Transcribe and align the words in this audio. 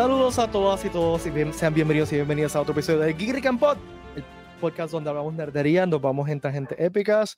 Saludos 0.00 0.38
a 0.38 0.50
todas 0.50 0.82
y 0.86 0.88
todos 0.88 1.26
y 1.26 1.30
bien- 1.30 1.52
sean 1.52 1.74
bienvenidos 1.74 2.10
y 2.10 2.14
bienvenidas 2.14 2.56
a 2.56 2.62
otro 2.62 2.72
episodio 2.72 3.00
de 3.00 3.12
Geek 3.12 3.44
and 3.44 3.60
Pod, 3.60 3.76
el 4.16 4.24
podcast 4.58 4.92
donde 4.92 5.10
hablamos 5.10 5.34
nerdería, 5.34 5.84
nos 5.84 6.00
vamos 6.00 6.26
en 6.30 6.40
tangentes 6.40 6.80
épicas, 6.80 7.36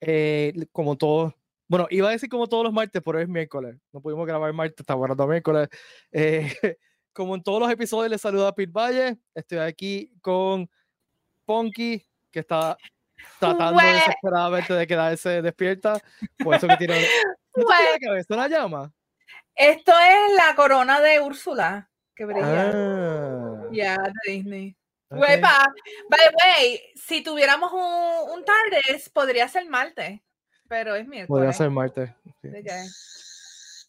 eh, 0.00 0.52
como 0.72 0.96
todos, 0.98 1.32
bueno, 1.68 1.86
iba 1.88 2.08
a 2.08 2.10
decir 2.10 2.28
como 2.28 2.48
todos 2.48 2.64
los 2.64 2.72
martes, 2.72 3.00
pero 3.04 3.20
es 3.20 3.28
miércoles, 3.28 3.76
no 3.92 4.00
pudimos 4.00 4.26
grabar 4.26 4.52
martes, 4.52 4.80
estamos 4.80 5.04
grabando 5.04 5.28
miércoles. 5.28 5.68
Eh, 6.10 6.52
como 7.12 7.36
en 7.36 7.44
todos 7.44 7.60
los 7.60 7.70
episodios, 7.70 8.10
les 8.10 8.20
saluda 8.20 8.52
Pete 8.56 8.72
Valle, 8.72 9.16
estoy 9.32 9.58
aquí 9.58 10.12
con 10.20 10.68
Ponky, 11.44 12.04
que 12.32 12.40
está 12.40 12.76
tratando 13.38 13.74
Güey. 13.74 13.92
desesperadamente 13.92 14.74
de 14.74 14.86
quedarse 14.88 15.42
despierta, 15.42 16.00
por 16.42 16.56
eso 16.56 16.66
que 16.66 16.76
tiene... 16.76 16.94
¿No 17.54 17.62
te 17.62 17.62
Güey. 17.62 17.78
tiene 17.78 17.92
la 17.92 17.98
cabeza 18.08 18.34
una 18.34 18.48
llama? 18.48 18.92
Esto 19.54 19.92
es 19.92 20.34
la 20.34 20.56
corona 20.56 21.00
de 21.00 21.20
Úrsula 21.20 21.86
que 22.20 22.26
brilla. 22.26 22.70
Ah, 22.74 23.62
Ya, 23.72 23.96
de 23.96 24.32
Disney. 24.32 24.76
Güey, 25.08 25.40
by 26.10 26.20
the 26.20 26.36
way, 26.44 26.80
si 26.94 27.22
tuviéramos 27.22 27.72
un, 27.72 28.30
un 28.38 28.44
TARDIS, 28.44 29.08
podría 29.08 29.48
ser 29.48 29.66
Marte, 29.66 30.22
pero 30.68 30.94
es 30.94 31.06
miércoles. 31.08 31.28
Podría 31.28 31.52
ser 31.54 31.70
sí. 32.42 32.48
¿De 32.48 32.62
qué? 32.62 32.82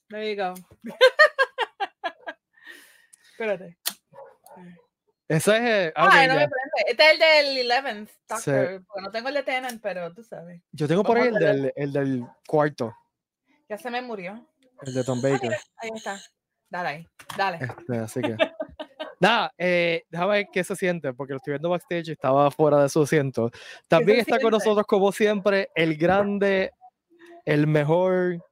There 0.08 0.34
you 0.34 0.42
go. 0.42 0.54
Espérate. 3.34 3.78
Ese 5.28 5.56
es. 5.58 5.62
eh, 5.62 5.94
ah, 5.96 6.26
no 6.28 6.36
me. 6.36 6.48
Este 6.88 7.04
es 7.04 7.12
el 7.12 7.56
del 7.56 7.72
11th 7.72 8.10
Doctor, 8.30 8.84
porque 8.88 9.02
no 9.02 9.12
tengo 9.12 9.28
el 9.28 9.34
de 9.36 9.44
Tennant, 9.44 9.82
pero 9.82 10.14
tú 10.14 10.24
sabes. 10.24 10.62
Yo 10.72 10.88
tengo 10.88 11.04
por 11.04 11.18
ahí 11.18 11.28
el 11.28 11.34
del, 11.36 11.74
el 11.76 11.92
del 11.94 12.26
cuarto, 12.48 12.96
Ya 13.70 13.78
se 13.78 13.90
me 13.92 14.02
murió. 14.02 14.48
el 14.84 14.94
de 14.94 15.04
Tom 15.04 15.22
Baker. 15.22 15.52
ahí 15.78 15.90
está. 15.94 16.18
Dale 16.72 16.90
ahí, 16.90 17.08
dale. 17.38 17.60
Este, 17.62 17.98
así 17.98 18.22
que. 18.22 18.36
Nada, 19.20 19.54
eh, 19.58 20.04
déjame 20.10 20.32
ver 20.34 20.48
qué 20.52 20.64
se 20.64 20.76
siente, 20.76 21.14
porque 21.14 21.34
lo 21.34 21.38
estoy 21.38 21.52
viendo 21.52 21.70
backstage 21.70 22.08
y 22.08 22.12
estaba 22.14 22.50
fuera 22.50 22.82
de 22.82 22.90
su 22.90 23.04
asiento. 23.04 23.52
También 23.88 24.18
está 24.20 24.38
con 24.40 24.50
siente? 24.50 24.58
nosotros, 24.58 24.88
como 24.88 25.12
siempre, 25.12 25.70
el 25.76 25.96
grande, 25.96 26.72
el 27.46 27.68
mejor, 27.68 28.44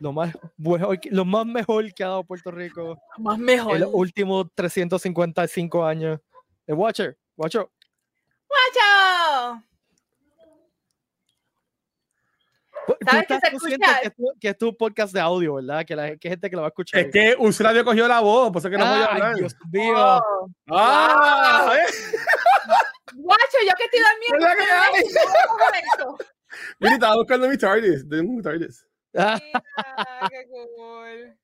lo 0.00 0.12
más, 0.12 0.36
mejor, 0.58 1.00
que- 1.00 1.10
lo 1.10 1.24
más 1.24 1.46
mejor 1.46 1.94
que 1.94 2.04
ha 2.04 2.08
dado 2.08 2.24
Puerto 2.24 2.50
Rico 2.50 2.98
Más 3.16 3.38
en 3.38 3.44
mejor. 3.44 3.80
los 3.80 3.88
últimos 3.94 4.48
355 4.54 5.82
años. 5.86 6.20
El 6.66 6.74
Watcher, 6.74 7.16
Watcher. 7.36 7.66
¡Guacho! 8.48 9.62
Tú 12.70 12.77
¿Sabes 13.04 13.26
que 13.26 13.34
estás 13.34 13.40
se 13.40 13.50
consciente 13.50 13.84
escucha? 13.86 14.00
que, 14.00 14.06
es 14.08 14.14
tu- 14.14 14.38
que 14.40 14.48
es 14.48 14.58
tu 14.58 14.76
podcast 14.76 15.12
de 15.12 15.20
audio, 15.20 15.54
¿verdad? 15.54 15.84
Que, 15.84 15.96
la, 15.96 16.16
que 16.16 16.28
gente 16.28 16.48
que 16.50 16.56
lo 16.56 16.62
va 16.62 16.68
a 16.68 16.70
escuchar. 16.70 17.00
Es 17.00 17.12
que 17.12 17.36
Ursula 17.38 17.70
había 17.70 17.84
cogido 17.84 18.08
la 18.08 18.20
voz, 18.20 18.50
por 18.52 18.60
eso 18.60 18.70
que 18.70 18.78
no 18.78 18.84
podía 18.84 19.04
hablar. 19.06 19.36
Dios 19.36 19.56
mío. 19.70 19.94
Oh, 19.96 20.48
¡Ah! 20.70 21.64
Wow. 21.66 21.72
¿eh? 21.74 21.82
Guacho, 23.14 23.58
yo 23.66 23.72
que 23.76 23.84
estoy 23.84 24.00
durmiendo. 24.00 24.46
¿Verdad 26.80 26.90
que 26.90 26.94
estaba 26.94 27.14
buscando 27.16 27.48
mi 27.48 27.56
TARDIS. 27.58 28.08
Tengo 28.08 28.32
un 28.32 28.42
TARDIS. 28.42 28.86
Ah, 29.16 29.38
Mira, 29.42 29.62
qué 30.30 30.46
cool. 30.48 31.38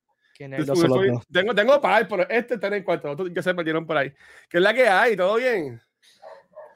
Tengo, 1.33 1.55
tengo 1.55 1.81
par, 1.81 2.07
pero 2.09 2.29
este 2.29 2.55
está 2.55 2.67
en 2.67 2.75
el 2.75 2.85
cuarto. 2.85 3.11
Otros 3.11 3.31
ya 3.33 3.43
se 3.43 3.55
perdieron 3.55 3.87
por 3.87 3.97
ahí. 3.97 4.13
¿Qué 4.49 4.59
es 4.59 4.63
la 4.63 4.75
que 4.75 4.89
hay? 4.89 5.17
¿Todo 5.17 5.37
bien? 5.37 5.81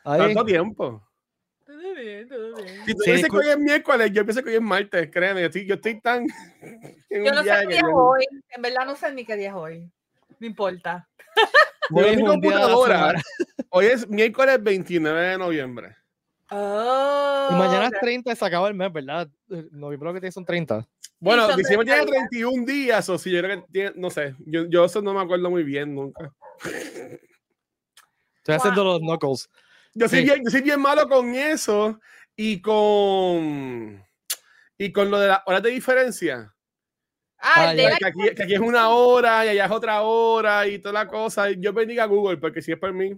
Ahí. 0.04 0.20
Tanto 0.20 0.44
tiempo. 0.44 1.07
Bien, 1.98 2.28
todo 2.28 2.54
bien. 2.54 2.84
Si 2.86 2.94
tú 2.94 3.02
Sí, 3.02 3.12
dices 3.12 3.30
que 3.30 3.36
hoy 3.36 3.48
es 3.48 3.58
miércoles, 3.58 4.10
yo 4.12 4.24
pienso 4.24 4.42
que 4.42 4.50
hoy 4.50 4.56
es 4.56 4.62
martes, 4.62 5.10
créeme. 5.10 5.40
Yo 5.40 5.46
estoy, 5.46 5.66
yo 5.66 5.74
estoy 5.74 6.00
tan. 6.00 6.24
en 7.10 7.24
Yo 7.24 7.32
no 7.32 7.42
sé 7.42 7.50
qué 7.62 7.66
día 7.66 7.80
es 7.80 7.86
hoy. 7.92 8.24
En 8.50 8.62
verdad 8.62 8.86
no 8.86 8.96
sé 8.96 9.12
ni 9.12 9.24
qué 9.24 9.36
día 9.36 9.48
es 9.48 9.54
hoy. 9.54 9.90
No 10.38 10.46
importa. 10.46 11.08
Hoy 11.90 12.04
es 12.10 12.16
mi 12.18 12.24
computadora. 12.24 13.14
Hoy 13.70 13.86
es 13.86 14.06
miércoles 14.08 14.62
29 14.62 15.20
de 15.20 15.38
noviembre. 15.38 15.96
Oh, 16.50 17.48
Y 17.50 17.54
mañana 17.54 17.86
es 17.86 17.92
ok. 17.92 18.00
30 18.00 18.32
y 18.32 18.36
se 18.36 18.44
acaba 18.44 18.68
el 18.68 18.74
mes, 18.74 18.92
¿verdad? 18.92 19.26
Eh, 19.50 19.66
Noviembre 19.70 20.08
lo 20.08 20.14
que 20.14 20.20
tiene 20.20 20.32
son 20.32 20.44
30. 20.44 20.86
Bueno, 21.18 21.46
son 21.46 21.56
diciembre 21.56 21.86
tiene 21.86 22.02
30 22.02 22.12
días. 22.12 22.28
31 22.30 22.64
días, 22.66 23.08
o 23.08 23.18
si 23.18 23.30
yo 23.30 23.42
creo 23.42 23.60
que 23.60 23.66
tiene, 23.72 23.92
no 23.96 24.10
sé, 24.10 24.34
yo, 24.40 24.66
yo 24.66 24.84
eso 24.84 25.00
no 25.02 25.14
me 25.14 25.20
acuerdo 25.20 25.50
muy 25.50 25.62
bien 25.64 25.94
nunca. 25.94 26.30
Estoy 28.36 28.54
haciendo 28.54 28.84
los 28.84 29.00
knuckles. 29.00 29.48
Yo 29.98 30.08
soy, 30.08 30.20
Sí. 30.20 30.24
bien, 30.24 30.44
yo 30.44 30.50
soy 30.50 30.60
bien 30.62 30.80
malo 30.80 31.08
con 31.08 31.34
eso 31.34 31.98
y 32.36 32.60
con 32.62 34.04
y 34.78 34.92
con 34.92 35.10
lo 35.10 35.18
de 35.18 35.28
las 35.28 35.40
horas 35.46 35.62
de 35.62 35.70
diferencia. 35.70 36.54
Ah, 37.40 37.68
Ah, 37.70 37.74
de 37.74 37.88
Que 37.98 38.06
aquí, 38.06 38.34
que 38.36 38.42
aquí 38.44 38.54
es 38.54 38.60
una 38.60 38.90
hora 38.90 39.44
y 39.44 39.48
allá 39.50 39.64
es 39.66 39.70
otra 39.70 40.02
hora 40.02 40.66
y 40.66 40.78
toda 40.78 40.92
la 40.92 41.08
cosa. 41.08 41.50
Yo 41.50 41.72
bendiga 41.72 42.04
a 42.04 42.06
Google 42.06 42.36
porque 42.38 42.62
si 42.62 42.72
es 42.72 42.78
por 42.78 42.92
mí. 42.92 43.12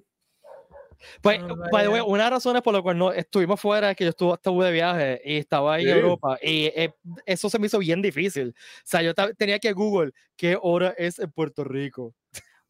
Pues, 1.23 1.41
Oh, 1.43 1.57
by 1.73 1.85
the 1.85 1.89
way, 1.89 2.01
una 2.03 2.25
de 2.25 2.31
las 2.31 2.31
razones 2.31 2.61
por 2.61 2.75
las 2.75 2.83
cuales 2.83 2.99
no 2.99 3.11
estuvimos 3.13 3.59
fuera 3.59 3.91
es 3.91 3.97
que 3.97 4.05
yo 4.05 4.11
estuve, 4.11 4.35
estuve 4.35 4.67
de 4.67 4.73
viaje 4.73 5.21
y 5.25 5.37
estaba 5.39 5.75
ahí 5.75 5.85
en 5.89 5.95
Sí. 5.95 5.99
Europa 6.01 6.39
y 6.43 6.65
eh, 6.67 6.95
eso 7.25 7.49
se 7.49 7.59
me 7.59 7.67
hizo 7.69 7.79
bien 7.79 8.03
difícil. 8.03 8.49
O 8.51 8.83
sea, 8.85 9.01
yo 9.01 9.15
tenía 9.15 9.59
que 9.59 9.73
Google 9.73 10.13
qué 10.37 10.59
hora 10.61 10.95
es 10.99 11.19
en 11.19 11.31
Puerto 11.33 11.65
Rico. 11.65 12.15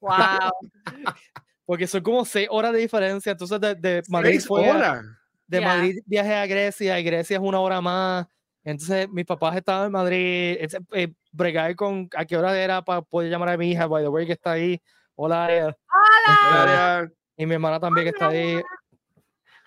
Wow. 0.00 0.12
Porque 1.70 1.86
son 1.86 2.00
como 2.02 2.24
6 2.24 2.48
horas 2.50 2.72
de 2.72 2.80
diferencia. 2.80 3.30
Entonces, 3.30 3.60
de, 3.60 3.76
de 3.76 4.02
Madrid 4.08 4.30
Seis 4.32 4.46
fue 4.48 4.68
a- 4.68 5.02
de 5.46 5.60
Ya. 5.60 5.66
Madrid 5.68 5.98
viajé 6.04 6.34
a 6.34 6.44
Grecia 6.46 6.98
y 6.98 7.04
Grecia 7.04 7.36
es 7.36 7.40
una 7.40 7.60
hora 7.60 7.80
más. 7.80 8.26
Entonces, 8.64 9.08
mis 9.08 9.24
papás 9.24 9.56
estaban 9.56 9.86
en 9.86 9.92
Madrid. 9.92 10.58
eh, 10.94 11.12
bregar 11.30 11.76
con 11.76 12.08
a 12.16 12.24
qué 12.24 12.36
hora 12.36 12.58
era 12.60 12.82
para 12.82 13.02
poder 13.02 13.30
llamar 13.30 13.50
a 13.50 13.56
mi 13.56 13.70
hija, 13.70 13.86
by 13.86 14.02
the 14.02 14.08
way, 14.08 14.26
que 14.26 14.32
está 14.32 14.50
ahí. 14.50 14.82
Hola. 15.14 15.48
Este, 15.68 15.76
Hola. 16.50 17.08
y 17.36 17.46
mi 17.46 17.54
hermana 17.54 17.78
también 17.78 18.04
que 18.06 18.10
está 18.10 18.26
ahí. 18.30 18.56
Hi, 18.56 18.62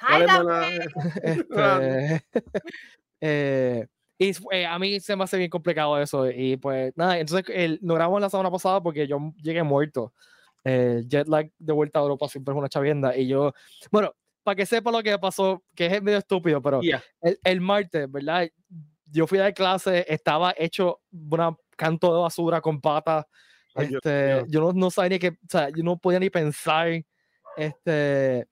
Hola, 0.28 0.36
hermana. 0.36 0.68
Este, 1.24 2.24
eh, 3.22 3.88
y 4.18 4.34
fue- 4.34 4.66
a 4.66 4.78
mí 4.78 5.00
se 5.00 5.16
me 5.16 5.24
hace 5.24 5.38
bien 5.38 5.50
complicado 5.50 5.98
eso. 6.02 6.30
Y 6.30 6.58
pues 6.58 6.92
nada, 6.98 7.18
entonces 7.18 7.46
el, 7.56 7.80
no 7.82 7.94
grabamos 7.94 8.20
la 8.20 8.30
semana 8.30 8.52
pasada 8.52 8.84
porque 8.84 9.08
yo 9.08 9.20
llegué 9.42 9.64
muerto. 9.64 10.14
Eh, 10.66 11.04
jet 11.08 11.28
lag 11.28 11.50
de 11.58 11.74
vuelta 11.74 12.00
a 12.00 12.02
Europa 12.04 12.28
siempre 12.30 12.54
es 12.54 12.58
una 12.58 12.70
chavienda. 12.70 13.16
Y 13.18 13.28
yo, 13.28 13.54
bueno, 13.92 14.14
para 14.44 14.56
que 14.56 14.66
sepa 14.66 14.92
lo 14.92 15.02
que 15.04 15.18
pasó, 15.20 15.64
que 15.76 15.86
es 15.88 16.02
medio 16.02 16.18
estúpido, 16.20 16.62
pero 16.62 16.82
Ya. 16.82 17.04
el, 17.22 17.40
el 17.44 17.62
martes, 17.62 18.10
¿verdad? 18.12 18.50
Yo 19.06 19.28
fui 19.28 19.38
a 19.40 19.44
dar 19.44 19.54
clase, 19.54 20.06
estaba 20.08 20.54
hecho 20.58 21.02
un 21.12 21.58
canto 21.78 22.14
de 22.16 22.22
basura 22.22 22.62
con 22.62 22.80
patas. 22.82 23.26
Ay, 23.76 23.90
Este, 23.94 24.36
mío. 24.36 24.46
yo 24.50 24.62
no, 24.62 24.74
no 24.74 24.92
sabía 24.92 25.10
ni 25.10 25.20
que, 25.20 25.30
o 25.30 25.36
sea, 25.50 25.70
yo 25.70 25.84
no 25.84 25.98
podía 25.98 26.20
ni 26.20 26.30
pensar. 26.30 26.90
Este, 27.58 28.48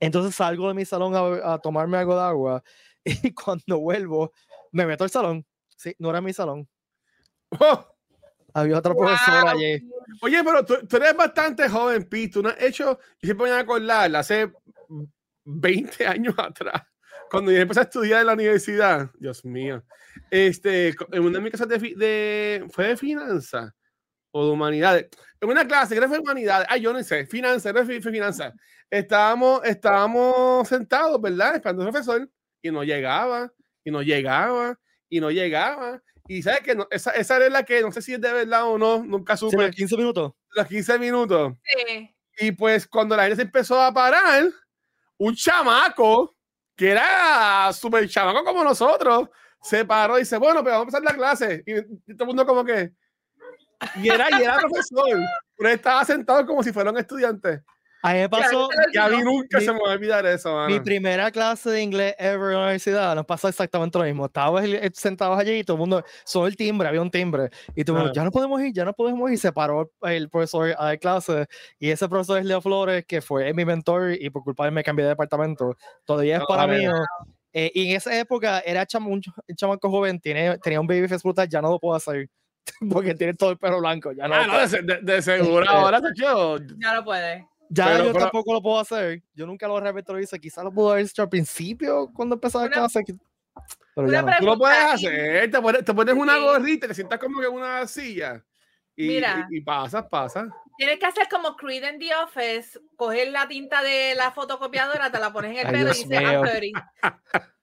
entonces 0.00 0.34
salgo 0.34 0.68
de 0.68 0.74
mi 0.74 0.84
salón 0.84 1.14
a, 1.14 1.54
a 1.54 1.58
tomarme 1.58 1.98
algo 1.98 2.14
de 2.16 2.22
agua 2.22 2.62
y 3.04 3.32
cuando 3.32 3.78
vuelvo 3.80 4.32
me 4.72 4.86
meto 4.86 5.04
al 5.04 5.10
salón. 5.10 5.46
Sí, 5.76 5.94
no 5.98 6.10
era 6.10 6.20
mi 6.20 6.32
salón. 6.32 6.68
Oh, 7.60 7.93
Había 8.54 8.78
otra 8.78 8.94
profesora 8.94 9.42
Wow. 9.42 9.48
allí. 9.50 9.88
Oye, 10.22 10.44
pero 10.44 10.64
tú, 10.64 10.76
tú 10.86 10.96
eres 10.96 11.16
bastante 11.16 11.68
joven, 11.68 12.04
Pete. 12.04 12.28
Tú 12.34 12.42
no 12.42 12.50
has 12.50 12.62
hecho, 12.62 12.98
yo 13.20 13.26
siempre 13.26 13.44
me 13.46 13.50
voy 13.50 13.58
a 13.58 13.62
acordar, 13.62 14.16
hace 14.16 14.52
20 15.44 16.06
años 16.06 16.34
atrás, 16.38 16.82
cuando 17.30 17.50
yo 17.50 17.58
empecé 17.58 17.80
a 17.80 17.84
estudiar 17.84 18.20
en 18.20 18.26
la 18.28 18.32
universidad, 18.34 19.10
Dios 19.18 19.44
mío, 19.44 19.84
este, 20.30 20.94
en 21.12 21.22
una 21.22 21.38
de 21.38 21.40
mis 21.40 21.52
clases 21.52 21.68
de, 21.68 21.94
de 21.96 22.66
¿fue 22.70 22.88
de 22.88 22.96
finanzas 22.96 23.72
o 24.30 24.46
de 24.46 24.52
humanidades? 24.52 25.08
En 25.40 25.48
una 25.48 25.66
clase, 25.66 25.96
creo 25.96 26.02
que 26.02 26.08
fue 26.08 26.18
de 26.18 26.22
humanidades, 26.22 26.66
ay, 26.70 26.80
yo 26.80 26.92
no 26.92 27.02
sé, 27.02 27.26
finanzas, 27.26 27.72
creo 27.72 27.82
que 27.84 27.94
fue, 27.94 28.02
fue 28.02 28.12
finanzas. 28.12 28.52
Estábamos, 28.88 29.62
estábamos 29.64 30.68
sentados, 30.68 31.20
¿verdad? 31.20 31.56
Esperando 31.56 31.82
al 31.82 31.90
profesor 31.90 32.30
y 32.62 32.70
no 32.70 32.84
llegaba, 32.84 33.52
y 33.82 33.90
no 33.90 34.00
llegaba, 34.00 34.78
y 35.08 35.20
no 35.20 35.30
llegaba. 35.30 36.00
Y 36.26 36.42
sabes 36.42 36.60
que 36.60 36.74
no, 36.74 36.86
esa, 36.90 37.10
esa 37.12 37.36
era 37.36 37.48
la 37.50 37.64
que 37.64 37.82
no 37.82 37.92
sé 37.92 38.00
si 38.00 38.14
es 38.14 38.20
de 38.20 38.32
verdad 38.32 38.66
o 38.66 38.78
no, 38.78 39.04
nunca 39.04 39.36
Sí, 39.36 39.50
supe 39.50 39.66
los 39.66 39.74
15 39.74 39.96
minutos. 39.96 40.32
los 40.54 40.66
15 40.66 40.98
minutos. 40.98 41.52
Sí. 41.64 42.14
Y 42.38 42.52
pues 42.52 42.86
cuando 42.86 43.16
la 43.16 43.24
gente 43.24 43.36
se 43.36 43.42
empezó 43.42 43.80
a 43.80 43.92
parar, 43.92 44.48
un 45.18 45.34
chamaco, 45.34 46.34
que 46.76 46.90
era 46.90 47.70
súper 47.72 48.08
chamaco 48.08 48.42
como 48.42 48.64
nosotros, 48.64 49.28
se 49.62 49.84
paró 49.84 50.16
y 50.16 50.20
dice, 50.22 50.36
bueno, 50.38 50.64
pero 50.64 50.78
vamos 50.78 50.94
a 50.94 50.98
empezar 50.98 51.02
la 51.02 51.18
clase. 51.18 51.62
Y, 51.66 51.78
y 51.78 52.16
todo 52.16 52.24
el 52.24 52.26
mundo 52.26 52.46
como 52.46 52.64
que... 52.64 52.92
Y 53.96 54.08
era, 54.08 54.28
y 54.38 54.42
era 54.42 54.58
profesor, 54.58 55.18
pero 55.56 55.68
estaba 55.70 56.04
sentado 56.04 56.46
como 56.46 56.62
si 56.62 56.72
fuera 56.72 56.90
un 56.90 56.98
estudiante. 56.98 57.62
A 58.06 58.12
mí 58.12 58.18
me 58.20 58.28
pasó 58.28 58.68
Y 58.92 58.98
a 58.98 59.08
mí 59.08 59.16
nunca 59.22 59.58
Mi- 59.58 59.64
se 59.64 59.72
me 59.72 59.80
va 59.80 59.90
a 59.90 59.94
olvidar 59.94 60.26
eso, 60.26 60.50
mi 60.66 60.72
mano. 60.74 60.84
primera 60.84 61.30
clase 61.30 61.70
de 61.70 61.82
inglés 61.82 62.14
ever 62.18 62.48
en 62.50 62.52
la 62.58 62.58
universidad. 62.64 63.14
Nos 63.14 63.24
pasó 63.24 63.48
exactamente 63.48 63.98
lo 63.98 64.04
mismo. 64.04 64.26
Estábamos 64.26 64.62
el- 64.62 64.92
sentados 64.94 65.38
allí 65.38 65.52
y 65.60 65.64
todo 65.64 65.76
el 65.76 65.80
mundo, 65.80 66.04
solo 66.24 66.46
el 66.46 66.54
timbre, 66.56 66.86
había 66.86 67.00
un 67.00 67.10
timbre. 67.10 67.48
Y 67.74 67.82
todo 67.82 67.96
el 67.96 68.02
mundo, 68.02 68.10
Ajá. 68.12 68.20
ya 68.20 68.24
no 68.24 68.30
podemos 68.30 68.60
ir, 68.60 68.72
ya 68.74 68.84
no 68.84 68.92
podemos 68.92 69.30
ir. 69.30 69.38
Se 69.38 69.52
paró 69.52 69.90
el 70.02 70.28
profesor 70.28 70.74
a 70.78 70.84
dar 70.84 70.98
clase. 70.98 71.46
Y 71.78 71.88
ese 71.90 72.06
profesor 72.08 72.38
es 72.38 72.44
Leo 72.44 72.60
Flores, 72.60 73.04
que 73.06 73.22
fue 73.22 73.52
mi 73.54 73.64
mentor 73.64 74.12
y 74.12 74.28
por 74.28 74.44
culpa 74.44 74.64
de 74.64 74.68
él 74.68 74.74
me 74.74 74.84
cambié 74.84 75.04
de 75.04 75.08
departamento. 75.10 75.74
Todavía 76.04 76.36
es 76.36 76.42
Oh, 76.42 76.46
para 76.46 76.66
mí. 76.66 76.84
¿no? 76.84 76.92
Eh, 77.54 77.70
y 77.74 77.88
en 77.90 77.96
esa 77.96 78.18
época 78.18 78.60
era 78.66 78.84
cham 78.84 79.06
un 79.06 79.22
ch- 79.22 79.32
chamaco 79.56 79.88
joven, 79.88 80.20
tiene, 80.20 80.58
tenía 80.58 80.80
un 80.80 80.86
baby 80.86 81.08
face 81.08 81.22
brutal, 81.24 81.48
ya 81.48 81.62
no 81.62 81.70
lo 81.70 81.78
puedo 81.78 81.94
hacer. 81.94 82.28
porque 83.12 83.14
tiene 83.14 83.34
todo 83.34 83.50
el 83.50 83.58
pelo 83.58 83.78
blanco. 83.78 84.12
Ya 84.12 84.26
no, 84.26 84.34
Ah, 84.34 84.46
no, 84.46 84.66
de, 84.68 84.82
de- 84.82 85.00
de 85.02 85.22
seguro 85.22 85.60
Este- 85.64 85.74
ahora, 85.76 86.00
yo. 86.16 86.56
Ya 86.78 86.94
no 86.94 87.04
puede. 87.04 87.46
Ya 87.68 87.86
pero- 87.86 88.04
yo 88.04 88.12
pero- 88.12 88.24
tampoco 88.24 88.52
lo 88.52 88.62
puedo 88.62 88.78
hacer. 88.78 89.22
Yo 89.34 89.46
nunca 89.46 89.66
lo 89.68 89.78
repetorizo. 89.80 90.36
Quizás 90.38 90.64
lo 90.64 90.72
pudo 90.72 90.92
haber 90.92 91.04
hecho 91.06 91.22
al 91.22 91.28
principio 91.28 92.10
cuando 92.14 92.34
empezaba 92.36 92.64
Una- 92.64 92.76
la 92.76 92.88
clase. 92.88 93.04
Pero 93.94 94.10
ya 94.10 94.22
no. 94.22 94.32
Tú 94.38 94.46
lo 94.46 94.58
puedes 94.58 94.78
hacer, 94.78 95.50
te 95.50 95.60
pones, 95.60 95.84
te 95.84 95.94
pones 95.94 96.14
una 96.14 96.38
gorrita, 96.38 96.88
te 96.88 96.94
sientas 96.94 97.18
como 97.20 97.40
que 97.40 97.46
en 97.46 97.52
una 97.52 97.86
silla. 97.86 98.44
Y, 98.96 99.08
Mira. 99.08 99.46
y, 99.50 99.58
y 99.58 99.60
pasas, 99.60 100.04
pasas. 100.08 100.46
Tienes 100.76 100.98
que 100.98 101.06
hacer 101.06 101.28
como 101.30 101.56
Creed 101.56 101.84
en 101.84 101.98
The 102.00 102.14
Office, 102.16 102.80
coger 102.96 103.28
la 103.30 103.46
tinta 103.46 103.80
de 103.82 104.14
la 104.16 104.32
fotocopiadora, 104.32 105.10
te 105.12 105.20
la 105.20 105.32
pones 105.32 105.52
en 105.52 105.66
el 105.66 105.72
pelo 105.72 105.90
y 105.90 105.94
dices. 105.94 106.10
I'm 106.20 106.42
dirty. 106.42 106.72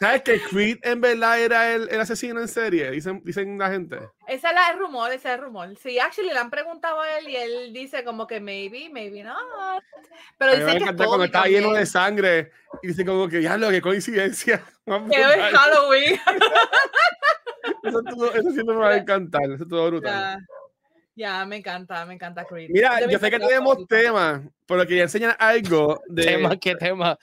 ¿Sabes 0.00 0.22
que 0.22 0.40
Creed 0.40 0.78
en 0.82 1.00
verdad 1.00 1.38
era 1.40 1.72
el, 1.74 1.88
el 1.88 2.00
asesino 2.00 2.40
en 2.40 2.48
serie? 2.48 2.90
Dicen, 2.90 3.22
dicen 3.24 3.56
la 3.56 3.70
gente. 3.70 3.98
Ese 4.26 4.48
es 4.48 4.52
la- 4.54 4.70
el 4.72 4.78
rumor, 4.80 5.12
ese 5.12 5.28
es 5.28 5.34
el 5.36 5.40
rumor. 5.42 5.68
Sí, 5.76 5.98
actually 6.00 6.30
le 6.32 6.38
han 6.40 6.50
preguntado 6.50 7.00
a 7.00 7.18
él 7.18 7.28
y 7.28 7.36
él 7.36 7.72
dice 7.72 8.02
como 8.02 8.26
que 8.26 8.40
maybe, 8.40 8.88
maybe 8.90 9.22
not. 9.22 9.36
Pero 10.38 10.56
dice 10.56 10.78
que 10.78 10.84
es 10.90 11.06
cuando 11.06 11.24
está 11.24 11.44
lleno 11.46 11.72
de 11.72 11.86
sangre 11.86 12.50
y 12.82 12.88
dice 12.88 13.04
como 13.04 13.28
que 13.28 13.42
ya 13.42 13.56
lo 13.56 13.70
que 13.70 13.80
coincidencia. 13.80 14.64
Que 14.84 14.92
hoy 14.92 15.00
es 15.12 15.36
brutal. 15.36 15.52
Halloween. 15.54 16.20
Eso, 17.84 18.00
estuvo- 18.00 18.32
eso 18.32 18.50
siempre 18.50 18.74
me 18.74 18.80
va 18.80 18.88
a 18.90 18.96
encantar. 18.98 19.42
Eso 19.44 19.62
estuvo 19.62 19.86
brutal. 19.88 20.12
Ya, 20.12 20.38
ya, 21.14 21.44
me 21.44 21.56
encanta, 21.56 22.04
me 22.06 22.14
encanta 22.14 22.44
Creed. 22.44 22.70
Mira, 22.70 23.00
yo 23.08 23.18
sé 23.18 23.30
que 23.30 23.38
tenemos 23.38 23.86
temas, 23.86 24.42
pero 24.66 24.86
quería 24.86 25.02
enseñar 25.04 25.36
algo 25.38 26.00
de 26.08 26.24
Tema, 26.24 26.56
qué 26.56 26.74
tema. 26.76 27.18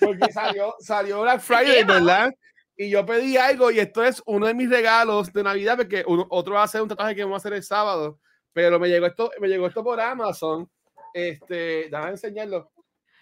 porque 0.00 0.32
salió, 0.32 0.74
salió 0.80 1.22
Black 1.22 1.40
Friday? 1.40 1.84
¿verdad? 1.84 2.32
Y 2.76 2.90
yo 2.90 3.06
pedí 3.06 3.36
algo 3.36 3.70
y 3.70 3.78
esto 3.78 4.02
es 4.04 4.20
uno 4.26 4.46
de 4.46 4.54
mis 4.54 4.68
regalos 4.68 5.32
de 5.32 5.42
Navidad 5.42 5.76
porque 5.76 6.04
uno- 6.06 6.26
otro 6.30 6.54
va 6.54 6.62
a 6.62 6.64
hacer 6.64 6.82
un 6.82 6.88
tatuaje 6.88 7.14
que 7.14 7.22
vamos 7.22 7.36
a 7.36 7.42
hacer 7.42 7.52
el 7.52 7.62
sábado, 7.62 8.18
pero 8.52 8.78
me 8.80 8.88
llegó 8.88 9.06
esto, 9.06 9.30
me 9.40 9.48
llegó 9.48 9.66
esto 9.68 9.82
por 9.84 10.00
Amazon. 10.00 10.68
Este, 11.12 11.88
déjame 11.90 12.10
enseñarlo. 12.10 12.70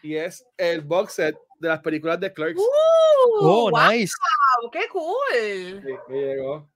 Y 0.02 0.16
es 0.16 0.44
el 0.56 0.80
box 0.80 1.12
set 1.12 1.36
de 1.58 1.68
las 1.68 1.80
películas 1.80 2.18
de 2.18 2.32
Clerks. 2.32 2.58
Uh, 2.58 2.64
Oh, 3.24 3.70
wow, 3.70 3.90
nice. 3.92 4.12
qué 4.72 4.88
cool. 4.90 5.82
Sí, 5.84 5.92
me 6.08 6.16
llegó. 6.18 6.68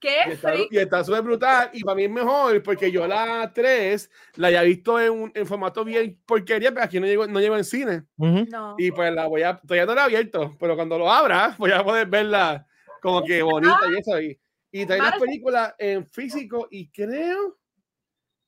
Y 0.00 0.06
Qué 0.06 0.20
está, 0.32 0.52
freak. 0.52 0.68
y 0.72 0.78
está 0.78 1.02
súper 1.02 1.22
brutal. 1.22 1.70
Y 1.72 1.82
para 1.82 1.96
mí 1.96 2.04
es 2.04 2.10
mejor 2.10 2.62
porque 2.62 2.90
yo 2.92 3.06
la 3.08 3.50
3 3.52 4.08
la 4.36 4.46
había 4.48 4.62
visto 4.62 5.00
en, 5.00 5.10
un- 5.12 5.32
en 5.34 5.44
formato 5.46 5.84
bien 5.84 6.20
porquería, 6.24 6.70
pero 6.72 6.84
aquí 6.84 7.00
no 7.00 7.06
llegó, 7.06 7.26
no 7.26 7.40
llegó 7.40 7.56
en 7.56 7.64
cine. 7.64 8.04
Ujú. 8.16 8.44
No. 8.48 8.76
Y 8.78 8.92
pues 8.92 9.12
la 9.12 9.26
voy 9.26 9.42
a, 9.42 9.56
todavía 9.58 9.86
no 9.86 9.94
la 9.96 10.02
he 10.02 10.04
abierto, 10.04 10.56
pero 10.60 10.76
cuando 10.76 10.96
lo 10.98 11.10
abra 11.10 11.56
voy 11.58 11.72
a 11.72 11.82
poder 11.82 12.06
verla 12.06 12.64
como 13.02 13.24
que 13.24 13.42
bonita 13.42 13.80
y 13.92 13.98
eso 13.98 14.14
ahí. 14.14 14.38
Y 14.70 14.86
trae 14.86 14.98
las 15.00 15.18
películas 15.18 15.74
en 15.78 16.06
físico 16.06 16.68
y 16.70 16.88
creo 16.90 17.58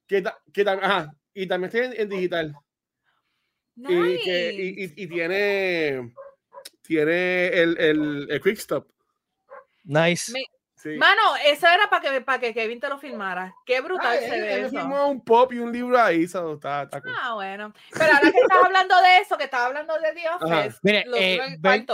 que, 0.06 0.22
ta- 0.22 0.38
que 0.52 0.64
tam- 0.64 0.78
ajá, 0.82 1.12
y 1.34 1.46
también 1.48 1.72
está 1.74 1.84
en, 1.86 2.00
en 2.00 2.08
digital. 2.08 2.54
Y, 3.76 3.84
que, 4.22 4.52
y, 4.52 4.72
Nice. 4.72 4.94
y- 4.96 5.02
y 5.04 5.06
tiene, 5.08 6.14
tiene 6.82 7.48
el, 7.48 7.76
el, 7.78 8.26
el 8.30 8.40
Quick 8.40 8.58
Stop. 8.58 8.86
Nice. 9.84 10.30
Me- 10.32 10.44
Sí. 10.82 10.96
Mano, 10.96 11.20
eso 11.44 11.66
era 11.66 11.90
para 11.90 12.00
que, 12.10 12.20
para 12.22 12.38
que 12.38 12.54
Kevin 12.54 12.80
te 12.80 12.88
lo 12.88 12.98
filmara. 12.98 13.54
Qué 13.66 13.80
brutal 13.82 14.16
Ah, 14.16 14.18
se 14.18 14.34
él- 14.34 14.40
ve 14.40 14.54
él 14.54 14.60
eso. 14.64 14.70
firmó 14.70 15.08
un 15.08 15.22
pop 15.22 15.52
y 15.52 15.58
un 15.58 15.70
libro 15.72 16.00
ahí. 16.00 16.26
so, 16.26 16.54
está, 16.54 16.84
está 16.84 17.00
cool. 17.02 17.12
Ah, 17.20 17.34
bueno. 17.34 17.72
Pero 17.92 18.04
ahora 18.14 18.20
que 18.32 18.38
estás 18.38 18.64
hablando 18.64 18.94
de 19.02 19.18
eso, 19.18 19.36
que 19.36 19.44
estás 19.44 19.60
hablando 19.60 19.94
de 19.98 20.12
The 20.14 20.28
Office, 20.30 20.78
Mire, 20.82 21.04
lo 21.06 21.16
eh, 21.16 21.56
ven- 21.60 21.86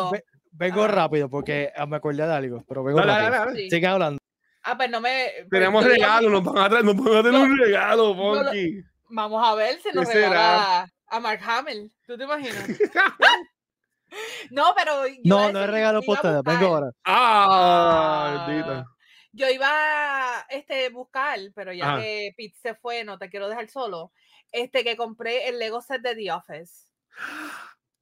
vengo 0.53 0.85
Ajá. 0.85 0.93
rápido 0.93 1.29
porque 1.29 1.73
ah, 1.77 1.85
me 1.87 1.97
acordé 1.97 2.27
de 2.27 2.33
algo, 2.33 2.65
pero 2.69 2.85
vengo 2.85 3.01
Dale, 3.01 3.13
rápido. 3.13 3.31
dale, 3.33 3.47
dale. 3.47 3.61
Sí. 3.63 3.71
Sigan 3.71 3.93
hablando. 3.95 4.19
Ah, 4.63 4.77
pues 4.77 4.89
no 4.91 5.01
me. 5.01 5.31
pues 5.37 5.49
Tenemos 5.51 5.85
regalos, 5.85 6.31
nos 6.33 6.45
van 6.45 6.59
a 6.59 6.69
traer, 6.69 6.85
nos 6.85 6.97
van 6.97 7.07
a 7.17 7.21
traer 7.23 7.33
No, 7.35 7.41
un 7.43 7.59
regalo, 7.59 8.15
no 8.15 8.35
lo- 8.35 8.43
Ponky. 8.45 8.81
Vamos 9.09 9.47
a 9.49 9.55
ver 9.55 9.81
si 9.81 9.89
nos 9.93 10.07
regala 10.13 10.89
a 11.09 11.21
Mark 11.21 11.41
Hamill. 11.45 11.93
¿Tú 12.07 12.17
te 12.17 12.25
imaginas? 12.25 12.67
No, 14.51 14.73
pero. 14.77 15.07
yo 15.07 15.15
iba 15.15 15.21
No, 15.25 15.39
a 15.47 15.53
no 15.53 15.61
es 15.63 15.71
regalo 15.71 15.99
ustedes. 16.01 16.23
Vengo 16.23 16.43
buscar- 16.45 16.65
ahora. 16.65 16.91
ah, 17.05 18.45
bendita. 18.49 18.85
Yo 19.33 19.51
iba 19.51 19.69
a 19.69 20.47
este, 20.49 20.89
buscar, 20.91 21.39
pero 21.55 21.73
ya 21.73 21.95
Ajá. 21.95 22.01
que 22.03 22.33
Pete 22.37 22.57
se 22.59 22.75
fue, 22.75 23.05
no 23.05 23.19
te 23.19 23.29
quiero 23.29 23.49
dejar 23.49 23.69
solo. 23.69 24.13
Este 24.53 24.83
que 24.85 24.97
compré 24.97 25.49
el 25.49 25.59
Lego 25.59 25.83
set 25.83 26.01
de 26.01 26.15
The 26.15 26.33
Office. 26.33 26.87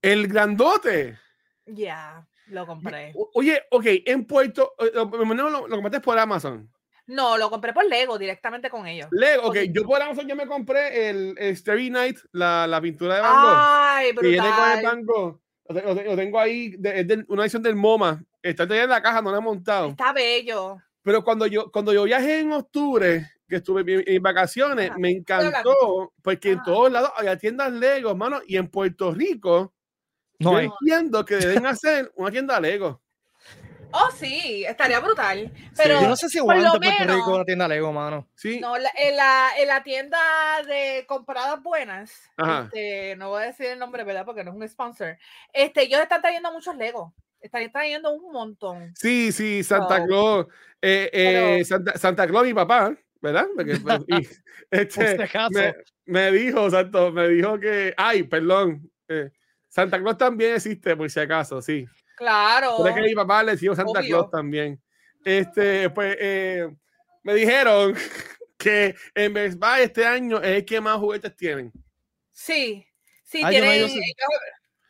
El 0.01 0.27
grandote. 0.27 1.19
Ya, 1.65 2.25
lo 2.47 2.65
compré. 2.67 3.13
Oye, 3.33 3.63
ok, 3.71 3.85
en 4.05 4.25
Puerto, 4.25 4.73
eh, 4.79 4.91
lo, 4.93 5.03
imagino 5.23 5.49
lo, 5.49 5.67
lo 5.67 5.75
compraste 5.75 5.99
por 5.99 6.17
Amazon. 6.17 6.71
No, 7.07 7.37
lo 7.37 7.49
compré 7.49 7.73
por 7.73 7.85
Lego 7.85 8.17
directamente 8.17 8.69
con 8.69 8.87
ellos. 8.87 9.07
Lego, 9.11 9.47
ok, 9.47 9.57
yo 9.71 9.83
por 9.83 10.01
Amazon 10.01 10.27
yo 10.27 10.35
me 10.35 10.47
compré 10.47 11.09
el, 11.09 11.35
el 11.37 11.57
Starry 11.57 11.89
Night, 11.89 12.17
la, 12.31 12.65
la 12.65 12.79
pintura 12.81 13.15
de 13.15 13.21
Van 13.21 13.43
Gogh. 13.43 13.57
Ay, 13.59 14.15
que 14.15 14.27
viene 14.27 14.47
con 14.49 14.57
el 14.57 14.73
brutal. 14.73 14.83
Van 14.83 15.05
Gogh. 15.05 15.41
Lo, 15.67 15.75
te- 15.75 15.81
lo 15.83 15.95
te- 15.95 16.03
lo 16.03 16.15
tengo 16.15 16.39
ahí, 16.39 16.69
de- 16.77 16.99
es 17.01 17.07
de 17.07 17.25
una 17.27 17.43
edición 17.43 17.63
del 17.63 17.75
MoMA. 17.75 18.23
Está 18.41 18.65
todavía 18.65 18.83
en 18.83 18.89
la 18.91 19.01
caja, 19.01 19.21
no 19.21 19.31
la 19.31 19.37
he 19.39 19.41
montado. 19.41 19.89
Está 19.89 20.13
bello. 20.13 20.77
Pero 21.01 21.23
cuando 21.23 21.47
yo, 21.47 21.71
cuando 21.71 21.93
yo 21.93 22.03
viajé 22.03 22.39
en 22.39 22.51
octubre, 22.51 23.29
que 23.47 23.57
estuve 23.57 23.81
en, 23.81 24.03
en 24.07 24.21
vacaciones, 24.23 24.89
Ajá. 24.89 24.99
me 24.99 25.11
encantó 25.11 26.13
porque 26.21 26.51
en 26.51 26.55
Ajá. 26.59 26.65
todos 26.65 26.91
lados 26.91 27.11
había 27.15 27.37
tiendas 27.37 27.71
Lego, 27.71 28.09
hermano, 28.11 28.41
y 28.47 28.57
en 28.57 28.67
Puerto 28.67 29.11
Rico, 29.11 29.73
No 30.39 30.51
yo 30.53 30.57
hay. 30.57 30.65
entiendo 30.67 31.23
que 31.25 31.35
deben 31.35 31.65
hacer 31.65 32.11
una 32.15 32.31
tienda 32.31 32.59
Lego. 32.59 33.01
Oh, 33.97 34.11
sí, 34.11 34.65
estaría 34.67 34.99
brutal. 34.99 35.51
Pero 35.77 36.01
Yo 36.01 36.07
no 36.09 36.15
sé 36.15 36.27
si 36.29 36.39
por 36.39 36.47
lo 36.55 36.67
aguanta 36.67 36.79
Puerto 36.79 36.99
menos- 37.03 37.15
Rico 37.15 37.35
una 37.35 37.45
tienda 37.45 37.67
Lego, 37.67 37.93
mano. 37.93 38.27
Sí, 38.35 38.59
no, 38.59 38.77
la- 38.77 38.91
en, 38.97 39.15
la, 39.15 39.49
en 39.57 39.67
la 39.67 39.83
tienda 39.83 40.17
de 40.67 41.05
compradas 41.07 41.61
buenas, 41.63 42.11
este, 42.65 43.15
no 43.15 43.29
voy 43.29 43.43
a 43.43 43.45
decir 43.47 43.67
el 43.67 43.79
nombre, 43.79 44.03
¿verdad? 44.03 44.25
Porque 44.25 44.43
no 44.43 44.51
es 44.51 44.57
un 44.57 44.67
sponsor. 44.67 45.17
Este, 45.53 45.83
ellos 45.83 46.01
están 46.01 46.21
trayendo 46.21 46.51
muchos 46.51 46.75
Lego. 46.75 47.13
Están 47.39 47.71
trayendo 47.71 48.11
un 48.11 48.31
montón. 48.33 48.91
sí, 48.95 49.31
sí, 49.31 49.63
Santa 49.63 49.97
So, 49.99 50.05
Claus, 50.07 50.45
eh, 50.81 51.09
eh, 51.13 51.53
pero- 51.59 51.65
Santa, 51.65 51.97
Santa 51.97 52.27
Claus, 52.27 52.45
mi 52.45 52.53
papá, 52.53 52.95
¿verdad? 53.21 53.45
Porque, 53.55 53.75
pues, 53.83 54.01
y, 54.07 54.15
Por 54.15 54.79
este, 54.79 55.15
si 55.17 55.23
acaso. 55.23 55.51
me, 55.53 55.73
me 56.05 56.31
dijo, 56.31 56.65
exacto, 56.65 57.11
me 57.11 57.27
dijo 57.29 57.59
que, 57.59 57.93
ay, 57.97 58.23
perdón, 58.23 58.91
eh, 59.07 59.29
Santa 59.69 59.99
Claus 59.99 60.17
también 60.17 60.55
existe, 60.55 60.95
por 60.97 61.09
si 61.09 61.19
acaso, 61.19 61.61
sí. 61.61 61.85
Claro. 62.15 62.75
Pero 62.77 62.89
es 62.89 62.95
que 62.95 63.01
mi 63.01 63.15
papá 63.15 63.43
le 63.43 63.51
decía 63.53 63.75
Santa 63.75 63.99
Obvio. 63.99 64.17
Claus 64.17 64.31
también. 64.31 64.81
Este, 65.23 65.89
pues, 65.89 66.15
eh, 66.19 66.67
me 67.23 67.33
dijeron 67.33 67.93
que 68.57 68.95
en 69.15 69.33
Best 69.33 69.59
Buy 69.59 69.81
este 69.81 70.05
año 70.05 70.37
es 70.41 70.57
el 70.57 70.65
que 70.65 70.79
más 70.81 70.97
juguetes 70.97 71.35
tienen. 71.35 71.71
Sí, 72.31 72.85
sí, 73.23 73.41
Ah, 73.43 73.51
yo 73.51 73.59
no 73.59 73.65
he 73.71 73.77
tienen. 73.77 73.91
ellos- 73.91 74.05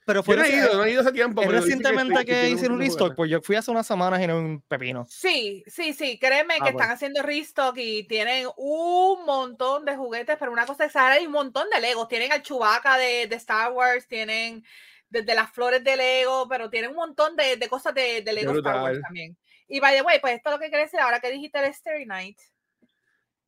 Pero 0.08 0.20
Yo 0.20 0.24
fue 0.24 0.36
no 0.38 0.44
he 0.44 0.48
reci- 0.52 0.58
ido, 0.58 0.76
no 0.78 0.84
he 0.84 0.92
ido 0.92 1.02
hace 1.02 1.12
tiempo. 1.14 1.42
es 1.42 1.48
recientemente 1.52 2.20
sí, 2.20 2.26
que, 2.26 2.50
hicieron 2.50 2.74
un 2.76 2.82
restock, 2.82 3.16
pues 3.16 3.32
yo 3.32 3.42
fui 3.42 3.56
hace 3.56 3.72
unas 3.72 3.88
semanas 3.88 4.22
y 4.22 4.28
no 4.28 4.38
un 4.38 4.62
pepino. 4.62 5.04
Sí, 5.10 5.64
sí, 5.66 5.94
sí, 5.94 6.20
créeme 6.20 6.54
Ah, 6.54 6.58
que 6.58 6.64
bueno. 6.74 6.80
están 6.80 6.92
haciendo 6.92 7.24
restock 7.24 7.76
y 7.78 8.04
tienen 8.08 8.48
un 8.56 9.26
montón 9.26 9.84
de 9.84 9.96
juguetes, 9.96 10.38
pero 10.40 10.52
una 10.52 10.68
cosa 10.68 10.86
exagerada 10.86 11.20
y 11.20 11.26
un 11.26 11.32
montón 11.32 11.68
de 11.72 11.82
Legos. 11.82 12.08
Tienen 12.08 12.32
al 12.32 12.44
Chewbacca 12.44 12.98
de, 12.98 13.26
de 13.26 13.36
Star 13.38 13.72
Wars, 13.72 14.08
tienen 14.08 14.64
desde 15.10 15.36
las 15.36 15.52
flores 15.52 15.84
de 15.84 15.96
Lego, 15.96 16.48
pero 16.50 16.70
tienen 16.70 16.92
un 16.92 16.98
montón 16.98 17.36
de, 17.36 17.56
de 17.58 17.70
cosas 17.70 17.94
de, 17.94 18.22
de 18.22 18.34
Lego 18.34 18.54
Star 18.54 18.82
Wars 18.82 19.00
también. 19.02 19.38
Y 19.68 19.80
by 19.80 19.96
the 19.96 20.02
way, 20.04 20.20
pues 20.20 20.36
esto 20.36 20.50
es 20.50 20.54
lo 20.56 20.60
que 20.60 20.70
quería 20.70 20.86
decir 20.86 21.00
ahora 21.00 21.20
que 21.20 21.32
dijiste 21.32 21.58
el 21.60 21.74
Starry 21.74 22.06
Night. 22.06 22.38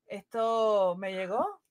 Esto 0.07 0.95
me 0.97 1.11
llegó. 1.13 1.61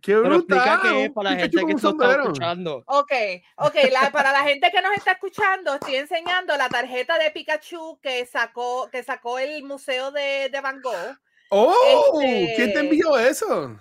¡Qué 0.00 0.16
brutal! 0.16 0.38
explica 0.38 0.80
que 0.82 1.04
es 1.04 1.10
para 1.12 1.30
la 1.32 1.36
gente 1.36 1.64
que 1.66 1.72
esto 1.72 1.90
está 1.90 2.12
escuchando. 2.22 2.82
Ok, 2.86 3.12
ok, 3.56 3.74
la- 3.90 4.10
para 4.10 4.32
la 4.32 4.42
gente 4.42 4.70
que 4.70 4.80
nos 4.80 4.92
está 4.96 5.12
escuchando, 5.12 5.74
estoy 5.74 5.96
enseñando 5.96 6.56
la 6.56 6.70
tarjeta 6.70 7.18
de 7.18 7.30
Pikachu 7.30 8.00
que 8.00 8.24
sacó, 8.24 8.88
que 8.90 9.02
sacó 9.02 9.38
el 9.38 9.62
museo 9.64 10.10
de, 10.10 10.48
de 10.50 10.60
Van 10.62 10.80
Gogh. 10.80 11.16
¡Oh! 11.50 12.18
¿Quién 12.20 12.56
te 12.56 12.64
Este- 12.64 12.80
envió 12.80 13.18
eso? 13.18 13.78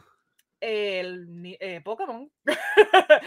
El 0.62 1.58
eh, 1.60 1.82
Pokémon. 1.84 2.32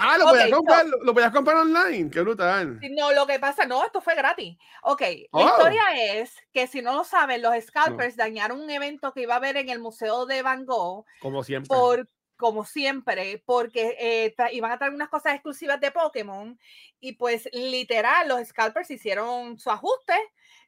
Ah, 0.01 0.17
lo 0.19 0.25
Ok, 0.25 0.31
podías 0.31 0.51
so- 0.51 0.57
comprar, 0.57 0.87
lo, 0.87 0.99
lo 1.05 1.13
podías 1.15 1.33
comprar 1.33 1.57
online. 1.59 2.11
¡Qué 2.11 2.21
brutal! 2.21 2.81
No, 2.93 3.13
lo 3.13 3.27
que 3.27 3.39
pasa, 3.39 3.67
no, 3.67 3.85
esto 3.85 4.01
fue 4.01 4.15
gratis. 4.15 4.57
Ok, 4.83 5.01
la 5.01 5.17
Oh. 5.33 5.49
historia 5.49 5.83
es 6.15 6.35
que 6.53 6.67
si 6.67 6.81
no 6.81 6.95
lo 6.95 7.05
saben, 7.05 7.43
los 7.43 7.53
scalpers 7.65 8.17
dañaron 8.17 8.61
un 8.61 8.71
evento 8.71 9.13
que 9.13 9.23
iba 9.23 9.35
a 9.35 9.39
haber 9.39 9.57
en 9.57 9.69
el 9.69 9.81
Museo 9.81 10.25
de 10.27 10.43
Van 10.43 10.65
Gogh 10.65 11.05
Como 11.21 11.43
siempre. 11.45 11.69
por 11.69 12.09
como 12.37 12.65
siempre, 12.65 13.43
porque 13.47 13.97
eh, 13.99 14.35
iban 14.53 14.73
a 14.73 14.77
traer 14.77 14.93
unas 14.93 15.09
cosas 15.09 15.35
exclusivas 15.35 15.79
de 15.81 15.93
Pokémon 15.93 16.59
y 16.99 17.13
pues 17.13 17.49
literal 17.53 18.27
los 18.29 18.45
scalpers 18.49 18.91
hicieron 18.91 19.57
su 19.57 19.71
ajuste, 19.71 20.15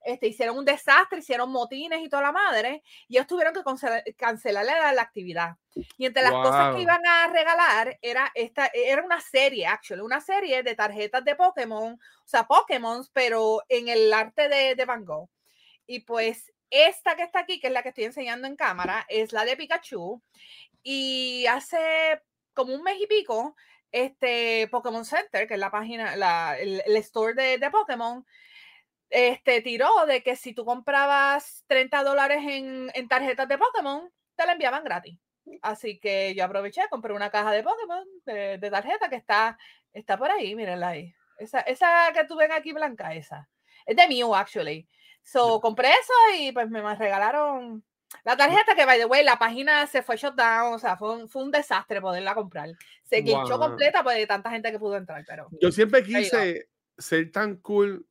este, 0.07 0.29
hicieron 0.29 0.57
un 0.57 0.65
desastre, 0.65 1.19
hicieron 1.19 1.51
motines 1.51 2.01
y 2.01 2.09
toda 2.09 2.23
la 2.23 2.33
madre 2.33 2.83
y 3.09 3.17
ellos 3.17 3.27
tuvieron 3.27 3.53
que 3.53 3.61
cancela- 3.61 4.03
cancelarle 4.17 4.73
la, 4.73 4.93
la 4.93 5.03
actividad. 5.03 5.57
Y 5.99 6.07
entre 6.07 6.23
las 6.23 6.33
cosas 6.33 6.69
Wow. 6.69 6.77
que 6.77 6.83
iban 6.83 7.05
a 7.07 7.27
regalar 7.27 7.99
era 8.01 8.31
esta, 8.35 8.67
era 8.73 9.03
una 9.05 9.21
serie, 9.21 9.67
actually, 9.67 10.01
una 10.03 10.21
serie 10.21 10.63
de 10.63 10.75
tarjetas 10.75 11.25
de 11.25 11.35
Pokémon, 11.37 11.93
o 11.95 12.27
sea, 12.29 12.47
Pokémon, 12.47 13.05
pero 13.13 13.63
en 13.69 13.89
el 13.89 14.13
arte 14.13 14.49
de, 14.49 14.75
de 14.75 14.85
Van 14.85 15.05
Gogh. 15.05 15.29
Y 15.87 16.01
pues 16.01 16.53
esta 16.71 17.15
que 17.17 17.23
está 17.23 17.41
aquí, 17.41 17.61
que 17.61 17.67
es 17.67 17.73
la 17.73 17.83
que 17.83 17.91
estoy 17.91 18.05
enseñando 18.05 18.47
en 18.47 18.57
cámara, 18.57 19.05
es 19.09 19.33
la 19.33 19.45
de 19.45 19.57
Pikachu. 19.57 20.23
Y 20.83 21.47
hace 21.47 22.23
como 22.55 22.75
un 22.75 22.83
mes 22.83 22.97
y 23.01 23.07
pico, 23.07 23.55
este 23.93 24.69
Pokémon 24.71 25.05
Center, 25.05 25.47
que 25.47 25.55
es 25.55 25.61
la 25.61 25.71
página, 25.71 26.17
la, 26.17 26.57
el, 26.59 26.83
el 26.87 26.97
store 26.97 27.35
de, 27.35 27.59
de 27.59 27.71
Pokémon, 27.71 28.25
este, 29.11 29.61
tiró 29.61 30.07
de 30.07 30.23
que 30.23 30.37
si 30.37 30.53
tú 30.55 30.65
comprabas 30.65 31.65
30 31.67 32.03
dólares 32.03 32.39
en, 32.43 32.91
en 32.95 33.09
tarjetas 33.09 33.49
de 33.49 33.59
Pokémon, 33.59 34.11
te 34.35 34.47
la 34.47 34.53
enviaban 34.53 34.85
gratis. 34.85 35.19
Así 35.63 35.99
que 35.99 36.35
yo 36.35 36.45
aproveché, 36.45 36.83
compré 36.91 37.13
una 37.13 37.31
caja 37.31 37.53
de 37.53 37.63
Pokémon 37.63 38.05
de, 38.25 38.59
de 38.59 38.71
tarjeta 38.71 39.09
que 39.09 39.17
está, 39.17 39.57
está 39.93 40.17
por 40.17 40.31
ahí, 40.31 40.55
mírenla 40.55 40.89
ahí. 40.89 41.15
Esa, 41.39 41.61
esa 41.61 42.11
que 42.13 42.25
tú 42.25 42.37
ven 42.37 42.53
aquí 42.53 42.73
blanca, 42.73 43.15
esa. 43.15 43.49
Es 43.85 43.95
de 43.97 44.09
Mew, 44.09 44.35
actually. 44.35 44.89
So, 45.23 45.61
compré 45.61 45.89
eso 45.91 46.13
y 46.39 46.53
pues 46.53 46.69
me 46.69 46.83
regalaron 46.95 47.85
la 48.25 48.37
tarjeta 48.37 48.75
que, 48.75 48.85
by 48.85 48.99
the 48.99 49.07
way, 49.07 49.25
la 49.25 49.39
página 49.39 49.87
se 49.87 50.03
fue 50.03 50.17
shut 50.17 50.35
down, 50.35 50.75
o 50.75 50.79
sea, 50.79 50.97
fue 50.97 51.13
un, 51.13 51.29
fue 51.29 51.43
un 51.43 51.51
desastre 51.51 52.01
poderla 52.01 52.35
comprar. 52.35 52.71
Se 53.05 53.23
Wow. 53.23 53.59
completa 53.59 54.03
pues 54.03 54.17
de 54.17 54.27
tanta 54.27 54.51
gente 54.51 54.71
que 54.71 54.79
pudo 54.79 54.97
entrar, 54.97 55.25
pero... 55.27 55.49
Yo 55.61 55.71
siempre 55.71 56.03
quise 56.03 56.69
ser 56.99 57.31
tan 57.31 57.57
cool 57.57 58.07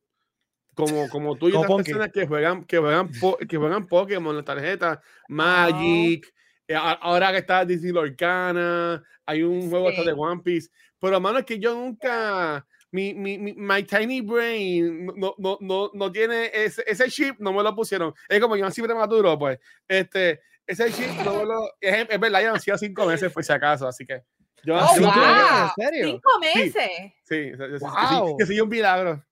como, 0.76 1.08
como 1.08 1.36
tú 1.36 1.48
y 1.48 1.52
otras 1.54 1.72
personas 1.84 2.10
que 2.12 2.26
juegan, 2.26 2.64
que 2.64 2.76
juegan, 2.78 3.10
po- 3.18 3.38
que 3.38 3.56
juegan 3.56 3.86
Pokémon, 3.88 4.36
la 4.36 4.44
tarjeta, 4.44 5.00
Magic, 5.26 6.32
a- 6.68 6.92
ahora 6.92 7.32
que 7.32 7.38
está 7.38 7.64
Disney 7.64 7.92
Lorcana, 7.92 9.02
hay 9.24 9.42
un 9.42 9.70
juego 9.70 9.88
hasta 9.88 10.02
de 10.04 10.12
One 10.12 10.42
Piece, 10.42 10.68
pero 11.00 11.18
mano, 11.20 11.38
es 11.38 11.44
que 11.46 11.58
yo 11.58 11.74
nunca, 11.74 12.66
mi, 12.90 13.14
mi, 13.14 13.38
mi 13.38 13.54
my 13.54 13.82
tiny 13.84 14.20
brain 14.20 15.06
no, 15.16 15.34
no, 15.38 15.56
no, 15.60 15.90
no 15.94 16.12
tiene 16.12 16.50
ese, 16.52 16.84
ese 16.86 17.08
chip, 17.08 17.36
no 17.38 17.52
me 17.52 17.62
lo 17.62 17.74
pusieron. 17.74 18.12
Es 18.28 18.38
como 18.40 18.54
yo 18.56 18.64
nací 18.64 18.82
prematuro, 18.82 19.38
pues, 19.38 19.58
este, 19.88 20.40
ese 20.66 20.92
chip 20.92 21.08
no 21.24 21.36
me 21.36 21.44
lo, 21.46 21.70
es, 21.80 22.06
es 22.08 22.20
verdad, 22.20 22.42
ya 22.42 22.52
nací 22.52 22.70
a 22.70 22.76
cinco 22.78 23.06
meses, 23.06 23.32
por 23.32 23.42
si 23.42 23.52
acaso, 23.52 23.88
así 23.88 24.04
que 24.04 24.22
yo 24.62 24.74
¡Oh, 24.76 24.80
nací- 24.80 24.98
¿Cinco 24.98 25.10
wow! 25.14 25.72
¿En 25.78 25.84
serio? 25.84 26.06
¡Cinco 26.08 26.30
meses! 26.40 26.92
Sí, 27.24 27.50
sí, 27.50 27.52
sí, 27.56 27.78
sí, 27.78 27.84
Wow. 27.84 28.28
sí, 28.28 28.34
que 28.38 28.46
soy 28.46 28.60
un 28.60 28.68
milagro. 28.68 29.24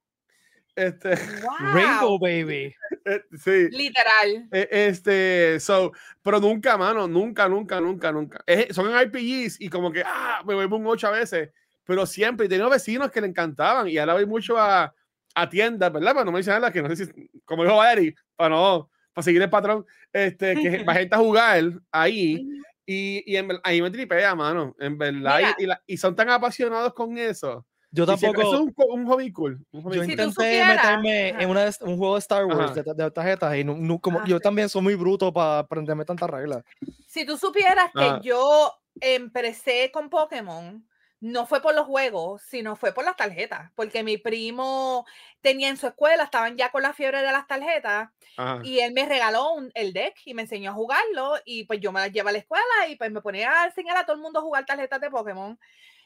Este, 0.76 1.11
¡Wow! 1.43 1.73
Rainbow 1.73 2.19
Baby. 2.19 2.75
eh, 3.04 3.23
sí. 3.38 3.69
Literal. 3.71 4.49
eh, 4.50 4.69
Este, 4.71 5.61
so, 5.61 5.93
pero 6.23 6.40
nunca, 6.40 6.76
mano, 6.76 7.07
nunca, 7.07 7.49
nunca, 7.49 7.81
nunca, 7.81 8.11
nunca. 8.12 8.43
Es- 8.47 8.75
son 8.75 8.90
RPGs 8.93 9.61
y 9.61 9.69
como 9.69 9.93
que, 9.93 10.02
ah, 10.04 10.43
me 10.47 10.54
vuelvo 10.54 10.76
un 10.76 10.87
8 10.87 11.07
a 11.09 11.12
veces, 11.12 11.50
pero 11.85 12.07
siempre. 12.07 12.47
Y 12.47 12.49
tenía 12.49 12.69
vecinos 12.69 13.11
que 13.11 13.21
le 13.21 13.28
encantaban 13.28 13.88
y 13.88 13.99
ahora 13.99 14.14
voy 14.14 14.26
mucho 14.26 14.59
a, 14.59 14.93
a 15.35 15.49
tiendas, 15.49 15.93
¿verdad? 15.93 16.12
Para 16.12 16.25
no 16.25 16.33
mencionarlas, 16.33 16.73
que 16.73 16.83
no 16.83 16.95
sé 16.95 17.07
si, 17.07 17.12
como 17.45 17.62
dijo 17.64 17.76
Valerie, 17.76 18.14
para 18.35 18.50
no, 18.57 18.90
para 19.12 19.23
seguir 19.23 19.43
el 19.43 19.50
patrón, 19.50 19.87
este, 20.12 20.54
que 20.54 20.83
va 20.88 20.95
gente 20.95 21.14
a 21.14 21.19
jugar 21.19 21.62
ahí 21.93 22.49
y, 22.87 23.23
y 23.33 23.37
en 23.37 23.49
ahí 23.62 23.81
me 23.81 23.90
tripea, 23.90 24.35
mano, 24.35 24.75
en 24.81 24.99
verdad. 24.99 25.40
Y, 25.59 25.62
y 25.64 25.66
la- 25.66 25.83
y 25.87 25.97
son 25.97 26.16
tan 26.16 26.31
apasionados 26.31 26.93
con 26.95 27.16
eso. 27.16 27.64
Yo 27.94 28.06
tampoco. 28.06 28.40
eso 28.40 28.54
es 28.54 28.60
un, 28.60 28.74
un 28.76 29.06
hobby 29.06 29.32
cool. 29.32 29.64
Un 29.72 29.82
hobby 29.82 29.96
Yo. 29.96 30.04
Si 30.04 30.10
intenté 30.10 30.32
supieras- 30.34 30.76
meterme 30.76 31.30
Ajá. 31.30 31.42
en 31.42 31.50
una, 31.50 31.70
un 31.82 31.96
juego 31.96 32.14
de 32.14 32.18
Star 32.20 32.44
Wars 32.46 32.72
Ajá. 32.72 32.82
de, 32.82 32.94
de 32.94 33.10
tarjetas 33.10 33.56
y 33.56 33.62
no, 33.64 33.76
no- 33.76 33.98
como, 34.00 34.20
Ah, 34.20 34.24
yo 34.26 34.40
también 34.40 34.68
soy 34.68 34.82
muy 34.82 34.94
bruto 34.96 35.32
para 35.32 35.60
aprenderme 35.60 36.04
tantas 36.04 36.28
reglas. 36.28 36.64
Si 37.06 37.24
tú 37.24 37.36
supieras 37.38 37.90
que 37.94 38.04
Ajá. 38.04 38.20
yo 38.22 38.72
empecé 39.00 39.90
con 39.92 40.10
Pokémon, 40.10 40.86
no 41.20 41.46
fue 41.46 41.62
por 41.62 41.74
los 41.74 41.86
juegos, 41.86 42.42
sino 42.42 42.76
fue 42.76 42.92
por 42.92 43.04
las 43.04 43.16
tarjetas, 43.16 43.70
porque 43.74 44.02
mi 44.02 44.18
primo 44.18 45.06
tenía 45.40 45.68
en 45.70 45.76
su 45.78 45.86
escuela, 45.86 46.24
estaban 46.24 46.56
ya 46.56 46.70
con 46.70 46.82
la 46.82 46.92
fiebre 46.92 47.22
de 47.22 47.32
las 47.32 47.46
tarjetas, 47.46 48.10
Ajá. 48.36 48.60
y 48.62 48.80
él 48.80 48.92
me 48.92 49.06
regaló 49.06 49.52
un- 49.54 49.70
el 49.74 49.92
deck 49.94 50.14
y 50.26 50.34
me 50.34 50.42
enseñó 50.42 50.72
a 50.72 50.74
jugarlo, 50.74 51.34
y 51.46 51.64
pues 51.64 51.80
yo 51.80 51.92
me 51.92 52.00
las 52.00 52.12
llevé 52.12 52.28
a 52.28 52.32
la 52.32 52.38
escuela 52.38 52.88
y 52.90 52.96
pues 52.96 53.10
me 53.10 53.22
ponía 53.22 53.62
a 53.62 53.66
enseñar 53.66 53.96
a 53.96 54.04
todo 54.04 54.16
el 54.16 54.22
mundo 54.22 54.40
a 54.40 54.42
jugar 54.42 54.66
tarjetas 54.66 55.00
de 55.00 55.10
Pokémon. 55.10 55.58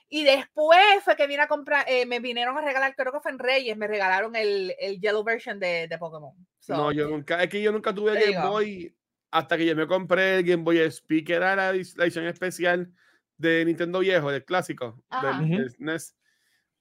Y 0.08 0.24
después 0.24 0.80
fue 1.04 1.16
que 1.16 1.26
vine 1.26 1.42
a 1.42 1.48
comprar, 1.48 1.84
eh, 1.88 2.06
me 2.06 2.20
vinieron 2.20 2.56
a 2.56 2.62
regalar, 2.62 2.94
creo 2.96 3.12
que 3.12 3.20
fue 3.20 3.30
en 3.30 3.38
Reyes, 3.38 3.76
me 3.76 3.86
regalaron 3.86 4.34
el, 4.36 4.74
el 4.78 5.00
Yellow 5.00 5.22
version 5.22 5.60
de, 5.60 5.86
de 5.86 5.98
Pokémon. 5.98 6.34
So, 6.60 6.74
No, 6.74 6.92
yo 6.92 7.08
nunca, 7.08 7.42
es 7.42 7.50
que 7.50 7.60
yo 7.60 7.72
nunca 7.72 7.94
tuve 7.94 8.18
Game 8.18 8.40
go. 8.40 8.50
Boy 8.50 8.94
hasta 9.30 9.58
que 9.58 9.66
yo 9.66 9.76
me 9.76 9.86
compré 9.86 10.36
el 10.36 10.44
Game 10.44 10.62
Boy 10.62 10.78
SP, 10.80 11.22
que 11.24 11.34
era 11.34 11.54
la, 11.54 11.70
edición 11.70 12.26
especial 12.26 12.90
de 13.36 13.64
Nintendo 13.64 13.98
viejo, 13.98 14.30
del 14.30 14.44
clásico, 14.44 15.02
Ajá. 15.10 15.38
del, 15.38 15.50
del 15.50 15.70
SNES. 15.70 16.16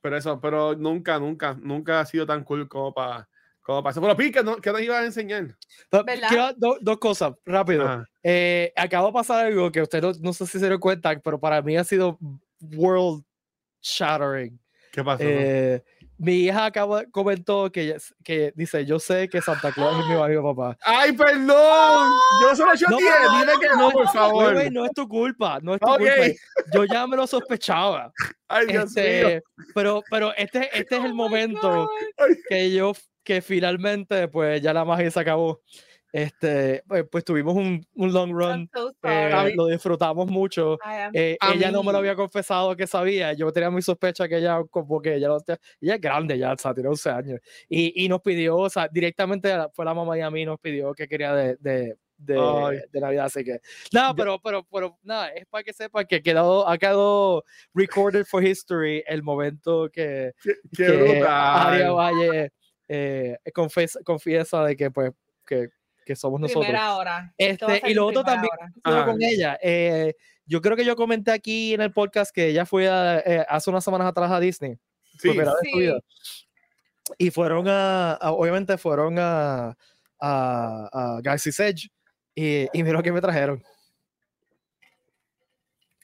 Pero 0.01 0.17
eso, 0.17 0.39
pero 0.39 0.75
nunca, 0.75 1.19
nunca, 1.19 1.57
nunca 1.59 1.99
ha 1.99 2.05
sido 2.05 2.25
tan 2.25 2.43
cool 2.43 2.67
como 2.69 2.93
para 2.93 3.27
como 3.61 3.89
eso. 3.89 3.99
Pero 3.99 4.15
Pica, 4.15 4.43
¿no? 4.43 4.57
¿qué 4.57 4.71
nos 4.71 4.81
ibas 4.81 5.01
a 5.01 5.05
enseñar? 5.05 5.57
Quiero 6.29 6.53
do- 6.55 6.77
dos 6.79 6.97
cosas, 6.99 7.33
rápido. 7.45 8.05
Eh, 8.23 8.71
acaba 8.77 9.07
de 9.07 9.13
pasar 9.13 9.47
algo 9.47 9.69
que 9.71 9.81
usted 9.81 10.01
no, 10.01 10.13
no 10.21 10.31
sé 10.31 10.45
si 10.45 10.59
se 10.59 10.67
dio 10.69 10.79
cuenta, 10.79 11.19
pero 11.19 11.37
para 11.37 11.61
mí 11.61 11.75
ha 11.75 11.83
sido 11.83 12.17
world 12.61 13.23
shattering. 13.81 14.59
¿Qué 14.91 15.03
pasó? 15.03 15.23
Eh, 15.23 15.83
mi 16.17 16.45
hija 16.45 16.65
acaba, 16.65 17.05
comentó 17.05 17.71
que, 17.71 17.95
que 18.23 18.51
dice, 18.55 18.83
yo 18.85 18.97
sé 18.99 19.29
que 19.29 19.39
Santa 19.41 19.71
Claus 19.71 19.99
es 19.99 20.07
mi 20.07 20.15
marido 20.19 20.41
papá. 20.43 20.75
¡Ay, 20.83 21.11
perdón! 21.13 22.09
Yo 22.41 22.55
solo 22.55 22.71
he 22.71 22.75
hecho 22.75 22.85
No, 22.89 22.97
10, 22.97 23.11
no, 23.23 23.39
dile 23.39 23.51
que 23.61 23.67
no, 23.77 23.91
por 23.91 24.07
favor. 24.09 24.53
güey, 24.53 24.71
no 24.71 24.85
es 24.85 24.91
tu 24.93 25.07
culpa, 25.07 25.59
no 25.61 25.75
es 25.75 25.79
tu 25.79 25.87
Ok. 25.91 25.97
culpa. 25.99 26.13
Yo 26.73 26.85
ya 26.85 27.05
me 27.05 27.15
lo 27.17 27.27
sospechaba. 27.27 28.11
Ay, 28.47 28.65
Dios 28.67 28.95
mío. 28.95 29.03
Este, 29.05 29.43
pero, 29.75 30.03
pero 30.09 30.33
este, 30.35 30.69
este 30.77 30.97
es 30.97 31.03
el 31.03 31.11
Oh 31.11 31.15
momento 31.15 31.91
que 32.49 32.71
yo, 32.71 32.93
que 33.23 33.41
finalmente, 33.41 34.27
pues 34.27 34.61
ya 34.61 34.73
la 34.73 34.85
magia 34.85 35.11
se 35.11 35.19
acabó. 35.19 35.61
Este, 36.17 36.81
pues, 36.87 37.05
pues 37.11 37.23
tuvimos 37.23 37.53
un, 37.53 37.85
un 37.93 38.11
long 38.11 38.31
run, 38.31 38.49
I'm 38.49 38.69
so 38.73 38.89
eh, 39.03 39.29
sorry. 39.31 39.53
lo 39.53 39.67
disfrutamos 39.67 40.27
mucho. 40.27 40.79
Eh, 41.13 41.37
ella 41.53 41.69
no 41.69 41.83
me 41.83 41.91
lo 41.91 41.99
había 41.99 42.15
confesado 42.15 42.75
que 42.75 42.87
sabía. 42.87 43.33
Yo 43.33 43.51
tenía 43.51 43.69
mi 43.69 43.83
sospecha 43.83 44.27
que 44.27 44.37
ella, 44.37 44.63
como 44.71 44.99
que 44.99 45.13
ella, 45.13 45.29
ella 45.79 45.93
es 45.93 46.01
grande 46.01 46.39
ya, 46.39 46.53
o 46.53 46.57
sea, 46.57 46.73
tiene 46.73 46.89
11 46.89 47.09
años. 47.11 47.39
Y, 47.69 48.03
y 48.03 48.09
nos 48.09 48.21
pidió, 48.23 48.57
o 48.57 48.67
sea, 48.67 48.87
directamente 48.87 49.55
fue 49.75 49.85
la 49.85 49.93
mamá 49.93 50.17
y 50.17 50.21
a 50.21 50.31
mí 50.31 50.43
nos 50.43 50.59
pidió 50.59 50.91
que 50.95 51.07
quería 51.07 51.35
de, 51.35 51.55
de, 51.59 51.95
de, 52.17 52.87
de 52.91 52.99
Navidad. 52.99 53.25
Así 53.25 53.43
que, 53.43 53.59
nada, 53.93 54.15
pero, 54.15 54.39
pero, 54.43 54.65
pero, 54.71 54.97
nada, 55.03 55.29
es 55.29 55.45
para 55.45 55.63
que 55.63 55.71
sepa 55.71 56.03
que 56.03 56.23
quedó, 56.23 56.67
ha 56.67 56.79
quedado 56.79 57.43
recorded 57.75 58.25
for 58.25 58.43
history 58.43 59.03
el 59.05 59.21
momento 59.21 59.87
que, 59.93 60.31
Qué, 60.41 60.55
qué 60.75 60.87
que. 60.87 61.23
Aria 61.27 61.91
Valle 61.91 62.51
eh, 62.87 63.37
confiesa, 63.53 63.99
confiesa 64.03 64.63
de 64.63 64.75
que, 64.75 64.89
pues, 64.89 65.11
que, 65.45 65.69
que 66.07 66.15
somos 66.15 66.39
nosotros. 66.41 66.65
primera 66.65 66.95
hora. 66.95 67.33
Este, 67.37 67.81
y 67.87 67.93
lo 67.93 68.07
otro 68.07 68.23
también 68.23 68.51
con 68.83 69.21
ella. 69.21 69.59
eh, 69.61 70.13
yo 70.45 70.61
creo 70.61 70.77
que 70.77 70.85
yo 70.85 70.95
comenté 70.95 71.31
aquí 71.31 71.73
en 71.73 71.81
el 71.81 71.91
podcast 71.91 72.33
que 72.33 72.47
ella 72.47 72.65
fue 72.65 72.87
a, 72.87 73.19
eh, 73.19 73.45
hace 73.49 73.69
unas 73.69 73.83
semanas 73.83 74.07
atrás 74.07 74.31
a 74.31 74.39
Disney. 74.39 74.75
Sí. 75.19 75.29
primera 75.29 75.51
vez 75.53 75.61
en 75.63 75.69
su 75.71 75.77
Sí. 75.77 75.81
vida. 75.83 75.99
Y 77.17 77.31
fueron 77.31 77.67
a, 77.67 78.13
a- 78.13 78.31
obviamente 78.31 78.77
fueron 78.77 79.17
a, 79.19 79.75
a, 80.19 80.89
a 80.91 81.19
Galaxy's 81.21 81.59
Edge. 81.59 81.89
Y, 82.35 82.67
y 82.71 82.83
mira 82.83 82.93
lo 82.97 83.03
que 83.03 83.11
me 83.11 83.19
trajeron. 83.21 83.61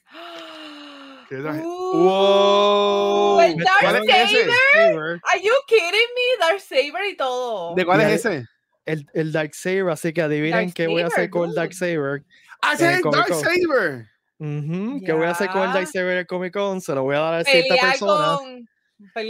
¿Qué 1.28 1.36
traje? 1.36 1.60
Uh, 1.64 2.04
¡Wow! 2.04 3.40
el. 3.40 3.56
Saber. 3.64 5.20
Are 5.24 5.40
you 5.42 5.52
kidding 5.66 5.90
me? 6.14 6.38
Dark 6.40 6.60
Saber 6.60 7.04
y 7.10 7.16
todo. 7.16 7.74
¿De 7.74 7.84
cuál 7.84 8.00
es 8.02 8.24
ese? 8.24 8.46
El, 8.86 9.06
el 9.14 9.32
Dark 9.32 9.54
Saber, 9.54 9.88
así 9.90 10.12
que 10.12 10.22
adivinen 10.22 10.66
Dark 10.66 10.74
qué 10.74 10.86
voy 10.86 11.02
a 11.02 11.06
hacer 11.06 11.16
Saber, 11.16 11.30
con 11.30 11.48
el 11.48 11.54
Dark 11.54 11.70
dude. 11.70 11.78
Saber. 11.94 12.22
¡Ah, 12.62 12.72
ese 12.74 12.84
Eh, 12.84 12.90
es 12.90 12.96
el 12.96 13.02
Comic 13.02 13.16
Dark 13.18 13.28
Con. 13.30 13.40
Saber! 13.40 14.06
Ujú, 14.38 15.02
¿Qué 15.06 15.12
voy 15.12 15.26
a 15.26 15.30
hacer 15.30 15.48
con 15.48 15.62
el 15.62 15.72
Dark 15.72 15.86
Ya. 15.86 16.00
Saber 16.00 16.16
en 16.18 16.26
Comic 16.26 16.52
Con? 16.52 16.80
Se 16.80 16.94
lo 16.94 17.02
voy 17.02 17.16
a 17.16 17.20
dar 17.20 17.34
a 17.34 17.44
cierta 17.44 17.68
Pelear 17.74 17.90
persona. 17.90 18.36
con. 18.38 18.68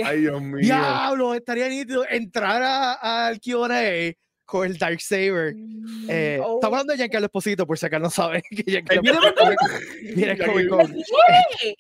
Ay, 0.05 0.21
Dios 0.21 0.43
mío. 0.43 0.59
Diablo, 0.61 1.35
estaría 1.35 1.69
nítido 1.69 2.05
entrar 2.09 2.63
al 3.01 3.41
QA 3.41 4.13
con 4.45 4.67
el 4.67 4.77
Dark 4.79 5.01
Saber. 5.01 5.55
Mm, 5.55 6.07
Eh, 6.11 6.39
oh. 6.43 6.55
Estamos 6.57 6.75
hablando 6.77 6.93
de 6.93 6.97
Giancarlo 6.99 7.27
Esposito, 7.27 7.67
por 7.67 7.79
si 7.79 7.87
acá 7.87 7.99
no 7.99 8.11
saben 8.11 8.43
que 8.51 8.63
Giancarlo 8.65 9.03
viene 9.03 10.37
Comic 10.39 10.69
Con. 10.69 10.87
¡Viene! 10.93 11.77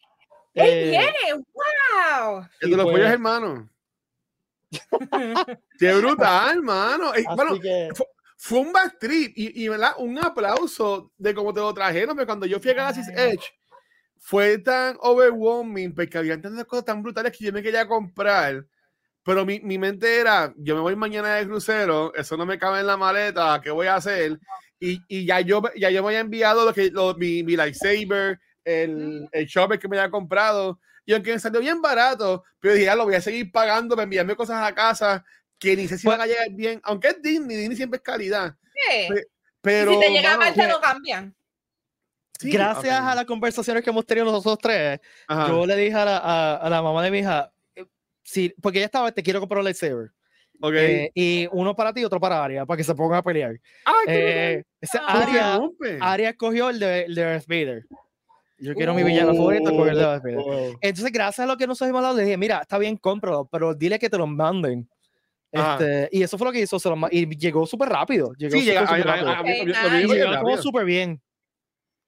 ¡Él 0.54 0.64
Eh, 0.66 0.90
viene! 0.90 1.42
¡Wow! 1.52 2.46
El 2.60 2.68
y 2.68 2.70
de 2.70 2.76
los 2.76 2.84
pues, 2.86 2.94
pollos 2.96 3.10
hermanos. 3.10 3.68
¡Qué 5.78 5.92
brutal! 5.94 6.58
Eh, 6.58 7.24
así 7.26 7.36
bueno, 7.36 7.60
que- 7.60 7.88
fue 8.36 8.58
un 8.60 8.72
back 8.72 8.98
trip 8.98 9.32
y, 9.36 9.64
y 9.64 9.68
¿verdad? 9.68 9.92
un 9.98 10.18
aplauso 10.18 11.12
de 11.16 11.34
cómo 11.34 11.54
te 11.54 11.60
lo 11.60 11.72
trajeron, 11.72 12.14
pero 12.14 12.26
cuando 12.26 12.46
yo 12.46 12.60
fui 12.60 12.70
a 12.72 12.74
Galaxy's. 12.74 13.08
Edge 13.16 13.44
fue 14.18 14.58
tan 14.58 14.96
overwhelming 15.00 15.94
porque 15.94 16.18
había 16.18 16.40
tantas 16.40 16.64
cosas 16.64 16.84
tan 16.84 17.02
brutales 17.02 17.32
que 17.36 17.44
yo 17.44 17.52
me 17.52 17.62
quería 17.62 17.86
comprar, 17.86 18.66
pero 19.22 19.44
mi, 19.46 19.60
mi 19.60 19.78
mente 19.78 20.18
era, 20.18 20.52
yo 20.56 20.74
me 20.74 20.80
voy 20.82 20.96
mañana 20.96 21.36
de 21.36 21.46
crucero, 21.46 22.12
eso 22.14 22.36
no 22.36 22.44
me 22.46 22.58
cabe 22.58 22.80
en 22.80 22.86
la 22.86 22.96
maleta, 22.96 23.60
¿qué 23.62 23.70
voy 23.70 23.86
a 23.86 23.96
hacer? 23.96 24.38
Y, 24.80 25.00
y 25.08 25.24
ya, 25.26 25.40
yo, 25.40 25.62
ya 25.76 25.90
yo 25.90 26.02
me 26.02 26.08
había 26.08 26.20
enviado 26.20 26.64
lo 26.66 26.74
que, 26.74 26.90
lo- 26.90 27.14
mi, 27.14 27.42
mi 27.42 27.56
lightsaber, 27.56 28.38
el, 28.64 29.28
el 29.32 29.46
shopper 29.46 29.78
que 29.78 29.88
me 29.88 29.98
había 29.98 30.10
comprado, 30.10 30.80
y 31.06 31.12
aunque 31.12 31.32
me 31.32 31.38
salió 31.38 31.60
bien 31.60 31.80
barato, 31.82 32.44
pero 32.60 32.74
dije, 32.74 32.86
ya 32.86 32.94
lo 32.96 33.04
voy 33.04 33.14
a 33.14 33.20
seguir 33.20 33.50
pagando 33.52 33.94
para 33.94 34.04
enviarme 34.04 34.34
cosas 34.36 34.62
a 34.62 34.74
casa 34.74 35.24
que 35.58 35.76
ni 35.76 35.86
sé 35.88 35.98
si 35.98 36.04
Pues- 36.06 36.18
van 36.18 36.26
a 36.26 36.30
llegar 36.30 36.48
bien, 36.50 36.80
aunque 36.84 37.08
es 37.08 37.22
Disney, 37.22 37.56
Disney 37.56 37.76
siempre 37.76 37.98
es 37.98 38.02
calidad. 38.02 38.54
Pe- 39.08 39.26
Pero, 39.60 39.92
y 39.92 39.94
si 39.94 40.00
te 40.00 40.10
llega 40.10 40.30
mano, 40.36 40.40
mal, 40.40 40.54
te 40.54 40.68
lo 40.68 40.80
cambian. 40.80 41.34
sí, 42.38 42.50
Gracias 42.50 43.00
ok. 43.00 43.06
a 43.08 43.14
las 43.14 43.24
conversaciones 43.24 43.82
que 43.82 43.90
hemos 43.90 44.04
tenido 44.04 44.26
nosotros 44.26 44.58
tres, 44.60 45.00
Ajá. 45.28 45.48
yo 45.48 45.64
le 45.64 45.76
dije 45.76 45.94
a 45.94 46.04
la, 46.04 46.16
a, 46.18 46.56
a 46.56 46.68
la 46.70 46.82
mamá 46.82 47.02
de 47.02 47.10
mi 47.10 47.18
hija, 47.20 47.50
sí, 48.22 48.54
porque 48.60 48.78
ella 48.78 48.86
estaba, 48.86 49.12
te 49.12 49.22
quiero 49.22 49.40
comprar 49.40 49.58
un 49.60 49.64
lightsaber. 49.64 50.10
Ok. 50.60 50.74
Eh, 50.76 51.10
y 51.14 51.48
uno 51.52 51.74
para 51.74 51.92
ti 51.92 52.00
y 52.00 52.04
otro 52.04 52.20
para 52.20 52.42
Aria, 52.44 52.64
para 52.66 52.76
que 52.76 52.84
se 52.84 52.94
pongan 52.94 53.18
a 53.18 53.22
pelear. 53.22 53.58
Ay, 53.84 53.94
qué 54.06 54.52
Eh, 54.54 54.64
ese 54.80 54.98
Ah. 55.00 55.22
Aria. 55.22 55.60
Aria 56.00 56.30
escogió 56.30 56.70
el 56.70 56.78
de, 56.78 57.02
el 57.02 57.14
de 57.14 57.22
Darth 57.22 57.46
Vader. 57.46 57.84
Yo 58.58 58.74
quiero 58.74 58.94
mi 58.94 59.02
villano 59.02 59.34
favorito 59.34 59.70
con 59.76 59.88
el 59.88 59.96
de 59.96 60.02
Darth 60.02 60.22
Vader. 60.22 60.38
Oh. 60.38 60.72
Entonces, 60.80 61.12
gracias 61.12 61.44
a 61.44 61.46
lo 61.50 61.56
que 61.56 61.66
nos 61.66 61.80
hemos 61.82 61.96
hablado, 61.96 62.16
le 62.16 62.22
dije, 62.24 62.36
mira, 62.36 62.60
está 62.60 62.78
bien, 62.78 62.96
cómpralo, 62.96 63.48
pero 63.50 63.74
dile 63.74 63.98
que 63.98 64.08
te 64.08 64.16
lo 64.16 64.26
manden. 64.26 64.88
Ajá. 65.52 65.74
Este, 65.74 66.08
y 66.16 66.22
eso 66.22 66.36
fue 66.38 66.46
lo 66.46 66.52
que 66.52 66.60
hizo, 66.60 66.78
se 66.78 66.88
lo 66.88 66.96
y 67.10 67.26
llegó 67.36 67.66
súper 67.66 67.88
rápido. 67.88 68.32
Llegó 68.38 68.52
Sí, 68.56 68.64
llega, 68.64 68.84
llegó 70.06 70.56
súper 70.62 70.84
bien. 70.84 71.20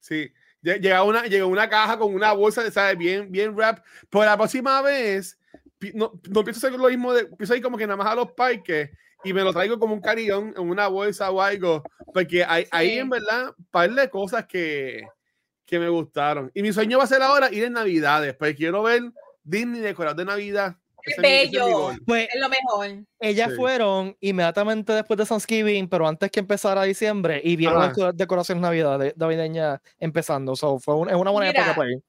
Sí. 0.00 0.30
Lle- 0.62 0.80
Llega 0.80 1.02
una, 1.02 1.24
llega 1.26 1.46
una 1.46 1.68
caja 1.68 1.98
con 1.98 2.12
una 2.14 2.32
bolsa, 2.32 2.68
¿sabes? 2.70 2.96
Bien, 2.98 3.30
bien 3.30 3.56
rap. 3.56 3.84
Pero 4.10 4.24
la 4.24 4.36
próxima 4.36 4.82
vez, 4.82 5.38
no, 5.94 6.12
no 6.28 6.42
pienso 6.44 6.66
hacer 6.66 6.78
lo 6.78 6.88
mismo, 6.88 7.12
de, 7.12 7.26
pienso 7.26 7.54
ir 7.54 7.62
como 7.62 7.76
que 7.76 7.86
nada 7.86 7.96
más 7.96 8.06
a 8.08 8.14
los 8.16 8.32
parques 8.32 8.90
y 9.22 9.32
me 9.32 9.42
lo 9.42 9.52
traigo 9.52 9.78
como 9.78 9.94
un 9.94 10.00
carillón 10.00 10.54
en 10.56 10.68
una 10.68 10.88
bolsa 10.88 11.30
o 11.30 11.40
algo. 11.40 11.82
Porque 12.12 12.44
hay, 12.44 12.66
ahí 12.70 12.90
Sí. 12.90 12.98
en 12.98 13.10
verdad, 13.10 13.52
par 13.70 13.92
de 13.92 14.10
cosas 14.10 14.46
que, 14.46 15.06
que 15.66 15.78
me 15.78 15.88
gustaron. 15.88 16.50
Y 16.54 16.62
mi 16.62 16.73
sueño 16.73 16.99
va 16.99 17.04
a 17.04 17.08
ser 17.08 17.20
ahora 17.23 17.52
ir 17.52 17.64
en 17.64 17.73
Navidades, 17.75 18.35
porque 18.35 18.54
quiero 18.54 18.82
ver 18.85 19.02
Disney 19.42 19.80
decorado 19.80 20.14
de 20.16 20.25
Navidad. 20.25 20.76
Qué 21.02 21.12
Ese 21.12 21.20
es 21.42 21.44
es 21.46 21.50
bello. 21.52 21.70
gol. 21.70 22.02
Pues 22.04 22.28
Es 22.35 22.40
lo 22.40 22.49
mejor. 22.49 23.04
ellas 23.20 23.50
Sí. 23.50 23.56
fueron 23.56 24.16
inmediatamente 24.20 24.92
después 24.92 25.16
de 25.18 25.25
Thanksgiving, 25.26 25.88
pero 25.88 26.08
antes 26.08 26.30
que 26.32 26.40
empezara 26.40 26.82
diciembre, 26.82 27.40
y 27.44 27.54
vieron 27.54 27.78
Ajá. 27.78 27.87
las 27.88 27.96
deco- 27.96 28.12
decoraciones 28.12 28.62
navidad- 28.62 29.12
navideñas 29.16 29.80
empezando. 30.00 30.56
So, 30.56 30.78
fue 30.80 30.94
un- 30.96 31.08
es 31.08 31.14
una 31.14 31.30
buena 31.30 31.50
Mira, 31.50 31.61
época 31.62 31.76
para 31.76 31.90
ir. 31.92 32.02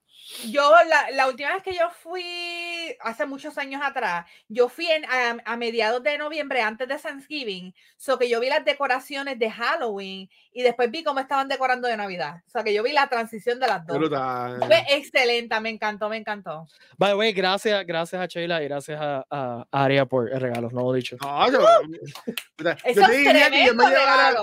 Yo, 0.49 0.71
la, 0.89 1.11
la 1.11 1.27
última 1.27 1.53
vez 1.53 1.63
que 1.63 1.73
yo 1.73 1.89
fui, 2.03 2.95
hace 2.99 3.25
muchos 3.25 3.57
años 3.57 3.81
atrás, 3.83 4.25
yo 4.49 4.67
fui 4.67 4.85
en, 4.87 5.05
a, 5.05 5.37
a 5.45 5.57
mediados 5.57 6.03
de 6.03 6.17
noviembre, 6.17 6.61
antes 6.61 6.87
de 6.87 6.97
Thanksgiving, 6.97 7.73
so 7.95 8.19
que 8.19 8.27
yo 8.29 8.39
vi 8.39 8.49
las 8.49 8.65
decoraciones 8.65 9.39
de 9.39 9.49
Halloween 9.49 10.29
y 10.51 10.63
después 10.63 10.91
vi 10.91 11.03
cómo 11.03 11.19
estaban 11.21 11.47
decorando 11.47 11.87
de 11.87 11.95
Navidad. 11.97 12.41
O 12.45 12.49
sea 12.49 12.63
que 12.63 12.73
yo 12.73 12.83
vi 12.83 12.91
la 12.91 13.07
transición 13.07 13.59
de 13.59 13.67
las 13.67 13.85
dos. 13.85 13.97
brutal. 13.97 14.59
Fue 14.65 14.83
excelente, 14.89 15.59
me 15.61 15.69
encantó, 15.69 16.09
me 16.09 16.17
encantó. 16.17 16.67
By 16.97 17.11
the 17.11 17.15
way, 17.15 17.31
gracias, 17.33 17.85
gracias 17.85 18.21
a 18.21 18.25
Sheila 18.25 18.61
y 18.61 18.67
gracias 18.67 18.99
a, 19.01 19.25
a 19.29 19.65
Aria 19.71 20.05
por 20.05 20.31
el 20.31 20.41
regalo, 20.41 20.69
no 20.71 20.81
lo 20.81 20.93
he 20.93 20.97
dicho. 20.97 21.15
No, 21.21 21.51
yo, 21.51 21.59
yo 21.61 22.69
Eso 22.83 23.01
te 23.05 23.11
es 23.11 23.17
diría 23.17 23.49
que 23.49 23.65
yo 23.65 23.73
me 23.75 23.85
llevara, 23.85 24.33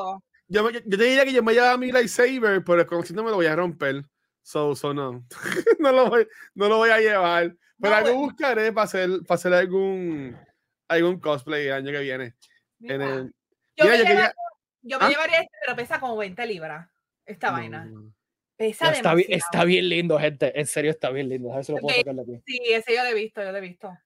yo, 0.48 0.62
me- 0.64 0.72
yo 0.72 0.80
te 0.98 1.04
diría 1.04 1.24
que 1.24 1.32
yo 1.32 1.42
me 1.42 1.52
llevaba 1.52 1.76
mi 1.76 1.92
lightsaber, 1.92 2.64
pero 2.64 2.86
conociéndome 2.86 3.30
lo 3.30 3.36
voy 3.36 3.46
a 3.46 3.54
romper. 3.56 4.02
So, 4.44 4.76
so 4.76 4.92
no. 4.92 5.24
no, 5.80 5.90
lo 5.90 6.10
voy, 6.10 6.28
no 6.54 6.68
lo 6.68 6.76
voy 6.76 6.90
a 6.90 6.98
llevar. 7.00 7.56
Pero 7.80 7.90
No, 7.90 7.96
algo 7.96 8.08
bueno. 8.10 8.20
buscaré 8.26 8.72
para 8.72 8.84
hacer, 8.84 9.10
para 9.26 9.36
hacer 9.36 9.54
algún, 9.54 10.38
algún 10.86 11.18
cosplay 11.18 11.66
el 11.66 11.72
año 11.72 11.90
que 11.90 12.00
viene. 12.00 12.34
En 12.80 12.98
Mira, 12.98 13.14
el, 13.14 13.34
yo, 13.76 13.84
Mira, 13.84 13.90
me 13.90 13.98
yo 13.98 14.04
lleva- 14.04 14.06
quería- 14.06 14.34
yo 14.82 14.98
me 14.98 15.04
¿Ah? 15.06 15.08
llevaría 15.08 15.36
este, 15.40 15.56
pero 15.64 15.76
pesa 15.76 15.98
como 15.98 16.16
20 16.18 16.46
libras. 16.46 16.88
Esta 17.24 17.46
no, 17.48 17.52
vaina. 17.54 17.84
no. 17.86 18.12
Pesa 18.56 18.92
Está, 18.92 19.14
bien, 19.14 19.28
está 19.32 19.64
bien 19.64 19.88
lindo, 19.88 20.18
gente. 20.18 20.58
En 20.60 20.66
serio, 20.66 20.90
está 20.90 21.08
bien 21.10 21.28
lindo. 21.30 21.50
A 21.52 21.56
ver 21.56 21.64
si 21.64 21.72
lo 21.72 21.78
puedo 21.78 21.96
sacar 21.96 22.14
de 22.14 22.22
aquí. 22.22 22.42
Sí, 22.46 22.60
ese 22.72 22.94
yo 22.94 23.02
lo 23.02 23.08
he 23.08 23.14
visto, 23.14 23.42
yo 23.42 23.50
lo 23.50 23.58
he 23.58 23.60
visto. 23.62 23.98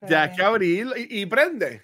Ya 0.00 0.32
que 0.32 0.42
abrir 0.42 0.88
y, 0.96 1.20
y 1.20 1.26
prende. 1.26 1.82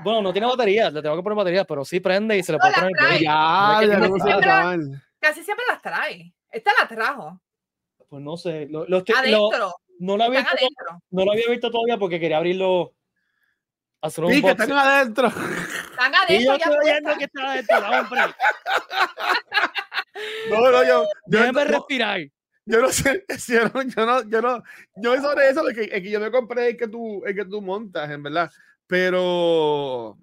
Bueno, 0.00 0.20
no 0.20 0.32
tiene 0.32 0.46
batería, 0.46 0.90
le 0.90 1.00
tengo 1.00 1.16
que 1.16 1.22
poner 1.22 1.36
batería, 1.36 1.64
pero 1.64 1.84
sí 1.84 2.00
prende 2.00 2.36
y 2.36 2.42
se 2.42 2.52
le 2.52 2.58
puede 2.58 2.74
poner. 2.74 2.92
Ya, 3.22 3.80
ya. 3.82 4.76
Casi 5.18 5.42
siempre 5.42 5.64
las 5.70 5.80
trae. 5.80 6.34
Esta 6.56 6.72
la 6.80 6.88
trajo. 6.88 7.40
Pues 8.08 8.22
no 8.22 8.36
sé, 8.36 8.66
lo, 8.70 8.86
lo 8.86 8.98
estoy- 8.98 9.14
lo- 9.30 9.48
Adentro. 9.50 9.74
no, 9.98 10.16
lo 10.16 10.24
había 10.24 10.40
Están 10.40 10.56
visto, 10.60 10.74
adentro. 10.84 11.06
no 11.10 11.24
lo 11.24 11.32
había 11.32 11.50
visto 11.50 11.70
todavía 11.70 11.98
porque 11.98 12.20
quería 12.20 12.36
abrirlo. 12.38 12.92
Hacer 14.00 14.24
un 14.24 14.32
Sí, 14.32 14.42
que 14.42 14.50
están 14.50 14.72
adentro. 14.72 15.26
Están 15.28 16.12
Y 16.28 16.44
yo 16.44 16.52
adentro 16.52 16.72
estoy 16.72 16.90
puestas. 16.92 17.18
que 17.18 17.24
está 17.24 17.50
adentro, 17.50 18.00
un 18.02 18.08
break. 18.10 18.36
No, 20.50 20.70
no, 20.70 20.82
yo, 20.82 21.02
yo, 21.02 21.06
Déjeme 21.26 21.64
no- 21.64 21.70
respirar. 21.72 22.20
yo 22.64 22.80
no 22.80 22.88
sé, 22.90 23.24
yo 23.48 23.68
no, 23.68 23.82
yo 23.82 24.06
no, 24.06 24.22
yo 24.30 24.40
no, 24.40 24.62
yo 24.96 25.14
es 25.14 25.22
sobre 25.22 25.48
eso, 25.50 25.68
el 25.68 25.74
que, 25.74 25.84
el 25.84 26.02
que 26.02 26.10
yo 26.10 26.20
me 26.20 26.30
compré 26.30 26.68
el 26.70 26.76
que 26.76 26.88
tú, 26.88 27.22
el 27.26 27.34
que 27.34 27.44
tú 27.44 27.60
montas, 27.60 28.10
en 28.10 28.22
verdad. 28.22 28.50
Pero, 28.86 30.16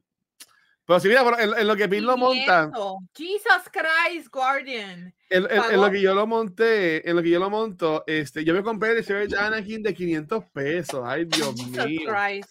pero 0.94 1.00
si 1.00 1.08
mira, 1.08 1.24
pero 1.24 1.40
en, 1.40 1.60
en 1.60 1.68
lo 1.68 1.76
que 1.76 1.88
Pin 1.90 2.06
lo 2.06 2.18
monta. 2.18 2.72
Jesus 3.16 3.70
Christ, 3.72 4.30
Guardian. 4.32 5.14
en, 5.30 5.44
en- 5.46 5.52
en 5.52 5.62
pagó. 5.62 5.86
lo 5.86 5.92
que 5.92 6.02
yo 6.02 6.14
lo 6.14 6.28
monté, 6.28 7.10
en 7.10 7.16
lo 7.16 7.22
que 7.24 7.30
yo 7.30 7.40
lo 7.40 7.50
monto, 7.50 8.04
este, 8.08 8.44
yo 8.44 8.54
me 8.54 8.64
compré 8.64 8.92
el 8.98 9.04
Sherry 9.04 9.28
de 9.28 9.38
Anakin 9.38 9.82
de 9.84 9.94
500 9.94 10.44
pesos. 10.52 11.02
Ay, 11.06 11.26
Dios 11.30 11.54
Jesus 11.56 11.86
mío. 11.86 12.02
Christ. 12.14 12.50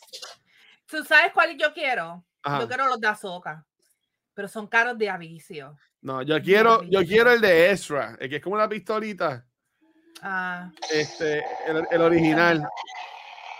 ¿Tú 0.87 1.05
sabes 1.05 1.33
cuál 1.33 1.57
yo 1.57 1.73
quiero? 1.73 2.25
Ajá. 2.43 2.61
Yo 2.61 2.69
quiero 2.69 2.87
los 2.89 3.01
de 3.01 3.09
Azoka. 3.09 3.65
Pero 4.35 4.49
son 4.49 4.67
caros 4.67 4.97
de 4.99 5.09
avicio. 5.11 5.77
No, 6.01 6.23
yo 6.23 6.41
quiero, 6.43 6.83
yo 6.85 7.01
quiero 7.05 7.31
el 7.33 7.41
de 7.41 7.71
Ezra, 7.71 8.17
el 8.19 8.29
que 8.29 8.37
es 8.37 8.43
como 8.43 8.57
una 8.57 8.69
pistolita, 8.69 9.47
Ah, 10.25 10.71
este, 10.91 11.39
el, 11.67 11.85
el 11.91 12.01
original. 12.01 12.61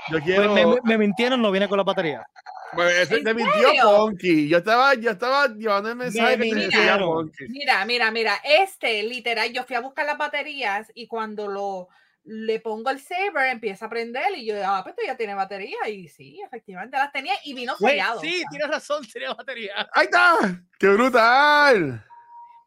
Yo 0.09 0.19
Pues 0.19 0.25
quiero. 0.25 0.53
me, 0.55 0.65
me- 0.67 0.79
me 0.85 0.99
mintieron, 0.99 1.41
no 1.43 1.51
viene 1.51 1.69
con 1.69 1.77
la 1.77 1.85
batería. 1.85 2.25
Pues, 2.73 2.95
ese 3.01 3.17
¿En 3.17 3.25
te 3.25 3.35
mintió? 3.35 3.69
Ponky. 3.83 4.49
Yo 4.49 4.59
estaba, 4.59 4.95
yo 4.95 5.11
estaba 5.11 5.49
llevando 5.49 5.91
el 5.91 5.97
mensaje 5.97 6.39
que 6.39 6.51
te 6.51 6.55
decía 6.55 6.79
mintieron. 6.79 7.09
Ponky. 7.09 7.49
mira, 7.49 7.85
mira, 7.85 8.11
mira. 8.11 8.41
Este, 8.43 9.03
literal, 9.03 9.53
yo 9.53 9.65
fui 9.65 9.77
a 9.77 9.81
buscar 9.81 10.07
las 10.07 10.19
baterías 10.19 10.91
y 10.95 11.07
cuando 11.07 11.49
lo 11.49 11.89
le 12.25 12.61
pongo 12.61 12.91
el 12.91 13.01
saber 13.01 13.49
empieza 13.49 13.87
a 13.87 13.89
prender 13.89 14.37
y 14.37 14.47
yo, 14.47 14.55
ah, 14.65 14.81
pues 14.85 14.95
esto 14.95 15.07
ya 15.07 15.17
tiene 15.17 15.35
batería. 15.35 15.89
Y 15.89 16.09
sí, 16.09 16.41
efectivamente 16.45 16.97
las 16.97 17.13
tenía 17.13 17.35
y 17.45 17.55
vino 17.55 17.77
sellado. 17.77 18.21
sí, 18.21 18.43
tienes 18.51 18.69
razón, 18.69 19.05
tiene 19.13 19.29
batería. 19.29 19.89
¡Ahí 19.93 20.05
está! 20.05 20.37
¡Qué 20.79 20.89
brutal! 20.89 22.05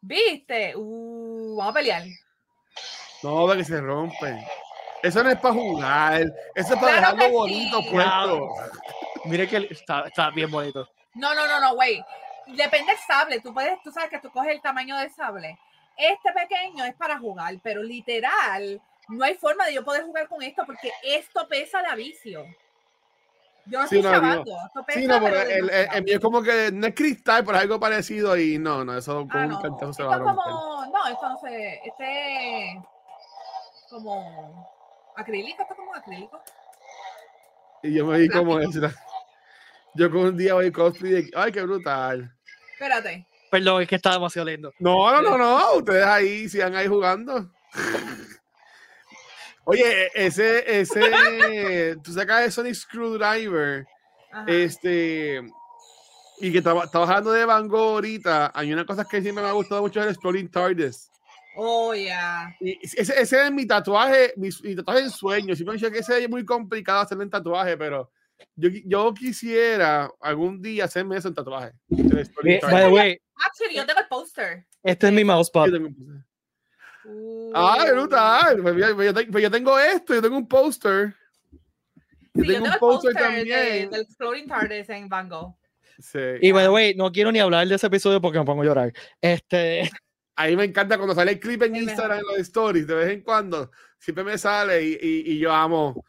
¿Viste? 0.02 0.74
Uh, 0.76 1.56
vamos 1.56 1.70
a 1.70 1.74
pelear. 1.74 2.02
No, 3.22 3.48
de 3.48 3.56
que 3.56 3.64
se 3.64 3.80
rompe. 3.80 4.46
Eso 5.02 5.22
no 5.22 5.30
es 5.30 5.38
para 5.38 5.54
jugar. 5.54 6.22
Eso 6.54 6.74
es 6.74 6.80
para 6.80 6.98
Claro 6.98 7.16
dejarlo 7.16 7.18
que 7.18 7.32
bonito 7.32 7.82
sí. 7.82 7.88
puesto. 7.90 8.48
Mire 9.26 9.48
que 9.48 9.56
está, 9.70 10.02
está 10.06 10.30
bien 10.30 10.50
bonito. 10.50 10.88
No, 11.14 11.34
no, 11.34 11.46
no, 11.46 11.60
no, 11.60 11.74
güey. 11.74 12.02
Depende 12.46 12.92
del 12.92 13.00
sable. 13.06 13.40
Tú 13.40 13.52
puedes, 13.52 13.80
tú 13.82 13.90
sabes 13.90 14.10
que 14.10 14.18
tú 14.20 14.30
coges 14.30 14.52
el 14.52 14.60
tamaño 14.60 14.96
del 14.98 15.10
sable. 15.12 15.58
Este 15.96 16.32
pequeño 16.32 16.84
es 16.84 16.94
para 16.94 17.18
jugar, 17.18 17.54
pero 17.62 17.82
literal, 17.82 18.80
no 19.08 19.24
hay 19.24 19.34
forma 19.34 19.64
de 19.66 19.74
yo 19.74 19.84
poder 19.84 20.04
jugar 20.04 20.28
con 20.28 20.42
esto 20.42 20.62
porque 20.66 20.90
esto 21.02 21.48
pesa 21.48 21.80
de 21.80 21.88
avicio. 21.88 22.44
Yo 23.64 23.80
no 23.80 23.88
Sí, 23.88 23.96
estoy 23.96 24.12
no, 24.12 24.16
chavando. 24.16 24.56
Esto 24.66 24.84
pesa, 24.84 25.00
Sí, 25.00 25.06
no, 25.06 25.20
pero 25.20 25.40
el, 25.40 25.70
el, 25.70 25.88
el 25.92 26.04
mío 26.04 26.14
es 26.16 26.20
como 26.20 26.42
que 26.42 26.70
no 26.72 26.86
es 26.86 26.94
cristal, 26.94 27.44
pero 27.44 27.58
algo 27.58 27.80
parecido 27.80 28.36
y 28.36 28.58
no, 28.58 28.84
no, 28.84 28.96
eso 28.96 29.26
con 29.26 29.30
Ah, 29.40 29.46
un 29.56 29.60
cantazo 29.60 29.92
se 29.92 30.02
va 30.04 30.12
a 30.14 30.16
es 30.18 30.22
romper. 30.22 30.44
como, 30.44 30.86
no, 30.86 31.06
esto 31.08 31.28
no 31.30 31.38
se, 31.38 31.80
este, 31.84 32.80
como 33.90 34.70
acrílico, 35.16 35.62
esto 35.62 35.74
es 35.74 35.78
como 35.80 35.94
acrílico. 35.94 36.40
Y 37.82 37.94
yo 37.94 38.04
me 38.06 38.18
vi 38.18 38.28
como 38.28 38.56
Plástico. 38.56 38.86
Yo 39.96 40.10
con 40.10 40.20
un 40.20 40.36
día 40.36 40.54
voy 40.54 40.70
cosplay 40.70 41.12
de... 41.12 41.30
¡Ay, 41.34 41.52
qué 41.52 41.62
brutal! 41.62 42.30
Espérate. 42.72 43.26
Perdón, 43.50 43.82
es 43.82 43.88
que 43.88 43.96
está 43.96 44.12
demasiado 44.12 44.48
lindo. 44.48 44.72
No, 44.78 45.10
no, 45.10 45.22
no, 45.22 45.38
no. 45.38 45.74
Ustedes 45.76 46.04
ahí 46.04 46.48
sigan 46.48 46.74
ahí 46.74 46.86
jugando. 46.86 47.50
Oye, 49.64 50.10
ese, 50.14 50.80
ese, 50.80 51.96
tú 52.04 52.12
sacas 52.12 52.44
el 52.44 52.52
Sonic 52.52 52.74
Screwdriver, 52.74 53.84
Ajá. 54.30 54.44
este, 54.46 55.42
y 56.38 56.52
que 56.52 56.58
estaba 56.58 56.84
estaba 56.84 57.04
hablando 57.04 57.32
de 57.32 57.44
Van 57.44 57.66
Gogh 57.66 57.94
ahorita. 57.94 58.52
Hay 58.54 58.72
una 58.72 58.84
cosa 58.84 59.04
que 59.04 59.22
siempre 59.22 59.42
me 59.42 59.50
ha 59.50 59.52
gustado 59.52 59.82
mucho 59.82 60.02
el 60.02 60.10
Exploring 60.10 60.50
TARDIS. 60.50 61.10
Oh, 61.56 61.94
ya. 61.94 62.54
Y 62.60 62.78
ese, 62.82 63.20
ese 63.20 63.46
es 63.46 63.50
mi 63.50 63.66
tatuaje, 63.66 64.34
mi, 64.36 64.50
mi 64.62 64.76
tatuaje 64.76 65.00
en 65.00 65.10
sueño. 65.10 65.56
Siempre 65.56 65.76
dicho 65.76 65.90
que 65.90 66.00
ese 66.00 66.22
es 66.22 66.28
muy 66.28 66.44
complicado 66.44 67.00
hacerle 67.00 67.24
en 67.24 67.30
tatuaje, 67.30 67.76
pero 67.76 68.10
yo, 68.56 68.68
yo 68.84 69.14
quisiera 69.14 70.10
algún 70.20 70.60
día 70.62 70.84
hacerme 70.84 71.16
eso 71.16 71.28
en 71.28 71.34
tatuaje. 71.34 71.72
By 71.88 72.24
the 72.60 72.88
way, 72.88 73.18
Actually, 73.44 73.74
yo 73.76 73.86
tengo 73.86 74.00
el 74.00 74.08
póster. 74.08 74.66
este 74.82 75.06
es 75.08 75.12
mi 75.12 75.24
mousepad. 75.24 75.66
Yo 75.66 75.72
tengo- 75.72 75.88
Ah, 77.54 77.84
Uh, 77.88 77.92
brutal. 77.94 78.62
Pues 78.62 78.74
pues 78.74 79.14
yo, 79.14 79.30
pues 79.30 79.42
yo 79.42 79.50
tengo 79.50 79.78
esto, 79.78 80.14
yo 80.14 80.22
tengo 80.22 80.36
un 80.36 80.48
póster. 80.48 81.14
Yo 82.34 82.42
Sí, 82.42 82.48
yo 82.48 82.54
tengo 82.54 82.64
tengo 82.64 82.64
un 82.74 82.78
póster 82.80 83.12
póster 83.12 83.14
de- 83.14 83.36
también. 83.50 83.90
del 83.90 84.00
Exploring 84.02 84.46
TARDIS 84.48 84.88
en 84.90 85.08
Van 85.08 85.28
Gogh. 85.28 85.54
Sí. 85.98 86.18
Y 86.42 86.52
by 86.52 86.64
the 86.64 86.68
way, 86.70 86.94
no 86.94 87.10
quiero 87.12 87.30
ni 87.32 87.38
hablar 87.38 87.66
de 87.68 87.76
ese 87.76 87.86
episodio 87.86 88.20
porque 88.20 88.38
me 88.38 88.44
pongo 88.44 88.62
a 88.62 88.64
llorar. 88.66 88.92
Este, 89.20 89.88
A 90.38 90.48
mí 90.48 90.56
me 90.56 90.64
encanta 90.64 90.96
cuando 90.98 91.14
sale 91.14 91.32
el 91.32 91.40
clip 91.40 91.62
en 91.62 91.76
Instagram, 91.76 92.18
en 92.18 92.24
los 92.26 92.38
stories, 92.40 92.86
de 92.86 92.94
vez 92.94 93.08
en 93.10 93.22
cuando, 93.22 93.70
siempre 93.98 94.22
me 94.22 94.36
sale 94.36 94.82
y, 94.84 94.92
y- 95.00 95.32
y 95.32 95.38
yo 95.38 95.50
amo 95.50 96.04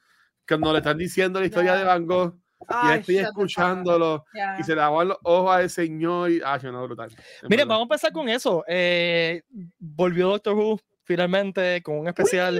cuando 0.48 0.72
le 0.72 0.80
están 0.80 0.98
diciendo 0.98 1.40
la 1.40 1.46
historia 1.46 1.74
No. 1.74 1.80
de 1.80 1.84
Van 1.86 2.06
Gogh. 2.06 2.36
Ay, 2.68 3.00
estoy 3.00 3.18
escuchándolo 3.20 4.26
y 4.60 4.64
se 4.64 4.74
le 4.76 4.82
aguan 4.82 5.10
los 5.10 5.18
ojos 5.24 5.52
al 5.56 5.70
señor 5.70 6.32
y 6.32 6.42
ah, 6.44 6.58
yo 6.58 6.72
no, 6.72 6.84
brutal. 6.86 7.10
verdad. 7.44 7.68
vamos 7.68 7.82
a 7.82 7.84
empezar 7.84 8.12
con 8.12 8.28
eso. 8.30 8.64
Eh, 8.68 9.44
volvió 9.78 10.30
Doctor 10.30 10.56
Who 10.56 10.80
finalmente 11.04 11.82
con 11.84 12.00
un 12.00 12.08
especial. 12.08 12.60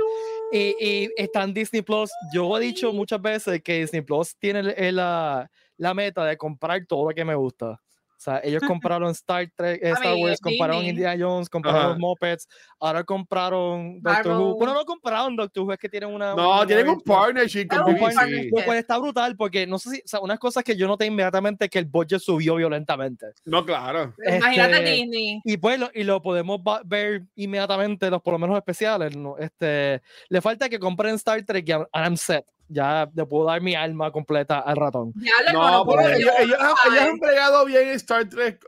Y, 0.52 0.76
y 0.80 1.10
está 1.18 1.44
en 1.44 1.54
Disney 1.54 1.82
Plus. 1.82 2.10
Yo 2.34 2.58
he 2.58 2.62
dicho 2.62 2.94
muchas 2.94 3.22
veces 3.22 3.62
que 3.64 3.80
Disney 3.80 4.02
Plus 4.02 4.38
tiene 4.38 4.92
la, 4.92 5.50
la 5.78 5.94
meta 5.94 6.24
de 6.24 6.38
comprar 6.38 6.86
todo 6.86 7.10
lo 7.10 7.16
que 7.16 7.26
me 7.26 7.36
gusta. 7.36 7.82
O 8.18 8.20
sea, 8.20 8.42
ellos 8.44 8.64
compraron 8.66 9.12
Star 9.12 9.48
Trek, 9.56 9.80
eh, 9.84 9.92
Star 9.92 10.06
mean, 10.14 10.22
Wars, 10.24 10.34
es 10.34 10.42
compraron 10.42 10.78
Disney. 10.78 10.90
Indiana 10.90 11.24
Jones, 11.24 11.50
compraron 11.50 11.92
Ajá. 11.92 12.00
Muppets, 12.00 12.48
ahora 12.80 13.04
compraron 13.04 14.02
Doctor 14.02 14.26
Who. 14.32 14.34
Marvel. 14.40 14.54
Bueno, 14.58 14.74
no 14.74 14.86
compraron 14.86 15.36
Doctor 15.36 15.64
Who, 15.64 15.74
es 15.74 15.78
que 15.78 15.88
tienen 15.88 16.10
una. 16.10 16.34
No, 16.34 16.56
una 16.58 16.66
tienen 16.66 16.90
un 16.90 17.02
partnership 17.02 17.68
con 17.68 17.80
Es 17.80 17.86
BBC. 18.02 18.16
partnership. 18.16 18.50
Lo 18.58 18.66
cual 18.66 18.78
está 18.78 18.98
brutal 18.98 19.36
porque 19.38 19.68
no 19.68 19.78
sé 19.78 19.90
si, 19.92 19.98
o 20.00 20.08
sea, 20.08 20.20
unas 20.20 20.40
cosas 20.40 20.64
que 20.64 20.76
yo 20.76 20.88
noté 20.88 21.06
inmediatamente 21.06 21.70
que 21.70 21.78
el 21.78 21.86
budget 21.86 22.20
subió 22.20 22.56
violentamente. 22.56 23.28
No, 23.46 23.64
claro. 23.64 24.14
Imagínate 24.26 24.78
Este, 24.80 24.92
Disney. 24.92 25.42
Y 25.46 25.58
pues 25.58 25.80
lo, 25.80 25.92
y 25.94 26.04
lo 26.04 26.20
podemos 26.20 26.60
ver 26.86 27.24
inmediatamente, 27.36 28.10
los 28.10 28.24
por 28.24 28.34
lo 28.34 28.40
menos 28.40 28.58
especiales. 28.58 29.16
¿no? 29.16 29.38
Este, 29.38 30.02
le 30.30 30.42
falta 30.42 30.70
que 30.70 30.80
compren 30.80 31.14
Star 31.16 31.44
Trek 31.46 31.70
y 31.70 31.72
I'm 31.94 32.18
set. 32.18 32.46
Ya 32.70 33.10
le 33.14 33.26
puedo 33.26 33.46
dar 33.46 33.62
mi 33.62 33.76
alma 33.76 34.12
completa 34.12 34.60
al 34.60 34.76
ratón. 34.76 35.14
Ya 35.16 35.54
lo 35.54 35.60
No, 35.60 35.86
pero 35.86 36.02
ellos, 36.10 36.32
ellos 36.40 36.58
han, 36.60 36.92
ellos 36.92 37.04
han 37.04 37.18
bregado 37.18 37.66
bien 37.66 37.88
Star 37.90 38.28
Trek 38.28 38.66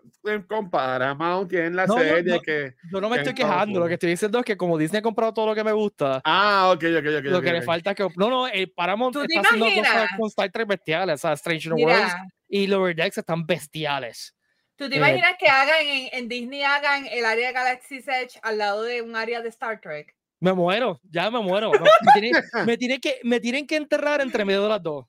con- 0.48 0.70
Paramount, 0.70 1.50
tienen 1.50 1.76
la 1.76 1.86
No, 1.86 1.96
no, 1.96 2.02
serie 2.02 2.34
no. 2.36 2.42
que... 2.42 2.76
Yo 2.92 3.02
no 3.02 3.10
me 3.10 3.16
Que 3.16 3.22
estoy 3.22 3.32
en 3.32 3.36
quejando, 3.50 3.80
lo 3.80 3.88
que 3.88 3.94
estoy 3.96 4.10
diciendo 4.12 4.40
es 4.40 4.46
que 4.46 4.56
como 4.58 4.78
Disney 4.78 5.00
ha 5.00 5.02
comprado 5.02 5.34
todo 5.34 5.48
lo 5.48 5.56
que 5.56 5.64
me 5.64 5.72
gusta, 5.72 6.22
Ah, 6.24 6.72
ok, 6.74 6.84
ok, 6.84 7.06
ok. 7.18 7.24
lo 7.26 7.38
ok, 7.40 7.44
que 7.44 7.52
le 7.54 7.60
ok. 7.60 7.66
falta 7.66 7.90
es 7.92 7.96
que. 7.98 8.08
No, 8.16 8.30
no, 8.30 8.48
el 8.48 8.72
Paramount 8.72 9.14
¿Tú 9.14 9.26
te 9.26 9.34
está 9.36 9.42
haciendo 9.50 9.66
cosas 9.74 10.10
con 10.18 10.28
Star 10.28 10.52
Trek 10.52 10.68
bestiales. 10.68 11.16
O 11.16 11.18
sea, 11.18 11.34
Strange 11.34 11.70
New 11.70 11.86
Worlds 11.86 12.14
y 12.48 12.68
Lower 12.68 12.96
Decks 12.96 13.18
están 13.18 13.46
bestiales. 13.46 14.34
¿tú 14.76 14.88
te 14.90 14.96
Eh, 14.96 14.98
imaginas 14.98 15.34
que 15.38 15.48
hagan 15.50 15.86
en, 15.86 16.10
en 16.14 16.30
Disney 16.30 16.64
hagan 16.64 17.06
el 17.08 17.26
área 17.26 17.48
de 17.48 17.54
Galaxy's 17.54 18.08
Edge 18.08 18.40
al 18.44 18.58
lado 18.58 18.84
de 18.84 19.02
un 19.02 19.16
área 19.16 19.42
de 19.42 19.50
Star 19.50 19.82
Trek? 19.82 20.16
Me 20.40 20.54
muero, 20.54 21.00
ya 21.10 21.30
me 21.30 21.40
muero. 21.42 21.72
No, 21.72 21.80
me, 21.80 22.12
tienen, 22.14 22.44
me 22.66 22.78
tienen 22.78 23.00
que, 23.02 23.20
me 23.24 23.40
tienen 23.40 23.68
que 23.68 23.76
enterrar 23.76 24.22
entre 24.22 24.46
medio 24.46 24.64
de 24.64 24.70
las 24.70 24.82
dos. 24.82 25.06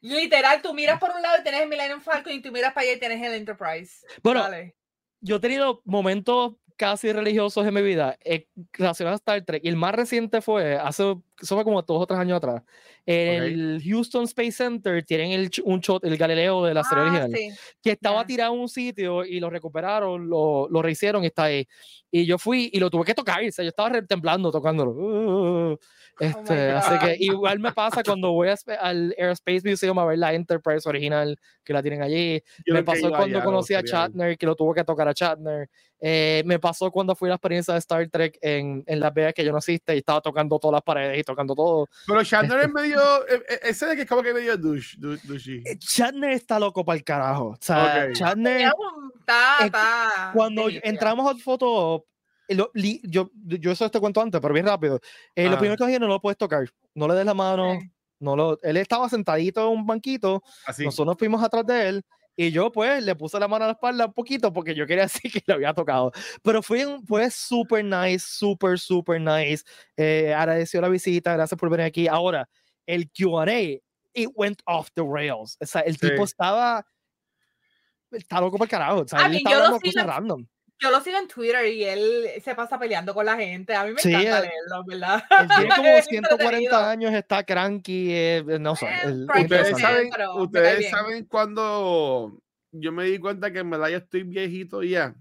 Literal, 0.00 0.60
tú 0.62 0.74
miras 0.74 1.00
por 1.00 1.10
un 1.10 1.22
lado 1.22 1.38
y 1.40 1.42
tienes 1.42 1.62
el 1.62 1.68
Millennium 1.68 2.00
Falcon 2.00 2.32
y 2.32 2.42
tú 2.42 2.52
miras 2.52 2.72
para 2.72 2.86
allá 2.86 2.96
y 2.96 3.00
tienes 3.00 3.22
el 3.22 3.34
Enterprise. 3.34 4.06
Bueno, 4.22 4.42
Dale. 4.42 4.76
yo 5.20 5.36
he 5.36 5.40
tenido 5.40 5.80
momentos 5.84 6.54
casi 6.76 7.12
religiosos 7.12 7.66
en 7.66 7.74
mi 7.74 7.82
vida 7.82 8.18
eh, 8.22 8.46
relacionados 8.72 9.18
a 9.18 9.22
Star 9.22 9.44
Trek. 9.44 9.64
Y 9.64 9.68
el 9.68 9.76
más 9.76 9.94
reciente 9.94 10.40
fue 10.40 10.76
hace, 10.76 11.16
eso 11.40 11.54
fue 11.54 11.64
como 11.64 11.80
dos 11.82 12.02
o 12.02 12.06
tres 12.06 12.18
años 12.18 12.36
atrás. 12.38 12.62
En 13.04 13.40
Ok. 13.42 13.46
el 13.48 13.82
Houston 13.84 14.24
Space 14.24 14.52
Center 14.52 15.04
tienen 15.04 15.32
el, 15.32 15.50
un 15.64 15.80
shot, 15.80 16.04
el 16.04 16.16
Galileo 16.16 16.64
de 16.64 16.74
la 16.74 16.82
serie 16.84 17.04
Ah, 17.04 17.06
original, 17.08 17.32
sí. 17.34 17.50
que 17.82 17.90
estaba 17.92 18.22
ya. 18.22 18.26
tirado 18.26 18.54
en 18.54 18.60
un 18.60 18.68
sitio 18.68 19.24
y 19.24 19.38
lo 19.40 19.48
recuperaron, 19.50 20.28
lo, 20.28 20.68
lo 20.68 20.82
rehicieron 20.82 21.22
y 21.24 21.26
está 21.28 21.44
ahí. 21.44 21.66
Y 22.10 22.24
yo 22.26 22.38
fui 22.38 22.70
y 22.72 22.80
lo 22.80 22.88
tuve 22.90 23.04
que 23.04 23.14
tocar. 23.14 23.44
O 23.46 23.52
sea, 23.52 23.64
yo 23.64 23.68
estaba 23.68 23.90
temblando 24.02 24.50
tocándolo. 24.50 24.92
Uh, 24.92 25.78
este, 26.18 26.70
así 26.70 26.98
que 26.98 27.16
igual 27.20 27.58
me 27.58 27.72
pasa 27.72 28.02
cuando 28.02 28.32
voy 28.32 28.48
a 28.48 28.56
al 28.80 29.14
Aerospace 29.18 29.68
Museum 29.68 29.98
a 29.98 30.06
ver 30.06 30.18
la 30.18 30.32
Enterprise 30.32 30.88
original 30.88 31.38
que 31.62 31.72
la 31.74 31.82
tienen 31.82 32.02
allí. 32.02 32.42
Yo 32.64 32.72
me 32.72 32.82
pasó 32.82 33.10
cuando 33.10 33.36
allá, 33.36 33.44
conocí 33.44 33.74
a 33.74 33.80
gustaría 33.82 34.06
ir. 34.06 34.10
Shatner, 34.10 34.38
que 34.38 34.46
lo 34.46 34.56
tuvo 34.56 34.72
que 34.72 34.82
tocar 34.84 35.08
a 35.08 35.12
Shatner. 35.12 35.68
Eh, 36.00 36.42
me 36.46 36.58
pasó 36.58 36.90
cuando 36.90 37.14
fui 37.14 37.28
a 37.28 37.30
la 37.30 37.34
experiencia 37.36 37.74
de 37.74 37.80
Star 37.80 38.08
Trek 38.08 38.38
en, 38.40 38.82
en 38.86 39.00
Las 39.00 39.12
Vegas 39.12 39.34
que 39.34 39.44
yo 39.44 39.52
no 39.52 39.58
asiste 39.58 39.94
y 39.94 39.98
estaba 39.98 40.20
tocando 40.20 40.58
todas 40.58 40.72
las 40.74 40.82
paredes 40.82 41.18
y 41.18 41.22
tocando 41.26 41.54
todo. 41.54 41.86
Pero 42.06 42.22
Shatner 42.22 42.60
es 42.60 42.72
medio... 42.72 42.98
eh, 43.28 43.42
eh, 43.48 43.58
Ese 43.64 43.84
de 43.86 43.96
que 43.96 44.02
es 44.02 44.08
como 44.08 44.22
que 44.22 44.32
medio 44.32 44.56
douche, 44.56 44.96
du- 44.98 45.18
douchey. 45.24 45.62
Eh, 45.66 45.76
Shatner 45.78 46.30
está 46.30 46.58
loco 46.58 46.82
para 46.84 46.96
el 46.96 47.04
carajo. 47.04 47.48
O 47.48 47.58
sea, 47.60 48.06
Ok. 48.08 48.14
Shatner, 48.14 48.60
Eh, 48.62 48.70
está. 49.66 50.30
cuando 50.32 50.62
delicia. 50.66 50.88
entramos 50.88 51.28
al 51.28 51.40
foto, 51.40 52.06
eh, 52.48 52.54
lo- 52.54 52.70
li- 52.74 53.00
yo, 53.04 53.30
yo 53.44 53.70
eso 53.72 53.90
te 53.90 54.00
cuento 54.00 54.20
antes, 54.20 54.40
pero 54.40 54.54
bien 54.54 54.66
rápido. 54.66 55.00
Eh, 55.34 55.44
Lo 55.44 55.50
Ajá. 55.50 55.58
primero 55.58 55.76
que 55.76 55.86
dije, 55.86 55.98
no 56.00 56.06
lo 56.08 56.20
puedes 56.20 56.38
tocar. 56.38 56.64
No 56.94 57.08
le 57.08 57.14
des 57.14 57.26
la 57.26 57.34
mano. 57.34 57.78
Sí. 57.80 57.90
No 58.18 58.34
lo, 58.34 58.58
él 58.62 58.78
estaba 58.78 59.10
sentadito 59.10 59.60
en 59.70 59.78
un 59.80 59.86
banquito 59.86 60.42
Así. 60.66 60.84
Nosotros 60.86 61.16
fuimos 61.18 61.42
atrás 61.44 61.66
de 61.66 61.88
él 61.90 62.02
y 62.36 62.50
yo 62.50 62.70
pues 62.70 63.02
le 63.02 63.14
puse 63.16 63.40
la 63.40 63.48
mano 63.48 63.64
a 63.64 63.68
la 63.68 63.72
espalda 63.72 64.06
un 64.06 64.12
poquito 64.12 64.52
porque 64.52 64.74
yo 64.74 64.86
quería 64.86 65.04
decir 65.24 65.32
que 65.32 65.42
le 65.46 65.54
había 65.54 65.72
tocado. 65.74 66.12
Pero 66.42 66.62
fue, 66.62 66.84
fue 67.06 67.30
súper 67.30 67.84
nice, 67.84 68.26
súper, 68.28 68.78
súper 68.78 69.20
nice. 69.20 69.64
Eh, 69.96 70.34
agradeció 70.34 70.80
la 70.80 70.88
visita, 70.88 71.32
gracias 71.32 71.58
por 71.58 71.70
venir 71.70 71.86
aquí. 71.86 72.06
Ahora, 72.08 72.48
el 72.86 73.10
QA, 73.10 73.80
it 74.12 74.28
went 74.34 74.60
off 74.66 74.88
the 74.94 75.02
rails. 75.02 75.56
O 75.60 75.66
sea, 75.66 75.80
el 75.80 75.98
tipo 75.98 76.18
Sí. 76.26 76.30
estaba... 76.30 76.86
Está 78.12 78.40
loco 78.40 78.56
por 78.56 78.66
el 78.66 78.70
carajo. 78.70 79.00
O 79.00 79.08
sea, 79.08 79.20
él 79.26 79.30
mean, 79.30 79.36
estaba 79.38 79.54
yo 79.56 79.64
hablando 79.64 79.80
cosas 79.80 80.06
random. 80.06 80.46
Yo 80.78 80.90
lo 80.90 81.00
sigo 81.00 81.18
en 81.18 81.26
Twitter 81.26 81.64
y 81.66 81.84
él 81.84 82.26
se 82.44 82.54
pasa 82.54 82.78
peleando 82.78 83.14
con 83.14 83.24
la 83.24 83.36
gente. 83.36 83.74
A 83.74 83.84
mí 83.84 83.92
me 83.92 84.00
Sí, 84.00 84.10
encanta 84.10 84.40
eh, 84.40 84.50
leerlo, 84.50 84.84
¿verdad? 84.86 85.24
Él 85.40 85.48
tiene 85.48 85.74
como 85.74 85.88
Es 85.96 86.04
140 86.04 86.36
entretenido. 86.36 86.76
años, 86.76 87.14
está 87.14 87.44
cranky, 87.44 88.08
eh, 88.12 88.44
no 88.60 88.76
sé. 88.76 88.86
El- 89.04 89.26
Ustedes 89.42 89.78
saben, 89.80 90.10
ustedes 90.36 90.90
saben 90.90 91.24
cuando 91.24 92.38
yo 92.72 92.92
me 92.92 93.04
di 93.04 93.18
cuenta 93.18 93.50
que 93.50 93.60
en 93.60 93.70
verdad 93.70 93.88
yo 93.88 93.96
estoy 93.98 94.24
viejito 94.24 94.82
ya. 94.82 95.14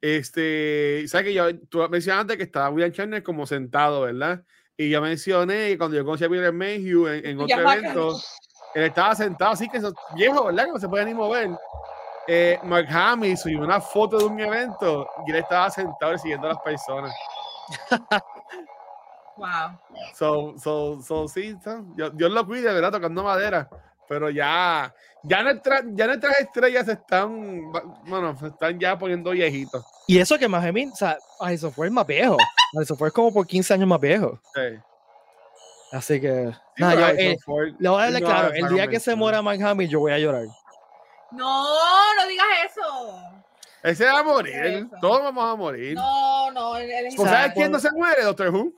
Este, 0.00 1.04
sabes 1.08 1.26
que 1.26 1.34
yo, 1.34 1.58
tú 1.68 1.86
mencionaste 1.88 2.36
que 2.36 2.44
estaba 2.44 2.68
William 2.70 2.92
Shatner 2.92 3.22
como 3.22 3.46
sentado, 3.46 4.02
¿verdad? 4.02 4.44
Y 4.76 4.90
yo 4.90 5.00
mencioné 5.00 5.68
que 5.70 5.78
cuando 5.78 5.96
yo 5.96 6.04
conocí 6.04 6.24
a 6.24 6.28
Peter 6.28 6.52
Mayhew 6.52 7.08
en, 7.08 7.26
en 7.26 7.40
otro 7.40 7.56
evento, 7.72 8.20
él 8.74 8.84
estaba 8.84 9.14
sentado 9.14 9.52
así 9.52 9.68
que 9.68 9.78
eso, 9.78 9.92
viejo, 10.14 10.44
¿verdad? 10.44 10.66
Que 10.66 10.72
no 10.72 10.78
se 10.78 10.88
puede 10.88 11.06
ni 11.06 11.14
mover. 11.14 11.48
Eh, 12.28 12.58
Mark 12.64 12.86
Hamill 12.90 13.36
subió 13.36 13.60
una 13.60 13.80
foto 13.80 14.18
de 14.18 14.24
un 14.24 14.40
evento 14.40 15.08
y 15.26 15.30
él 15.30 15.36
estaba 15.38 15.70
sentado 15.70 16.16
siguiendo 16.18 16.46
a 16.48 16.50
las 16.54 16.60
personas. 16.62 17.14
Wow. 19.36 19.78
So, 20.14 20.54
so, 20.58 21.02
so, 21.02 21.28
sí, 21.28 21.54
so, 21.62 21.82
Dios, 21.94 22.16
Dios 22.16 22.30
lo 22.30 22.46
cuide, 22.46 22.72
¿verdad? 22.72 22.90
Tocando 22.90 23.22
madera. 23.22 23.68
Pero 24.08 24.30
ya, 24.30 24.94
ya, 25.24 25.42
nuestra- 25.42 25.82
ya 25.92 26.06
nuestras 26.06 26.40
estrellas 26.40 26.86
se 26.86 26.92
están, 26.92 27.70
bueno, 28.06 28.34
se 28.38 28.46
están 28.46 28.78
ya 28.78 28.96
poniendo 28.98 29.32
viejitos. 29.32 29.84
Y 30.06 30.18
eso 30.18 30.38
que 30.38 30.48
Mahemin, 30.48 30.90
o 30.90 30.96
sea, 30.96 31.18
eso 31.50 31.70
fue 31.70 31.88
el 31.88 31.92
más 31.92 32.06
viejo. 32.06 32.38
Eso 32.80 32.96
fue 32.96 33.10
como 33.10 33.30
por 33.30 33.46
15 33.46 33.74
años 33.74 33.88
más 33.88 34.00
viejo. 34.00 34.40
Sí. 34.54 34.80
Así 35.92 36.20
que, 36.20 36.50
Sí, 36.74 36.82
nada, 36.82 37.12
yo, 37.12 37.18
eh, 37.18 37.36
Ford 37.44 37.74
le 37.78 37.88
voy 37.90 37.98
a 38.00 38.04
darle 38.04 38.20
no 38.20 38.26
claro, 38.26 38.54
el 38.54 38.68
día 38.68 38.88
que 38.88 39.00
se 39.00 39.14
muera 39.16 39.42
Mike 39.42 39.62
Hamill, 39.64 39.88
yo 39.88 40.00
voy 40.00 40.12
a 40.12 40.18
llorar. 40.18 40.44
No, 41.30 42.14
no 42.14 42.26
digas 42.28 42.46
eso. 42.70 43.22
Ese 43.82 44.04
va 44.04 44.20
a 44.20 44.22
morir, 44.22 44.88
todos 45.00 45.22
vamos 45.22 45.52
a 45.52 45.54
morir. 45.54 45.94
No, 45.94 46.50
no, 46.50 46.76
él, 46.76 46.90
él 46.90 47.06
es 47.06 47.16
¿Tú 47.16 47.22
O 47.22 47.24
sea, 47.24 47.36
sabes 47.36 47.52
quién 47.54 47.70
no 47.70 47.78
se 47.78 47.90
muere, 47.92 48.22
Doctor 48.24 48.48
Who? 48.52 48.72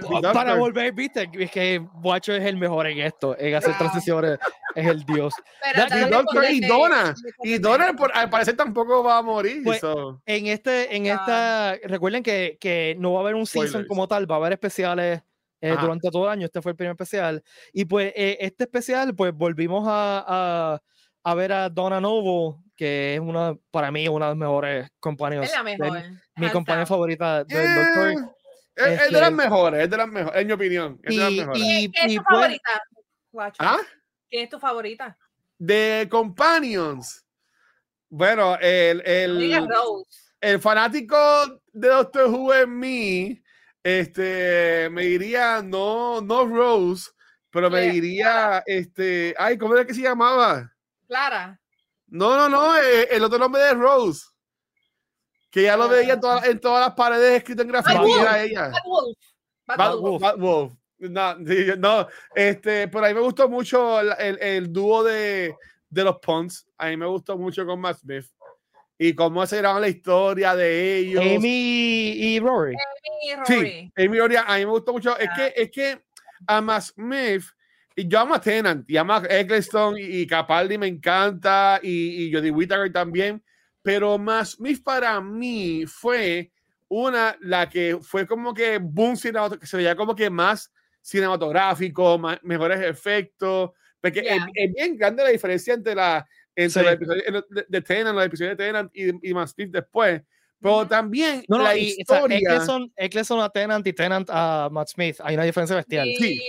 Doctor. 0.00 0.32
Para 0.32 0.54
volver, 0.54 0.92
viste, 0.92 1.28
es 1.32 1.50
que 1.50 1.82
Watcher 2.02 2.40
es 2.40 2.46
el 2.46 2.56
mejor 2.56 2.86
en 2.86 2.98
esto, 2.98 3.36
en 3.38 3.54
hacer 3.54 3.76
transiciones, 3.76 4.38
es 4.74 4.86
el 4.86 5.04
dios. 5.04 5.34
Pero 5.74 6.06
Y 6.06 6.10
Doctor 6.10 6.44
y 6.50 6.60
Donna. 6.60 7.14
escóndete. 7.14 7.48
Y 7.48 7.58
Donald, 7.58 7.98
por, 7.98 8.16
al 8.16 8.30
parecer, 8.30 8.56
tampoco 8.56 9.02
va 9.02 9.18
a 9.18 9.22
morir. 9.22 9.62
Pues, 9.64 9.80
so. 9.80 10.20
En 10.26 10.46
este, 10.46 10.94
en 10.94 11.06
esta, 11.06 11.76
recuerden 11.84 12.22
que, 12.22 12.58
que 12.60 12.94
no 12.98 13.12
va 13.12 13.20
a 13.20 13.22
haber 13.22 13.34
un 13.34 13.46
season 13.46 13.68
Spoilers. 13.68 13.88
como 13.88 14.08
tal, 14.08 14.30
va 14.30 14.36
a 14.36 14.38
haber 14.38 14.52
especiales 14.52 15.22
eh, 15.60 15.76
durante 15.80 16.10
todo 16.10 16.24
el 16.24 16.30
año. 16.30 16.46
Este 16.46 16.62
fue 16.62 16.72
el 16.72 16.76
primer 16.76 16.92
especial. 16.92 17.42
Y 17.72 17.84
pues 17.84 18.12
eh, 18.16 18.38
este 18.40 18.64
especial, 18.64 19.14
pues 19.14 19.32
volvimos 19.34 19.84
a, 19.88 20.24
a, 20.26 20.82
a 21.24 21.34
ver 21.34 21.52
a 21.52 21.68
Donna 21.68 22.00
Noble, 22.00 22.56
que 22.76 23.14
es 23.14 23.20
una, 23.20 23.56
para 23.70 23.90
mí, 23.90 24.06
una 24.08 24.26
de 24.26 24.30
las 24.32 24.38
mejores 24.38 24.88
compañías. 25.00 25.44
Es 25.46 25.52
la 25.52 25.62
mejor. 25.62 26.02
Mi 26.36 26.48
compañía 26.50 26.86
favorita 26.86 27.44
del 27.44 27.56
Eh, 27.58 27.74
Doctor. 27.74 28.32
es, 28.76 28.86
es 28.92 28.98
de 28.98 29.04
este- 29.06 29.20
las 29.20 29.32
mejores, 29.32 29.82
es 29.82 29.90
de 29.90 29.96
las 29.96 30.08
mejores, 30.08 30.40
en 30.40 30.46
mi 30.46 30.52
opinión. 30.52 31.00
Es 31.02 31.16
de 31.16 31.20
las 31.22 31.30
Y, 31.32 31.36
mejores. 31.40 31.62
y, 31.62 31.90
¿Quién 31.90 32.06
es 32.06 32.12
y 32.12 32.16
tu 32.16 32.22
pues, 32.24 32.38
favorita? 32.40 32.82
Guacho? 33.32 33.56
¿Ah? 33.58 33.78
¿Quién 34.30 34.44
es 34.44 34.50
tu 34.50 34.58
favorita? 34.60 35.18
De 35.58 36.06
Companions. 36.10 37.24
Bueno, 38.08 38.56
el, 38.60 39.02
el, 39.04 39.66
el 40.40 40.60
fanático 40.60 41.16
de 41.72 41.88
Doctor 41.88 42.26
Who 42.30 42.54
en 42.54 42.78
mí, 42.78 43.42
este, 43.88 44.88
me 44.90 45.02
diría, 45.02 45.62
no, 45.62 46.20
no 46.20 46.46
Rose, 46.46 47.10
pero 47.50 47.70
me 47.70 47.90
diría, 47.90 48.62
este, 48.66 49.34
ay, 49.38 49.56
¿cómo 49.56 49.74
era 49.74 49.86
que 49.86 49.94
se 49.94 50.02
llamaba? 50.02 50.70
Clara. 51.06 51.58
No, 52.06 52.36
no, 52.36 52.48
no, 52.48 52.76
eh, 52.76 53.08
el 53.10 53.24
otro 53.24 53.38
nombre 53.38 53.62
de 53.62 53.74
Rose. 53.74 54.26
Que 55.50 55.62
ya 55.62 55.76
lo 55.76 55.84
Ah. 55.84 55.88
veía 55.88 56.14
en, 56.14 56.20
todas- 56.20 56.44
en 56.46 56.60
todas 56.60 56.86
las 56.86 56.94
paredes 56.94 57.38
escrito 57.38 57.62
en 57.62 57.68
grafiti, 57.68 58.12
era 58.20 58.42
ella. 58.42 58.68
Bad 58.68 58.82
Wolf. 58.84 59.18
Bad 59.66 59.76
Bad 59.78 59.90
Wolf. 59.96 60.02
Wolf. 60.02 60.22
Bad 60.22 60.36
Wolf. 60.38 60.72
No, 60.98 61.36
no, 61.78 62.08
este, 62.34 62.88
pero 62.88 63.04
a 63.04 63.08
mí 63.08 63.14
me 63.14 63.20
gustó 63.20 63.48
mucho 63.48 64.00
el, 64.00 64.12
el- 64.18 64.38
el 64.42 64.72
dúo 64.72 65.02
de, 65.04 65.54
de 65.88 66.04
los 66.04 66.18
Pons. 66.18 66.66
A 66.76 66.88
mí 66.88 66.96
me 66.96 67.06
gustó 67.06 67.38
mucho 67.38 67.64
con 67.64 67.80
Matt 67.80 67.98
Smith. 68.00 68.26
Y 68.98 69.14
cómo 69.14 69.46
se 69.46 69.58
graba 69.58 69.78
la 69.78 69.88
historia 69.88 70.56
de 70.56 70.96
ellos. 70.98 71.22
Amy 71.22 72.10
y 72.16 72.40
Rory. 72.40 72.74
Y 72.74 73.28
Sí, 73.46 73.54
Rory. 73.54 73.92
Amy 73.96 74.20
Oria, 74.20 74.44
a 74.46 74.56
mí 74.56 74.66
me 74.66 74.72
gustó 74.72 74.92
mucho. 74.92 75.16
Es 75.16 75.28
que, 75.36 75.52
es 75.56 75.70
que 75.70 76.02
a 76.46 76.60
Matt 76.60 76.82
Smith 76.82 77.44
y 77.98 78.06
yo 78.06 78.20
amo 78.20 78.34
a 78.36 78.40
Tennant, 78.40 78.88
y 78.88 78.96
amo 78.96 79.14
a 79.14 79.22
Eccleston, 79.28 79.98
y, 79.98 80.02
y 80.20 80.26
Capaldi 80.28 80.78
me 80.78 80.86
encanta, 80.86 81.80
y, 81.82 82.26
y 82.26 82.32
Jodie 82.32 82.52
Whittaker 82.52 82.92
también, 82.92 83.42
pero 83.82 84.16
más 84.18 84.52
Smith 84.52 84.84
para 84.84 85.20
mí 85.20 85.84
fue 85.84 86.52
una, 86.86 87.36
la 87.40 87.68
que 87.68 87.98
fue 88.00 88.24
como 88.24 88.54
que 88.54 88.78
boom 88.78 89.16
cinematográfico, 89.16 89.60
que 89.60 89.66
se 89.66 89.76
veía 89.76 89.96
como 89.96 90.14
que 90.14 90.30
más 90.30 90.72
cinematográfico, 91.02 92.18
más, 92.18 92.38
mejores 92.44 92.80
efectos, 92.82 93.72
porque 94.00 94.22
Yeah. 94.22 94.36
es, 94.36 94.42
es 94.54 94.74
bien 94.74 94.96
grande 94.96 95.24
la 95.24 95.30
diferencia 95.30 95.74
entre 95.74 95.96
la 95.96 96.24
entre 96.64 96.70
Sí. 96.70 96.84
los 96.84 96.92
episodios 96.94 97.44
de, 97.50 97.64
de 97.68 97.82
Tennant, 97.82 98.14
los 98.16 98.26
episodios 98.26 98.56
de 98.56 98.64
Tennant 98.64 98.90
y, 98.94 99.30
y 99.30 99.46
Smith 99.46 99.70
después, 99.70 100.22
pero 100.60 100.88
también 100.88 101.44
No, 101.48 101.58
no, 101.58 101.62
la 101.64 101.76
y, 101.76 101.90
o 101.90 101.94
sea, 101.94 101.94
historia... 102.26 102.38
Eccleston 102.96 103.40
a 103.40 103.48
Tennant 103.48 103.86
y 103.86 103.92
Tennant 103.92 104.28
a 104.28 104.68
Matt 104.72 104.88
Smith. 104.88 105.16
Hay 105.22 105.36
una 105.36 105.44
diferencia 105.44 105.76
bestial. 105.76 106.08
Sí, 106.18 106.40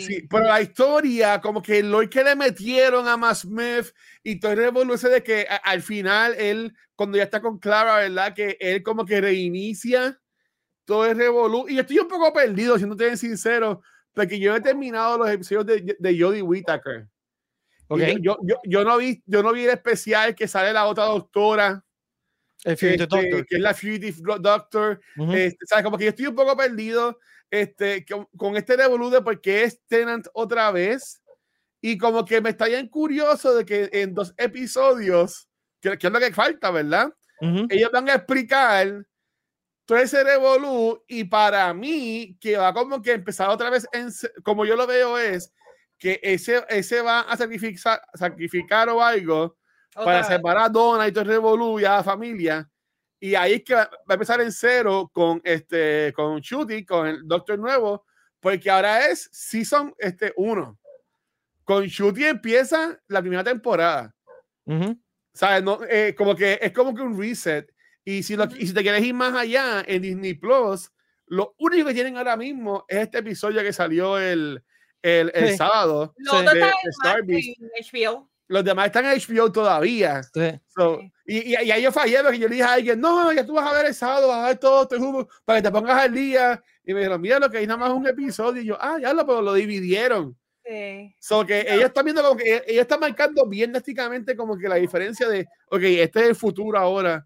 Sí, 0.00 0.26
pero 0.30 0.44
la 0.44 0.62
historia, 0.62 1.40
como 1.42 1.60
que 1.62 1.82
lo 1.82 2.00
que 2.08 2.24
le 2.24 2.34
metieron 2.34 3.06
a 3.06 3.18
Matt 3.18 3.36
Smith 3.36 3.92
y 4.22 4.40
todo 4.40 4.52
el 4.52 4.58
revoluce 4.58 5.10
de 5.10 5.22
que 5.22 5.46
a- 5.48 5.56
al 5.56 5.82
final 5.82 6.34
él, 6.38 6.72
cuando 6.96 7.18
ya 7.18 7.24
está 7.24 7.42
con 7.42 7.58
Clara, 7.58 7.96
¿verdad? 7.98 8.34
Que 8.34 8.56
él 8.60 8.82
como 8.82 9.04
que 9.04 9.20
reinicia 9.20 10.18
todo 10.86 11.04
el 11.04 11.18
revolú. 11.18 11.66
Y 11.68 11.78
estoy 11.78 11.98
un 11.98 12.08
poco 12.08 12.32
perdido, 12.32 12.78
siendo 12.78 12.96
bien 12.96 13.18
sincero, 13.18 13.82
porque 14.14 14.38
yo 14.40 14.56
he 14.56 14.60
terminado 14.62 15.18
los 15.18 15.28
episodios 15.30 15.66
de, 15.66 15.96
de 15.98 16.18
Jodie 16.18 16.40
Whittaker. 16.42 17.06
Y 17.90 17.92
Ok. 17.92 18.18
Yo, 18.20 18.38
yo, 18.42 18.56
yo, 18.64 18.84
no 18.84 18.98
vi, 18.98 19.22
yo 19.26 19.42
no 19.42 19.52
vi 19.52 19.64
el 19.64 19.70
especial 19.70 20.34
que 20.34 20.46
sale 20.46 20.72
la 20.72 20.86
otra 20.86 21.04
doctora, 21.06 21.84
El 22.64 22.72
este, 22.74 22.96
Doctor. 22.96 23.46
que 23.46 23.56
es 23.56 23.60
la 23.60 23.74
Fugitive 23.74 24.16
Doctor. 24.40 25.00
Ujú. 25.16 25.32
Este, 25.32 25.66
¿sabes? 25.66 25.84
Como 25.84 25.98
que 25.98 26.04
yo 26.04 26.10
estoy 26.10 26.26
un 26.26 26.36
poco 26.36 26.56
perdido 26.56 27.18
este, 27.50 28.04
con, 28.04 28.26
con 28.36 28.56
este 28.56 28.76
revolú 28.76 29.10
porque 29.24 29.64
es 29.64 29.80
Tenant 29.88 30.26
otra 30.34 30.70
vez. 30.70 31.20
Y 31.82 31.98
como 31.98 32.24
que 32.24 32.40
me 32.40 32.50
está 32.50 32.66
bien 32.66 32.88
curioso 32.88 33.54
de 33.54 33.64
que 33.64 33.88
en 33.92 34.14
dos 34.14 34.34
episodios, 34.36 35.48
que, 35.80 35.96
que 35.98 36.06
es 36.06 36.12
lo 36.12 36.20
que 36.20 36.32
falta, 36.32 36.70
¿verdad? 36.70 37.12
Ujú. 37.40 37.66
Ellos 37.70 37.90
van 37.90 38.08
a 38.08 38.14
explicar 38.14 39.06
todo 39.86 39.98
ese 39.98 40.22
revolú 40.22 41.02
y 41.08 41.24
para 41.24 41.74
mí 41.74 42.36
que 42.40 42.56
va 42.56 42.72
como 42.72 43.02
que 43.02 43.12
empezar 43.12 43.48
otra 43.48 43.70
vez, 43.70 43.88
en, 43.92 44.10
como 44.44 44.64
yo 44.64 44.76
lo 44.76 44.86
veo 44.86 45.18
es 45.18 45.52
que 46.00 46.18
ese, 46.22 46.64
ese 46.70 47.02
va 47.02 47.20
a 47.20 47.36
sacrificar, 47.36 48.00
sacrificar 48.14 48.88
o 48.88 49.02
algo 49.02 49.58
para 49.94 50.24
separar 50.24 50.64
a 50.64 50.68
Donna 50.70 51.06
y 51.06 51.12
todo 51.12 51.22
el 51.22 51.28
revolú 51.28 51.78
y 51.78 51.84
a 51.84 51.96
la 51.96 52.02
familia. 52.02 52.68
Y 53.20 53.34
ahí 53.34 53.52
es 53.52 53.64
que 53.64 53.74
va, 53.74 53.84
va 53.84 53.98
a 54.08 54.14
empezar 54.14 54.40
en 54.40 54.50
cero 54.50 55.10
con 55.12 55.42
este 55.44 56.10
con 56.16 56.40
Shooty, 56.40 56.86
con 56.86 57.06
el 57.06 57.28
Doctor 57.28 57.58
Nuevo, 57.58 58.06
porque 58.40 58.70
ahora 58.70 59.08
es 59.08 59.28
Season 59.30 59.94
este, 59.98 60.32
1. 60.36 60.78
Con 61.64 61.84
Shooty 61.84 62.24
empieza 62.24 62.98
la 63.06 63.20
primera 63.20 63.44
temporada. 63.44 64.14
Ujú. 64.64 64.98
¿Sabes? 65.34 65.62
No, 65.62 65.80
eh, 65.86 66.14
como 66.16 66.34
que 66.34 66.58
es 66.62 66.72
como 66.72 66.94
que 66.94 67.02
un 67.02 67.18
reset. 67.18 67.70
Y 68.04 68.22
si, 68.22 68.36
lo, 68.36 68.44
y 68.56 68.66
si 68.66 68.72
te 68.72 68.80
quieres 68.80 69.04
ir 69.04 69.12
más 69.12 69.34
allá 69.34 69.84
en 69.86 70.00
Disney 70.00 70.32
Plus, 70.32 70.90
lo 71.26 71.54
único 71.58 71.88
que 71.88 71.94
tienen 71.94 72.16
ahora 72.16 72.38
mismo 72.38 72.86
es 72.88 73.00
este 73.00 73.18
episodio 73.18 73.60
que 73.60 73.74
salió 73.74 74.18
el, 74.18 74.64
el, 75.02 75.30
el 75.34 75.48
Sí. 75.50 75.56
sábado. 75.56 76.14
Los 76.18 76.44
de- 76.52 76.72
HBO. 77.92 78.28
Los 78.48 78.64
demás 78.64 78.86
están 78.86 79.04
en 79.06 79.12
HBO 79.12 79.52
todavía. 79.52 80.22
Sí. 80.24 80.60
So, 80.76 80.98
Sí. 80.98 81.12
y, 81.26 81.38
y, 81.54 81.62
y 81.66 81.70
ahí 81.70 81.82
yo 81.82 81.92
fallé 81.92 82.20
porque 82.22 82.38
yo 82.38 82.48
le 82.48 82.56
dije 82.56 82.66
a 82.66 82.72
alguien, 82.72 83.00
no, 83.00 83.32
ya 83.32 83.46
tú 83.46 83.52
vas 83.54 83.70
a 83.70 83.74
ver 83.76 83.86
el 83.86 83.94
sábado, 83.94 84.26
vas 84.28 84.44
a 84.44 84.48
ver 84.48 84.58
todo 84.58 84.82
este 84.82 84.96
para 85.44 85.58
que 85.60 85.62
te 85.68 85.70
pongas 85.70 86.02
al 86.02 86.12
día. 86.12 86.60
Y 86.84 86.92
me 86.92 87.00
dijeron, 87.00 87.20
mira, 87.20 87.38
lo 87.38 87.48
que 87.48 87.58
hay 87.58 87.66
nada 87.66 87.78
más 87.78 87.90
un 87.90 88.06
episodio. 88.08 88.60
Y 88.60 88.66
yo, 88.66 88.76
ah, 88.80 88.98
ya 89.00 89.14
lo, 89.14 89.24
pero 89.24 89.40
lo 89.40 89.54
dividieron. 89.54 90.36
Sí. 90.64 91.14
So 91.20 91.46
que 91.46 91.60
ellos 91.60 91.84
están 91.86 92.04
viendo 92.04 92.22
como 92.22 92.36
que 92.36 92.56
ellos 92.66 92.82
están 92.82 93.00
marcando 93.00 93.46
bien 93.46 93.72
drásticamente 93.72 94.36
como 94.36 94.58
que 94.58 94.68
la 94.68 94.74
diferencia 94.76 95.28
de, 95.28 95.46
ok, 95.70 95.82
este 95.82 96.20
es 96.20 96.26
el 96.30 96.34
futuro 96.36 96.76
ahora 96.78 97.24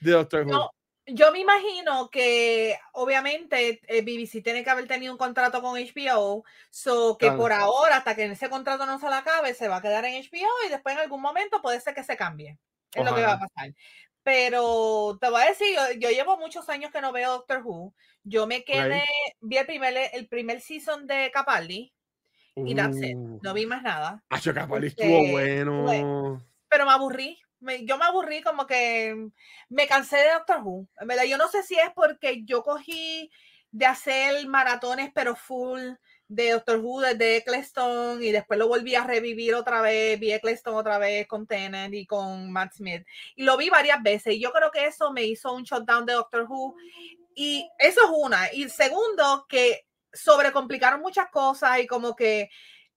de 0.00 0.10
Doctor 0.12 0.44
Who. 0.44 0.52
No, 0.52 0.70
yo 1.06 1.32
me 1.32 1.38
imagino 1.40 2.10
que 2.10 2.78
obviamente 2.92 3.80
eh, 3.86 4.02
BBC 4.02 4.42
tiene 4.42 4.64
que 4.64 4.70
haber 4.70 4.86
tenido 4.86 5.12
un 5.12 5.18
contrato 5.18 5.62
con 5.62 5.76
HBO, 5.78 6.44
so 6.70 7.16
que 7.16 7.26
Claro. 7.26 7.38
por 7.40 7.52
ahora, 7.52 7.98
hasta 7.98 8.14
que 8.16 8.24
ese 8.24 8.48
contrato 8.50 8.86
no 8.86 8.98
se 8.98 9.08
le 9.08 9.14
acabe, 9.14 9.54
se 9.54 9.68
va 9.68 9.76
a 9.76 9.82
quedar 9.82 10.04
en 10.04 10.14
HBO 10.22 10.48
y 10.66 10.70
después 10.70 10.94
en 10.94 11.00
algún 11.02 11.20
momento 11.22 11.62
puede 11.62 11.80
ser 11.80 11.94
que 11.94 12.02
se 12.04 12.16
cambie. 12.16 12.58
Es 12.92 13.04
lo 13.04 13.14
que 13.14 13.22
va 13.22 13.32
a 13.34 13.38
pasar. 13.38 13.72
Pero 14.22 15.18
te 15.20 15.30
voy 15.30 15.42
a 15.42 15.46
decir, 15.46 15.68
yo, 15.74 15.92
yo 16.00 16.10
llevo 16.10 16.36
muchos 16.38 16.68
años 16.68 16.90
que 16.90 17.00
no 17.00 17.12
veo 17.12 17.30
Doctor 17.32 17.62
Who. 17.64 17.94
Yo 18.24 18.46
me 18.48 18.64
quedé, 18.64 19.04
vi 19.40 19.56
el 19.58 19.66
primer, 19.66 19.94
el 20.12 20.26
primer 20.26 20.60
season 20.60 21.06
de 21.06 21.30
Capaldi 21.32 21.92
y 22.56 22.74
that's 22.74 22.96
it. 22.96 23.14
Uh, 23.16 23.38
No 23.42 23.54
vi 23.54 23.66
más 23.66 23.82
nada. 23.82 24.24
Acho, 24.30 24.52
Capaldi 24.52 24.88
Este, 24.88 25.04
estuvo 25.04 25.30
bueno. 25.30 26.42
pero 26.68 26.86
me 26.86 26.90
aburrí. 26.92 27.38
Me- 27.60 27.84
yo 27.86 27.96
me 27.98 28.04
aburrí 28.04 28.42
como 28.42 28.66
que 28.66 29.30
me 29.68 29.86
cansé 29.86 30.16
de 30.18 30.32
Doctor 30.32 30.60
Who. 30.62 30.86
En 31.00 31.08
verdad, 31.08 31.24
yo 31.24 31.38
no 31.38 31.48
sé 31.48 31.62
si 31.62 31.74
es 31.76 31.90
porque 31.94 32.44
yo 32.44 32.62
cogí 32.62 33.30
de 33.70 33.86
hacer 33.86 34.46
maratones, 34.46 35.10
pero 35.14 35.34
full 35.36 35.80
de 36.28 36.50
Doctor 36.50 36.78
Who 36.78 37.00
desde 37.02 37.36
Eccleston 37.36 38.22
y 38.22 38.32
después 38.32 38.58
lo 38.58 38.68
volví 38.68 38.94
a 38.96 39.04
revivir 39.04 39.54
otra 39.54 39.80
vez, 39.80 40.18
vi 40.18 40.32
Eccleston 40.32 40.74
otra 40.74 40.98
vez 40.98 41.26
con 41.28 41.46
Tennant 41.46 41.94
y 41.94 42.04
con 42.06 42.50
Matt 42.52 42.74
Smith. 42.74 43.06
Y 43.36 43.44
lo 43.44 43.56
vi 43.56 43.70
varias 43.70 44.02
veces 44.02 44.34
y 44.34 44.40
yo 44.40 44.50
creo 44.52 44.70
que 44.70 44.86
eso 44.86 45.12
me 45.12 45.24
hizo 45.24 45.52
un 45.52 45.62
shutdown 45.62 46.04
de 46.06 46.14
Doctor 46.14 46.46
Who. 46.48 46.74
Y 47.34 47.68
eso 47.78 48.00
es 48.02 48.10
una. 48.12 48.52
Y 48.52 48.68
segundo, 48.68 49.46
que 49.48 49.86
sobrecomplicaron 50.12 51.00
muchas 51.00 51.30
cosas 51.30 51.78
y 51.80 51.86
como 51.86 52.16
que 52.16 52.48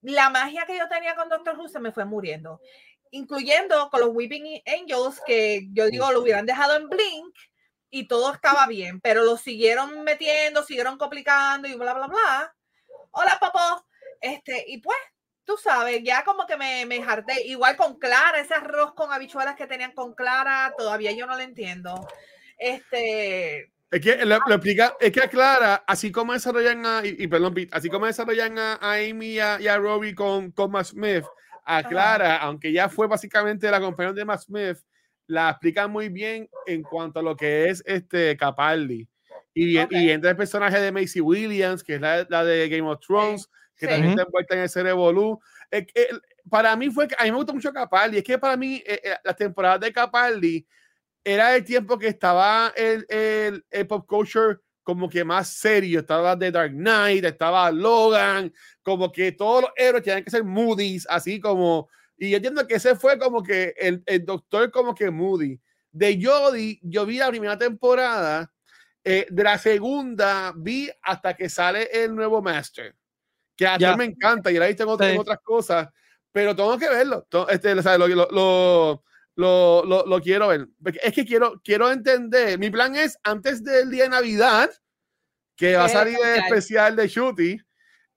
la 0.01 0.29
magia 0.29 0.65
que 0.65 0.77
yo 0.77 0.87
tenía 0.87 1.15
con 1.15 1.27
Doctor 1.29 1.57
Who 1.59 1.67
se 1.67 1.79
me 1.79 1.91
fue 1.91 2.05
muriendo 2.05 2.61
incluyendo 3.11 3.89
con 3.89 4.01
los 4.01 4.09
Weeping 4.13 4.61
Angels, 4.65 5.21
que 5.25 5.67
yo 5.71 5.87
digo, 5.87 6.11
lo 6.11 6.21
hubieran 6.21 6.45
dejado 6.45 6.75
en 6.75 6.89
Blink 6.89 7.35
y 7.89 8.07
todo 8.07 8.33
estaba 8.33 8.67
bien, 8.67 9.01
pero 9.01 9.23
lo 9.23 9.37
siguieron 9.37 10.03
metiendo, 10.03 10.63
siguieron 10.63 10.97
complicando 10.97 11.67
y 11.67 11.75
bla, 11.75 11.93
bla, 11.93 12.07
bla. 12.07 12.55
Hola, 13.11 13.37
papá. 13.39 13.83
Este, 14.21 14.63
y 14.67 14.79
pues, 14.79 14.97
tú 15.45 15.57
sabes, 15.57 16.01
ya 16.03 16.23
como 16.23 16.45
que 16.45 16.57
me, 16.57 16.85
me 16.85 17.03
harté. 17.03 17.47
Igual 17.47 17.75
con 17.77 17.97
Clara, 17.97 18.39
ese 18.39 18.53
arroz 18.53 18.93
con 18.93 19.11
habichuelas 19.11 19.55
que 19.55 19.67
tenían 19.67 19.93
con 19.93 20.13
Clara, 20.13 20.73
todavía 20.77 21.11
yo 21.11 21.25
no 21.25 21.35
lo 21.35 21.41
entiendo. 21.41 22.07
Este, 22.57 23.71
Es 23.91 24.01
que 24.01 24.23
lo, 24.25 24.37
lo 24.45 24.55
explica, 24.55 24.95
es 24.99 25.11
que 25.11 25.29
Clara, 25.29 25.83
así 25.87 26.11
como 26.11 26.33
desarrollan 26.33 26.85
a, 26.85 27.01
y, 27.03 27.15
y 27.17 27.27
perdón, 27.27 27.55
así 27.71 27.89
como 27.89 28.05
desarrollan 28.05 28.59
a, 28.59 28.73
a 28.75 28.93
Amy 28.95 29.27
y 29.33 29.39
a, 29.39 29.59
y 29.59 29.67
a 29.67 29.77
Robbie 29.77 30.13
con, 30.13 30.51
con 30.51 30.71
Matt 30.71 30.87
Smith, 30.87 31.25
a 31.69 31.77
Ajá. 31.79 31.89
Clara, 31.89 32.37
aunque 32.37 32.71
ya 32.71 32.89
fue 32.89 33.07
básicamente 33.07 33.69
la 33.69 33.79
compañera 33.79 34.13
de 34.13 34.25
Matt 34.25 34.41
Smith, 34.41 34.77
la 35.27 35.51
explica 35.51 35.87
muy 35.87 36.09
bien 36.09 36.49
en 36.65 36.81
cuanto 36.81 37.19
a 37.19 37.23
lo 37.23 37.35
que 37.35 37.69
es 37.69 37.83
este 37.85 38.35
Capaldi. 38.35 39.07
Y, 39.53 39.77
Ok. 39.77 39.91
y 39.91 40.09
entra 40.09 40.31
el 40.31 40.37
personaje 40.37 40.79
de 40.79 40.91
Macy 40.91 41.21
Williams, 41.21 41.83
que 41.83 41.95
es 41.95 42.01
la, 42.01 42.25
la 42.29 42.43
de 42.43 42.67
Game 42.69 42.89
of 42.89 42.99
Thrones, 43.05 43.47
que 43.75 43.85
sí. 43.85 43.91
también 43.91 44.11
está 44.11 44.23
envuelta 44.23 44.55
en 44.55 44.61
ese 44.61 44.81
revolú. 44.83 45.39
Es 45.69 45.85
que, 45.85 46.01
eh, 46.01 46.07
para 46.49 46.75
mí 46.75 46.89
fue, 46.89 47.07
que- 47.07 47.15
a 47.19 47.23
mí 47.23 47.31
me 47.31 47.37
gusta 47.37 47.53
mucho 47.53 47.71
Capaldi, 47.71 48.17
es 48.17 48.23
que 48.23 48.37
para 48.39 48.57
mí 48.57 48.81
eh, 48.85 48.99
eh, 49.03 49.15
las 49.23 49.35
temporadas 49.35 49.79
de 49.81 49.93
Capaldi 49.93 50.65
era 51.23 51.55
el 51.55 51.63
tiempo 51.63 51.99
que 51.99 52.07
estaba 52.07 52.73
el, 52.75 53.05
el, 53.09 53.63
el 53.69 53.87
pop 53.87 54.07
culture 54.07 54.57
como 54.81 55.07
que 55.07 55.23
más 55.23 55.49
serio, 55.49 55.99
estaba 55.99 56.35
The 56.39 56.49
Dark 56.49 56.71
Knight, 56.71 57.23
estaba 57.23 57.69
Logan, 57.71 58.51
como 58.89 59.11
que 59.11 59.31
todos 59.31 59.61
los 59.61 59.71
héroes 59.75 60.03
tenían 60.03 60.23
que 60.23 60.31
ser 60.31 60.43
moodies, 60.43 61.05
así 61.11 61.39
como, 61.39 61.87
y 62.17 62.31
yo 62.31 62.37
entiendo 62.37 62.65
que 62.65 62.73
ese 62.73 62.95
fue 62.95 63.19
como 63.19 63.43
que 63.43 63.75
el, 63.77 64.01
el 64.07 64.25
doctor 64.25 64.71
como 64.71 64.95
que 64.95 65.11
moody. 65.11 65.59
De 65.91 66.19
Jodie, 66.19 66.79
yo 66.81 67.05
vi 67.05 67.19
la 67.19 67.29
primera 67.29 67.55
temporada, 67.55 68.51
eh, 69.03 69.27
de 69.29 69.43
la 69.43 69.59
segunda 69.59 70.53
vi 70.57 70.89
hasta 71.03 71.35
que 71.35 71.49
sale 71.49 71.87
el 71.93 72.15
nuevo 72.15 72.41
Master, 72.41 72.95
que 73.55 73.67
a 73.67 73.77
mí 73.77 73.85
me 73.95 74.05
encanta 74.05 74.49
y 74.51 74.55
la 74.57 74.65
he 74.65 74.69
visto 74.69 75.03
en, 75.03 75.11
Sí. 75.13 75.17
otras 75.19 75.39
cosas, 75.43 75.87
pero 76.31 76.55
tengo 76.55 76.75
que 76.79 76.89
verlo. 76.89 77.27
Este, 77.47 77.73
o 77.73 77.81
sea, 77.83 77.95
lo, 77.95 78.07
lo, 78.07 79.03
lo, 79.35 80.05
lo, 80.07 80.21
quiero 80.21 80.47
ver. 80.47 80.67
Es 81.03 81.13
que 81.13 81.25
quiero, 81.25 81.61
quiero 81.63 81.91
entender. 81.91 82.57
Mi 82.57 82.71
plan 82.71 82.95
es 82.95 83.19
antes 83.23 83.63
del 83.63 83.91
día 83.91 84.03
de 84.05 84.09
Navidad, 84.09 84.69
que 85.55 85.75
va 85.75 85.83
a 85.83 85.87
Eh, 85.87 85.89
salir 85.89 86.15
el 86.15 86.21
especial. 86.39 86.45
especial 86.47 86.95
de 86.95 87.07
Shooty, 87.07 87.61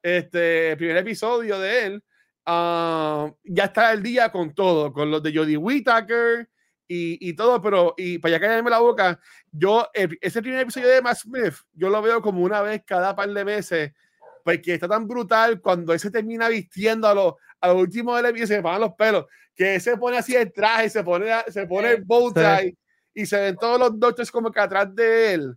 este 0.03 0.77
primer 0.77 0.97
episodio 0.99 1.59
de 1.59 1.87
él. 1.87 2.05
ah, 2.45 3.33
ya 3.45 3.65
está 3.67 3.93
el 3.93 4.03
día 4.03 4.31
con 4.33 4.53
todo, 4.55 4.93
con 4.93 5.11
los 5.11 5.23
de 5.23 5.33
Jodie 5.33 5.57
Whittaker 5.57 6.49
y, 6.89 7.29
y 7.29 7.35
todo, 7.35 7.63
pero 7.63 7.95
y 7.97 8.19
para 8.19 8.33
ya 8.33 8.41
callarme 8.41 8.69
la 8.71 8.81
boca, 8.81 9.21
yo, 9.53 9.89
el- 9.95 10.19
ese 10.21 10.43
primer 10.43 10.61
episodio 10.63 10.89
de 10.89 11.01
Matt 11.03 11.19
Smith, 11.19 11.55
yo 11.73 11.89
lo 11.89 12.03
veo 12.03 12.21
como 12.21 12.43
una 12.43 12.61
vez 12.61 12.83
cada 12.85 13.15
par 13.15 13.29
de 13.33 13.45
meses, 13.45 13.93
porque 14.45 14.75
está 14.75 14.89
tan 14.89 15.07
brutal 15.07 15.61
cuando 15.61 15.93
él 15.93 16.01
se 16.01 16.11
termina 16.11 16.49
vistiendo 16.49 17.07
a 17.07 17.15
lo, 17.15 17.39
a 17.61 17.69
lo 17.69 17.77
último 17.79 18.17
del 18.17 18.27
episodio, 18.27 18.47
se 18.49 18.57
le 18.57 18.63
pagan 18.63 18.81
los 18.81 18.95
pelos, 18.95 19.27
que 19.55 19.79
se 19.79 19.97
pone 19.97 20.19
así 20.19 20.35
el 20.35 20.53
traje, 20.53 20.91
se 20.91 21.05
pone, 21.05 21.31
se 21.49 21.65
pone 21.69 21.93
el 21.93 22.03
bow 22.05 22.33
tie 22.61 22.77
y 23.15 23.25
se 23.25 23.39
ven 23.41 23.57
todos 23.57 23.79
los 23.79 23.97
doctors 24.01 24.33
como 24.33 24.51
que 24.51 24.59
atrás 24.59 24.93
de 24.95 25.35
él. 25.35 25.55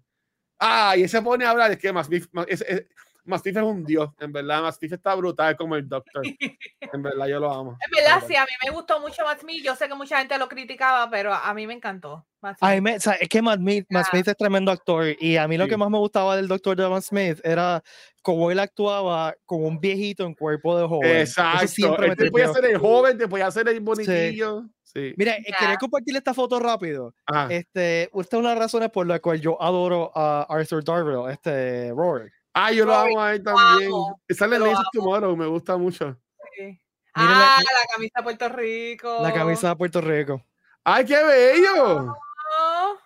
Ah, 0.59 0.93
y 0.95 1.01
él 1.03 1.09
se 1.09 1.21
pone 1.21 1.45
a 1.45 1.49
hablar, 1.49 1.71
es 1.71 1.79
que 1.79 1.91
más, 1.91 2.07
más- 2.31 2.45
es- 2.47 2.61
es- 2.61 2.85
Mastiff 3.25 3.57
es 3.57 3.63
un 3.63 3.83
dios, 3.83 4.09
en 4.19 4.31
verdad. 4.31 4.61
Mastiff 4.61 4.93
está 4.93 5.15
brutal 5.15 5.55
como 5.57 5.75
el 5.75 5.87
Doctor. 5.87 6.23
En 6.93 7.01
verdad, 7.01 7.27
yo 7.27 7.39
lo 7.39 7.51
amo. 7.51 7.71
En 7.85 7.91
verdad, 7.91 8.23
sí, 8.27 8.35
a 8.35 8.43
mí 8.43 8.51
me 8.63 8.71
gustó 8.71 8.99
mucho 9.01 9.23
Matt 9.23 9.41
Smith. 9.41 9.63
Yo 9.63 9.75
sé 9.75 9.87
que 9.87 9.95
mucha 9.95 10.19
gente 10.19 10.37
lo 10.37 10.47
criticaba, 10.47 11.09
pero 11.09 11.33
a 11.33 11.53
mí 11.53 11.65
me 11.67 11.73
encantó. 11.73 12.25
Ay, 12.61 12.77
Smith. 12.77 12.83
me- 12.83 12.95
o 12.97 12.99
sea, 12.99 13.13
es 13.13 13.27
que 13.27 13.41
Matt 13.41 13.57
Smith, 13.59 13.85
Matt 13.89 14.05
Ya. 14.05 14.09
Smith 14.11 14.27
es 14.27 14.37
tremendo 14.37 14.71
actor 14.71 15.05
y 15.19 15.35
a 15.37 15.47
mí 15.47 15.57
lo 15.57 15.63
Sí. 15.65 15.71
que 15.71 15.77
más 15.77 15.89
me 15.89 15.97
gustaba 15.97 16.35
del 16.35 16.47
doctor 16.47 16.77
de 16.77 16.87
Matt 16.87 17.03
Smith 17.03 17.39
era 17.43 17.81
cómo 18.21 18.51
él 18.51 18.59
actuaba 18.59 19.35
como 19.45 19.67
un 19.67 19.79
viejito 19.79 20.25
en 20.25 20.35
cuerpo 20.35 20.77
de 20.79 20.87
joven. 20.87 21.17
Exacto. 21.17 21.97
me 21.99 22.07
Este 22.09 22.29
podía 22.31 22.53
ser 22.53 22.65
el 22.65 22.77
joven, 22.77 23.17
te 23.17 23.27
podía 23.27 23.49
ser 23.51 23.67
el 23.67 23.79
bonitillo. 23.79 24.63
Sí. 24.83 25.13
Mira, 25.17 25.33
eh, 25.35 25.43
Ya. 25.49 25.57
quería 25.57 25.77
compartir 25.77 26.15
esta 26.15 26.33
foto 26.33 26.57
rápido. 26.59 27.13
Ajá. 27.25 27.47
Este, 27.51 28.03
esta 28.03 28.37
es 28.37 28.39
una 28.39 28.49
de 28.49 28.55
las 28.55 28.63
razones 28.65 28.91
por 28.91 29.05
la 29.07 29.19
cual 29.19 29.41
yo 29.41 29.61
adoro 29.61 30.11
a 30.15 30.43
Arthur 30.47 30.83
Darvill, 30.83 31.29
este 31.31 31.89
Rory. 31.91 32.29
Ah, 32.57 32.71
yo 32.71 32.85
lo 32.85 32.95
amo 32.95 33.21
a 33.21 33.33
él 33.35 33.43
lo 33.43 33.53
también. 33.53 33.91
Legends 34.29 34.79
of 34.79 34.79
amo. 34.79 34.89
Tomorrow, 34.93 35.35
me 35.35 35.45
gusta 35.45 35.75
mucho. 35.77 36.17
Sí. 36.57 36.79
Ah, 37.13 37.59
la- 37.63 37.79
la 37.81 37.85
camisa 37.93 38.13
de 38.19 38.23
Puerto 38.23 38.49
Rico. 38.49 39.19
La 39.21 39.33
camisa 39.33 39.69
de 39.69 39.75
Puerto 39.75 40.01
Rico. 40.01 40.41
¡Ay, 40.83 41.05
qué 41.05 41.23
bello! 41.23 42.15
Oh. 42.59 42.97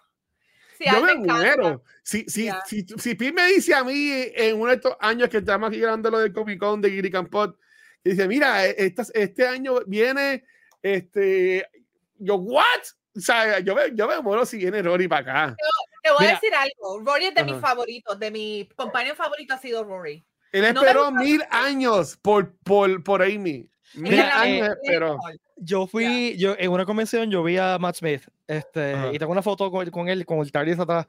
Sí, 0.78 0.86
Yo 0.92 1.02
me 1.04 1.12
encanta. 1.14 1.34
muero. 1.36 1.84
Si, 2.04 2.26
si, 2.28 2.50
si, 2.66 2.86
si 2.98 3.16
Pete 3.16 3.34
me 3.34 3.48
dice 3.48 3.74
a 3.74 3.84
mí 3.84 4.12
en 4.36 4.56
uno 4.60 4.70
de 4.70 4.76
estos 4.76 4.96
años 5.00 5.30
que 5.30 5.38
estamos 5.38 5.70
aquí 5.70 5.80
grabando 5.80 6.10
lo 6.10 6.20
del 6.20 6.32
Comic 6.32 6.60
Con 6.60 6.80
de 6.82 6.90
Giri 6.90 7.12
Campot, 7.12 7.58
dice, 8.04 8.28
mira, 8.28 8.66
e- 8.66 8.76
estas- 8.78 9.12
este 9.14 9.48
año 9.48 9.76
viene, 9.88 10.44
este, 10.82 11.68
yo, 12.18 12.36
¿what? 12.36 12.64
O 13.16 13.20
sea, 13.20 13.60
yo 13.60 13.76
me, 13.76 13.94
yo 13.96 14.08
me 14.08 14.22
muero 14.22 14.46
si 14.46 14.58
viene 14.58 14.82
Rory 14.82 15.08
para 15.08 15.22
acá. 15.50 15.56
Te 16.04 16.10
voy 16.12 16.20
Mira. 16.22 16.32
a 16.32 16.34
decir 16.36 16.54
algo. 16.56 17.00
Rory 17.00 17.26
es 17.26 17.36
de 17.36 17.44
mis 17.44 17.54
Ajá. 17.56 17.68
favoritos, 17.68 18.20
de 18.20 18.32
mi 18.32 18.70
compañero 18.76 19.16
favorito 19.16 19.54
ha 19.54 19.58
sido 19.58 19.84
Rory. 19.84 20.26
Él 20.52 20.66
esperó 20.66 21.12
mil 21.12 21.44
años 21.52 22.18
por, 22.22 22.56
por, 22.64 23.04
por 23.04 23.22
Amy. 23.22 23.70
Mil 23.96 24.12
Mira, 24.14 24.40
años 24.40 24.68
eh, 24.70 24.72
esperó. 24.84 25.18
Yo 25.58 25.88
fui, 25.88 26.36
yo 26.38 26.56
en 26.58 26.72
una 26.72 26.86
convención 26.86 27.30
yo 27.30 27.44
vi 27.44 27.58
a 27.58 27.78
Matt 27.80 27.96
Smith, 27.98 28.24
este, 28.48 28.96
y 29.14 29.20
tengo 29.20 29.32
una 29.32 29.42
foto 29.42 29.70
con, 29.70 29.90
con 29.90 30.08
él, 30.10 30.26
con 30.26 30.40
el 30.40 30.52
TARDIS 30.52 30.80
atrás. 30.80 31.06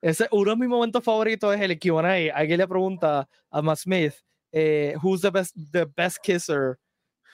Ese, 0.00 0.26
uno 0.30 0.52
de 0.52 0.56
mis 0.56 0.68
momentos 0.68 1.04
favoritos 1.04 1.54
es 1.54 1.60
el 1.60 1.78
Q&A. 1.78 2.34
Alguien 2.34 2.58
le 2.58 2.66
pregunta 2.66 3.28
a 3.50 3.62
Matt 3.62 3.78
Smith, 3.78 4.14
eh, 4.52 4.94
who's 5.02 5.20
the 5.20 5.30
best, 5.30 5.54
the 5.72 5.84
best 5.84 6.18
kisser 6.22 6.78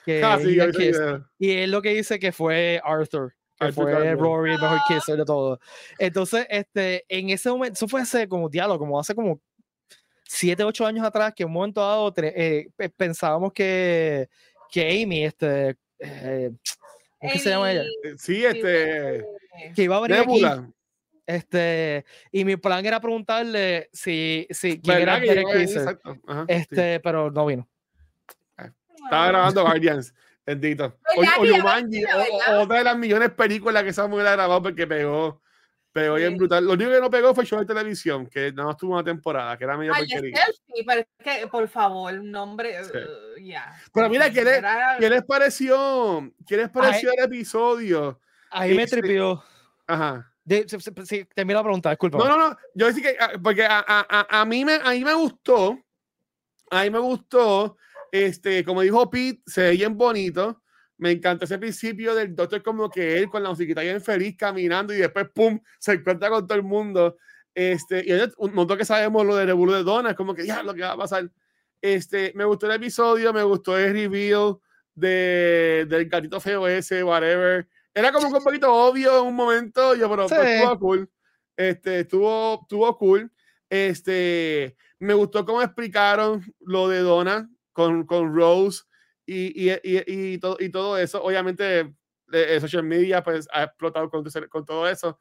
que 0.03 0.21
Ah, 0.23 0.37
sí, 0.39 0.49
he 0.49 0.55
yo 0.55 0.63
had 0.63 0.69
vi 0.73 0.73
esa 0.73 0.79
kissed?" 0.79 1.01
idea. 1.03 1.29
Y 1.39 1.51
él 1.63 1.71
lo 1.71 1.81
que 1.81 1.93
dice 1.93 2.19
que 2.19 2.31
fue 2.31 2.81
Arthur, 2.83 3.33
que 3.59 3.71
fue. 3.71 4.15
Rory 4.15 4.51
el 4.53 4.59
mejor 4.61 4.77
Ah. 4.79 4.85
kisser 4.87 5.17
de 5.17 5.25
todo. 5.25 5.59
Entonces, 5.97 6.45
este, 6.49 7.05
en 7.09 7.29
ese 7.29 7.49
momento, 7.49 7.73
eso 7.73 7.87
fue 7.87 8.01
hace 8.01 8.27
como 8.27 8.49
diálogo, 8.49 8.79
como 8.79 8.99
hace 8.99 9.13
como 9.15 9.39
siete, 10.23 10.63
ocho 10.63 10.85
años 10.85 11.05
atrás, 11.05 11.33
que 11.35 11.43
en 11.43 11.47
un 11.49 11.53
momento 11.53 11.81
dado 11.81 12.13
tre- 12.13 12.33
eh, 12.35 12.69
pe- 12.75 12.89
pensábamos 12.89 13.53
que, 13.53 14.27
que 14.71 15.01
Amy, 15.03 15.23
este, 15.25 15.77
eh, 15.99 16.51
¿cómo 17.19 17.31
que 17.33 17.39
se 17.39 17.49
llama 17.49 17.71
ella? 17.71 17.81
Amy, 17.81 18.17
Sí, 18.17 18.43
este, 18.45 19.25
Que 19.75 19.83
iba 19.83 19.97
a 19.97 20.01
venir 20.01 20.17
aquí. 20.19 20.27
Nebula. 20.27 20.69
Este, 21.25 22.05
y 22.31 22.45
mi 22.45 22.55
plan 22.55 22.85
era 22.85 23.01
preguntarle 23.01 23.89
si, 23.91 24.47
si 24.49 24.79
quién 24.79 24.99
era 24.99 25.19
¿Verdad 25.19 25.21
que 25.21 25.27
Derek? 25.35 25.57
Kisser. 25.67 25.99
Ajá, 26.25 26.45
sí. 26.47 26.53
Este, 26.53 26.99
pero 27.01 27.29
no 27.31 27.45
vino. 27.45 27.67
Estaba 29.03 29.27
grabando 29.27 29.61
Guardians. 29.63 30.13
Bendito. 30.47 30.97
O, 31.15 31.19
¿Verdad 31.21 31.33
o 31.37 31.67
a 31.67 32.59
o- 32.59 32.61
otra 32.63 32.77
de 32.77 32.83
las 32.85 32.97
millones 32.97 33.29
de 33.29 33.35
películas 33.35 33.83
que 33.83 33.89
esa 33.89 34.07
mujer 34.07 34.27
ha 34.27 34.31
grabado 34.31 34.63
porque 34.63 34.87
pegó. 34.87 35.41
Pegó 35.91 36.15
bien 36.15 36.31
Sí. 36.33 36.37
brutal. 36.37 36.63
Lo 36.63 36.73
único 36.73 36.91
que 36.91 37.01
no 37.01 37.09
pegó 37.09 37.33
fue 37.33 37.43
el 37.43 37.49
show 37.49 37.59
de 37.59 37.65
televisión, 37.65 38.27
que 38.27 38.51
nada 38.53 38.67
más 38.69 38.77
tuvo 38.77 38.93
una 38.93 39.03
temporada, 39.03 39.57
que 39.57 39.63
era 39.65 39.75
medio 39.75 39.93
porquería. 39.93 40.37
selfie, 40.45 40.85
pero 40.85 41.01
es 41.01 41.07
que, 41.41 41.47
por 41.47 41.67
favor, 41.67 42.13
nombre, 42.23 42.81
Sí. 42.83 42.91
uh, 42.93 43.39
ya. 43.41 43.75
Pero 43.93 44.07
mira, 44.09 44.29
¿qué 44.31 44.43
le- 44.43 44.57
Era- 44.57 44.97
¿Qué 44.99 45.09
les 45.09 45.23
pareció? 45.25 46.31
¿Qué 46.47 46.55
les 46.57 46.69
pareció 46.69 47.11
el 47.17 47.23
episodio? 47.23 48.19
Ahí 48.51 48.75
me 48.75 48.83
Este- 48.83 48.97
tripió. 49.01 49.43
Ajá. 49.87 50.31
De, 50.45 50.65
se- 50.69 50.79
se- 50.79 51.05
sí, 51.05 51.25
termina 51.33 51.59
la 51.59 51.63
pregunta, 51.63 51.89
disculpa. 51.89 52.19
No, 52.19 52.25
no, 52.27 52.49
no. 52.49 52.57
Yo 52.75 52.85
decía 52.87 53.03
que, 53.11 53.17
ah, 53.19 53.31
porque 53.43 53.65
a, 53.65 53.79
a- 53.79 54.07
a- 54.07 54.41
a 54.41 54.45
mí 54.45 54.63
me, 54.63 54.75
a 54.75 54.91
mí 54.91 55.03
me 55.03 55.13
gustó, 55.15 55.77
a 56.69 56.83
mí 56.83 56.89
me 56.91 56.99
gustó, 56.99 57.75
este, 58.11 58.63
como 58.63 58.81
dijo 58.81 59.09
Pete, 59.09 59.41
se 59.45 59.61
ve 59.61 59.71
bien 59.71 59.97
bonito. 59.97 60.61
Me 60.97 61.11
encantó 61.11 61.45
ese 61.45 61.59
principio 61.59 62.15
del 62.15 62.35
doctor 62.35 62.63
como 62.63 62.89
que 62.89 63.17
él 63.17 63.29
con 63.29 63.43
la 63.43 63.49
musiquita 63.49 63.81
bien 63.81 64.01
feliz 64.01 64.35
caminando 64.37 64.93
y 64.93 64.97
después, 64.97 65.27
¡pum!, 65.33 65.59
se 65.79 65.93
encuentra 65.93 66.29
con 66.29 66.47
todo 66.47 66.57
el 66.57 66.63
mundo. 66.63 67.17
Este, 67.53 68.03
y 68.05 68.11
es 68.11 68.29
un 68.37 68.53
montón 68.53 68.77
que 68.77 68.85
sabemos 68.85 69.25
lo 69.25 69.35
de 69.35 69.45
Revuelo 69.45 69.73
de 69.73 69.83
Donna, 69.83 70.11
es 70.11 70.15
como 70.15 70.33
que 70.33 70.45
ya 70.45 70.63
lo 70.63 70.73
que 70.73 70.81
va 70.81 70.91
a 70.93 70.97
pasar. 70.97 71.31
Este, 71.81 72.31
me 72.35 72.45
gustó 72.45 72.65
el 72.65 72.73
episodio, 72.73 73.31
me 73.33 73.43
gustó 73.43 73.77
el 73.77 73.93
reveal 73.93 74.57
de, 74.95 75.85
del 75.87 76.09
gatito 76.09 76.39
feo 76.39 76.67
ese, 76.67 77.03
whatever. 77.03 77.67
Era 77.93 78.11
como 78.11 78.29
que 78.29 78.37
un 78.37 78.43
poquito 78.43 78.73
obvio 78.73 79.21
en 79.21 79.27
un 79.27 79.35
momento, 79.35 79.95
yo, 79.95 80.09
pero, 80.09 80.27
pero 80.27 80.43
Sí. 80.43 80.49
estuvo 80.49 80.79
cool. 80.79 81.09
Este, 81.55 81.99
estuvo, 82.01 82.59
estuvo 82.63 82.97
cool. 82.97 83.31
Este, 83.69 84.75
me 84.99 85.13
gustó 85.13 85.45
cómo 85.45 85.61
explicaron 85.61 86.43
lo 86.61 86.87
de 86.89 86.99
Donna 86.99 87.49
con, 87.77 88.07
con 88.07 88.33
Rose 88.35 88.81
y, 89.23 89.69
y, 89.69 89.71
y, 89.83 90.03
y 90.33 90.37
todo, 90.39 90.57
y 90.59 90.69
todo 90.69 90.97
eso. 90.97 91.21
Obviamente, 91.23 91.79
eh, 91.81 91.93
eh, 92.31 92.59
social 92.59 92.81
media 92.83 93.21
pues 93.21 93.47
ha 93.53 93.65
explotado 93.65 94.09
con, 94.09 94.23
con 94.49 94.65
todo 94.65 94.89
eso. 94.89 95.19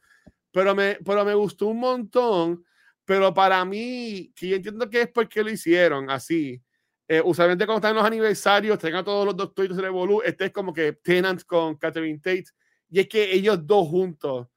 Pero 0.53 0.75
me, 0.75 0.95
pero 1.05 1.23
me 1.23 1.35
gustó 1.35 1.66
un 1.66 1.81
montón. 1.81 2.64
Pero 3.05 3.35
para 3.35 3.62
mí, 3.66 4.33
que 4.35 4.49
yo 4.49 4.57
entiendo 4.57 4.88
que 4.88 5.03
es 5.03 5.09
porque 5.09 5.42
lo 5.45 5.51
hicieron 5.51 6.11
así. 6.11 6.62
Eh, 7.07 7.21
usualmente 7.23 7.66
cuando 7.66 7.87
están 7.87 7.95
los 7.95 8.05
aniversarios, 8.07 8.79
tengan 8.79 9.05
todos 9.05 9.27
los 9.27 9.37
doctores 9.37 9.77
de 9.77 9.83
Revolu, 9.83 10.23
este 10.23 10.47
es 10.47 10.51
como 10.53 10.73
que 10.73 10.95
Tenant 10.95 11.42
con 11.45 11.77
Catherine 11.77 12.19
Tate. 12.19 12.47
Y 12.88 13.01
es 13.01 13.09
que 13.09 13.33
ellos 13.35 13.64
dos 13.66 13.87
juntos 13.88 14.49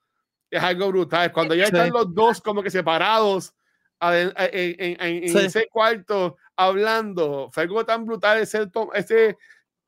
es 0.50 0.64
algo 0.64 0.88
brutal. 0.88 1.34
Cuando 1.34 1.54
ya 1.54 1.66
Sí. 1.66 1.72
están 1.76 1.90
los 1.92 2.14
dos 2.16 2.40
como 2.42 2.64
que 2.64 2.72
separados 2.72 3.54
aden- 4.00 4.34
en, 4.38 4.76
en- 4.80 5.02
en- 5.02 5.24
en 5.26 5.30
Sí. 5.30 5.38
ese 5.46 5.68
cuarto 5.68 6.38
hablando, 6.60 7.50
fue 7.52 7.64
algo 7.64 7.86
tan 7.86 8.06
brutal 8.06 8.38
ese, 8.40 8.70
ese, 8.94 9.38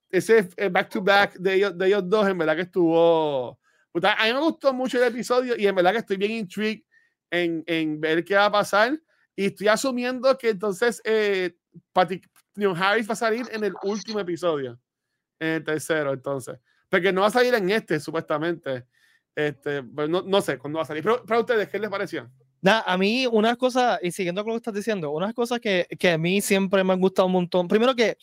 ese 0.09 0.49
eh, 0.55 0.69
back 0.69 0.89
to 0.89 1.01
back 1.01 1.35
de 1.35 1.55
ellos, 1.55 1.77
de 1.77 1.87
ellos 1.87 2.03
dos, 2.07 2.27
en 2.27 2.37
verdad 2.37 2.55
que 2.55 2.61
estuvo 2.61 3.59
brutal. 3.93 4.15
A 4.17 4.25
mí 4.25 4.33
me 4.33 4.39
gustó 4.39 4.73
mucho 4.73 4.97
el 4.97 5.03
episodio 5.09 5.55
y 5.57 5.67
en 5.67 5.75
verdad 5.75 5.91
que 5.91 5.97
estoy 5.97 6.17
bien 6.17 6.31
intrigued 6.31 6.83
en, 7.29 7.63
en 7.67 7.99
ver 7.99 8.23
qué 8.23 8.35
va 8.35 8.45
a 8.45 8.51
pasar. 8.51 8.97
Y 9.35 9.45
estoy 9.45 9.67
asumiendo 9.67 10.37
que 10.37 10.49
entonces 10.49 11.01
eh, 11.03 11.55
Patrick 11.91 12.29
Harris 12.75 13.09
va 13.09 13.13
a 13.13 13.15
salir 13.15 13.45
en 13.51 13.63
el 13.63 13.73
último 13.83 14.19
episodio, 14.19 14.79
en 15.39 15.49
el 15.49 15.63
tercero, 15.63 16.13
entonces. 16.13 16.57
Porque 16.89 17.11
no 17.11 17.21
va 17.21 17.27
a 17.27 17.31
salir 17.31 17.53
en 17.53 17.69
este, 17.69 17.99
supuestamente. 17.99 18.85
Este, 19.35 19.81
no, 19.83 20.21
no 20.21 20.41
sé 20.41 20.57
cuándo 20.57 20.77
va 20.77 20.83
a 20.83 20.87
salir. 20.87 21.03
Pero 21.03 21.25
para 21.25 21.39
ustedes, 21.41 21.69
¿qué 21.69 21.79
les 21.79 21.89
pareció? 21.89 22.29
Nada, 22.61 22.83
a 22.85 22.97
mí 22.97 23.25
unas 23.31 23.57
cosas, 23.57 23.99
y 24.03 24.11
siguiendo 24.11 24.43
con 24.43 24.53
lo 24.53 24.55
que 24.57 24.61
estás 24.61 24.73
diciendo, 24.75 25.11
unas 25.11 25.33
cosas 25.33 25.59
que, 25.59 25.87
que 25.97 26.11
a 26.11 26.17
mí 26.17 26.41
siempre 26.41 26.83
me 26.83 26.93
han 26.93 26.99
gustado 26.99 27.25
un 27.25 27.31
montón. 27.33 27.67
Primero 27.67 27.95
que 27.95 28.17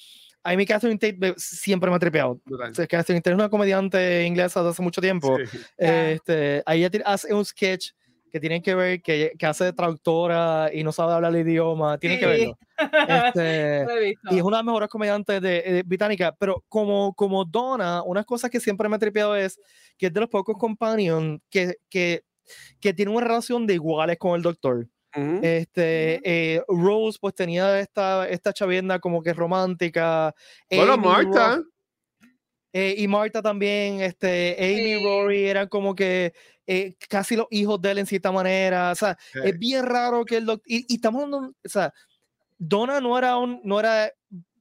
a 0.44 0.54
mí 0.54 0.64
Catherine 0.64 0.98
Tate 0.98 1.16
me- 1.18 1.34
siempre 1.36 1.90
me 1.90 1.96
ha 1.96 1.98
tripeado. 1.98 2.40
Brutal. 2.44 2.70
O 2.70 2.74
sea, 2.74 2.86
Catherine 2.86 3.20
Tate 3.20 3.30
es 3.30 3.34
una 3.38 3.48
comediante 3.50 4.24
inglesa 4.24 4.62
de 4.62 4.70
hace 4.70 4.80
mucho 4.82 5.00
tiempo. 5.00 5.36
Sí. 5.50 5.58
Este, 5.76 6.62
ahí 6.66 6.84
ella 6.84 7.02
hace 7.04 7.34
un 7.34 7.44
sketch 7.44 7.90
que 8.30 8.38
tiene 8.40 8.60
que 8.62 8.74
ver, 8.74 9.00
que, 9.02 9.32
que 9.38 9.46
hace 9.46 9.64
de 9.64 9.72
traductora 9.72 10.70
y 10.72 10.84
no 10.84 10.92
sabe 10.92 11.14
hablar 11.14 11.34
el 11.34 11.40
idioma. 11.48 11.98
Tienen 11.98 12.18
que 12.20 12.24
Sí. 12.26 12.30
verlo. 12.30 12.58
Este, 13.08 14.14
y 14.30 14.36
es 14.36 14.42
una 14.42 14.58
de 14.58 14.60
las 14.62 14.64
mejores 14.64 14.88
comediantes 14.88 15.40
de, 15.40 15.62
de 15.62 15.82
británica, 15.82 16.34
pero 16.38 16.64
como, 16.68 17.14
como 17.14 17.44
Donna, 17.44 18.02
unas 18.04 18.24
cosas 18.26 18.50
que 18.50 18.60
siempre 18.60 18.88
me 18.88 18.96
ha 18.96 18.98
tripeado 18.98 19.34
es 19.34 19.58
que 19.96 20.06
es 20.06 20.12
de 20.12 20.20
los 20.20 20.28
pocos 20.28 20.56
companions 20.58 21.40
que, 21.50 21.76
que, 21.88 22.22
que 22.80 22.92
tiene 22.94 23.10
una 23.12 23.26
relación 23.26 23.66
de 23.66 23.74
iguales 23.74 24.18
con 24.18 24.34
el 24.36 24.42
doctor. 24.42 24.86
Ujú. 25.16 25.40
Este, 25.42 26.20
eh, 26.24 26.62
Rose 26.68 27.18
pues 27.20 27.34
tenía 27.34 27.80
esta, 27.80 28.28
esta 28.28 28.52
chavienda 28.52 28.98
como 28.98 29.22
que 29.22 29.32
romántica. 29.32 30.34
bueno, 30.70 30.92
Amy, 30.94 31.04
Marta. 31.06 31.62
eh, 32.72 32.94
y 32.98 33.08
Marta 33.08 33.40
también, 33.42 34.00
este, 34.00 34.56
Amy 34.58 34.92
y 34.92 34.98
Sí. 34.98 35.04
Rory 35.04 35.44
eran 35.46 35.68
como 35.68 35.94
que 35.94 36.32
eh, 36.66 36.94
casi 37.08 37.34
los 37.36 37.46
hijos 37.50 37.80
de 37.80 37.90
él 37.92 37.98
en 37.98 38.06
cierta 38.06 38.30
manera. 38.30 38.92
O 38.92 38.94
sea, 38.94 39.16
Sí. 39.32 39.38
es 39.42 39.58
bien 39.58 39.86
raro 39.86 40.24
que 40.26 40.36
el 40.36 40.44
doctor. 40.46 40.64
Y, 40.70 40.84
y 40.92 40.96
estamos 40.96 41.24
hablando, 41.24 41.48
o 41.64 41.68
sea, 41.68 41.92
Donna 42.58 43.00
no 43.00 43.16
era, 43.16 43.38
un, 43.38 43.60
no 43.64 43.80
era 43.80 44.12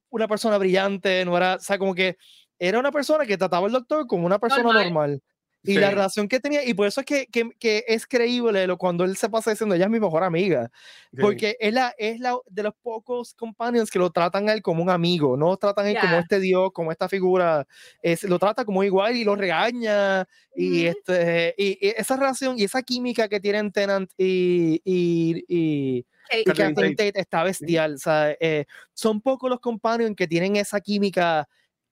una 0.10 0.28
persona 0.28 0.58
brillante, 0.58 1.26
no 1.26 1.36
era, 1.36 1.56
o 1.56 1.60
sea, 1.60 1.78
como 1.78 1.94
que 1.94 2.16
era 2.58 2.80
una 2.80 2.92
persona 2.92 3.26
que 3.26 3.38
trataba 3.38 3.68
al 3.68 3.74
doctor 3.74 4.08
como 4.08 4.26
una 4.26 4.40
persona 4.40 4.64
Normal. 4.64 4.84
normal. 4.86 5.24
Y 5.68 5.76
la 5.76 5.90
relación 5.90 6.28
que 6.28 6.40
tenía, 6.40 6.64
y 6.64 6.74
por 6.74 6.88
eso 6.88 7.02
es 7.02 7.06
que, 7.06 7.28
que, 7.28 7.50
que, 7.60 7.84
es 7.88 8.08
creíble 8.08 8.66
lo, 8.66 8.78
cuando 8.78 9.04
él 9.04 9.18
se 9.18 9.30
pasa 9.30 9.52
diciendo, 9.52 9.76
ella 9.76 9.86
es 9.86 9.92
mi 9.92 10.00
mejor 10.00 10.24
amiga, 10.24 10.72
porque 11.20 11.58
es, 11.60 11.74
la, 11.74 11.94
es 11.98 12.20
la 12.20 12.38
de 12.50 12.64
los 12.64 12.74
pocos 12.82 13.34
companions 13.34 13.92
que 13.92 14.00
lo 14.00 14.10
tratan 14.10 14.50
a 14.50 14.54
él 14.54 14.62
como 14.62 14.82
un 14.82 14.90
amigo, 14.90 15.38
no 15.38 15.48
lo 15.48 15.58
tratan 15.58 15.86
a 15.86 15.90
él 15.92 15.98
como 16.00 16.18
este 16.18 16.40
dios, 16.40 16.72
como 16.74 16.92
esta 16.92 17.10
figura, 17.10 17.68
es, 18.02 18.24
lo 18.24 18.40
trata 18.40 18.66
como 18.66 18.84
igual 18.84 19.16
y 19.16 19.24
lo 19.24 19.36
regaña, 19.36 20.28
y, 20.56 20.86
este, 20.86 21.54
y, 21.58 21.78
esa 21.82 22.18
relación 22.18 22.58
y 22.58 22.64
esa 22.64 22.82
química 22.82 23.28
que 23.28 23.40
tienen 23.40 23.72
Tenant 23.72 24.10
y, 24.18 24.82
y, 24.84 25.46
y 25.48 26.06
está 26.30 27.44
bestial. 27.44 27.96
O 27.96 27.98
sea, 27.98 28.36
eh, 28.40 28.66
son 28.94 29.22
pocos 29.22 29.50
los 29.50 29.60
companions 29.60 30.16
que 30.16 30.28
tienen 30.28 30.56
esa 30.56 30.80
química 30.82 31.48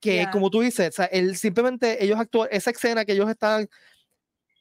que 0.05 0.27
como 0.31 0.49
tú 0.49 0.61
dices, 0.61 0.89
o 0.89 0.91
sea, 0.91 1.05
él, 1.05 1.35
simplemente 1.35 2.03
ellos 2.03 2.19
actúan, 2.19 2.47
esa 2.51 2.69
escena 2.69 3.05
que 3.05 3.13
ellos 3.13 3.29
están 3.29 3.67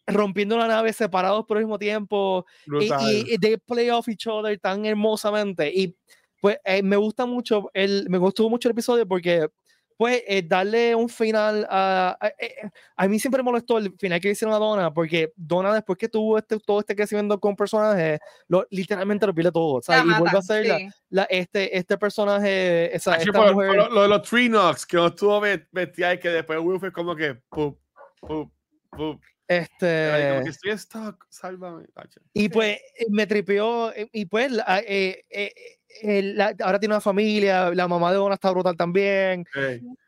rompiendo 0.06 0.56
la 0.56 0.66
nave 0.66 0.92
separados 0.92 1.44
por 1.46 1.58
el 1.58 1.64
mismo 1.64 1.78
tiempo 1.78 2.46
y, 2.80 3.36
de 3.38 3.58
play 3.58 3.90
off 3.90 4.08
each 4.08 4.26
other 4.26 4.58
tan 4.58 4.84
hermosamente 4.84 5.70
y 5.74 5.96
pues 6.40 6.58
eh, 6.64 6.82
me 6.82 6.96
gusta 6.96 7.24
mucho 7.24 7.70
el 7.72 8.06
me 8.10 8.18
gustó 8.18 8.50
mucho 8.50 8.68
el 8.68 8.72
episodio 8.72 9.08
porque 9.08 9.48
pues 9.96 10.22
eh, 10.26 10.42
darle 10.42 10.94
un 10.94 11.08
final 11.08 11.66
a, 11.70 12.18
eh, 12.38 12.68
a, 12.96 13.06
mí 13.08 13.18
siempre 13.18 13.42
me 13.42 13.50
molestó 13.50 13.78
el 13.78 13.92
final 13.98 14.20
que 14.20 14.30
hicieron 14.30 14.54
a 14.54 14.58
Donna 14.58 14.92
porque 14.92 15.32
Donna 15.36 15.72
después 15.72 15.98
que 15.98 16.08
tuvo 16.08 16.38
este, 16.38 16.58
todo 16.58 16.80
este 16.80 16.96
crecimiento 16.96 17.38
con 17.38 17.54
personajes 17.54 18.18
lo, 18.48 18.66
literalmente 18.70 19.26
lo 19.26 19.34
pierde 19.34 19.52
todo 19.52 19.80
y 19.80 20.18
vuelve 20.18 20.38
a 20.38 20.42
ser 20.42 20.66
la, 21.10 21.24
este, 21.24 21.76
este 21.76 21.96
personaje 21.96 22.94
esa, 22.94 23.16
esta 23.16 23.52
mujer... 23.52 23.76
lo, 23.90 24.02
de 24.02 24.08
los 24.08 24.22
Tree 24.22 24.48
Knocks 24.48 24.86
que 24.86 24.96
no 24.96 25.06
estuvo 25.06 25.40
vestida 25.40 26.14
y 26.14 26.18
que 26.18 26.30
después 26.30 26.58
Will 26.60 26.80
fue 26.80 26.92
como 26.92 27.14
que 27.14 27.34
pup, 27.48 27.78
pup, 28.20 28.50
pup. 28.90 29.20
Este. 29.46 30.48
estoy 30.48 30.70
stock, 30.72 31.26
sálvame. 31.28 31.86
Y 32.32 32.48
pues 32.48 32.78
eh, 32.98 33.06
me 33.10 33.26
tripeó. 33.26 33.92
Y 34.12 34.24
pues 34.26 34.52
eh, 34.86 35.22
eh, 35.30 36.36
ahora 36.60 36.78
tiene 36.78 36.94
una 36.94 37.00
familia, 37.00 37.70
la 37.70 37.86
mamá 37.86 38.10
de 38.10 38.16
Donna 38.16 38.34
está 38.34 38.50
brutal 38.50 38.76
también. 38.76 39.44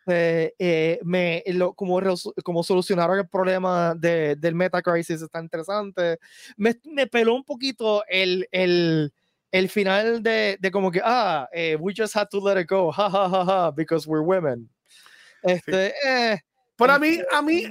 Eh, 0.09 1.01
me, 1.03 1.43
lo, 1.49 1.75
como, 1.75 2.01
como 2.45 2.63
solucionaron 2.63 3.19
el 3.19 3.29
problema 3.29 3.95
de, 3.95 4.37
del 4.37 4.55
Metacrisis 4.55 5.21
está 5.21 5.41
interesante. 5.41 6.19
Me, 6.57 6.77
me 6.85 7.07
peló 7.07 7.35
un 7.35 7.45
poquito 7.45 8.05
el, 8.09 8.49
el, 8.53 9.13
el 9.53 9.69
final 9.69 10.23
de, 10.23 10.57
de, 10.61 10.71
como 10.71 10.91
que, 10.91 11.01
ah, 11.05 11.49
eh, 11.53 11.77
we 11.79 11.93
just 11.97 12.17
had 12.17 12.29
to 12.31 12.41
let 12.41 12.61
it 12.61 12.69
go, 12.69 12.91
ha, 12.91 13.09
ha, 13.09 13.29
ha, 13.29 13.45
ha, 13.67 13.71
because 13.71 14.09
we're 14.09 14.25
women. 14.25 14.69
Este, 15.43 15.93
eh, 16.05 16.39
pero 16.77 16.93
a 16.93 16.99
mí, 16.99 17.19
a 17.33 17.43
mí, 17.43 17.65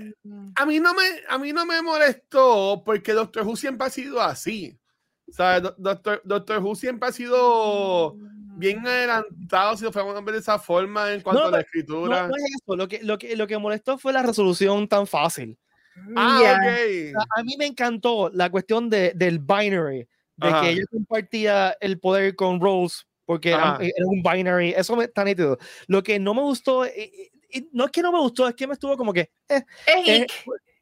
a 0.56 0.66
mí 0.66 0.80
no 0.80 0.94
me, 0.94 1.04
a 1.30 1.38
mí 1.38 1.54
no 1.54 1.66
me 1.66 1.82
molestó 1.82 2.82
porque 2.86 3.14
Doctor 3.14 3.46
Who 3.46 3.56
siempre 3.56 3.88
ha 3.88 3.90
sido 3.90 4.22
así. 4.22 4.78
O 5.28 5.32
sea, 5.32 5.60
Doctor, 5.60 6.22
Doctor 6.24 6.64
Who 6.64 6.76
siempre 6.76 7.10
ha 7.10 7.12
sido 7.12 8.16
bien 8.58 8.82
mm. 8.82 8.88
adelantado 8.88 9.78
si 9.78 9.84
lo 9.84 9.92
fuéramos 9.92 10.16
a 10.16 10.22
ver 10.22 10.34
de 10.34 10.40
esa 10.40 10.58
forma 10.60 11.12
en 11.12 11.22
cuanto 11.22 11.46
a 11.46 11.52
la 11.52 11.62
escritura. 11.62 12.24
No, 12.24 12.28
no, 12.30 12.36
es 12.36 12.44
eso. 12.44 12.76
Lo 12.76 12.88
que, 12.88 13.04
lo, 13.04 13.18
que, 13.18 13.36
lo 13.36 13.48
que 13.48 13.58
molestó 13.58 13.98
fue 13.98 14.14
la 14.14 14.24
resolución 14.24 14.88
tan 14.88 15.06
fácil. 15.06 15.58
Ah, 16.16 16.58
a 17.38 17.44
mí 17.44 17.56
me 17.58 17.68
encantó 17.68 18.30
la 18.34 18.50
cuestión 18.50 18.90
de, 18.90 19.14
del 19.16 19.40
binary, 19.40 20.08
de 20.36 20.54
que 20.62 20.70
ella 20.72 20.84
compartía 20.92 21.78
el 21.80 22.00
poder 22.00 22.36
con 22.36 22.60
Rose, 22.60 23.04
porque 23.26 23.52
era, 23.52 23.80
un 24.06 24.22
binary. 24.22 24.74
Eso 24.76 24.96
me 24.96 25.06
está 25.06 25.24
nítido. 25.24 25.58
Lo 25.88 26.04
que 26.04 26.20
no 26.20 26.34
me 26.34 26.42
gustó, 26.42 26.86
no 27.72 27.86
es 27.86 27.92
que 27.92 28.02
no 28.02 28.12
me 28.12 28.20
gustó, 28.20 28.48
es 28.48 28.56
que 28.56 28.68
me 28.68 28.74
estuvo 28.74 28.96
como 28.98 29.14
que. 29.14 29.32
Eh, 29.50 29.64
es 29.88 30.08
eh, 30.08 30.28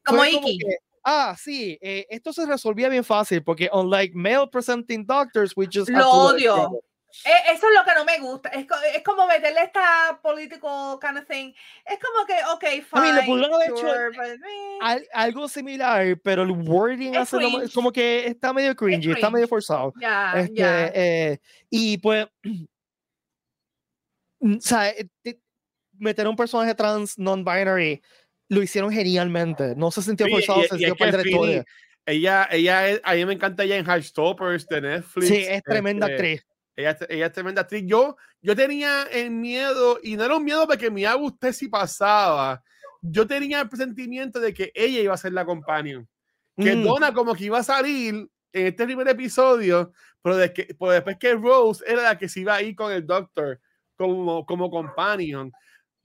como 0.03 0.25
Iki 0.25 0.59
ah, 1.03 1.35
sí, 1.37 1.77
eh, 1.81 2.05
esto 2.09 2.33
se 2.33 2.45
resolvía 2.45 2.89
bien 2.89 3.03
fácil 3.03 3.43
porque 3.43 3.69
unlike 3.71 4.15
male 4.15 4.47
presenting 4.47 5.05
doctors, 5.05 5.55
we 5.55 5.67
just 5.71 5.89
lo 5.89 6.09
odio. 6.09 6.81
E, 7.25 7.53
eso 7.53 7.67
es 7.67 7.75
lo 7.75 7.83
que 7.85 7.93
no 7.95 8.05
me 8.05 8.19
gusta. 8.19 8.49
Es, 8.49 8.65
es 8.95 9.03
como 9.03 9.27
meterle 9.27 9.61
esta 9.61 10.19
político 10.23 10.99
kind 10.99 11.19
of 11.19 11.27
thing. 11.27 11.53
Es 11.85 11.99
como 11.99 12.25
que, 12.25 12.33
ok, 12.53 12.63
fine. 12.83 13.19
A 13.19 13.21
mí 13.21 13.45
haber 13.45 13.69
hecho 13.69 13.87
algo 15.13 15.47
similar, 15.47 16.19
pero 16.23 16.41
el 16.41 16.51
wording 16.51 17.13
es, 17.13 17.29
como 17.71 17.91
que 17.91 18.25
está 18.25 18.51
medio 18.51 18.75
cringy, 18.75 19.11
está 19.11 19.29
medio 19.29 19.47
forzado. 19.47 19.93
Ya, 19.99 20.33
este, 20.37 20.55
ya. 20.55 20.87
Eh, 20.87 21.39
y 21.69 21.99
pues, 21.99 22.25
o 24.41 24.59
sea, 24.59 24.91
meter 25.99 26.27
un 26.27 26.35
personaje 26.35 26.75
trans 26.75 27.17
non-binary 27.17 28.01
lo 28.49 28.61
hicieron 28.61 28.91
genialmente. 28.91 29.75
No 29.75 29.91
se 29.91 30.01
sintió 30.01 30.27
forzado, 30.27 30.61
se 30.63 30.77
sintió 30.77 30.95
de 30.95 31.31
todo. 31.31 31.63
Ella, 32.05 32.47
ella, 32.51 32.99
a 33.03 33.13
mí 33.15 33.25
me 33.25 33.33
encanta 33.33 33.63
ella 33.63 33.77
en 33.77 33.85
Heartstoppers 33.85 34.67
de 34.67 34.81
Netflix. 34.81 35.27
Sí, 35.27 35.45
es 35.47 35.63
tremenda 35.63 36.07
este, 36.07 36.13
actriz. 36.13 36.45
Ella, 36.75 36.97
ella, 37.07 37.25
es 37.27 37.31
tremenda 37.31 37.61
actriz. 37.61 37.83
Yo, 37.85 38.17
yo 38.41 38.55
tenía 38.55 39.03
el 39.03 39.31
miedo, 39.31 39.99
y 40.03 40.15
no 40.17 40.25
era 40.25 40.35
un 40.35 40.43
miedo 40.43 40.67
porque 40.67 40.91
me 40.91 41.15
usted 41.15 41.53
si 41.53 41.69
pasaba. 41.69 42.61
Yo 43.01 43.25
tenía 43.25 43.61
el 43.61 43.69
presentimiento 43.69 44.39
de 44.39 44.53
que 44.53 44.71
ella 44.75 44.99
iba 44.99 45.13
a 45.13 45.17
ser 45.17 45.33
la 45.33 45.45
companion. 45.45 46.07
Que 46.57 46.75
mm. 46.75 46.83
Donna 46.83 47.13
como 47.13 47.33
que 47.35 47.45
iba 47.45 47.59
a 47.59 47.63
salir 47.63 48.29
en 48.51 48.67
este 48.67 48.85
primer 48.85 49.07
episodio, 49.07 49.91
pero, 50.21 50.37
de 50.37 50.53
que, 50.53 50.75
pero 50.77 50.91
después 50.91 51.17
que 51.17 51.33
Rose 51.33 51.83
era 51.87 52.03
la 52.03 52.17
que 52.17 52.29
se 52.29 52.41
iba 52.41 52.55
a 52.55 52.61
ir 52.61 52.75
con 52.75 52.91
el 52.91 53.05
Doctor 53.05 53.59
como, 53.95 54.45
como 54.45 54.69
companion. 54.69 55.51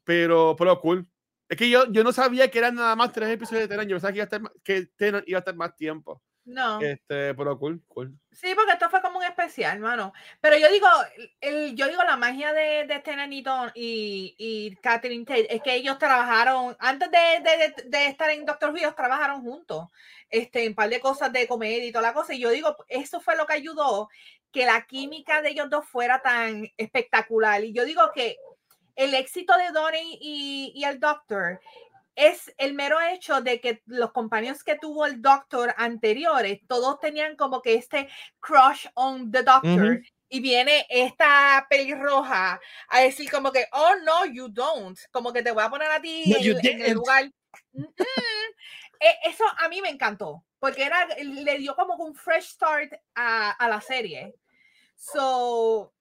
Pero, 0.09 0.57
pero 0.57 0.81
cool. 0.81 1.07
Es 1.51 1.59
que 1.59 1.69
yo, 1.69 1.85
yo 1.93 2.03
no 2.03 2.13
sabía 2.13 2.51
que 2.51 2.59
eran 2.59 2.77
nada 2.77 2.97
más 2.97 3.13
tres 3.13 3.29
episodios 3.29 3.65
de 3.65 3.69
Tenan. 3.69 3.87
Yo 3.87 3.97
pensaba 3.97 4.11
que 4.11 4.17
iba 4.17 4.23
a 4.23 4.25
estar, 4.25 4.55
que 4.65 5.25
iba 5.27 5.37
a 5.37 5.41
estar 5.41 5.55
más 5.55 5.77
tiempo. 5.77 6.23
No. 6.47 6.81
Este, 6.81 7.35
pero 7.35 7.59
cool, 7.59 7.83
cool. 7.89 8.19
Sí, 8.33 8.55
porque 8.55 8.73
esto 8.73 8.89
fue 8.89 9.03
como 9.03 9.19
un 9.19 9.25
especial, 9.25 9.77
hermano. 9.77 10.15
Pero 10.41 10.57
yo 10.57 10.73
digo, 10.73 10.87
el, 11.43 11.77
yo 11.77 11.89
digo, 11.89 12.03
la 12.05 12.17
magia 12.17 12.55
de, 12.55 12.87
de 12.87 13.01
Tenan 13.01 13.31
y, 13.35 13.45
y, 13.75 14.35
y 14.39 14.77
Catherine 14.77 15.27
Tate 15.27 15.55
es 15.55 15.63
que 15.63 15.75
ellos 15.75 15.99
trabajaron, 15.99 16.75
antes 16.79 17.11
de, 17.11 17.19
de, 17.19 17.91
de, 17.91 18.07
estar 18.07 18.31
en 18.31 18.47
Doctor 18.47 18.71
Who, 18.71 18.79
ellos 18.79 18.97
trabajaron 18.97 19.43
juntos. 19.43 19.89
Este, 20.31 20.63
en 20.63 20.71
un 20.71 20.75
par 20.75 20.89
de 20.89 21.01
cosas 21.01 21.31
de 21.35 21.47
comedia 21.47 21.85
y 21.85 21.93
toda 21.93 22.09
la 22.09 22.15
cosa. 22.15 22.33
Y 22.33 22.41
yo 22.41 22.49
digo, 22.49 22.75
eso 22.89 23.21
fue 23.21 23.37
lo 23.37 23.47
que 23.47 23.53
ayudó 23.53 24.09
que 24.51 24.65
la 24.65 24.87
química 24.87 25.43
de 25.43 25.51
ellos 25.51 25.69
dos 25.69 25.87
fuera 25.87 26.23
tan 26.23 26.67
espectacular. 26.79 27.63
Y 27.63 27.75
yo 27.75 27.85
digo 27.85 28.11
que 28.15 28.39
el 28.99 29.15
éxito 29.15 29.57
de 29.57 29.71
Donnie 29.71 30.19
y, 30.21 30.85
el 30.85 30.99
Doctor 30.99 31.61
es 32.17 32.53
el 32.59 32.75
mero 32.75 33.01
hecho 33.01 33.41
de 33.41 33.61
que 33.61 33.81
los 33.87 34.11
compañeros 34.11 34.65
que 34.65 34.77
tuvo 34.77 35.07
el 35.07 35.23
Doctor 35.23 35.73
anteriores, 35.77 36.59
todos 36.67 36.99
tenían 36.99 37.37
como 37.37 37.63
que 37.63 37.75
este 37.75 38.09
crush 38.41 38.87
on 38.95 39.31
the 39.31 39.45
Doctor. 39.45 40.03
Y 40.31 40.41
viene 40.41 40.85
esta 40.91 41.67
pelirroja 41.71 42.61
a 42.89 43.01
decir 43.01 43.31
como 43.31 43.51
que, 43.51 43.67
oh 43.73 43.95
no, 44.05 44.27
you 44.27 44.49
don't. 44.49 44.99
Como 45.11 45.33
que 45.33 45.43
te 45.43 45.53
voy 45.53 45.63
a 45.63 45.71
poner 45.71 45.91
a 45.91 46.03
ti 46.03 46.25
en, 46.37 46.83
el 46.83 46.95
lugar. 46.95 47.31
E, 49.01 49.31
eso 49.31 49.45
a 49.57 49.69
mí 49.69 49.81
me 49.81 49.91
encantó, 49.91 50.45
porque 50.59 50.83
era, 50.83 51.07
le 51.23 51.59
dio 51.59 51.77
como 51.77 51.95
un 51.95 52.17
fresh 52.17 52.49
start 52.49 52.93
a, 53.15 53.53
a 53.53 53.69
la 53.69 53.81
serie. 53.81 54.35
So, 54.97 55.95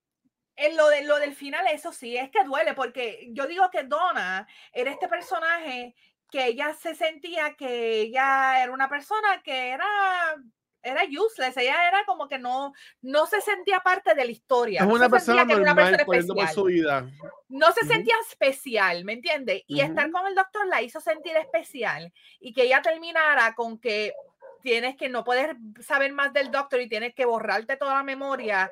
en 0.58 0.76
lo, 0.76 0.90
de, 0.90 1.04
lo 1.04 1.20
del 1.20 1.34
final, 1.34 1.66
eso 1.72 1.94
sí, 1.94 2.18
es 2.18 2.30
que 2.32 2.44
duele, 2.44 2.74
porque 2.74 3.30
yo 3.32 3.46
digo 3.46 3.70
que 3.70 3.84
Donna 3.84 4.48
era 4.74 4.92
este 4.92 5.08
personaje 5.08 5.96
que 6.30 6.48
ella 6.48 6.74
se 6.74 6.96
sentía 6.96 7.56
que 7.56 8.02
ella 8.02 8.62
era 8.62 8.74
una 8.74 8.90
persona 8.90 9.42
que 9.44 9.70
era 9.70 10.36
era 10.84 11.02
useless, 11.04 11.58
ella 11.58 11.88
era 11.88 12.06
como 12.06 12.28
que 12.28 12.40
no, 12.40 12.74
no 13.02 13.26
se 13.26 13.42
sentía 13.42 13.82
parte 13.82 14.16
de 14.16 14.24
la 14.24 14.32
historia. 14.32 14.82
Es 14.82 14.88
no 14.88 14.94
una, 14.94 15.10
persona 15.10 15.44
normal, 15.44 16.06
una 16.08 16.48
su 16.48 16.64
vida. 16.64 17.10
No 17.50 17.72
se 17.74 17.86
sentía 17.86 18.16
especial, 18.30 19.04
¿me 19.04 19.14
entiendes? 19.14 19.64
Y 19.68 19.82
estar 19.82 20.10
con 20.12 20.26
el 20.28 20.36
doctor 20.36 20.66
la 20.68 20.82
hizo 20.82 21.02
sentir 21.02 21.36
especial 21.36 22.14
y 22.40 22.54
que 22.54 22.64
ella 22.64 22.82
terminara 22.82 23.54
con 23.54 23.80
que 23.80 24.14
tienes 24.62 24.96
que 24.96 25.10
no 25.10 25.24
puedes 25.24 25.56
saber 25.82 26.14
más 26.14 26.32
del 26.34 26.52
doctor 26.52 26.80
y 26.80 26.90
tienes 26.90 27.14
que 27.14 27.26
borrarte 27.26 27.76
toda 27.76 27.96
la 27.96 28.04
memoria 28.04 28.72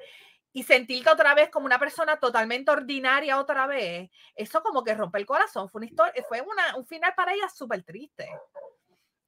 y 0.55 0.63
sentirte 0.63 1.09
otra 1.09 1.35
vez 1.35 1.49
como 1.49 1.65
una 1.65 1.77
persona 1.77 2.17
totalmente 2.17 2.71
ordinaria 2.71 3.37
otra 3.37 3.67
vez, 3.67 4.09
eso 4.35 4.63
como 4.63 4.85
que 4.85 4.95
rompe 4.95 5.19
el 5.19 5.25
corazón. 5.25 5.67
Fue 5.67 5.79
una 5.79 5.87
historia, 5.87 6.13
fue 6.29 6.39
una, 6.39 6.77
un 6.77 6.87
final 6.87 7.13
para 7.13 7.33
ella 7.33 7.49
súper 7.49 7.83
triste. 7.83 8.29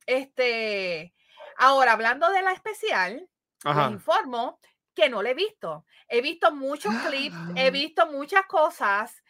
Este, 0.05 1.13
ahora, 1.57 1.91
hablando 1.91 2.31
de 2.31 2.41
la 2.43 2.53
especial, 2.53 3.29
les 3.65 3.91
informo 3.91 4.61
que 4.95 5.09
no 5.09 5.21
la 5.21 5.31
he 5.31 5.33
visto. 5.33 5.83
He 6.07 6.21
visto 6.21 6.53
muchos 6.55 6.95
clips, 7.09 7.35
he 7.57 7.71
visto 7.71 8.07
muchas 8.07 8.45
cosas 8.45 9.21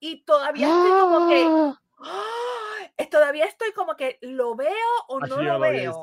y 0.00 0.24
todavía 0.24 0.66
estoy 0.66 0.90
como 0.92 1.28
que, 1.28 1.76
¡ah! 1.98 3.04
todavía 3.10 3.44
estoy 3.44 3.72
como 3.72 3.96
que 3.96 4.18
lo 4.22 4.56
veo 4.56 4.72
o 5.08 5.20
no 5.20 5.42
lo 5.42 5.60
veo. 5.60 6.02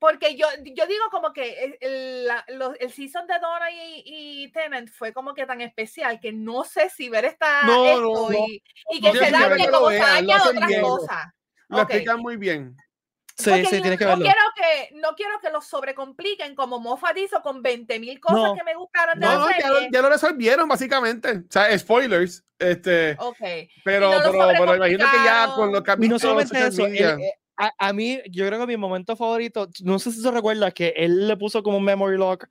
Porque 0.00 0.34
yo, 0.34 0.46
yo 0.64 0.86
digo 0.86 1.04
como 1.10 1.32
que 1.32 1.76
el, 1.80 2.28
el 2.80 2.90
season 2.90 3.26
de 3.26 3.38
Donna 3.38 3.70
y, 3.70 4.02
y, 4.06 4.48
Tennant 4.50 4.88
fue 4.90 5.12
como 5.12 5.34
que 5.34 5.44
tan 5.44 5.60
especial 5.60 6.18
que 6.18 6.32
no 6.32 6.64
sé 6.64 6.88
si 6.88 7.10
ver 7.10 7.26
esta 7.26 7.60
esto 7.60 8.32
y, 8.32 8.62
y, 8.90 9.00
que 9.02 9.12
se 9.12 9.30
dañe 9.30 9.68
como 9.70 9.90
se 9.90 9.98
daña 9.98 10.42
otras 10.42 10.70
cosas. 10.80 11.26
Lo 11.68 11.82
explican 11.82 12.18
muy 12.18 12.36
bien. 12.38 12.74
Sí, 13.36 13.48
Porque 13.50 13.66
sí, 13.66 13.76
no, 13.76 13.82
tienes 13.82 13.98
que 13.98 14.04
no 14.06 14.10
verlo. 14.10 14.24
quiero 14.24 14.40
que 14.56 14.94
no 14.96 15.14
quiero 15.14 15.40
que 15.40 15.50
lo 15.50 15.60
sobrecompliquen 15.62 16.54
como 16.54 16.78
Moffat 16.80 17.16
hizo 17.18 17.40
con 17.42 17.62
20 17.62 17.98
mil 18.00 18.18
cosas 18.20 18.38
No. 18.38 18.54
que 18.54 18.64
me 18.64 18.74
gustaron 18.74 19.18
de 19.20 19.26
No, 19.26 19.32
la 19.32 19.38
no, 19.38 19.50
ya, 19.50 19.68
lo, 19.68 19.74
serie. 19.76 19.88
ya 19.92 20.02
lo 20.02 20.08
resolvieron, 20.10 20.68
básicamente. 20.68 21.30
O 21.38 21.42
sea, 21.50 21.78
spoilers. 21.78 22.44
Este, 22.58 23.16
Ok. 23.18 23.38
pero, 23.84 24.10
no 24.10 24.18
lo 24.18 24.32
pero, 24.32 24.58
pero 24.58 24.76
imagino 24.76 25.10
que 25.10 25.16
ya 25.24 25.52
con 25.54 25.72
los 25.72 25.80
Y 25.80 25.84
cambios 25.84 26.10
no 26.10 26.18
solamente 26.18 26.58
eso, 26.66 26.86
a, 27.66 27.88
a 27.88 27.92
mí, 27.92 28.20
yo 28.30 28.46
creo 28.46 28.58
que 28.60 28.66
mi 28.66 28.76
momento 28.76 29.16
favorito, 29.16 29.68
no 29.82 29.98
sé 29.98 30.12
si 30.12 30.20
se 30.20 30.30
recuerda 30.30 30.70
que 30.70 30.94
él 30.96 31.28
le 31.28 31.36
puso 31.36 31.62
como 31.62 31.76
un 31.78 31.84
memory 31.84 32.16
lock 32.16 32.46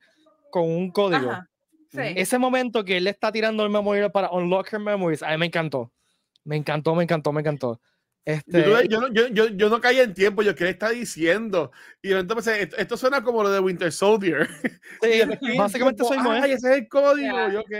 con 0.50 0.68
un 0.68 0.90
código. 0.90 1.30
Ajá. 1.30 1.46
Sí. 1.92 1.98
Ese 2.16 2.38
momento 2.38 2.84
que 2.84 2.98
él 2.98 3.04
le 3.04 3.10
está 3.10 3.32
tirando 3.32 3.64
el 3.64 3.70
memory 3.70 4.00
lock 4.00 4.12
para 4.12 4.30
unlock 4.30 4.72
her 4.72 4.78
memories, 4.80 5.22
a 5.22 5.30
mí 5.32 5.38
me 5.38 5.46
encantó. 5.46 5.92
Me 6.44 6.56
encantó, 6.56 6.94
me 6.94 7.02
encantó, 7.02 7.32
me 7.32 7.40
encantó. 7.40 7.80
Este, 8.24 8.62
Yo, 8.62 8.82
yo, 8.82 9.00
no- 9.00 9.12
yo, 9.12 9.28
yo, 9.28 9.48
yo 9.48 9.68
no 9.68 9.80
caí 9.80 9.98
en 9.98 10.14
tiempo, 10.14 10.42
yo 10.42 10.54
qué 10.54 10.64
le 10.64 10.70
está 10.70 10.90
diciendo. 10.90 11.72
Y 12.02 12.12
entonces 12.12 12.58
esto, 12.60 12.76
esto 12.76 12.96
suena 12.96 13.22
como 13.22 13.42
lo 13.42 13.50
de 13.50 13.60
Winter 13.60 13.90
Soldier. 13.90 14.48
sí, 15.02 15.20
básicamente 15.58 16.04
soy 16.04 16.18
Moe. 16.18 16.38
Ay, 16.40 16.52
ese 16.52 16.70
es 16.70 16.76
el 16.78 16.88
código. 16.88 17.34
Ya. 17.36 17.52
Yo, 17.52 17.60
ok. 17.60 17.70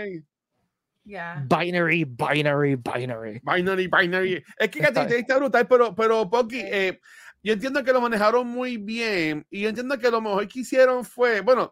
Ya. 1.03 1.45
Binary, 1.47 2.03
binary, 2.05 2.75
binary. 2.75 3.41
Binary, 3.43 3.87
binary. 3.87 4.43
Es 4.57 4.69
que 4.69 4.79
Katy 4.79 5.13
está 5.15 5.37
brutal, 5.37 5.67
pero, 5.67 5.95
pero 5.95 6.29
Pocky, 6.29 6.59
eh, 6.59 6.99
yo 7.43 7.53
entiendo 7.53 7.83
que 7.83 7.93
lo 7.93 8.01
manejaron 8.01 8.47
muy 8.47 8.77
bien. 8.77 9.45
Y 9.49 9.61
yo 9.61 9.69
entiendo 9.69 9.97
que 9.97 10.11
lo 10.11 10.21
mejor 10.21 10.47
que 10.47 10.59
hicieron 10.59 11.03
fue, 11.03 11.41
bueno, 11.41 11.71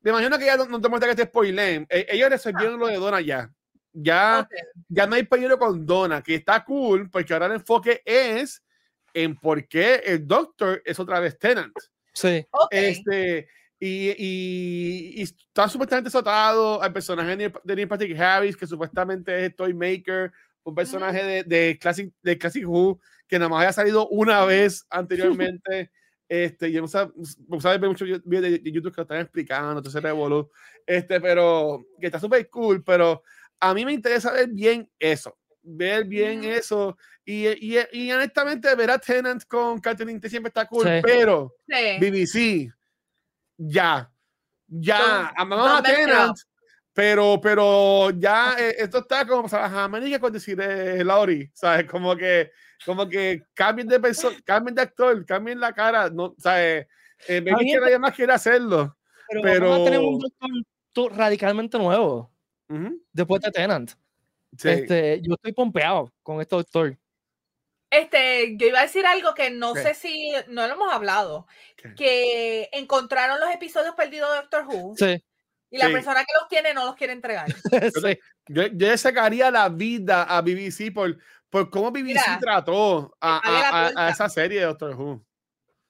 me 0.00 0.10
imagino 0.10 0.38
que 0.38 0.46
ya 0.46 0.56
no, 0.56 0.66
no 0.66 0.80
te 0.80 0.88
muestra 0.88 1.08
que 1.10 1.16
te 1.16 1.24
spoilen. 1.28 1.86
Eh, 1.88 2.06
ellos 2.10 2.30
resolvieron 2.30 2.78
lo 2.78 2.86
de 2.88 2.96
Donna 2.96 3.20
ya. 3.20 3.50
Ya, 3.92 4.40
Ok. 4.40 4.54
ya 4.88 5.06
no 5.06 5.14
hay 5.14 5.22
peligro 5.22 5.56
con 5.56 5.86
Donna, 5.86 6.20
que 6.20 6.34
está 6.34 6.64
cool, 6.64 7.08
porque 7.10 7.32
ahora 7.32 7.46
el 7.46 7.52
enfoque 7.52 8.02
es 8.04 8.62
en 9.12 9.36
por 9.36 9.68
qué 9.68 10.02
el 10.04 10.26
Doctor 10.26 10.82
es 10.84 10.98
otra 10.98 11.20
vez 11.20 11.38
Tenant. 11.38 11.72
Sí, 12.12 12.44
Ok. 12.50 12.68
Este, 12.72 13.48
y, 13.78 14.10
y, 14.10 15.12
y 15.16 15.22
está 15.22 15.68
supuestamente 15.68 16.08
azotado 16.08 16.82
al 16.82 16.92
personaje 16.92 17.36
de 17.36 17.48
Neil- 17.48 17.60
de 17.62 17.76
Neil 17.76 17.88
Patrick 17.88 18.18
Harris, 18.18 18.56
que 18.56 18.66
supuestamente 18.66 19.46
es 19.46 19.54
Toy 19.54 19.72
Maker, 19.74 20.32
un 20.64 20.74
personaje 20.74 21.22
de, 21.22 21.44
de, 21.44 21.78
Classic, 21.78 22.12
de 22.22 22.38
Classic 22.38 22.66
Who, 22.66 23.00
que 23.28 23.38
nada 23.38 23.48
más 23.48 23.58
había 23.60 23.72
salido 23.72 24.08
una 24.08 24.44
vez 24.44 24.86
anteriormente. 24.90 25.90
Este, 26.26 26.72
yo 26.72 26.80
no 26.80 26.88
sé, 26.88 27.06
no 27.48 27.60
sabes 27.60 27.80
ver 27.80 27.90
muchos 27.90 28.08
videos 28.24 28.42
de, 28.42 28.58
de 28.58 28.72
YouTube 28.72 28.92
que 28.92 29.00
lo 29.00 29.02
están 29.02 29.20
explicando, 29.20 29.76
entonces 29.76 30.02
revolú. 30.02 30.50
Este, 30.86 31.20
pero 31.20 31.84
que 32.00 32.06
está 32.06 32.18
súper 32.18 32.48
cool, 32.48 32.82
pero 32.82 33.22
a 33.60 33.74
mí 33.74 33.84
me 33.84 33.92
interesa 33.92 34.32
ver 34.32 34.48
bien 34.48 34.90
eso, 34.98 35.36
ver 35.62 36.04
bien 36.06 36.44
eso. 36.44 36.96
Y, 37.24 37.46
y, 37.46 37.78
y 37.92 38.10
honestamente, 38.10 38.74
ver 38.74 38.90
a 38.90 38.98
Tenant 38.98 39.44
con 39.46 39.80
Catherine 39.80 40.20
siempre 40.28 40.48
está 40.48 40.66
cool, 40.66 40.84
Sí. 40.84 41.00
pero 41.02 41.54
Sí. 41.68 41.98
BBC, 42.00 42.72
ya, 43.58 44.10
ya, 44.66 45.28
amamos 45.36 45.70
a 45.70 45.82
Tenant, 45.82 46.36
pero, 46.94 47.40
pero 47.42 48.10
ya 48.10 48.54
eh, 48.58 48.76
esto 48.78 48.98
está 48.98 49.26
como, 49.26 49.48
¿sabes? 49.48 49.70
Jamás 49.70 50.18
con 50.20 50.32
decir 50.32 50.58
eh, 50.60 51.02
Laurie, 51.04 51.50
¿sabes? 51.52 51.84
Como 51.90 52.16
que, 52.16 52.52
como 52.86 53.08
que 53.08 53.42
cambien 53.52 53.88
de 53.88 53.98
persona, 54.00 54.36
cambien 54.44 54.74
de 54.74 54.82
actor, 54.82 55.26
cambien 55.26 55.58
la 55.60 55.72
cara, 55.72 56.08
no, 56.08 56.34
¿sabes? 56.38 56.86
Eh, 57.28 57.40
maybe 57.40 57.58
bien, 57.64 57.74
que 57.74 57.80
nadie 57.80 57.98
más 57.98 58.14
quiere 58.14 58.32
hacerlo. 58.32 58.96
pero, 59.42 59.68
vamos 59.70 59.80
a 59.80 59.84
tener 59.90 59.98
un 60.00 60.18
pero- 60.18 60.28
doctor 60.28 60.50
to- 60.92 61.08
radicalmente 61.08 61.76
nuevo 61.78 62.30
Ujú, 62.68 63.02
después 63.12 63.42
de 63.42 63.50
Tenant. 63.50 63.90
sí. 64.56 64.68
Este, 64.68 65.20
yo 65.22 65.34
estoy 65.34 65.52
pompeado 65.52 66.12
con 66.22 66.40
este 66.40 66.54
doctor. 66.56 66.96
Este, 67.90 68.56
yo 68.56 68.66
iba 68.68 68.80
a 68.80 68.82
decir 68.82 69.06
algo 69.06 69.34
que 69.34 69.50
no 69.50 69.72
¿Qué? 69.74 69.82
sé 69.82 69.94
si 69.94 70.32
no 70.48 70.66
lo 70.66 70.74
hemos 70.74 70.92
hablado, 70.92 71.46
¿Qué? 71.76 71.94
que 71.94 72.68
encontraron 72.72 73.38
los 73.40 73.50
episodios 73.50 73.94
perdidos 73.94 74.30
de 74.30 74.36
Doctor 74.36 74.64
Who 74.66 74.94
Sí, 74.96 75.22
y 75.74 75.78
la 75.78 75.86
Sí. 75.88 75.92
persona 75.92 76.20
que 76.20 76.32
los 76.38 76.48
tiene 76.48 76.72
no 76.72 76.84
los 76.84 76.94
quiere 76.94 77.12
entregar. 77.12 77.46
sí. 77.94 78.18
Yo, 78.46 78.62
yo 78.68 78.88
le 78.88 78.96
sacaría 78.96 79.50
la 79.50 79.68
vida 79.68 80.22
a 80.22 80.40
BBC 80.40 80.92
por, 80.94 81.18
por 81.50 81.68
cómo 81.68 81.90
BBC 81.90 82.04
Mira, 82.04 82.38
trató 82.40 83.16
a, 83.20 84.08
esa 84.12 84.28
serie 84.28 84.60
de 84.60 84.66
Doctor 84.66 84.94
Who. 84.94 85.24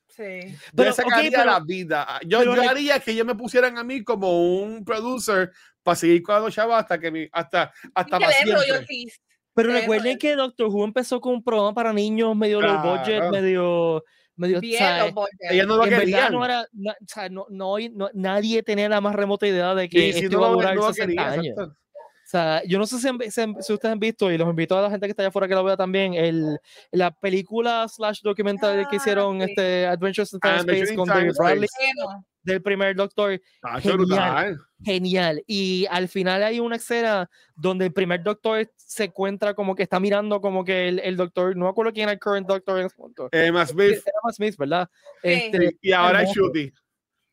Sí. 0.09 0.23
Yo 0.23 0.59
Pero, 0.75 0.89
le 0.91 0.93
sacaría 0.95 1.31
pero- 1.31 1.45
la 1.51 1.61
vida. 1.61 2.21
Yo, 2.25 2.39
pero 2.39 2.55
yo 2.57 2.71
haría 2.71 2.99
que 3.01 3.11
ellos 3.11 3.27
me 3.27 3.35
pusieran 3.35 3.77
a 3.77 3.85
mí 3.85 4.03
como 4.03 4.59
un 4.63 4.85
producer 4.87 5.53
para 5.83 5.97
seguir 5.97 6.23
con 6.23 6.41
los 6.41 6.55
chavos 6.55 6.77
hasta 6.77 6.99
que 6.99 7.11
mi, 7.11 7.29
hasta, 7.31 7.71
hasta 7.95 8.19
que 8.19 8.27
siempre. 8.27 9.07
Pero 9.53 9.71
recuerden 9.73 10.17
que 10.19 10.35
Doctor 10.35 10.69
Who 10.69 10.83
empezó 10.85 11.21
con 11.21 11.35
un 11.35 11.45
programa 11.45 11.75
para 11.75 11.93
niños 11.93 12.35
medio 12.35 12.61
low 12.63 12.81
budget, 12.81 13.19
Claro. 13.29 14.03
Medio, 14.37 14.61
medio, 14.61 14.61
Bien. 14.61 15.15
Ellos 15.51 15.67
no 15.67 15.77
lo 15.77 15.85
en 15.85 15.91
verdad 15.91 16.31
no 16.31 16.45
era, 16.45 16.67
na- 16.73 16.93
o 16.93 17.07
sea, 17.07 17.29
no, 17.29 17.47
no, 17.51 17.77
no- 17.93 18.11
nadie 18.15 18.63
tenía 18.63 18.89
la 18.89 19.01
más 19.01 19.15
remota 19.15 19.47
idea 19.47 19.75
de 19.75 19.89
que 19.89 20.13
si 20.13 20.25
esto 20.25 20.37
no 20.37 20.39
iba 20.39 20.49
a 20.49 20.53
durar 20.53 20.75
no 20.77 20.81
lo 20.83 20.93
60 20.93 21.07
querían, 21.07 21.29
años. 21.41 21.47
exacto. 21.59 21.77
O 21.77 22.27
sea, 22.27 22.63
yo 22.67 22.79
no 22.79 22.87
sé 22.87 22.99
si, 22.99 23.09
si 23.31 23.73
ustedes 23.75 23.93
han 23.93 23.99
visto, 24.01 24.33
y 24.33 24.39
los 24.39 24.49
invito 24.49 24.79
a 24.79 24.81
la 24.83 24.91
gente 24.91 25.07
que 25.07 25.11
está 25.11 25.23
allá 25.23 25.29
afuera 25.29 25.47
que 25.47 25.55
lo 25.55 25.63
vea 25.63 25.77
también, 25.77 26.15
el, 26.15 26.59
la 26.91 27.11
película 27.11 27.87
slash 27.87 28.23
documental 28.23 28.89
que 28.89 28.97
Ah, 28.97 28.97
hicieron 28.97 29.39
sí. 29.41 29.45
este 29.51 29.87
Adventures 29.87 30.33
in 30.33 30.41
Time 30.41 30.53
and 30.55 30.61
Adventures 30.63 30.91
Space 30.91 30.97
con 30.97 31.07
Time 31.07 31.19
David 31.21 31.35
Bradley. 31.39 31.69
Bueno, 31.79 32.25
del 32.45 32.63
primer 32.63 32.95
Doctor. 32.95 33.41
Tacho, 33.61 33.99
Genial. 33.99 34.61
Genial. 34.83 35.43
Y 35.47 35.87
al 35.91 36.09
final 36.09 36.43
hay 36.43 36.61
una 36.61 36.77
escena 36.77 37.29
donde 37.57 37.87
el 37.87 37.93
primer 37.93 38.23
Doctor 38.23 38.71
se 38.77 39.05
encuentra 39.05 39.55
como 39.55 39.75
que 39.75 39.83
está 39.83 39.99
mirando 39.99 40.41
como 40.41 40.65
que 40.65 40.89
el, 40.89 40.99
el 41.01 41.17
Doctor, 41.17 41.57
no 41.57 41.65
me 41.65 41.71
acuerdo 41.71 41.93
quién 41.93 42.05
era 42.05 42.13
el 42.13 42.21
current 42.21 42.47
Doctor 42.47 42.81
en 42.81 42.87
ese 42.87 42.97
momento. 42.99 43.29
Eh, 43.33 43.51
más 43.51 43.71
Smith. 43.71 44.03
Matt 44.23 44.35
Smith, 44.35 44.57
¿verdad? 44.57 44.89
Sí. 45.23 45.31
Este, 45.31 45.79
y 45.81 45.93
ahora 45.93 46.23
es. 46.23 46.31
Shooty. 46.31 46.73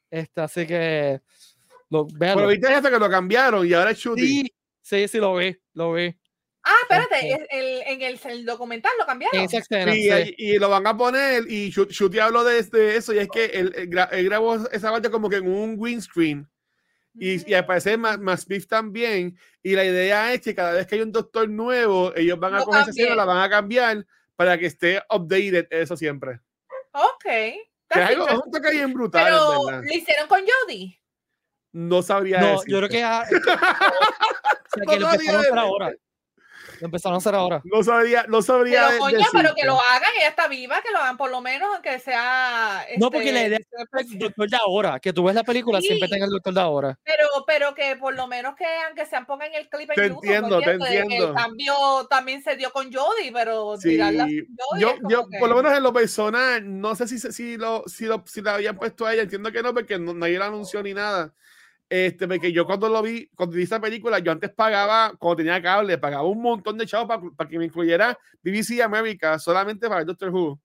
este, 0.10 0.42
así 0.42 0.66
que 0.66 1.22
lo. 1.90 2.08
Pero 2.08 2.48
viste 2.48 2.74
eso 2.74 2.90
que 2.90 3.00
lo 3.00 3.10
cambiaron 3.10 3.68
y 3.68 3.74
ahora 3.74 3.92
es 3.92 3.98
Shooty. 3.98 4.22
Sí, 4.22 4.54
sí, 4.82 5.08
sí, 5.08 5.18
lo 5.20 5.36
vi, 5.36 5.56
lo 5.74 5.94
vi. 5.94 6.16
Ah, 6.92 7.02
espérate, 7.02 7.32
Este. 7.32 7.44
es- 7.44 7.50
el- 7.52 7.82
en 7.88 8.02
el, 8.02 8.20
el 8.24 8.46
documental 8.46 8.92
lo 9.00 9.06
cambiaron. 9.06 9.40
En 9.40 9.46
esa 9.46 9.58
escena. 9.60 9.92
Sí, 9.94 10.10
sí. 10.10 10.36
y, 10.38 10.52
y 10.56 10.60
lo 10.60 10.70
van 10.70 10.86
a 10.88 10.96
poner 10.98 11.44
y 11.50 11.70
Shu- 11.72 11.88
Shooty 11.90 12.20
habló 12.20 12.44
de, 12.44 12.62
de 12.64 12.96
eso 12.98 13.14
y 13.14 13.20
es 13.20 13.28
que 13.30 13.46
él, 13.46 13.74
él 13.76 13.90
gra- 13.90 14.10
él 14.12 14.26
grabó 14.26 14.56
esa 14.68 14.92
parte 14.92 15.10
como 15.10 15.30
que 15.30 15.38
en 15.38 15.48
un 15.48 15.76
windscreen 15.78 16.48
y, 17.14 17.50
y 17.50 17.54
al 17.54 17.66
parecer 17.66 17.98
más, 17.98 18.20
más 18.20 18.46
también 18.70 19.38
y 19.62 19.76
la 19.76 19.84
idea 19.84 20.34
es 20.34 20.42
que 20.42 20.56
cada 20.56 20.72
vez 20.74 20.88
que 20.88 20.96
hay 20.96 21.02
un 21.02 21.12
doctor 21.12 21.50
nuevo 21.50 22.14
ellos 22.16 22.40
van 22.40 22.54
a 22.56 22.60
Lo 22.60 22.66
coger 22.66 22.82
esa 22.84 22.92
escena, 22.92 23.16
la 23.16 23.26
van 23.26 23.42
a 23.44 23.50
cambiar 23.50 24.06
para 24.38 24.58
que 24.58 24.68
esté 24.68 25.02
updated 25.10 25.68
eso 25.72 25.98
siempre 25.98 26.40
Ok. 26.94 27.24
que 27.24 27.56
es 27.90 27.98
algo 27.98 28.26
un 28.46 28.52
toque 28.52 28.72
bien 28.72 28.94
brutal 28.94 29.26
Pero 29.26 29.66
verdad. 29.66 29.84
lo 29.84 29.94
hicieron 29.94 30.28
con 30.30 30.40
Jodie. 30.42 31.02
no 31.74 32.02
sabría 32.02 32.40
No, 32.40 32.48
decirte. 32.52 32.72
yo 32.72 32.78
creo 32.78 32.90
que, 32.90 33.00
ya- 33.00 33.26
o 33.32 34.74
sea, 34.74 34.86
que 34.88 35.00
lo 35.00 35.00
No 35.02 35.08
hacer 35.08 35.26
sabía. 35.32 35.62
ahora. 35.62 35.94
Lo 36.82 36.88
empezaron 36.88 37.14
a 37.16 37.18
hacer 37.20 37.36
ahora. 37.36 37.62
no 37.64 37.84
sabría 37.84 38.26
no 38.28 38.42
sabría 38.42 38.88
Pero 38.90 39.00
coño, 39.00 39.20
pero 39.32 39.56
que 39.56 39.66
lo 39.66 39.80
hagan, 39.80 40.10
ella 40.18 40.30
está 40.30 40.48
viva, 40.48 40.82
que 40.82 40.92
lo 40.92 40.98
hagan 40.98 41.16
por 41.16 41.30
lo 41.30 41.40
menos, 41.40 41.70
aunque 41.74 42.00
sea. 42.00 42.84
No, 42.98 43.12
porque 43.12 43.32
la 43.32 43.44
este, 43.44 43.48
idea 43.50 43.86
es 44.00 44.12
el 44.12 44.20
doctor 44.20 44.50
de 44.50 44.58
ahora, 44.58 45.00
que 45.00 45.14
tú 45.14 45.24
ves 45.24 45.36
la 45.36 45.44
película, 45.44 45.80
siempre 45.80 46.08
Sí. 46.08 46.14
tenga 46.14 46.26
el 46.26 46.32
doctor 46.32 46.54
de 46.54 46.62
ahora. 46.62 47.00
Pero, 47.04 47.28
pero 47.46 47.76
que 47.76 47.96
por 47.98 48.16
lo 48.16 48.28
menos 48.28 48.56
que 48.56 48.66
aunque 48.88 49.06
sean 49.06 49.26
pongan 49.28 49.54
el 49.54 49.70
clip 49.70 49.90
en 49.92 49.96
Te 49.96 50.08
YouTube, 50.10 50.24
entiendo, 50.26 50.60
te 50.60 50.66
que 50.66 50.72
entiendo. 50.72 51.28
El 51.30 51.34
cambio 51.36 51.74
también 52.10 52.42
se 52.44 52.56
dio 52.56 52.72
con 52.72 52.92
Jodie, 52.92 53.32
pero 53.32 53.78
Sí, 53.78 53.98
yo, 54.80 54.96
yo 55.08 55.28
que- 55.30 55.38
por 55.40 55.50
lo 55.50 55.56
menos 55.58 55.74
en 55.78 55.84
lo 55.84 55.94
personal, 55.94 56.82
no 56.82 56.96
sé 56.96 57.08
si, 57.08 57.20
se- 57.20 57.32
si, 57.32 57.58
lo, 57.58 57.84
si, 57.88 58.06
lo, 58.06 58.24
si 58.26 58.42
la 58.42 58.56
habían 58.56 58.76
puesto 58.76 59.06
a 59.06 59.14
ella, 59.14 59.22
entiendo 59.24 59.52
que 59.52 59.62
no, 59.62 59.74
porque 59.74 60.00
no, 60.00 60.14
nadie 60.14 60.40
la 60.40 60.48
anunció 60.48 60.82
ni 60.82 60.94
nada. 60.94 61.34
Este, 61.94 62.26
porque 62.26 62.54
yo 62.54 62.66
cuando 62.66 62.88
lo 62.88 63.02
vi, 63.02 63.28
cuando 63.36 63.58
vi 63.58 63.64
esa 63.64 63.82
película, 63.82 64.20
yo 64.20 64.32
antes 64.32 64.50
pagaba, 64.52 65.12
cuando 65.20 65.36
tenía 65.36 65.62
cable, 65.62 65.98
pagaba 65.98 66.24
un 66.24 66.42
montón 66.42 66.78
de 66.78 66.86
chavos 66.86 67.20
para, 67.36 67.50
que 67.50 67.60
me 67.60 67.66
incluyera 67.66 68.18
BBC 68.42 68.82
America 68.82 69.38
solamente 69.38 69.90
para 69.90 70.00
el 70.00 70.06
Doctor 70.08 70.30
Who. 70.30 70.58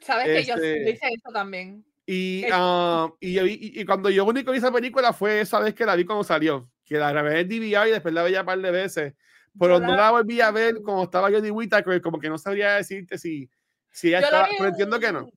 Sabes 0.00 0.26
que 0.26 0.44
yo 0.44 0.54
este- 0.56 0.90
hice 0.90 1.06
eso 1.06 1.30
también. 1.32 1.84
Y, 2.04 2.44
ah, 2.50 3.08
y, 3.20 3.32
yo 3.34 3.46
y, 3.46 3.58
y 3.76 3.84
cuando 3.84 4.10
yo 4.10 4.24
único 4.24 4.50
vi 4.50 4.58
esa 4.58 4.72
película 4.72 5.12
fue 5.12 5.40
esa 5.42 5.60
vez 5.60 5.72
que 5.72 5.86
la 5.86 5.94
vi 5.94 6.04
cuando 6.04 6.24
salió, 6.24 6.68
que 6.84 6.98
la 6.98 7.12
grabé 7.12 7.38
en 7.38 7.48
DVR 7.48 7.88
y 7.88 7.92
después 7.92 8.12
la 8.12 8.24
veía 8.24 8.40
un 8.40 8.46
par 8.46 8.58
de 8.60 8.70
veces, 8.72 9.14
pero 9.56 9.78
Yo 9.78 9.86
no 9.86 9.94
la- 9.94 10.10
volví 10.10 10.40
a 10.40 10.50
ver 10.50 10.82
como 10.82 11.04
estaba 11.04 11.30
Jodie 11.30 11.52
Whittaker, 11.52 12.00
como 12.00 12.18
que 12.18 12.28
no 12.28 12.38
sabría 12.38 12.72
decirte 12.74 13.18
si, 13.18 13.48
si 13.88 14.08
ella 14.08 14.18
Yo 14.18 14.22
la 14.22 14.26
estaba, 14.26 14.48
vi 14.48 14.54
pero 14.56 14.64
en 14.64 14.70
entiendo 14.72 14.98
que 14.98 15.12
no. 15.12 15.30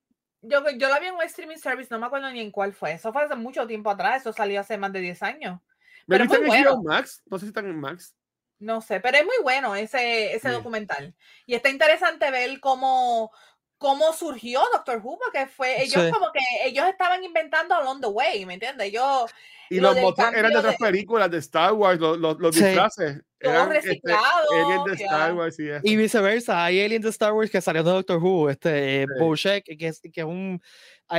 Yo, 0.47 0.63
yo 0.77 0.89
la 0.89 0.99
vi 0.99 1.07
en 1.07 1.15
un 1.15 1.21
streaming 1.23 1.57
service, 1.57 1.87
no 1.91 1.99
me 1.99 2.05
acuerdo 2.05 2.29
ni 2.31 2.41
en 2.41 2.51
cuál 2.51 2.73
fue. 2.73 2.93
Eso 2.93 3.11
fue 3.11 3.23
hace 3.23 3.35
mucho 3.35 3.65
tiempo 3.67 3.89
atrás, 3.89 4.21
eso 4.21 4.33
salió 4.33 4.61
hace 4.61 4.77
más 4.77 4.91
de 4.93 4.99
10 4.99 5.21
años. 5.23 5.59
¿Me 6.07 6.17
Pero 6.17 6.25
muy 6.25 6.37
en 6.37 6.45
bueno. 6.47 6.83
Max? 6.83 7.23
No 7.25 7.37
sé 7.39 7.45
si 7.45 7.49
están 7.49 7.65
en 7.65 7.79
Max. 7.79 8.15
No 8.59 8.79
sé, 8.81 8.99
pero 9.01 9.17
es 9.17 9.25
muy 9.25 9.35
bueno 9.43 9.75
ese, 9.75 10.33
ese 10.33 10.49
Sí. 10.49 10.55
documental. 10.55 11.13
Y 11.45 11.55
está 11.55 11.69
interesante 11.69 12.29
ver 12.31 12.59
cómo, 12.59 13.31
cómo 13.77 14.13
surgió 14.13 14.61
Doctor 14.73 15.01
Who, 15.03 15.17
porque 15.19 15.47
fue, 15.47 15.81
ellos 15.83 16.03
Sí. 16.05 16.11
como 16.11 16.31
que 16.31 16.39
ellos 16.67 16.85
estaban 16.87 17.23
inventando 17.23 17.75
along 17.75 18.01
the 18.01 18.07
way, 18.07 18.45
¿me 18.45 18.53
entiendes? 18.55 18.91
Yo, 18.91 19.25
Y 19.69 19.79
lo 19.79 19.93
los 19.93 20.01
motos 20.01 20.25
eran 20.33 20.51
de 20.51 20.57
otras 20.59 20.77
películas 20.77 21.29
de 21.29 21.37
Star 21.39 21.73
Wars, 21.73 21.99
los, 21.99 22.17
los, 22.17 22.39
los 22.39 22.55
Sí. 22.55 22.63
disfraces. 22.63 23.21
Todo 23.41 23.51
eran, 23.53 23.71
este, 23.75 23.87
reciclado, 23.89 24.51
aliens 24.53 24.85
de. 24.85 24.93
Star 25.03 25.33
Wars 25.33 25.59
y. 25.59 25.67
Y 25.83 25.95
viceversa, 25.97 26.65
hay 26.65 26.83
aliens 26.83 27.03
de 27.03 27.09
Star 27.09 27.33
Wars 27.33 27.51
que 27.51 27.61
salieron 27.61 27.85
de 27.87 27.91
Doctor 27.93 28.17
Who, 28.23 28.49
este 28.49 29.03
eh, 29.03 29.05
Sí. 29.07 29.23
Bojack, 29.23 29.63
que 29.65 29.87
es, 29.87 30.01
que 30.01 30.21
es 30.21 30.25
un 30.25 30.61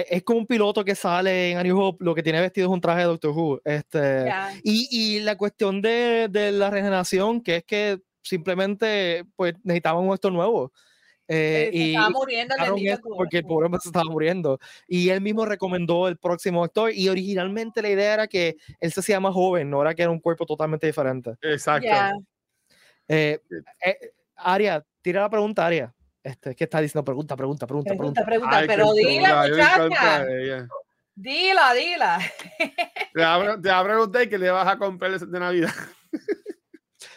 es 0.09 0.25
como 0.25 0.41
un 0.41 0.47
piloto 0.49 0.85
que 0.85 0.97
sale 0.97 1.53
en 1.53 1.59
A 1.59 1.63
New 1.63 1.79
Hope, 1.81 2.05
lo 2.05 2.13
que 2.15 2.23
tiene 2.25 2.41
vestido 2.41 2.67
es 2.67 2.73
un 2.73 2.81
traje 2.81 3.01
de 3.01 3.07
Doctor 3.07 3.31
Who. 3.31 3.61
Este, 3.65 4.25
ya. 4.27 4.53
y, 4.65 4.89
y 4.91 5.21
la 5.21 5.37
cuestión 5.37 5.81
de, 5.81 6.27
de 6.29 6.51
la 6.51 6.71
regeneración, 6.71 7.41
que 7.41 7.57
es 7.57 7.65
que 7.65 8.01
simplemente 8.23 9.25
pues 9.37 9.55
necesitaban 9.63 10.03
un 10.03 10.13
actor 10.13 10.33
nuevo. 10.33 10.73
Eh, 11.29 11.71
se 11.73 11.77
y 11.77 11.89
estaba 11.95 12.11
muriendo 12.11 12.55
el 12.55 12.99
porque 13.17 13.39
el 13.39 13.45
pobre 13.45 13.67
hombre 13.67 13.81
se 13.81 13.89
estaba 13.89 14.05
muriendo. 14.05 14.59
Y 14.87 15.09
él 15.09 15.21
mismo 15.21 15.45
recomendó 15.45 16.07
el 16.09 16.17
próximo 16.19 16.63
actor. 16.63 16.93
Y 16.95 17.09
originalmente 17.09 17.83
la 17.83 17.89
idea 17.91 18.15
era 18.15 18.27
que 18.29 18.57
él 18.81 18.93
se 18.93 19.01
hacía 19.01 19.19
más 19.21 19.35
joven, 19.35 19.69
no 19.71 19.83
era 19.83 19.95
que 19.95 20.03
era 20.03 20.11
un 20.11 20.21
cuerpo 20.21 20.47
totalmente 20.47 20.87
diferente. 20.87 21.33
Exacto. 21.43 21.87
Ya. 21.87 22.13
Eh, 23.09 23.41
eh, 23.85 24.13
Aria, 24.37 24.85
tira 25.03 25.23
la 25.23 25.31
pregunta, 25.31 25.67
Aria. 25.67 25.93
Este, 26.23 26.55
¿Qué 26.55 26.65
está 26.65 26.81
diciendo? 26.81 27.05
Pregunta, 27.05 27.37
pregunta, 27.37 27.67
pregunta, 27.67 27.91
Pregunta, 27.95 28.25
pregunta. 28.25 28.51
pregunta, 28.51 28.57
Ay, 28.59 28.67
pero 28.67 28.93
dila, 28.93 29.47
muchacha. 29.49 30.27
Dila, 31.15 31.73
dila. 31.73 32.19
Te 33.15 33.21
va 33.21 33.35
a 33.37 33.41
pre- 33.41 33.59
te 33.63 33.69
va 33.71 33.79
a 33.79 33.85
preguntar 33.85 34.29
que 34.29 34.37
le 34.39 34.51
vas 34.51 34.67
a 34.69 34.77
comprar 34.77 35.19
de 35.19 35.39
Navidad. 35.41 35.71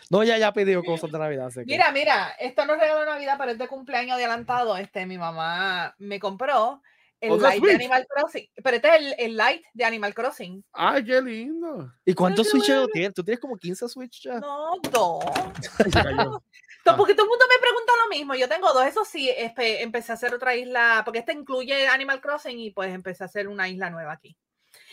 No, 0.10 0.24
ya 0.24 0.38
ya 0.38 0.52
pidió 0.54 0.84
cosas 0.84 1.12
de 1.12 1.20
Navidad. 1.20 1.48
así 1.48 1.60
que- 1.60 1.66
Mira, 1.66 1.92
mira, 1.92 2.30
esto 2.40 2.66
no 2.66 2.74
es 2.74 2.80
regalo 2.80 3.02
de 3.02 3.06
Navidad, 3.08 3.36
pero 3.38 3.52
es 3.52 3.58
de 3.58 3.68
cumpleaños 3.68 4.16
adelantado. 4.16 4.76
Este, 4.78 5.06
mi 5.06 5.18
mamá 5.18 5.94
me 6.00 6.20
compró 6.20 6.82
el 7.22 7.32
¿Otra 7.32 7.50
light 7.50 7.62
de 7.62 7.68
Switch? 7.70 7.76
Animal 7.82 8.08
Crossing. 8.10 8.50
Pero 8.64 8.76
este 8.78 8.88
es 8.88 8.96
el, 8.96 9.16
el 9.20 9.38
light 9.38 9.64
de 9.74 9.86
Animal 9.86 10.14
Crossing. 10.14 10.64
Ay, 10.74 11.04
qué 11.04 11.22
lindo. 11.22 11.94
¿Y 12.06 12.14
cuántos 12.14 12.52
bueno. 12.52 12.88
tienes? 12.88 13.14
¿Tú 13.14 13.24
tienes 13.24 13.40
como 13.40 13.58
15 13.58 13.88
Switch 13.90 14.24
ya? 14.24 14.40
No, 14.40 14.72
dos. 14.92 15.24
Ah. 16.86 16.96
Porque 16.98 17.14
todo 17.14 17.26
el 17.26 17.30
mundo 17.30 17.46
me 17.48 17.62
pregunta 17.62 17.92
lo 18.04 18.10
mismo. 18.10 18.34
Yo 18.34 18.48
tengo 18.50 18.74
dos. 18.74 18.84
Eso 18.86 19.06
sí, 19.06 19.30
espe- 19.30 19.82
empecé 19.82 20.12
a 20.12 20.16
hacer 20.16 20.34
otra 20.34 20.56
isla, 20.56 21.04
porque 21.06 21.20
este 21.20 21.34
incluye 21.34 21.88
Animal 21.88 22.20
Crossing 22.20 22.58
y 22.58 22.72
pues 22.72 22.92
empecé 22.92 23.24
a 23.24 23.28
hacer 23.28 23.48
una 23.48 23.68
isla 23.70 23.92
nueva 23.92 24.14
aquí. 24.14 24.36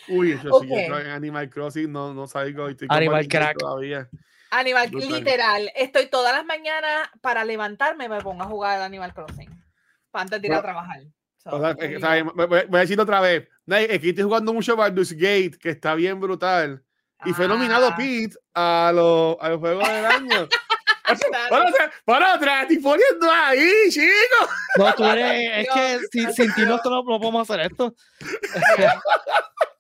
Uy, 0.09 0.33
eso 0.33 0.61
sí, 0.61 0.69
yo 0.69 0.99
en 0.99 1.07
Animal 1.07 1.49
Crossing 1.49 1.91
no, 1.91 2.13
no 2.13 2.27
salgo. 2.27 2.69
estoy 2.69 2.89
Animal 2.91 3.27
crack. 3.29 3.57
Todavía. 3.57 4.11
Animal, 4.51 4.89
Brutal. 4.91 5.09
literal. 5.11 5.73
Estoy 5.75 6.07
todas 6.07 6.35
las 6.35 6.45
mañanas 6.45 7.09
para 7.21 7.45
levantarme, 7.45 8.09
me 8.09 8.21
pongo 8.21 8.43
a 8.43 8.47
jugar 8.47 8.81
Animal 8.81 9.13
Crossing. 9.15 9.51
para 10.11 10.23
Antes 10.23 10.41
de 10.41 10.49
ir 10.49 10.55
a 10.55 10.63
trabajar. 10.63 11.01
So, 11.39 11.57
O 11.57 11.61
sea, 11.61 11.77
you 11.89 11.97
o 11.97 12.01
sea, 12.01 12.25
voy- 12.25 12.59
a 12.73 12.79
decirlo 12.81 13.03
otra 13.05 13.21
vez. 13.21 13.49
No, 13.67 13.77
es 13.77 14.01
que 14.01 14.09
estoy 14.11 14.25
jugando 14.25 14.53
mucho 14.53 14.77
Baldur's 14.77 15.13
Gate, 15.13 15.59
que 15.61 15.71
está 15.71 15.95
bien 15.95 16.19
brutal. 16.21 16.83
Y 17.25 17.33
fue 17.33 17.49
nominado 17.49 17.89
Ah, 17.89 17.97
Pete 17.97 18.37
a 18.55 18.93
los, 18.95 19.37
a 19.41 19.49
los 19.51 19.59
Juegos 19.61 19.89
del 19.89 20.07
Año. 20.07 20.49
Para 21.49 21.69
otra, 21.69 21.93
para 22.05 22.35
otra, 22.35 22.63
estoy 22.63 22.79
poniendo 22.79 23.31
ahí, 23.31 23.71
chicos. 23.91 24.51
No, 24.77 24.93
tú 24.95 25.05
eres. 25.05 25.67
Es 25.67 25.69
que 25.73 25.89
Dios, 25.99 26.03
si- 26.11 26.33
sin 26.33 26.55
ti 26.55 26.63
no, 26.63 26.81
no, 26.85 27.03
no 27.05 27.05
podemos 27.21 27.49
hacer 27.49 27.67
esto. 27.67 27.95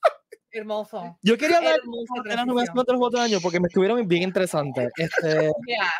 Hermoso. 0.58 1.18
Yo 1.22 1.36
quería 1.38 1.58
hablar 1.58 1.80
de 2.24 2.36
las 2.36 2.46
nominaciones 2.46 2.84
de 2.86 2.92
los 2.92 2.98
juegos 2.98 3.12
del 3.12 3.20
año 3.22 3.38
porque 3.40 3.60
me 3.60 3.68
estuvieron 3.68 4.06
bien 4.08 4.22
interesantes. 4.22 4.90
Este, 4.98 5.50
Ya. 5.68 5.90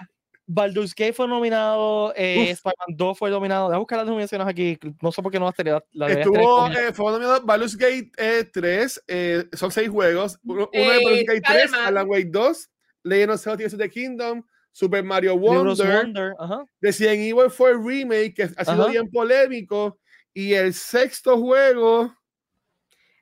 Baldur's 0.48 0.94
Gate 0.94 1.12
fue 1.12 1.26
nominado, 1.26 2.12
eh. 2.14 2.50
Spider-Man 2.50 2.96
2 2.96 3.18
fue 3.18 3.30
nominado. 3.30 3.68
Deja 3.68 3.78
buscar 3.78 3.98
las 3.98 4.07
nominaciones 4.07 4.46
aquí. 4.46 4.78
No 5.02 5.11
sé 5.11 5.20
por 5.20 5.32
qué 5.32 5.40
no 5.40 5.46
las 5.46 5.57
tenía. 5.57 5.82
La 5.92 6.07
Estuvo, 6.09 6.68
eh, 6.68 6.92
fue 6.92 7.11
nominado 7.11 7.40
Baldur's 7.44 7.76
Gate 7.76 8.12
eh, 8.16 8.44
3, 8.52 9.04
eh, 9.09 9.44
son 9.54 9.72
seis 9.72 9.88
juegos. 9.88 10.38
Uno, 10.44 10.70
uno 10.72 10.80
de 10.90 10.96
Eh, 10.98 11.04
Baldur's 11.04 11.24
Gate 11.26 11.40
3, 11.40 11.64
Spider-Man. 11.64 11.86
Alan 11.88 12.09
Wake 12.09 12.30
2, 12.30 12.70
Legend 13.02 13.32
of 13.32 13.40
Zelda 13.40 13.57
Tears 13.57 13.74
of 13.74 13.80
the 13.80 13.90
Kingdom, 13.90 14.42
Super 14.70 15.02
Mario 15.02 15.36
Wonder, 15.36 15.96
Wonder, 16.04 16.34
ajá. 16.38 16.64
Resident 16.80 17.18
Evil 17.22 17.50
4 17.50 17.82
Remake, 17.82 18.34
que 18.34 18.42
ha 18.44 18.64
sido 18.64 18.82
Ajá. 18.84 18.86
bien 18.92 19.11
polémico, 19.11 19.98
y 20.32 20.52
el 20.54 20.72
sexto 20.74 21.38
juego, 21.40 22.02
A 22.02 22.14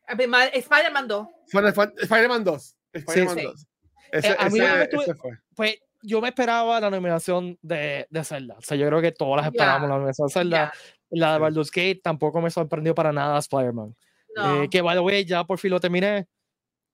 Spider-Man 0.08 1.08
2. 1.08 1.26
Final 1.48 1.72
Fan- 1.74 1.92
Spider-Man 2.00 2.44
2. 2.44 2.76
Spider-Man 2.92 3.38
sí. 3.38 3.42
2. 3.44 3.66
Ese, 4.12 4.28
Eh, 4.32 4.36
a 4.38 4.48
mí 4.48 4.58
ese- 4.60 4.82
estuve- 4.82 5.02
ese 5.04 5.14
fue. 5.14 5.38
Pues 5.54 5.76
yo 6.02 6.20
me 6.20 6.28
esperaba 6.28 6.80
la 6.80 6.90
nominación 6.90 7.58
de, 7.62 8.06
de 8.10 8.24
Zelda. 8.24 8.56
O 8.58 8.62
sea, 8.62 8.76
yo 8.76 8.86
creo 8.86 9.00
que 9.00 9.12
todas 9.12 9.38
las 9.38 9.46
esperábamos 9.46 9.88
la 9.88 9.94
nominación 9.96 10.28
de 10.28 10.32
Zelda. 10.34 10.72
La 11.10 11.30
de 11.32 11.36
Sí. 11.36 11.42
Baldur's 11.42 11.70
Gate 11.70 12.00
tampoco 12.02 12.40
me 12.40 12.50
sorprendió 12.50 12.94
para 12.94 13.12
nada 13.12 13.38
Spider-Man. 13.38 13.94
No. 14.36 14.62
Eh, 14.62 14.68
que, 14.70 14.82
by 14.82 14.94
the 14.96 15.00
way, 15.00 15.24
ya 15.24 15.44
por 15.44 15.58
fin 15.58 15.70
lo 15.70 15.80
terminé. 15.80 16.26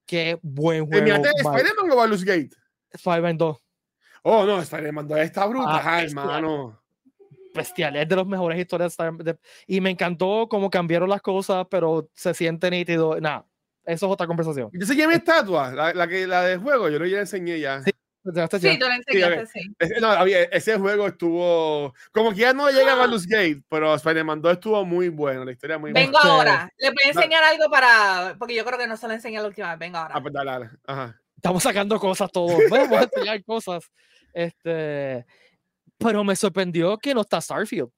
Qué 0.06 0.38
buen 0.42 0.86
juego. 0.86 1.04
¿Terminaste 1.06 1.42
Val- 1.44 1.56
Spider-Man 1.56 1.90
o 1.90 1.96
Baldur's 1.96 2.24
Gate? 2.24 2.50
Spider-Man 2.92 3.38
2. 3.38 3.58
Oh, 4.22 4.44
no, 4.44 4.60
Spider-Man 4.60 5.08
2 5.08 5.18
está 5.20 5.46
brutal, 5.46 5.74
bestial. 6.02 6.04
hermano. 6.08 6.79
Bestial. 7.54 7.96
Es 7.96 8.08
de 8.08 8.16
las 8.16 8.26
mejores 8.26 8.58
historias 8.58 8.96
de 8.96 9.10
de- 9.24 9.38
Y 9.66 9.80
me 9.80 9.90
encantó 9.90 10.46
cómo 10.48 10.70
cambiaron 10.70 11.08
las 11.08 11.20
cosas, 11.22 11.66
pero 11.70 12.08
se 12.14 12.32
siente 12.34 12.70
nítido. 12.70 13.20
Nada, 13.20 13.46
eso 13.84 14.06
es 14.06 14.12
otra 14.12 14.26
conversación. 14.26 14.70
Yo 14.72 14.80
enseñé 14.80 15.06
mi 15.08 15.14
estatua, 15.14 15.72
la, 15.72 15.92
la, 15.94 16.06
que, 16.08 16.26
la 16.26 16.42
del 16.44 16.60
juego, 16.60 16.88
yo 16.88 16.98
lo 16.98 17.06
ya 17.06 17.16
la 17.16 17.20
enseñé 17.22 17.58
ya. 17.58 17.82
Sí. 17.82 17.90
Sí, 18.22 18.78
tú 18.78 18.84
lo 18.84 18.92
a 18.92 18.96
enseñaste, 18.96 19.46
sí. 19.46 19.74
Ese, 19.78 19.98
no, 19.98 20.08
había- 20.08 20.42
ese 20.42 20.76
juego 20.78 21.06
estuvo. 21.06 21.94
Como 22.12 22.32
que 22.32 22.40
ya 22.40 22.52
no 22.52 22.68
llega 22.68 22.92
a 22.92 22.96
Baldur's 22.96 23.26
Gate, 23.26 23.62
pero 23.70 23.94
Spider-Man 23.94 24.42
2 24.42 24.52
estuvo 24.52 24.84
muy 24.84 25.08
bueno, 25.08 25.42
la 25.42 25.52
historia 25.52 25.78
muy 25.78 25.90
Vengo 25.92 26.10
buena. 26.12 26.28
Este, 26.28 26.30
ahora. 26.30 26.72
Les 26.76 26.90
voy 26.90 26.98
a 27.06 27.08
enseñar 27.08 27.44
algo 27.44 27.70
para. 27.70 28.36
Porque 28.38 28.54
yo 28.54 28.62
creo 28.66 28.78
que 28.78 28.86
no 28.86 28.98
se 28.98 29.08
lo 29.08 29.14
enseñé 29.14 29.40
la 29.40 29.46
última 29.46 29.70
vez. 29.70 29.78
Vengo 29.78 29.96
ahora. 29.96 30.14
Ah, 30.14 30.20
pues 30.20 30.34
dale, 30.34 30.50
dale. 30.50 30.70
Ajá. 30.86 31.18
Estamos 31.34 31.62
sacando 31.62 31.98
cosas 31.98 32.30
todos. 32.30 32.52
Vamos 32.70 32.98
a 32.98 33.02
enseñar 33.04 33.42
cosas. 33.42 33.90
Este. 34.34 35.24
Pero 36.00 36.24
me 36.24 36.34
sorprendió 36.34 36.98
que 36.98 37.14
no 37.14 37.20
está 37.20 37.40
Starfield. 37.40 37.90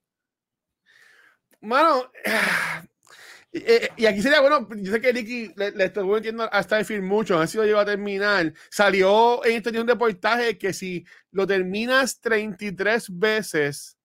Mano, 1.61 2.11
y, 3.53 3.59
eh, 3.59 3.89
y 3.97 4.07
aquí 4.07 4.21
sería 4.21 4.41
bueno, 4.41 4.69
yo 4.77 4.93
sé 4.93 5.01
que 5.01 5.13
Ricky 5.13 5.53
le, 5.55 5.71
le 5.71 5.85
estuvo 5.85 6.17
entiendo 6.17 6.49
a 6.53 6.63
Starfield 6.63 7.05
mucho, 7.05 7.39
así 7.39 7.57
lo 7.57 7.65
lleva 7.65 7.83
a 7.83 7.87
terminar. 7.87 8.53
Salió 8.71 9.45
en 9.45 9.57
este 9.57 9.81
un 9.81 9.87
reportaje 9.87 10.59
que 10.59 10.73
si 10.73 11.07
lo 11.31 11.47
terminas 11.47 12.21
33 12.21 13.07
veces, 13.17 13.97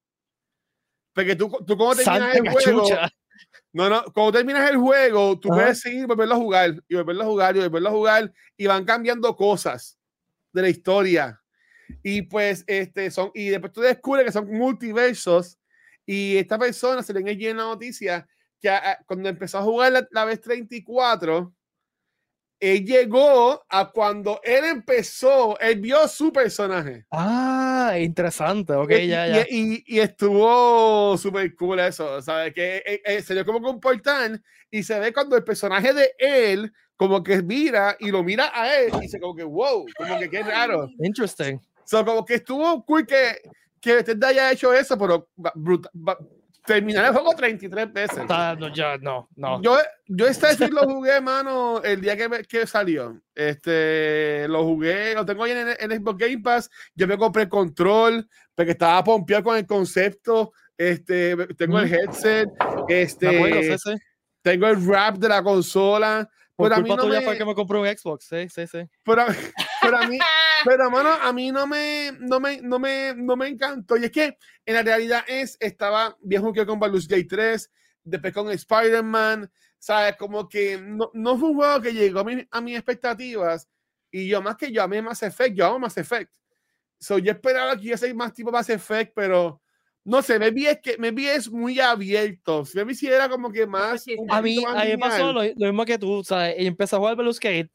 porque 1.14 1.36
tú, 1.36 1.50
tú 1.66 1.76
como 1.76 1.96
terminas 1.96 2.34
Santa 2.34 2.38
el 2.38 2.50
juego, 2.50 2.88
no, 3.74 3.90
no, 3.90 4.04
cuando 4.14 4.34
terminas 4.34 4.70
el 4.70 4.78
juego, 4.78 5.40
tú 5.40 5.52
Ajá. 5.52 5.62
puedes 5.62 5.80
seguir, 5.80 6.06
volverlo 6.06 6.36
a 6.36 6.38
jugar, 6.38 6.84
y 6.88 6.96
volverlo 6.96 7.24
a 7.24 7.26
jugar, 7.26 7.58
y 7.58 7.60
volverlo 7.62 7.90
a 7.90 7.92
jugar, 7.92 8.34
y 8.56 8.68
van 8.68 8.86
cambiando 8.86 9.36
cosas 9.36 9.98
de 10.54 10.62
la 10.62 10.70
historia. 10.70 11.42
Y 12.04 12.24
pues, 12.24 12.64
este, 12.68 13.10
son, 13.12 13.32
y 13.34 13.50
después 13.50 13.72
tú 13.74 13.82
descubres 13.82 14.26
que 14.26 14.32
son 14.32 14.50
multiversos, 14.52 15.58
y 16.06 16.38
esta 16.38 16.58
persona 16.58 17.04
se 17.04 17.14
le 17.14 17.20
engañó 17.20 17.50
en 17.50 17.58
la 17.58 17.64
noticia 17.64 18.28
que 18.62 18.70
a- 18.70 18.92
a- 18.92 18.98
cuando 19.06 19.30
empezó 19.30 19.58
a 19.60 19.64
jugar 19.64 19.92
la, 19.92 20.08
la 20.12 20.26
vez 20.26 20.40
34, 20.42 21.54
él 22.60 22.86
llegó 22.86 23.64
a 23.70 23.92
cuando 23.92 24.40
él 24.44 24.66
empezó, 24.66 25.60
él 25.60 25.80
vio 25.80 26.08
su 26.08 26.34
personaje. 26.34 27.06
Ah, 27.12 27.96
interesante. 28.00 28.74
Ok, 28.74 28.92
y, 29.00 29.08
ya, 29.08 29.28
y- 29.28 29.32
ya. 29.32 29.46
y- 29.50 29.84
y 29.86 30.00
estuvo 30.00 31.16
súper 31.18 31.54
cool 31.56 31.80
eso, 31.82 32.20
¿sabes? 32.22 32.54
Que 32.56 32.78
eh, 32.84 33.02
eh, 33.06 33.22
se 33.22 33.36
dio 33.36 33.46
como 33.46 33.62
comportar 33.62 34.42
y 34.72 34.82
se 34.82 35.00
ve 35.00 35.14
cuando 35.14 35.36
el 35.38 35.44
personaje 35.44 35.94
de 35.94 36.12
él 36.18 36.72
como 36.96 37.22
que 37.22 37.44
mira 37.44 37.96
y 38.00 38.10
lo 38.10 38.24
mira 38.24 38.50
a 38.52 38.76
él 38.76 38.92
y 39.04 39.08
se 39.08 39.20
como 39.20 39.36
que 39.36 39.44
wow, 39.44 39.86
como 39.96 40.18
que 40.18 40.28
qué 40.30 40.42
raro. 40.42 40.90
Interesting. 40.98 41.60
So, 41.90 42.04
como 42.04 42.26
que 42.26 42.34
estuvo 42.36 42.84
cool 42.84 43.06
que, 43.08 43.38
que 43.80 43.96
Bethesda 43.96 44.28
haya 44.28 44.52
hecho 44.52 44.74
eso, 44.74 44.98
pero 44.98 45.30
va- 45.44 45.54
bruta- 45.56 45.90
va- 45.96 46.18
terminar 46.66 47.06
el 47.06 47.14
juego 47.14 47.34
33 47.34 47.94
veces. 47.94 48.18
Está- 48.18 48.54
no, 48.58 48.68
ya, 48.74 48.98
no, 48.98 49.30
no. 49.38 49.62
Yo, 49.62 49.78
yo 50.06 50.34
Starfield 50.34 50.74
lo 50.74 50.82
jugué, 50.84 51.22
mano, 51.22 51.82
el 51.82 52.02
día 52.02 52.18
que, 52.18 52.44
que 52.44 52.68
salió. 52.68 53.22
Este, 53.34 54.48
lo 54.50 54.66
jugué, 54.66 55.14
lo 55.14 55.26
tengo 55.26 55.46
ahí 55.46 55.52
en, 55.52 55.70
en 55.80 55.92
Xbox 56.02 56.18
Game 56.18 56.40
Pass. 56.40 56.70
Yo 56.94 57.08
me 57.08 57.18
compré 57.18 57.44
el 57.44 57.50
control 57.50 58.28
porque 58.54 58.72
estaba 58.72 59.02
pompeado 59.04 59.44
con 59.46 59.56
el 59.56 59.66
concepto. 59.66 60.52
Este, 60.78 61.36
tengo 61.56 61.80
el 61.80 61.92
headset, 61.94 62.50
acuerdo, 62.60 62.86
este, 62.90 63.78
sí, 63.78 63.92
sí. 63.94 63.98
tengo 64.42 64.68
el 64.68 64.76
wrap 64.78 65.16
de 65.16 65.30
la 65.30 65.42
consola. 65.42 66.30
Por 66.56 66.70
Pero 66.70 66.76
a 66.76 66.84
mí 66.84 66.90
culpa 66.90 67.04
no 67.04 67.08
tuya 67.08 67.20
me, 67.22 67.26
fue 67.28 67.38
que 67.38 67.46
me 67.46 67.56
compré 67.56 67.80
un 67.80 67.88
Xbox. 67.88 68.26
Sí, 68.26 68.50
sí, 68.50 68.68
sí. 68.68 68.80
pero, 69.06 69.22
a- 69.22 69.28
pero 69.92 70.04
a 70.04 70.08
mí, 70.08 70.20
pero 70.66 70.90
mano, 70.92 71.10
a 71.10 71.34
mí 71.34 71.52
no 71.52 71.68
me, 71.68 72.12
no 72.20 72.40
me, 72.40 72.62
no 72.62 72.80
me, 72.80 73.14
no 73.16 73.36
me 73.36 73.48
encantó. 73.48 73.98
Y 73.98 74.06
es 74.06 74.12
que 74.12 74.38
en 74.66 74.74
la 74.76 74.84
realidad 74.84 75.24
es, 75.28 75.58
estaba 75.60 76.16
bien 76.22 76.42
jugué 76.42 76.66
con 76.66 76.80
Baldur's 76.80 77.08
Gate 77.08 77.28
3, 77.30 77.72
después 78.04 78.34
con 78.34 78.50
Spider-Man, 78.52 79.52
¿sabes? 79.80 80.16
Como 80.18 80.48
que 80.48 80.78
no, 80.80 81.10
no 81.14 81.38
fue 81.38 81.50
un 81.50 81.56
juego 81.56 81.82
que 81.82 81.94
llegó 81.94 82.20
a, 82.20 82.24
mi- 82.24 82.48
a 82.50 82.62
mis 82.62 82.76
expectativas. 82.76 83.68
Y 84.12 84.28
yo, 84.28 84.42
más 84.42 84.56
que 84.58 84.72
yo 84.72 84.82
amé 84.84 85.02
Mass 85.02 85.24
Effect, 85.24 85.56
yo 85.56 85.66
amo 85.66 85.80
Mass 85.80 85.98
Effect. 85.98 86.32
So, 87.00 87.18
yo 87.20 87.32
esperaba 87.32 87.80
que 87.80 87.94
a 87.94 87.98
ser 87.98 88.16
más 88.16 88.34
tipo 88.34 88.52
Mass 88.52 88.70
Effect, 88.70 89.12
pero 89.14 89.62
No 90.04 90.22
sé, 90.22 90.40
me 90.40 90.50
vi 90.52 90.66
es 90.68 90.80
que 90.82 90.98
me 90.98 91.12
vi 91.12 91.28
es 91.28 91.52
muy 91.52 91.80
abierto. 91.82 92.64
Me 92.74 92.86
vi 92.86 92.96
si 92.96 93.08
era 93.08 93.28
como 93.28 93.52
que 93.52 93.68
más. 93.68 94.04
Sí. 94.04 94.16
un 94.18 94.32
A 94.32 94.42
mí, 94.42 94.56
más 94.64 94.76
a 94.78 94.86
mí 94.86 94.92
me 94.92 94.98
pasó 94.98 95.34
lo, 95.34 95.44
lo 95.44 95.68
mismo 95.68 95.84
que 95.86 96.00
tú, 96.00 96.24
¿sabes? 96.24 96.56
Y 96.58 96.66
empecé 96.66 96.96
a 96.96 97.00
jugar 97.00 97.16
Baldur's 97.18 97.40
Gate 97.42 97.70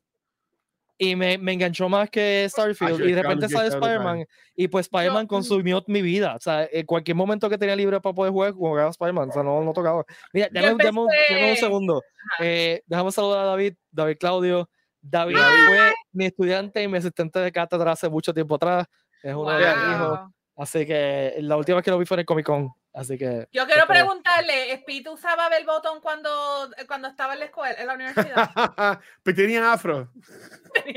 y 0.99 1.17
me, 1.17 1.37
me 1.39 1.53
enganchó 1.55 1.89
más 1.89 2.09
que 2.11 2.47
Starfield. 2.49 2.99
yo 2.99 3.05
y 3.07 3.13
de 3.13 3.23
repente 3.23 3.49
sale 3.49 3.71
brutal. 3.71 3.83
Spider-Man 3.91 4.27
y 4.55 4.69
pues 4.69 4.87
Spider-Man 4.87 5.27
consumió 5.27 5.83
mi 5.89 6.01
vida. 6.03 6.37
O 6.37 6.41
sea, 6.41 6.69
en 6.71 6.87
cualquier 6.87 7.17
momento 7.17 7.49
que 7.51 7.59
tenía 7.59 7.75
libre 7.75 8.01
para 8.01 8.15
poder 8.15 8.33
jugar, 8.33 8.53
jugaba 8.53 8.91
Spider-Man. 8.91 9.31
O 9.31 9.33
sea, 9.33 9.43
no, 9.43 9.63
no 9.63 9.73
tocaba. 9.73 10.05
Mira, 10.33 10.49
dame, 10.53 10.77
dame 10.83 11.01
un- 11.01 11.09
dame 11.31 11.51
un 11.51 11.57
segundo. 11.57 12.03
Eh, 12.41 12.83
déjame 12.87 13.11
saludar 13.11 13.41
a 13.41 13.45
David, 13.47 13.75
David 13.91 14.17
Claudio. 14.21 14.69
David 15.01 15.35
David. 15.37 15.67
fue 15.67 15.93
mi 16.13 16.27
estudiante 16.27 16.81
y 16.83 16.87
mi 16.89 16.99
asistente 16.99 17.41
de 17.41 17.51
cátedra 17.51 17.93
hace 17.93 18.09
mucho 18.09 18.33
tiempo 18.33 18.55
atrás. 18.55 18.87
Es 19.23 19.35
uno 19.35 19.51
de 19.51 19.59
mis 19.59 19.97
hijos. 19.97 20.21
Así 20.57 20.85
que 20.87 21.37
la 21.41 21.57
última 21.57 21.77
vez 21.77 21.85
que 21.85 21.91
lo 21.91 21.99
vi 21.99 22.05
fue 22.07 22.17
en 22.17 22.21
el 22.21 22.27
Comic 22.27 22.47
Con. 22.47 22.71
Así 22.95 23.17
que. 23.17 23.49
Yo 23.53 23.67
quiero 23.67 23.87
preguntarle, 23.87 24.73
¿Speed 24.75 25.09
usaba 25.09 25.47
el 25.57 25.65
botón 25.65 26.01
cuando, 26.03 26.71
cuando 26.87 27.09
estaba 27.09 27.33
en 27.33 27.39
la 27.41 27.45
escuela, 27.47 27.75
en 27.81 27.87
la 27.87 27.95
universidad? 27.95 28.51
Pero 29.23 29.37
tenía 29.37 29.73
afro. 29.73 30.11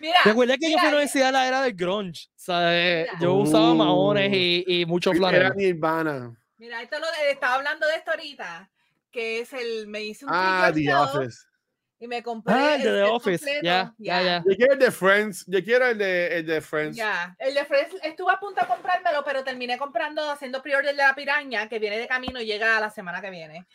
Mira, 0.00 0.16
Recuerda 0.24 0.56
que 0.56 0.70
yo 0.70 0.78
fui 0.78 0.86
a 0.86 0.90
mira, 0.90 0.90
la 0.90 0.96
universidad 0.96 1.32
la 1.32 1.46
era 1.48 1.60
del 1.62 1.74
grunge. 1.74 2.28
O 2.28 2.38
sea, 2.38 2.74
eh, 2.74 3.06
Mira. 3.08 3.18
yo 3.20 3.34
usaba 3.34 3.72
Uh. 3.72 3.74
maones 3.74 4.32
y, 4.32 4.64
y 4.66 4.86
mucho 4.86 5.10
Era 5.10 5.18
flanel. 5.18 5.52
Nirvana. 5.56 6.34
mira, 6.56 6.80
esto 6.82 6.98
lo 6.98 7.06
de- 7.06 7.32
estaba 7.32 7.56
hablando 7.56 7.86
de 7.86 7.96
esto 7.96 8.12
ahorita, 8.12 8.70
que 9.10 9.40
es 9.40 9.52
el, 9.52 9.88
me 9.88 10.00
hice 10.02 10.24
un 10.24 10.30
Ah, 10.32 10.70
The 10.72 10.94
Office. 10.94 11.38
Y 11.98 12.06
me 12.06 12.22
compré 12.22 12.54
Ah, 12.54 12.74
el 12.74 12.82
de 12.82 12.90
The 12.92 13.02
Office. 13.04 13.60
Ya, 13.62 13.94
ya, 13.98 14.22
ya. 14.22 14.44
Yo 14.46 14.56
quiero 14.56 14.72
el 14.74 14.78
de 14.78 14.90
Friends. 14.90 15.44
Yo 15.46 15.64
quiero 15.64 15.86
el 15.86 15.96
de, 15.96 16.38
el 16.38 16.46
de 16.46 16.60
Friends. 16.60 16.96
Ya, 16.96 17.34
el 17.38 17.54
de 17.54 17.64
Friends 17.64 17.96
estuve 18.02 18.32
a 18.32 18.38
punto 18.38 18.60
de 18.60 18.66
comprármelo, 18.66 19.24
pero 19.24 19.42
terminé 19.42 19.78
comprando, 19.78 20.30
haciendo 20.30 20.62
pre-order 20.62 20.94
de 20.94 21.02
la 21.02 21.14
piraña, 21.14 21.68
que 21.68 21.78
viene 21.78 21.98
de 21.98 22.06
camino 22.06 22.40
y 22.40 22.46
llega 22.46 22.78
la 22.80 22.90
semana 22.90 23.20
que 23.20 23.30
viene. 23.30 23.66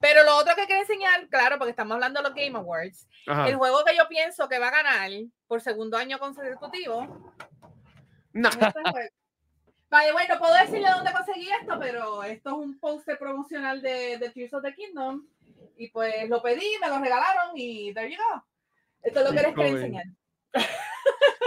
Pero 0.00 0.24
lo 0.24 0.36
otro 0.36 0.54
que 0.56 0.66
quiero 0.66 0.82
enseñar, 0.82 1.28
claro, 1.28 1.56
porque 1.58 1.70
estamos 1.70 1.94
hablando 1.94 2.20
de 2.20 2.28
los 2.28 2.34
Game 2.34 2.58
Awards, 2.58 3.06
Ajá. 3.26 3.48
el 3.48 3.56
juego 3.56 3.84
que 3.84 3.96
yo 3.96 4.08
pienso 4.08 4.48
que 4.48 4.58
va 4.58 4.68
a 4.68 4.82
ganar 4.82 5.10
por 5.46 5.60
segundo 5.60 5.96
año 5.96 6.18
consecutivo. 6.18 7.32
No. 8.32 8.48
es 8.48 8.56
este. 8.56 9.12
Vaya, 9.90 10.12
bueno, 10.12 10.38
puedo 10.38 10.52
decirle 10.54 10.88
dónde 10.94 11.12
conseguí 11.12 11.48
esto, 11.62 11.78
pero 11.80 12.22
esto 12.22 12.50
es 12.50 12.54
un 12.56 12.78
póster 12.78 13.18
promocional 13.18 13.80
de, 13.80 14.18
de 14.18 14.30
Tears 14.30 14.52
of 14.52 14.62
the 14.62 14.74
Kingdom. 14.74 15.26
Y 15.76 15.90
pues 15.90 16.28
lo 16.28 16.42
pedí, 16.42 16.66
me 16.80 16.88
lo 16.88 16.98
regalaron 17.00 17.52
y 17.54 17.92
there 17.94 18.10
you 18.10 18.16
go. 18.16 18.44
Esto 19.02 19.20
es 19.20 19.24
lo 19.26 19.30
que 19.32 19.42
les 19.42 19.54
quería 19.54 19.70
Joven. 19.70 19.76
enseñar. 19.76 20.04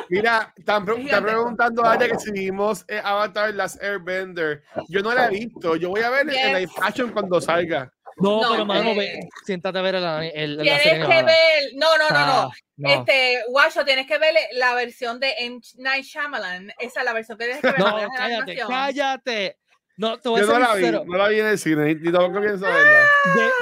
Mira, 0.09 0.53
están, 0.57 0.85
preguntando 0.85 1.85
a 1.85 1.95
ella 1.95 2.09
que 2.09 2.19
si 2.19 2.31
vimos 2.31 2.83
eh, 2.87 3.01
Avatar 3.03 3.53
Last 3.53 3.81
Airbender. 3.81 4.63
Yo 4.89 5.01
no 5.01 5.13
la 5.13 5.27
he 5.27 5.29
visto. 5.29 5.75
Yo 5.77 5.89
voy 5.89 6.01
a 6.01 6.09
ver 6.09 6.29
en 6.29 6.53
la 6.53 6.59
Yes. 6.59 6.71
fashion 6.73 7.11
cuando 7.11 7.39
salga. 7.39 7.91
No, 8.17 8.41
No, 8.41 8.51
pero 8.51 8.65
mano, 8.65 8.89
eh, 8.91 8.97
ve, 8.97 9.19
siéntate 9.45 9.79
a 9.79 9.81
ver 9.81 9.95
el, 9.95 10.03
el, 10.03 10.31
el- 10.33 10.57
la 10.57 10.63
Tienes 10.63 10.83
serie 10.83 11.01
que 11.07 11.23
ver, 11.23 11.63
no, 11.75 11.97
no, 11.97 12.09
no, 12.09 12.25
no. 12.25 12.41
Ah, 12.41 12.51
no. 12.75 12.89
Este, 12.93 13.41
Guacho, 13.47 13.85
tienes 13.85 14.05
que 14.05 14.17
ver 14.17 14.35
la 14.53 14.73
versión 14.73 15.19
de 15.19 15.33
M. 15.39 15.59
Night 15.77 16.03
Shyamalan. 16.03 16.73
Esa 16.77 16.99
es 16.99 17.05
la 17.05 17.13
versión 17.13 17.37
que 17.37 17.45
tienes 17.45 17.61
que 17.61 17.67
ver. 17.71 17.79
No, 17.79 17.97
la 17.97 18.03
la 18.03 18.09
cállate, 18.15 18.57
cállate. 18.67 19.57
No, 19.97 20.17
te 20.19 20.29
voy 20.29 20.41
Yo 20.41 20.45
a 20.45 20.47
no 20.47 20.53
ser 20.53 20.61
la 20.61 20.73
vi. 20.75 20.81
sincero. 20.83 21.03
No 21.05 21.17
la 21.17 21.27
vi 21.27 21.39
en 21.39 21.45
el 21.47 21.57
cine. 21.59 21.95
Ni 21.95 22.11
tampoco 22.11 22.41
pienso 22.41 22.65
verla. 22.65 23.07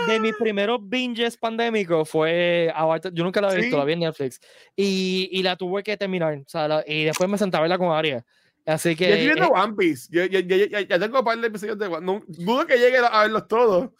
De, 0.08 0.14
de 0.14 0.20
mis 0.20 0.36
primeros 0.36 0.80
binges 0.82 1.36
pandémicos 1.38 2.10
fue 2.10 2.72
Avatar. 2.74 3.12
Yo 3.14 3.24
nunca 3.24 3.42
la 3.42 3.52
he 3.54 3.58
visto, 3.58 3.72
Sí. 3.76 3.78
la 3.78 3.86
vi 3.86 3.94
en 3.94 4.00
Netflix. 4.00 4.40
Y, 4.76 5.30
y 5.32 5.44
la 5.44 5.56
tuve 5.56 5.84
que 5.84 5.98
terminar. 5.98 6.36
O 6.36 6.44
sea, 6.48 6.68
la- 6.68 6.84
y 6.88 7.06
después 7.06 7.30
me 7.30 7.38
sentaba 7.38 7.62
a 7.62 7.68
verla 7.68 7.78
con 7.78 7.92
Aria. 7.96 8.24
Así 8.66 8.96
que. 8.96 9.08
Yo 9.08 9.14
estoy 9.16 9.26
viendo 9.28 9.46
eh, 9.46 9.60
One 9.62 9.74
Piece. 9.78 10.08
Yo, 10.12 10.26
yo- 10.26 10.40
yo- 10.40 10.66
ya, 10.66 10.82
ya 10.82 11.00
tengo 11.00 11.20
un 11.20 11.26
par 11.26 11.38
de 11.40 11.48
episodios 11.48 11.78
de 11.78 11.88
One 11.88 12.06
no, 12.06 12.22
Dudo 12.28 12.66
que 12.68 12.78
llegue 12.78 12.98
a 13.00 13.22
verlos 13.24 13.48
todos. 13.48 13.90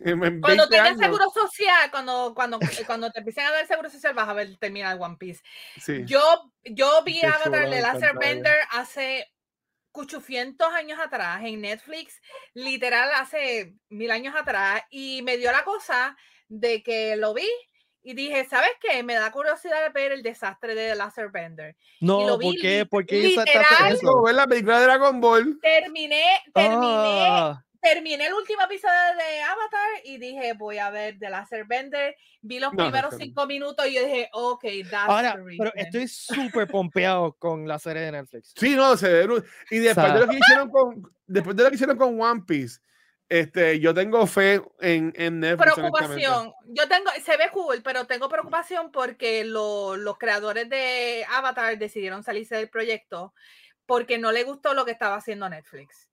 En, 0.00 0.12
en 0.24 0.40
Cuando 0.40 0.62
20 0.62 0.68
tengas 0.70 0.88
años. 0.92 1.00
seguro 1.02 1.24
social, 1.34 1.90
cuando, 1.90 2.32
cuando, 2.34 2.58
cuando 2.86 3.10
te 3.10 3.18
empiecen 3.18 3.44
a 3.44 3.50
dar 3.50 3.66
seguro 3.66 3.90
social, 3.90 4.14
vas 4.14 4.26
a 4.26 4.32
ver 4.32 4.56
terminar 4.58 4.96
One 4.98 5.16
Piece. 5.18 5.42
Sí. 5.78 6.04
Yo, 6.06 6.20
yo 6.64 7.02
vi 7.04 7.20
Qué 7.20 7.26
Avatar 7.26 7.68
de 7.68 7.78
encantaba. 7.78 8.18
Bender 8.18 8.56
hace 8.70 9.26
800 9.98 10.72
años 10.72 10.98
atrás 11.00 11.42
en 11.44 11.60
Netflix, 11.60 12.20
literal 12.54 13.10
hace 13.14 13.74
mil 13.88 14.10
años 14.10 14.34
atrás, 14.36 14.82
y 14.90 15.22
me 15.22 15.36
dio 15.36 15.50
la 15.52 15.64
cosa 15.64 16.16
de 16.48 16.82
que 16.82 17.16
lo 17.16 17.34
vi 17.34 17.48
y 18.02 18.14
dije, 18.14 18.44
¿sabes 18.46 18.70
qué? 18.80 19.02
Me 19.02 19.14
da 19.14 19.30
curiosidad 19.32 19.92
ver 19.92 20.12
el 20.12 20.22
desastre 20.22 20.74
de 20.74 20.94
Laser 20.94 21.28
Bender. 21.30 21.76
no, 22.00 22.24
lo 22.26 22.38
vi 22.38 22.46
¿por 22.46 22.54
qué? 22.60 22.86
¿Por 22.86 23.06
qué 23.06 23.16
literal. 23.16 23.64
esa- 23.66 23.88
Es 23.88 24.00
como 24.00 24.22
ver 24.22 24.34
la 24.36 24.46
película 24.46 24.78
de 24.78 24.84
Dragon 24.84 25.20
Ball. 25.20 25.58
Terminé, 25.60 26.24
terminé, 26.54 27.26
Ah, 27.28 27.64
terminé 27.80 28.26
el 28.26 28.34
último 28.34 28.62
episodio 28.62 28.94
de 29.16 29.40
Avatar 29.42 29.88
y 30.04 30.18
dije, 30.18 30.52
voy 30.54 30.78
a 30.78 30.90
ver 30.90 31.18
The 31.18 31.30
Laser 31.30 31.64
Bender. 31.66 32.14
Vi 32.42 32.58
los 32.60 32.72
No, 32.72 32.84
primeros 32.84 33.14
cinco 33.16 33.46
minutos 33.46 33.86
y 33.86 33.94
yo 33.94 34.04
dije, 34.04 34.28
ok, 34.32 34.64
that's 34.90 35.08
Ahora, 35.08 35.32
the 35.36 35.42
pero 35.58 35.70
reason". 35.70 35.72
estoy 35.76 36.08
súper 36.08 36.66
pompeado 36.68 37.32
con 37.34 37.66
la 37.68 37.78
serie 37.78 38.02
de 38.02 38.12
Netflix. 38.12 38.52
Sí, 38.56 38.74
no, 38.76 38.96
se 38.96 39.08
ve 39.08 39.42
Y 39.70 39.78
después 39.78 40.06
sea- 40.06 40.14
de 40.14 40.20
lo 40.20 40.28
que 40.28 40.38
hicieron 40.38 40.70
con, 40.70 41.02
después 41.26 41.56
de 41.56 41.62
lo 41.62 41.68
que 41.70 41.74
hicieron 41.76 41.96
con 41.96 42.20
One 42.20 42.42
Piece, 42.46 42.80
este, 43.28 43.78
yo 43.78 43.92
tengo 43.92 44.26
fe 44.26 44.62
en, 44.80 45.12
en 45.16 45.40
Netflix. 45.40 45.74
preocupación. 45.74 46.52
Yo 46.68 46.88
tengo, 46.88 47.10
se 47.22 47.36
ve 47.36 47.50
cool, 47.52 47.82
pero 47.82 48.06
tengo 48.06 48.28
preocupación 48.28 48.90
porque 48.90 49.44
lo- 49.44 49.96
los 49.96 50.16
creadores 50.18 50.68
de 50.70 51.26
Avatar 51.30 51.76
decidieron 51.78 52.22
salirse 52.22 52.56
del 52.56 52.70
proyecto 52.70 53.34
porque 53.84 54.16
no 54.18 54.32
le 54.32 54.44
gustó 54.44 54.72
lo 54.74 54.84
que 54.84 54.92
estaba 54.92 55.16
haciendo 55.16 55.48
Netflix. 55.48 56.07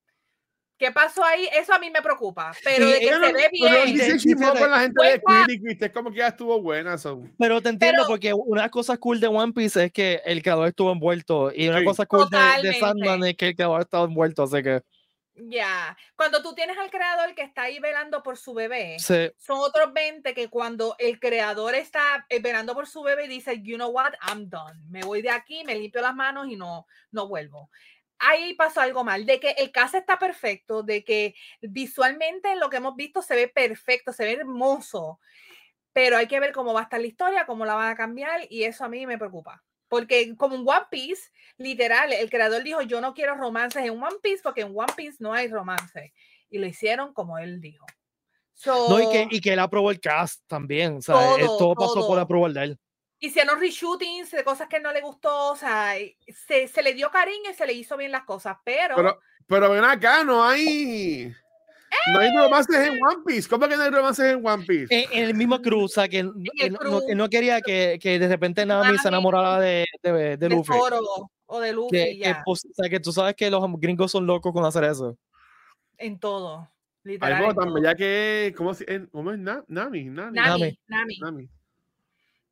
¿Qué 0.78 0.92
pasó 0.92 1.24
ahí? 1.24 1.48
Eso 1.54 1.74
a 1.74 1.80
mí 1.80 1.90
me 1.90 2.02
preocupa, 2.02 2.52
pero 2.64 2.88
de 2.88 3.00
que 3.00 3.06
Pero 3.08 3.20
se 3.26 3.32
no- 3.32 3.38
ve 3.38 3.50
pero 3.60 3.76
no 3.78 3.86
bien. 3.86 4.18
chismó 4.20 4.40
fíjate, 4.40 4.60
con 4.60 4.72
la 4.72 4.80
gente 4.82 5.06
de 5.08 5.22
Critic, 5.22 5.62
viste, 5.64 5.86
es 5.86 5.92
como 5.94 6.12
que 6.12 6.18
ya 6.18 6.28
estuvo 6.28 6.62
buena. 6.62 6.98
son 6.98 7.34
Pero 7.40 7.62
te 7.62 7.70
entiendo 7.70 8.00
Pero- 8.04 8.08
porque 8.08 8.34
una 8.34 8.70
cosas 8.70 8.98
cool 9.00 9.20
de 9.22 9.28
One 9.28 9.54
Piece 9.54 9.86
es 9.86 9.92
que 9.94 10.22
el 10.26 10.42
creador 10.44 10.68
estuvo 10.68 10.92
envuelto 10.92 11.52
y 11.56 11.70
una 11.70 11.80
Sí. 11.80 11.86
cosa 11.86 12.06
cool 12.06 12.28
de, 12.30 12.68
de. 12.70 12.74
Sandman 12.80 13.24
es 13.24 13.38
que 13.38 13.48
el 13.50 13.56
creador 13.56 13.82
estaba 13.82 14.04
envuelto, 14.04 14.44
así 14.44 14.62
que 14.62 14.82
Ya, 15.38 15.98
cuando 16.16 16.42
tú 16.42 16.56
tienes 16.56 16.78
al 16.78 16.90
creador 16.90 17.36
que 17.36 17.42
está 17.42 17.64
ahí 17.64 17.80
velando 17.80 18.24
por 18.24 18.38
su 18.38 18.54
bebé, 18.54 18.96
sí. 19.00 19.30
son 19.38 19.60
otros 19.60 19.92
20 19.94 20.34
que 20.34 20.48
cuando 20.50 20.96
el 20.98 21.20
creador 21.20 21.76
está 21.76 22.26
eh, 22.30 22.40
velando 22.40 22.74
por 22.74 22.88
su 22.88 23.02
bebé 23.04 23.28
dice, 23.28 23.62
you 23.62 23.76
know 23.76 23.90
what, 23.92 24.14
I'm 24.26 24.50
done. 24.50 24.80
Me 24.90 25.02
voy 25.04 25.22
de 25.22 25.30
aquí, 25.32 25.64
me 25.66 25.76
limpio 25.76 26.02
las 26.02 26.16
manos 26.16 26.48
y 26.50 26.56
no, 26.56 26.86
no 27.12 27.28
vuelvo. 27.28 27.70
Ahí 28.20 28.54
pasó 28.56 28.82
algo 28.82 29.04
mal, 29.04 29.26
de 29.26 29.40
que 29.40 29.52
el 29.52 29.72
caso 29.72 29.98
está 29.98 30.18
perfecto, 30.18 30.84
de 30.84 31.04
que 31.04 31.36
visualmente 31.62 32.56
lo 32.56 32.70
que 32.70 32.78
hemos 32.78 32.96
visto 32.96 33.22
se 33.22 33.36
ve 33.36 33.48
perfecto, 33.48 34.14
se 34.14 34.24
ve 34.24 34.34
hermoso, 34.34 35.20
pero 35.94 36.18
hay 36.18 36.28
que 36.28 36.40
ver 36.40 36.52
cómo 36.54 36.74
va 36.74 36.82
a 36.82 36.84
estar 36.84 37.00
la 37.00 37.08
historia, 37.08 37.46
cómo 37.46 37.66
la 37.66 37.76
van 37.76 37.92
a 37.92 37.96
cambiar 37.96 38.42
y 38.50 38.64
eso 38.64 38.84
a 38.86 38.90
mí 38.90 39.06
me 39.06 39.18
preocupa. 39.18 39.64
Porque 39.88 40.36
como 40.36 40.56
en 40.56 40.62
One 40.68 40.88
Piece, 40.90 41.30
literal, 41.58 42.12
el 42.12 42.30
creador 42.30 42.64
dijo, 42.64 42.82
yo 42.82 43.02
no 43.02 43.14
quiero 43.14 43.36
romances 43.36 43.84
en 43.84 43.92
One 44.02 44.18
Piece 44.22 44.42
porque 44.42 44.62
en 44.62 44.74
One 44.76 44.92
Piece 44.96 45.18
no 45.20 45.32
hay 45.34 45.48
romance. 45.48 46.14
Y 46.50 46.58
lo 46.58 46.66
hicieron 46.66 47.14
como 47.14 47.38
él 47.38 47.62
dijo. 47.62 47.86
No, 48.90 49.00
y 49.00 49.10
que, 49.10 49.28
y 49.30 49.42
que 49.42 49.54
él 49.54 49.60
aprobó 49.60 49.92
el 49.92 50.00
cast 50.00 50.42
también. 50.48 50.98
O 50.98 51.02
sea, 51.02 51.36
él- 51.36 51.46
Todo, 51.46 51.58
todo, 51.58 51.76
pasó 51.76 51.94
por 51.96 52.04
todo. 52.08 52.20
aprobar 52.20 52.52
de 52.52 52.64
él. 52.64 52.80
Hicieron 53.26 53.60
reshootings 53.60 54.32
de 54.32 54.44
cosas 54.44 54.68
que 54.68 54.80
no 54.80 54.92
le 54.94 55.02
gustó, 55.02 55.52
o 55.52 55.56
sea, 55.56 55.94
se, 56.48 56.68
se 56.68 56.82
le 56.84 56.94
dio 56.94 57.10
cariño 57.12 57.52
y 57.52 57.54
se 57.54 57.66
le 57.66 57.74
hizo 57.74 57.98
bien 57.98 58.12
las 58.12 58.24
cosas, 58.24 58.58
pero, 58.64 58.96
Pero, 58.96 59.20
pero 59.48 59.70
ven 59.72 59.84
acá, 59.84 60.24
no 60.24 60.44
hay. 60.44 61.34
No 62.14 62.20
hay 62.20 62.30
romances 62.36 62.76
en 62.88 62.94
One 63.04 63.24
Piece. 63.26 63.48
¿Cómo 63.48 63.68
que 63.68 63.78
no 63.78 63.84
hay 63.84 63.90
romances 63.90 64.26
en 64.34 64.46
One 64.46 64.66
Piece? 64.66 64.88
En, 64.94 65.12
en 65.14 65.24
el 65.30 65.34
mismo 65.34 65.62
cruz, 65.62 65.92
o 65.92 65.94
sea, 65.96 66.08
que, 66.10 66.20
el 66.20 66.34
no, 66.74 67.02
no- 67.16 67.30
quería 67.30 67.62
que, 67.62 67.98
que 68.02 68.20
de 68.20 68.28
repente 68.28 68.66
Nami 68.66 68.98
se 68.98 69.08
enamorara 69.08 69.60
de, 69.60 69.86
de, 70.04 70.12
de 70.12 70.38
de 70.38 70.50
Luffy. 70.50 70.74
Zoro 70.74 71.00
o 71.46 71.60
de 71.60 71.72
Luffy, 71.74 71.96
Que, 71.98 72.06
que, 72.06 72.18
ya, 72.18 72.42
pues, 72.46 72.66
o 72.66 72.74
sea, 72.74 72.90
que 72.90 73.00
tú 73.00 73.12
sabes 73.14 73.36
que 73.36 73.50
los 73.50 73.64
gringos 73.80 74.12
son 74.12 74.26
locos 74.28 74.52
con 74.52 74.66
hacer 74.66 74.84
eso. 74.84 75.18
en 75.98 76.20
todo, 76.20 76.70
literal. 77.04 77.34
algo 77.34 77.50
en 77.52 77.56
tan 77.56 77.66
todo. 77.66 77.74
bella 77.76 77.96
que. 77.96 78.54
¿Cómo, 78.58 78.72
en- 78.88 79.06
cómo 79.08 79.32
es? 79.32 79.40
Na- 79.40 79.64
Nami, 79.68 80.04
Nami. 80.06 80.36
Nami, 80.38 80.50
Nami. 80.50 80.80
Nami, 80.88 81.18
Nami. 81.20 81.50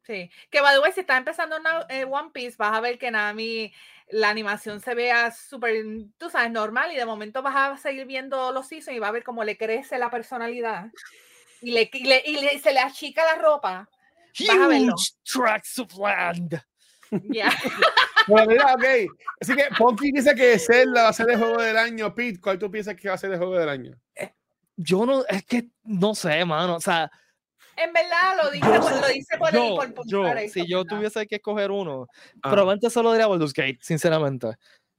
Sí. 0.06 0.30
Que 0.50 0.62
by 0.62 0.76
the 0.76 0.80
way, 0.82 0.92
si 0.92 1.02
estás 1.02 1.18
empezando 1.18 1.58
una- 1.58 1.86
eh, 1.90 2.06
One 2.06 2.30
Piece, 2.34 2.56
vas 2.58 2.74
a 2.78 2.82
ver 2.82 2.98
que 2.98 3.12
Nami, 3.12 3.74
la 4.10 4.30
animación 4.30 4.80
se 4.82 4.94
vea 4.96 5.32
súper, 5.32 5.76
tú 6.18 6.30
sabes, 6.30 6.52
normal 6.52 6.92
y 6.92 6.96
de 6.96 7.06
momento 7.06 7.42
vas 7.42 7.56
a 7.56 7.78
seguir 7.78 8.06
viendo 8.06 8.52
los 8.52 8.68
seasons 8.68 8.96
y 8.96 9.00
va 9.00 9.08
a 9.08 9.12
ver 9.12 9.24
cómo 9.24 9.44
le 9.44 9.58
crece 9.58 9.98
la 9.98 10.10
personalidad 10.10 10.88
y, 11.62 11.72
le, 11.72 11.90
y, 11.92 12.04
le- 12.06 12.24
y 12.26 12.38
le- 12.42 12.60
se 12.60 12.74
le 12.74 12.80
achica 12.80 13.24
la 13.26 13.42
ropa. 13.42 13.90
Vas 14.48 14.58
a 14.58 14.68
verlo. 14.68 14.94
Huge 14.94 15.12
tracts 15.24 15.80
of 15.80 15.94
land. 15.98 16.62
Ya. 17.30 17.50
Bueno, 18.26 18.52
mira, 18.52 18.74
ok. 18.74 18.86
Así 19.42 19.54
que 19.54 19.66
Ponky 19.78 20.14
dice 20.14 20.34
que 20.34 20.58
Zelda 20.58 21.04
va 21.04 21.10
a 21.10 21.14
ser 21.14 21.30
el 21.30 21.38
juego 21.38 21.62
del 21.62 21.76
año. 21.78 22.16
Pete, 22.16 22.40
¿cuál 22.40 22.58
tú 22.58 22.72
piensas 22.72 22.96
que 22.96 23.10
va 23.10 23.16
a 23.16 23.18
ser 23.18 23.34
el 23.34 23.38
juego 23.38 23.58
del 23.60 23.68
año? 23.68 24.00
Yo 24.78 25.06
no, 25.06 25.26
es 25.28 25.44
que 25.44 25.68
no 25.84 26.16
sé, 26.16 26.46
mano. 26.46 26.78
O 26.78 26.80
sea, 26.80 27.12
En 27.76 27.92
verdad 27.94 28.38
lo 28.44 28.52
dice, 28.52 28.66
Yo 28.68 29.00
lo 29.02 29.08
dice 29.08 29.38
por 29.38 29.52
yo, 29.54 29.76
por, 29.76 29.94
por 29.94 30.06
yo, 30.08 30.24
si 30.52 30.68
yo 30.68 30.86
tuviese 30.86 31.26
que 31.28 31.36
escoger 31.36 31.72
uno, 31.72 32.08
Ah. 32.42 32.52
probablemente 32.52 32.90
solo 32.90 33.12
diría 33.12 33.28
Baldur's 33.28 33.54
Gate, 33.54 33.80
sinceramente. 33.82 34.56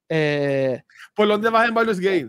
Eh, 0.08 0.82
¿Por 1.14 1.28
dónde 1.28 1.50
vas 1.50 1.68
en 1.68 1.74
Baldur's 1.74 2.00
Gate? 2.00 2.28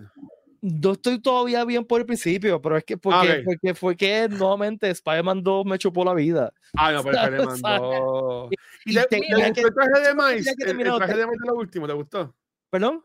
no 0.68 0.94
estoy 0.94 1.22
todavía 1.22 1.64
bien 1.64 1.86
por 1.86 2.00
el 2.00 2.08
principio, 2.08 2.60
pero 2.60 2.76
es 2.78 2.84
que 2.84 2.98
porque, 2.98 3.32
ok. 3.40 3.46
porque 3.46 3.76
fue 3.76 3.96
que 3.96 4.28
nuevamente 4.30 4.90
Spider-Man 4.90 5.44
2 5.44 5.64
me 5.66 5.78
chupó 5.78 6.04
la 6.04 6.14
vida. 6.16 6.52
Ah, 6.76 6.92
no, 6.92 7.04
pero 7.04 7.18
sea, 7.56 7.56
mandó. 7.62 8.50
¿Y 8.86 8.92
y 8.92 8.96
te, 8.96 9.02
te- 9.02 9.08
te 9.08 9.20
mira 9.36 9.48
gustó 9.50 9.68
el 9.68 9.74
traje 9.76 10.08
de 10.08 10.14
Miles? 10.16 10.46
mira 10.46 10.54
que 10.56 10.64
El, 10.64 10.88
el 10.88 10.96
traje 10.98 11.16
de 11.18 11.26
Miles 11.28 11.40
de 11.42 11.48
lo 11.48 11.56
último, 11.56 11.86
¿te 11.88 11.94
gustó? 11.94 12.36
¿Perdón? 12.72 13.04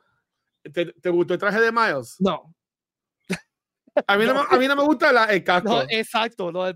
¿Te, 0.72 0.86
te 0.86 1.11
gustó 1.11 1.34
el 1.34 1.41
traje 1.41 1.61
de 1.61 1.70
Miles? 1.72 2.16
No, 2.18 2.55
A 4.07 4.16
mí 4.16 4.24
no, 4.24 4.34
me- 4.34 4.41
a 4.57 4.59
mí 4.59 4.66
no 4.68 4.76
me 4.76 4.82
gusta 4.84 5.12
la- 5.12 5.24
el 5.26 5.45
casco. 5.45 5.68
no, 5.68 5.82
exacto. 5.91 6.51
no, 6.53 6.66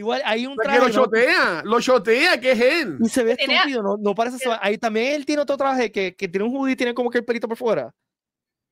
igual 0.00 0.22
hay 0.24 0.46
un 0.46 0.54
Porque 0.56 0.68
traje 0.68 0.80
lo 0.80 0.88
¿no? 0.88 0.94
chotea, 0.94 1.62
lo 1.64 1.80
chotea, 1.80 2.40
que 2.40 2.52
es 2.52 2.60
él. 2.60 2.98
y 3.00 3.08
se 3.08 3.22
ve 3.22 3.36
estúpido, 3.38 3.82
no, 3.82 3.96
no 3.98 4.14
parece 4.14 4.38
tiene- 4.38 4.58
Ahí 4.60 4.76
también 4.78 5.14
él 5.14 5.24
tiene 5.26 5.42
otro 5.42 5.56
traje 5.56 5.92
que, 5.92 6.16
que 6.16 6.26
tiene 6.28 6.46
un 6.46 6.56
hoodie 6.56 6.72
y 6.72 6.76
tiene 6.76 6.94
como 6.94 7.10
que 7.10 7.18
el 7.18 7.24
pelito 7.24 7.46
por 7.46 7.56
fuera. 7.56 7.94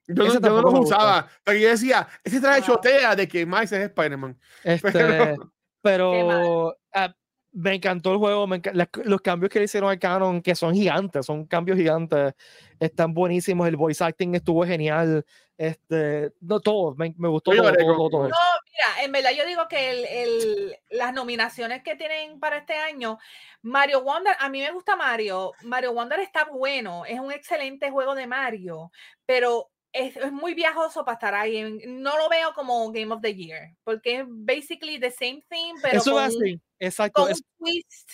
Yo 0.06 0.14
no, 0.24 0.32
yo 0.32 0.40
lo 0.40 0.70
gusta. 0.70 0.96
usaba. 0.96 1.28
Porque 1.44 1.60
yo 1.60 1.68
decía, 1.68 2.08
ese 2.24 2.40
traje 2.40 2.60
Ah. 2.62 2.66
chotea 2.66 3.14
de 3.14 3.28
que 3.28 3.44
Miles 3.44 3.70
es 3.72 3.80
Spider-Man. 3.90 4.38
Este, 4.64 4.90
Pero- 4.90 5.52
pero 5.82 6.76
ah, 6.94 7.14
me 7.52 7.74
encantó 7.74 8.12
el 8.12 8.18
juego, 8.18 8.46
me 8.46 8.60
los 9.04 9.20
cambios 9.20 9.50
que 9.50 9.58
le 9.58 9.66
hicieron 9.66 9.90
al 9.90 9.98
canon, 9.98 10.40
que 10.42 10.54
son 10.54 10.74
gigantes, 10.74 11.26
son 11.26 11.44
cambios 11.46 11.76
gigantes, 11.78 12.34
están 12.80 13.12
buenísimos, 13.14 13.66
el 13.68 13.76
voice 13.76 14.02
acting 14.02 14.34
estuvo 14.34 14.64
genial, 14.64 15.24
este, 15.56 16.32
no 16.40 16.60
todo, 16.60 16.94
me, 16.94 17.14
me 17.18 17.28
gustó 17.28 17.52
Yo 17.52 17.62
todo, 17.62 17.70
lloré 17.70 17.84
todo, 17.84 17.96
con- 17.96 18.10
todo, 18.10 18.10
todo. 18.10 18.28
No, 18.28 18.34
mira, 18.78 19.04
en 19.04 19.12
verdad 19.12 19.30
yo 19.36 19.44
digo 19.46 19.68
que 19.68 19.90
el, 19.90 20.04
el- 20.06 20.76
las 20.90 21.12
nominaciones 21.12 21.82
que 21.82 21.96
tienen 21.96 22.40
para 22.40 22.58
este 22.58 22.74
año, 22.74 23.18
Mario 23.62 24.02
Wonder, 24.02 24.36
a 24.38 24.48
mí 24.48 24.60
me 24.60 24.70
gusta 24.70 24.96
Mario, 24.96 25.52
Mario 25.62 25.92
Wonder 25.92 26.20
está 26.20 26.44
bueno, 26.44 27.04
es 27.04 27.18
un 27.20 27.32
excelente 27.32 27.90
juego 27.90 28.14
de 28.14 28.26
Mario, 28.26 28.90
pero 29.26 29.70
es, 29.92 30.16
es 30.16 30.32
muy 30.32 30.54
viajoso 30.54 31.04
para 31.04 31.14
estar 31.14 31.34
ahí, 31.34 31.62
no 31.86 32.16
lo 32.18 32.28
veo 32.28 32.52
como 32.54 32.90
Game 32.92 33.12
of 33.12 33.20
the 33.22 33.34
Year, 33.34 33.74
porque 33.84 34.20
es 34.20 34.24
basically 34.28 34.98
the 35.00 35.10
same 35.10 35.42
thing, 35.48 35.74
pero 35.82 35.98
Eso 36.00 36.12
con, 36.12 36.22
así, 36.24 36.60
exacto, 36.78 37.22
con 37.22 37.32
un 37.32 37.40
twist. 37.58 38.10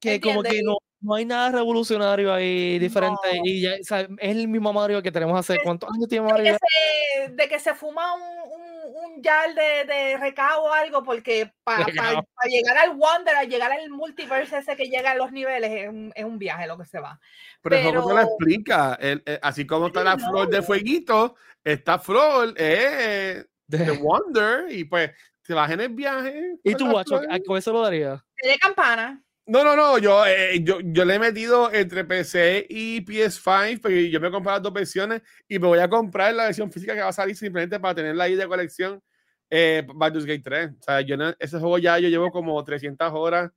que 0.00 0.20
como 0.20 0.42
que 0.42 0.48
¿entiendes? 0.48 0.64
no, 0.64 0.78
no 1.02 1.14
hay 1.14 1.24
nada 1.24 1.50
revolucionario 1.50 2.32
ahí 2.32 2.78
diferente, 2.78 3.18
No. 3.38 3.42
y 3.44 3.60
ya, 3.62 3.72
o 3.80 3.84
sea, 3.84 4.00
es 4.00 4.36
el 4.36 4.48
mismo 4.48 4.72
Mario 4.72 5.02
que 5.02 5.12
tenemos 5.12 5.38
hace, 5.38 5.58
¿cuántos 5.62 5.90
años 5.92 6.08
tiene 6.08 6.26
de 6.26 6.32
Mario? 6.32 6.52
que, 6.54 6.58
se, 7.26 7.32
de 7.32 7.48
que 7.48 7.58
se 7.58 7.74
fuma 7.74 8.14
un, 8.14 8.22
un, 8.22 9.16
un 9.16 9.22
jar 9.22 9.54
de, 9.54 9.92
de 9.92 10.16
recao 10.18 10.64
o 10.64 10.72
algo, 10.72 11.02
porque 11.02 11.52
para 11.64 11.84
Recao. 11.84 12.24
llegar 12.48 12.76
al 12.78 12.94
Wonder, 12.96 13.34
a 13.36 13.44
llegar 13.44 13.72
al 13.72 13.90
multiverse 13.90 14.58
ese 14.58 14.76
que 14.76 14.86
llega 14.86 15.10
a 15.10 15.14
los 15.14 15.32
niveles, 15.32 15.70
es 15.70 15.88
un, 15.88 16.12
es 16.14 16.24
un 16.24 16.38
viaje 16.38 16.66
lo 16.66 16.78
que 16.78 16.84
se 16.86 16.98
va. 17.00 17.20
Pero, 17.62 17.76
el 17.76 17.82
juego 17.82 18.02
te 18.08 18.14
lo 18.14 18.16
Pero- 18.20 18.28
explica. 18.28 18.94
El- 19.00 19.22
el- 19.26 19.38
así 19.42 19.66
como 19.66 19.88
está 19.88 20.02
la 20.04 20.16
no. 20.16 20.28
flor 20.28 20.48
de 20.50 20.62
fueguito, 20.62 21.34
esta 21.64 21.98
flor 21.98 22.54
es 22.56 23.46
De- 23.66 23.78
de 23.78 23.90
Wonder 23.92 24.70
y 24.70 24.84
pues 24.84 25.10
te 25.46 25.54
vas 25.54 25.70
en 25.70 25.80
el 25.80 25.88
viaje. 25.90 26.56
y 26.62 26.74
tú, 26.74 26.88
guacho. 26.90 27.20
¿a 27.28 27.38
con 27.40 27.58
eso 27.58 27.72
lo 27.72 27.82
daría? 27.82 28.24
De 28.42 28.56
campana. 28.58 29.22
No, 29.46 29.64
no, 29.64 29.74
no, 29.74 29.98
yo, 29.98 30.24
eh, 30.24 30.60
yo, 30.62 30.78
yo 30.84 31.04
le 31.04 31.16
he 31.16 31.18
metido 31.18 31.72
entre 31.72 32.04
PC 32.04 32.64
y 32.68 33.00
PS5, 33.00 33.80
porque 33.82 34.08
yo 34.08 34.20
me 34.20 34.28
he 34.28 34.30
comprado 34.30 34.60
dos 34.60 34.72
versiones 34.72 35.20
y 35.48 35.58
me 35.58 35.66
voy 35.66 35.80
a 35.80 35.88
comprar 35.90 36.32
la 36.34 36.44
versión 36.44 36.70
física 36.70 36.94
que 36.94 37.00
va 37.00 37.08
a 37.08 37.12
salir 37.12 37.36
simplemente 37.36 37.80
para 37.80 37.94
tenerla 37.96 38.24
ahí 38.24 38.36
de 38.36 38.46
colección, 38.46 39.02
eh, 39.50 39.84
Baldur's 39.94 40.26
Gate 40.26 40.42
3. 40.44 40.70
O 40.70 40.82
sea, 40.82 41.00
yo 41.00 41.16
no- 41.16 41.34
ese 41.40 41.58
juego 41.58 41.78
ya 41.78 41.98
yo 41.98 42.08
llevo 42.08 42.30
como 42.30 42.62
300 42.62 43.10
horas 43.12 43.50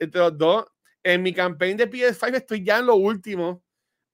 entre 0.00 0.20
los 0.20 0.36
dos. 0.36 0.64
En 1.04 1.22
mi 1.22 1.32
campaign 1.32 1.76
de 1.76 1.86
PS5 1.86 2.36
estoy 2.36 2.64
ya 2.64 2.78
en 2.80 2.86
lo 2.86 2.96
último, 2.96 3.62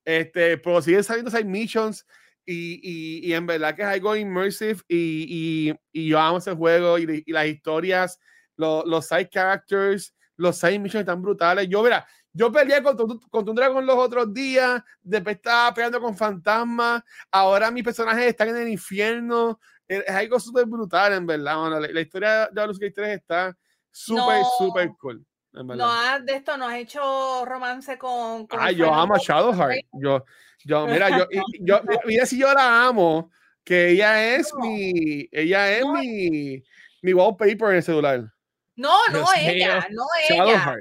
este, 0.04 0.58
pero 0.58 0.82
siguen 0.82 1.04
saliendo 1.04 1.30
side 1.30 1.44
missions 1.44 2.06
y, 2.46 2.80
y, 3.28 3.32
en 3.34 3.46
verdad 3.46 3.74
que 3.74 3.82
es 3.82 3.88
algo 3.88 4.16
immersive 4.16 4.78
y, 4.88 5.72
y, 5.92 6.08
yo 6.08 6.18
amo 6.20 6.38
ese 6.38 6.54
juego 6.54 6.98
y, 6.98 7.24
las 7.28 7.46
historias, 7.46 8.18
lo- 8.56 8.84
los 8.86 9.06
side 9.08 9.28
characters, 9.30 10.14
los 10.36 10.56
side 10.56 10.78
missions 10.78 11.00
están 11.00 11.22
brutales. 11.22 11.68
Yo, 11.68 11.82
mira, 11.82 12.06
yo 12.32 12.50
peleé 12.50 12.82
contra, 12.82 13.06
contra 13.30 13.50
un 13.50 13.56
dragón 13.56 13.86
los 13.86 13.96
otros 13.96 14.32
días, 14.34 14.82
después 15.02 15.36
estaba 15.36 15.72
peleando 15.72 16.00
con 16.00 16.16
fantasmas, 16.16 17.02
ahora 17.30 17.70
mis 17.70 17.84
personajes 17.84 18.26
están 18.26 18.48
en 18.48 18.56
el 18.56 18.68
infierno. 18.68 19.60
Es, 19.86 20.02
es 20.06 20.10
algo 20.14 20.40
súper 20.40 20.64
brutal, 20.66 21.12
en 21.12 21.26
verdad. 21.26 21.70
La, 21.80 21.80
la 21.80 22.00
historia 22.00 22.46
de 22.46 22.48
Baldur's 22.54 22.78
Gate 22.78 22.94
3 22.94 23.08
está 23.20 23.56
súper, 23.90 24.40
No. 24.40 24.50
súper 24.58 24.90
cool. 24.98 25.24
No 25.52 25.88
has 25.88 26.24
de 26.24 26.34
esto, 26.34 26.56
no 26.56 26.66
has 26.66 26.74
hecho 26.76 27.44
romance 27.44 27.96
con. 27.96 28.48
con 28.48 28.58
Ah, 28.60 28.72
yo 28.72 28.92
amo 28.92 29.14
a 29.14 29.18
Shadowheart. 29.18 29.84
Yo, 29.92 30.24
yo, 30.64 30.86
mira, 30.88 31.16
yo, 31.16 31.26
yo, 31.60 31.80
mira 32.06 32.26
si 32.26 32.38
yo 32.40 32.52
la 32.52 32.86
amo, 32.88 33.30
que 33.62 33.90
ella 33.90 34.34
es 34.34 34.52
No. 34.52 34.64
mi, 34.66 35.28
ella 35.30 35.70
es 35.70 35.82
No. 35.84 35.92
mi, 35.92 36.60
mi 37.02 37.12
wallpaper 37.14 37.68
en 37.70 37.76
el 37.76 37.82
celular. 37.84 38.33
No, 38.76 38.96
no 39.12 39.18
Dios 39.18 39.30
ella, 39.38 39.80
mío. 39.80 39.86
no 39.90 40.04
ella. 40.28 40.76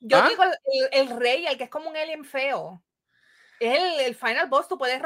Yo 0.00 0.16
¿Ah? 0.18 0.28
digo 0.28 0.42
el, 0.44 0.50
el- 0.92 1.10
el 1.10 1.18
rey, 1.20 1.46
el 1.46 1.56
que 1.58 1.64
es 1.64 1.70
como 1.70 1.90
un 1.90 1.96
alien 1.96 2.24
feo. 2.24 2.82
Es 3.60 3.76
el, 3.76 4.00
el 4.00 4.14
final 4.14 4.48
boss, 4.48 4.68
tú 4.68 4.78
puedes 4.78 5.02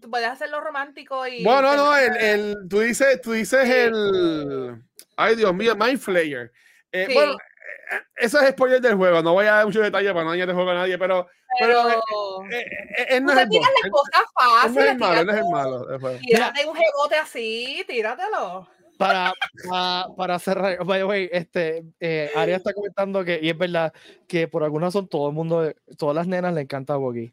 tú 0.00 0.10
puedes 0.10 0.28
hacerlo 0.28 0.60
romántico 0.60 1.26
y. 1.26 1.42
Bueno, 1.42 1.74
no, 1.74 1.96
el, 1.96 2.12
tener- 2.12 2.24
el, 2.40 2.56
tú 2.68 2.80
dices, 2.80 3.20
tú 3.22 3.32
dices 3.32 3.66
el, 3.68 4.82
ay 5.16 5.34
Dios 5.36 5.54
mío, 5.54 5.74
Mind 5.74 5.98
Flayer. 5.98 6.52
Eh, 6.92 7.06
Sí. 7.08 7.14
Bueno, 7.14 7.32
eh, 7.32 8.02
eso 8.16 8.38
es 8.40 8.50
spoiler 8.50 8.80
del 8.82 8.96
juego, 8.96 9.22
no 9.22 9.32
voy 9.32 9.46
a 9.46 9.52
dar 9.54 9.66
mucho 9.66 9.80
detalle 9.80 10.12
para 10.12 10.24
no 10.24 10.30
dañar 10.30 10.48
el 10.50 10.54
juego 10.54 10.70
a 10.72 10.74
nadie, 10.74 10.98
pero, 10.98 11.26
pero, 11.58 11.84
Pero. 11.86 12.50
eh, 12.50 12.58
eh, 12.60 12.66
eh, 12.98 13.06
él 13.10 13.24
no 13.24 13.32
es 13.32 13.38
el 13.38 13.48
boss, 13.48 13.66
las 13.80 13.90
cosas 13.90 14.66
él 14.66 14.74
no 14.74 14.80
es 14.80 14.86
fáciles. 14.88 14.90
el 14.92 14.98
malo, 14.98 15.20
él 15.20 15.26
no 15.26 15.32
es 15.32 15.38
el 15.38 16.00
malo. 16.00 16.18
Tírate 16.20 16.66
un 16.66 16.76
rebote 16.76 17.16
así, 17.16 17.82
tíratelo. 17.88 18.68
Para, 18.98 19.32
para, 19.68 20.06
para 20.16 20.38
cerrar, 20.38 20.78
by 20.86 21.00
the 21.00 21.04
way, 21.04 21.28
este, 21.32 21.84
eh, 22.00 22.30
Aria 22.36 22.56
está 22.56 22.72
comentando 22.72 23.24
que, 23.24 23.38
y 23.42 23.48
es 23.50 23.58
verdad, 23.58 23.92
que 24.26 24.48
por 24.48 24.64
alguna 24.64 24.86
razón 24.86 25.08
todo 25.08 25.28
el 25.28 25.34
mundo, 25.34 25.72
todas 25.98 26.14
las 26.16 26.26
nenas 26.26 26.54
le 26.54 26.62
encanta 26.62 26.96
Boggy 26.96 27.32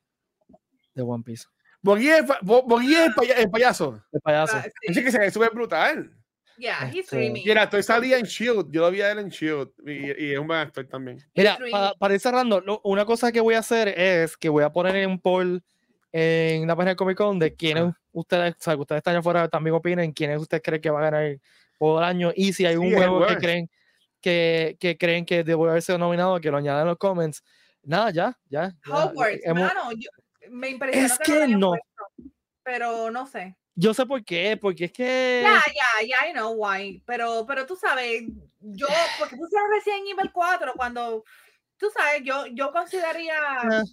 de 0.93 1.01
One 1.01 1.23
Piece. 1.23 1.45
Boggy 1.81 2.09
es, 2.09 2.23
Boggy 2.41 2.93
es 2.93 3.07
el, 3.07 3.13
paya- 3.13 3.35
el 3.37 3.49
payaso. 3.49 4.01
El 4.11 4.21
payaso. 4.21 4.55
Ah, 4.57 4.59
Así 4.87 4.93
sí. 4.93 5.03
que 5.03 5.11
se 5.11 5.19
ve 5.19 5.31
súper 5.31 5.51
brutal. 5.53 6.11
Yeah, 6.57 6.87
he's 6.87 7.11
Este. 7.11 7.31
Mira, 7.31 7.63
estoy 7.63 7.83
salía 7.83 8.17
en 8.19 8.25
Shield. 8.25 8.71
Yo 8.71 8.81
lo 8.81 8.91
vi 8.91 9.01
a 9.01 9.11
él 9.11 9.19
en 9.19 9.29
Shield. 9.29 9.71
Y, 9.85 10.23
y 10.27 10.31
es 10.33 10.39
un 10.39 10.47
buen 10.47 10.59
actor 10.59 10.85
también. 10.87 11.17
Mira, 11.35 11.57
para, 11.71 11.93
para 11.95 12.13
ir 12.13 12.19
cerrando, 12.21 12.61
lo- 12.61 12.79
una 12.85 13.03
cosa 13.05 13.31
que 13.33 13.41
voy 13.41 13.55
a 13.55 13.59
hacer 13.59 13.87
es 13.89 14.37
que 14.37 14.47
voy 14.49 14.63
a 14.63 14.71
poner 14.71 14.95
en 14.95 15.09
un 15.09 15.19
poll 15.19 15.61
en 16.15 16.67
la 16.67 16.75
página 16.75 16.91
de 16.91 16.95
Comic 16.95 17.17
Con 17.17 17.39
de 17.39 17.55
quiénes 17.55 17.83
Ah. 17.85 17.97
ustedes, 18.11 18.53
o 18.53 18.61
sea, 18.61 18.75
que 18.75 18.81
ustedes 18.81 18.99
están 18.99 19.15
afuera, 19.15 19.49
también 19.49 19.75
opinen 19.75 20.11
quiénes 20.13 20.39
ustedes 20.39 20.61
creen 20.63 20.81
que 20.81 20.89
va 20.91 20.99
a 20.99 21.03
ganar 21.03 21.23
el 21.23 21.41
juego 21.79 21.99
del 21.99 22.07
año 22.07 22.31
y 22.35 22.53
si 22.53 22.65
hay 22.67 22.75
un 22.75 22.89
Sí, 22.89 22.93
juego 22.95 23.25
que 23.25 23.37
creen 23.37 23.69
que, 24.21 24.77
que 24.79 24.97
creen 24.97 25.25
que 25.25 25.43
debe 25.43 25.69
haber 25.69 25.81
sido 25.81 25.97
nominado, 25.97 26.39
que 26.39 26.49
lo 26.51 26.57
añadan 26.57 26.83
en 26.83 26.87
los 26.89 26.97
comments. 26.97 27.43
Nada, 27.81 28.11
ya, 28.11 28.39
ya. 28.47 28.71
ya, 28.87 28.93
Hogwarts, 28.93 29.41
hemos- 29.43 29.63
mano, 29.73 29.91
yo- 29.97 30.09
me 30.51 30.69
impresionó 30.69 31.05
Es 31.05 31.17
que, 31.19 31.33
que 31.39 31.47
no. 31.47 31.69
puesto, 31.71 32.31
pero 32.63 33.09
no 33.11 33.25
sé. 33.27 33.57
Yo 33.75 33.93
sé 33.93 34.05
por 34.05 34.23
qué, 34.23 34.55
porque 34.55 34.85
es 34.85 34.91
que. 34.93 35.41
Ya, 35.43 35.61
ya, 35.65 36.07
ya, 36.07 36.29
I 36.29 36.33
know 36.33 36.53
why. 36.53 37.01
Pero, 37.07 37.43
pero 37.47 37.65
tú 37.65 37.75
sabes, 37.75 38.21
yo, 38.59 38.85
porque 39.17 39.35
pusieron 39.35 39.67
recién 39.71 40.03
nivel 40.03 40.31
4 40.31 40.73
cuando, 40.75 41.23
tú 41.77 41.87
sabes, 41.89 42.21
yo, 42.23 42.45
yo 42.53 42.71
consideraría. 42.71 43.33
Ah, 43.41 43.83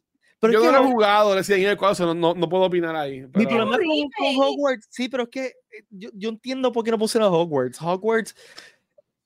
Pero 0.41 0.53
yo 0.55 0.59
es 0.61 0.64
que 0.66 0.72
no 0.72 0.78
lo 0.82 0.88
he 0.88 0.93
jugado 0.93 1.38
Evil 1.38 1.76
4, 1.76 2.07
no, 2.07 2.14
no, 2.14 2.34
no 2.34 2.49
puedo 2.49 2.64
opinar 2.64 2.97
ahí. 2.97 3.20
mi 3.20 3.26
pero- 3.28 3.49
problema 3.49 3.76
con, 3.76 3.78
con 3.78 4.26
horrible. 4.26 4.36
Hogwarts, 4.47 4.86
sí, 4.91 5.09
pero 5.09 5.22
es 5.24 5.28
que 5.28 5.47
eh, 5.47 5.84
yo, 5.91 6.11
yo 6.14 6.28
entiendo 6.30 6.72
por 6.72 6.82
qué 6.84 6.91
no 6.91 6.99
pusieron 6.99 7.32
Hogwarts. 7.32 7.80
Hogwarts. 7.80 8.34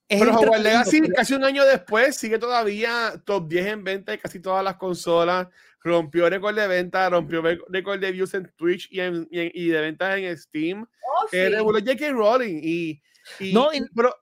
es 0.09 0.21
Pero 0.21 0.37
Hogwarts 0.37 0.63
Legacy, 0.63 1.01
pero- 1.03 1.15
casi 1.15 1.35
un 1.35 1.45
año 1.45 1.65
después, 1.65 2.17
sigue 2.17 2.39
todavía 2.39 3.15
top 3.25 3.49
10 3.49 3.67
en 3.67 3.85
venta 3.85 4.13
de 4.13 4.19
casi 4.19 4.41
todas 4.41 4.63
las 4.65 4.77
consolas. 4.77 5.49
Rompió 5.81 6.29
récord 6.31 6.57
de 6.57 6.67
venta, 6.67 7.11
rompió 7.11 7.43
récord 7.69 8.01
de 8.01 8.11
views 8.13 8.33
en 8.35 8.51
Twitch 8.57 8.89
y, 8.91 9.01
en- 9.01 9.29
y 9.31 9.39
en- 9.41 9.51
y 9.55 9.69
de 9.69 9.81
ventas 9.83 10.17
en 10.19 10.37
Steam. 10.37 10.83
Oh, 10.83 11.29
sí. 11.31 11.37
Eh, 11.37 11.51
reguló 11.51 11.79
J.K. 11.79 12.11
Rowling. 12.11 12.59
Y, 12.63 13.03
y- 13.39 13.53
No, 13.53 13.69
pero 13.95 14.15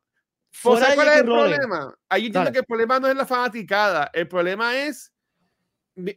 fuera 0.50 0.80
¿sabes 0.86 0.90
de 0.90 0.96
cuál 0.96 1.08
es 1.14 1.20
el 1.20 1.26
Rowling. 1.26 1.54
problema? 1.56 1.94
Ahí 2.08 2.26
entiendo 2.26 2.40
Dale. 2.40 2.52
que 2.52 2.58
el 2.58 2.64
problema 2.66 2.98
no 3.00 3.06
es 3.08 3.14
la 3.16 3.24
fanaticada, 3.26 4.10
el 4.12 4.26
problema 4.28 4.76
es 4.76 5.08
mi- 5.08 5.21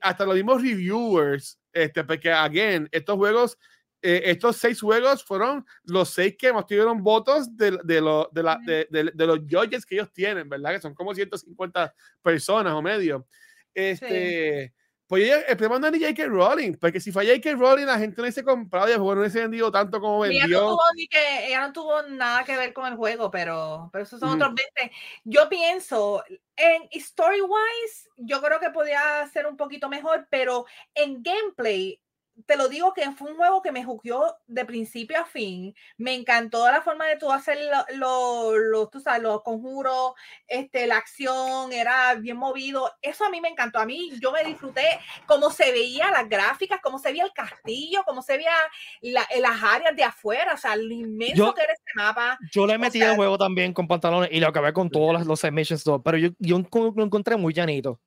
hasta 0.02 0.26
los 0.26 0.36
mismos 0.36 0.62
reviewers, 0.62 1.60
este, 1.74 2.04
porque, 2.04 2.32
again, 2.32 2.88
estos 2.92 3.16
juegos, 3.18 3.58
eh, 4.02 4.22
estos 4.26 4.58
seis 4.58 4.80
juegos 4.80 5.24
fueron 5.24 5.66
los 5.84 6.10
seis 6.10 6.36
que 6.38 6.54
más 6.54 6.66
tuvieron 6.68 7.02
votos 7.04 7.56
de, 7.58 7.78
de, 7.84 8.02
lo- 8.02 8.30
de, 8.32 8.44
la- 8.44 8.60
de, 8.66 9.14
los 9.26 9.40
judges 9.50 9.86
que 9.86 9.96
ellos 9.96 10.12
tienen, 10.14 10.48
¿verdad? 10.48 10.72
Que 10.74 10.82
son 10.82 10.94
como 10.94 11.14
150 11.14 11.94
personas 12.22 12.74
o 12.74 12.82
medio. 12.82 13.28
Este, 13.74 14.74
Pues 15.08 15.24
ella- 15.24 15.42
el 15.42 15.56
problema 15.58 15.80
no 15.80 15.88
es 15.88 15.94
ni 15.94 16.00
J.K. 16.00 16.26
Rowling, 16.28 16.74
porque 16.74 17.00
si 17.00 17.12
fue 17.12 17.26
J.K. 17.28 17.54
Rowling, 17.54 17.86
la 17.86 18.00
gente 18.00 18.16
no 18.18 18.24
hubiese 18.24 18.44
comprado 18.44 18.88
y 18.90 18.92
el 18.92 18.98
juego 18.98 19.14
no 19.16 19.22
hubiese 19.22 19.42
vendido 19.42 19.72
tanto 19.72 20.00
como 20.02 20.26
Ella 20.26 20.34
no, 20.34 20.40
vendió. 20.42 20.60
tuvo 20.62 20.82
ni 20.96 21.08
que, 21.08 21.48
ella 21.48 21.68
no 21.68 21.74
tuvo 21.74 22.02
nada 22.04 22.44
que 22.44 22.58
ver 22.58 22.74
con 22.74 22.88
el 22.88 22.96
juego, 22.96 23.30
pero, 23.30 23.90
pero 23.94 24.04
esos 24.04 24.20
son 24.20 24.30
Ujú. 24.30 24.38
otros 24.38 24.56
20. 24.56 24.96
Yo 25.24 25.48
pienso, 25.48 26.24
en 26.56 26.88
story 26.92 27.42
wise, 27.42 28.10
yo 28.18 28.42
creo 28.42 28.60
que 28.60 28.72
podía 28.72 29.28
ser 29.32 29.46
un 29.46 29.58
poquito 29.58 29.90
mejor, 29.90 30.28
pero 30.32 30.66
en 30.96 31.22
gameplay 31.22 32.00
te 32.46 32.58
lo 32.58 32.68
digo 32.68 32.94
que 32.94 33.10
fue 33.12 33.32
un 33.32 33.38
juego 33.38 33.62
que 33.62 33.72
me 33.72 33.84
jugó 33.84 34.36
de 34.48 34.66
principio 34.66 35.20
a 35.20 35.26
fin. 35.26 35.74
Me 35.98 36.14
encantó 36.14 36.70
la 36.70 36.82
forma 36.82 37.06
de 37.08 37.18
tú 37.18 37.32
hacer 37.32 37.58
los 37.96 38.52
lo, 38.52 38.90
tú 38.90 39.00
sabes, 39.00 39.24
los 39.24 39.42
conjuros, 39.42 40.14
este, 40.48 40.86
la 40.88 40.98
acción, 40.98 41.72
era 41.72 42.16
bien 42.16 42.38
movido. 42.38 42.92
Eso 43.02 43.26
a 43.26 43.30
mí 43.30 43.40
me 43.40 43.50
encantó. 43.50 43.80
A 43.80 43.86
mí 43.86 44.12
yo 44.22 44.32
me 44.32 44.44
disfruté 44.44 45.00
cómo 45.26 45.50
se 45.50 45.72
veía 45.72 46.12
las 46.12 46.28
gráficas, 46.28 46.80
cómo 46.84 47.00
se 47.00 47.12
veía 47.12 47.24
el 47.24 47.34
castillo, 47.34 48.04
cómo 48.06 48.22
se 48.22 48.38
veía 48.38 48.56
las 49.02 49.64
áreas 49.64 49.96
de 49.96 50.04
afuera, 50.04 50.54
o 50.54 50.58
sea, 50.58 50.76
lo 50.76 50.94
inmenso 50.94 51.54
que 51.54 51.62
era 51.62 51.74
ese 51.74 51.84
mapa. 51.96 52.38
Yo 52.52 52.68
le 52.68 52.78
metí 52.78 53.02
el 53.02 53.16
juego 53.16 53.38
también 53.38 53.74
con 53.74 53.88
pantalones 53.88 54.30
y 54.32 54.40
lo 54.40 54.48
acabé 54.48 54.74
con 54.74 54.90
todos 54.90 55.14
los, 55.14 55.26
los 55.26 55.40
submissions, 55.40 55.84
pero 56.04 56.18
yo, 56.18 56.30
yo 56.40 56.62
lo 56.72 57.04
encontré 57.04 57.38
muy 57.38 57.54
llanito. 57.54 58.02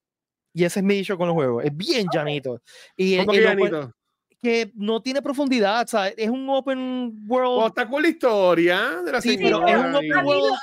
Y 0.54 0.64
ese 0.64 0.80
es 0.80 0.84
mi 0.84 0.94
dicho 0.94 1.16
con 1.16 1.28
los 1.28 1.34
juegos. 1.34 1.64
Es 1.64 1.76
bien 1.76 2.06
llanito. 2.12 2.60
Y, 2.96 3.18
¿Cómo 3.18 3.32
que 3.32 3.40
llanito? 3.40 3.92
Que 4.40 4.70
no 4.74 5.02
tiene 5.02 5.20
profundidad, 5.20 5.84
o 5.84 5.88
sea, 5.88 6.08
es 6.08 6.28
un 6.28 6.48
open 6.48 7.24
world. 7.26 7.62
O 7.62 7.66
está 7.66 7.88
con 7.88 8.02
la 8.02 8.08
historia 8.08 9.02
de 9.04 9.12
la 9.12 9.20
sí, 9.20 9.36
pero 9.36 9.66
es 9.66 9.76
un 9.76 9.94
open 9.94 10.24
world 10.24 10.58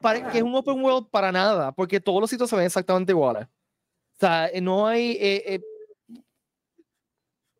para, 0.00 0.30
que 0.30 0.38
es 0.38 0.44
un 0.44 0.54
open 0.54 0.82
world 0.82 1.08
para 1.10 1.30
nada, 1.32 1.72
porque 1.72 2.00
todos 2.00 2.20
los 2.20 2.30
sitios 2.30 2.48
se 2.48 2.56
ven 2.56 2.66
exactamente 2.66 3.12
iguales. 3.12 3.46
O 3.46 4.20
sea, 4.20 4.50
no 4.62 4.86
hay. 4.86 5.12
Eh, 5.20 5.42
eh, 5.46 5.60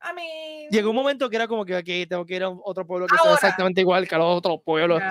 I 0.01 0.14
mean, 0.14 0.71
llegó 0.71 0.91
un 0.91 0.97
momento 0.97 1.29
que 1.29 1.37
era 1.37 1.49
como 1.49 1.64
que 1.64 1.77
aquí 1.77 2.07
tengo 2.07 2.25
que 2.25 2.37
ir 2.37 2.45
a 2.45 2.49
otro 2.49 2.87
pueblo 2.87 3.07
que 3.07 3.16
sea 3.19 3.35
exactamente 3.35 3.81
igual 3.81 4.09
que 4.09 4.14
a 4.14 4.19
los 4.19 4.39
otros 4.39 4.61
pueblos. 4.64 5.03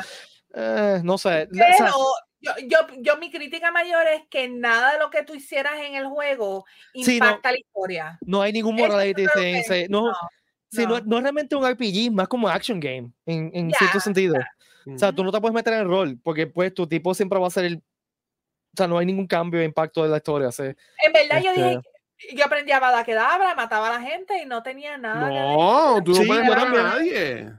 Eh, 0.54 1.02
no 1.04 1.18
sé. 1.18 1.48
Pero, 1.52 1.66
o 1.70 1.78
sea, 1.78 1.92
yo, 2.40 2.52
yo, 2.68 2.78
yo, 3.00 3.18
mi 3.18 3.30
crítica 3.30 3.72
mayor 3.72 4.08
es 4.08 4.24
que 4.30 4.48
nada 4.48 4.94
de 4.94 5.00
lo 5.00 5.10
que 5.10 5.24
tú 5.24 5.36
hicieras 5.36 5.80
en 5.82 5.96
el 5.96 6.08
juego 6.08 6.66
impacta 6.94 7.52
la 7.52 7.58
historia. 7.58 8.18
No 8.22 8.42
hay 8.42 8.54
ningún 8.54 8.76
morality. 8.76 9.26
no, 9.90 10.14
Sí, 10.70 10.86
no. 10.86 11.00
no, 11.00 11.18
es 11.18 11.24
realmente 11.24 11.56
un 11.56 11.66
RPG, 11.66 12.12
más 12.12 12.28
como 12.28 12.48
action 12.48 12.80
game, 12.80 13.12
en, 13.26 13.52
en 13.54 13.72
cierto 13.72 14.00
sentido. 14.00 14.36
O 14.86 14.98
sea, 14.98 15.12
tú 15.12 15.24
no 15.24 15.32
te 15.32 15.42
puedes 15.42 15.54
meter 15.54 15.74
en 15.74 15.80
el 15.80 15.88
rol, 15.88 16.20
porque 16.24 16.48
pues 16.48 16.74
tu 16.74 16.88
tipo 16.88 17.14
siempre 17.14 17.40
va 17.40 17.48
a 17.48 17.52
ser 17.52 17.66
el... 17.66 17.76
O 17.78 18.78
sea, 18.78 18.88
no 18.88 18.98
hay 18.98 19.06
ningún 19.06 19.28
cambio 19.28 19.60
de 19.60 19.66
impacto 19.66 20.04
de 20.04 20.10
la 20.10 20.18
historia. 20.18 20.50
En 20.60 21.14
verdad, 21.14 21.42
yo 21.42 21.52
dije, 21.52 21.74
este 21.74 22.36
yo 22.36 22.46
aprendí 22.46 22.72
a 22.72 22.80
Badakedabra, 22.80 23.56
mataba 23.56 23.88
a 23.88 24.00
la 24.00 24.02
gente 24.02 24.42
y 24.42 24.46
no 24.46 24.64
tenía 24.64 24.98
nada. 24.98 25.30
No, 25.30 26.02
tú 26.04 26.14
no 26.14 26.24
puedes 26.26 26.48
matar 26.48 26.68
a 26.68 26.84
nadie. 26.84 27.52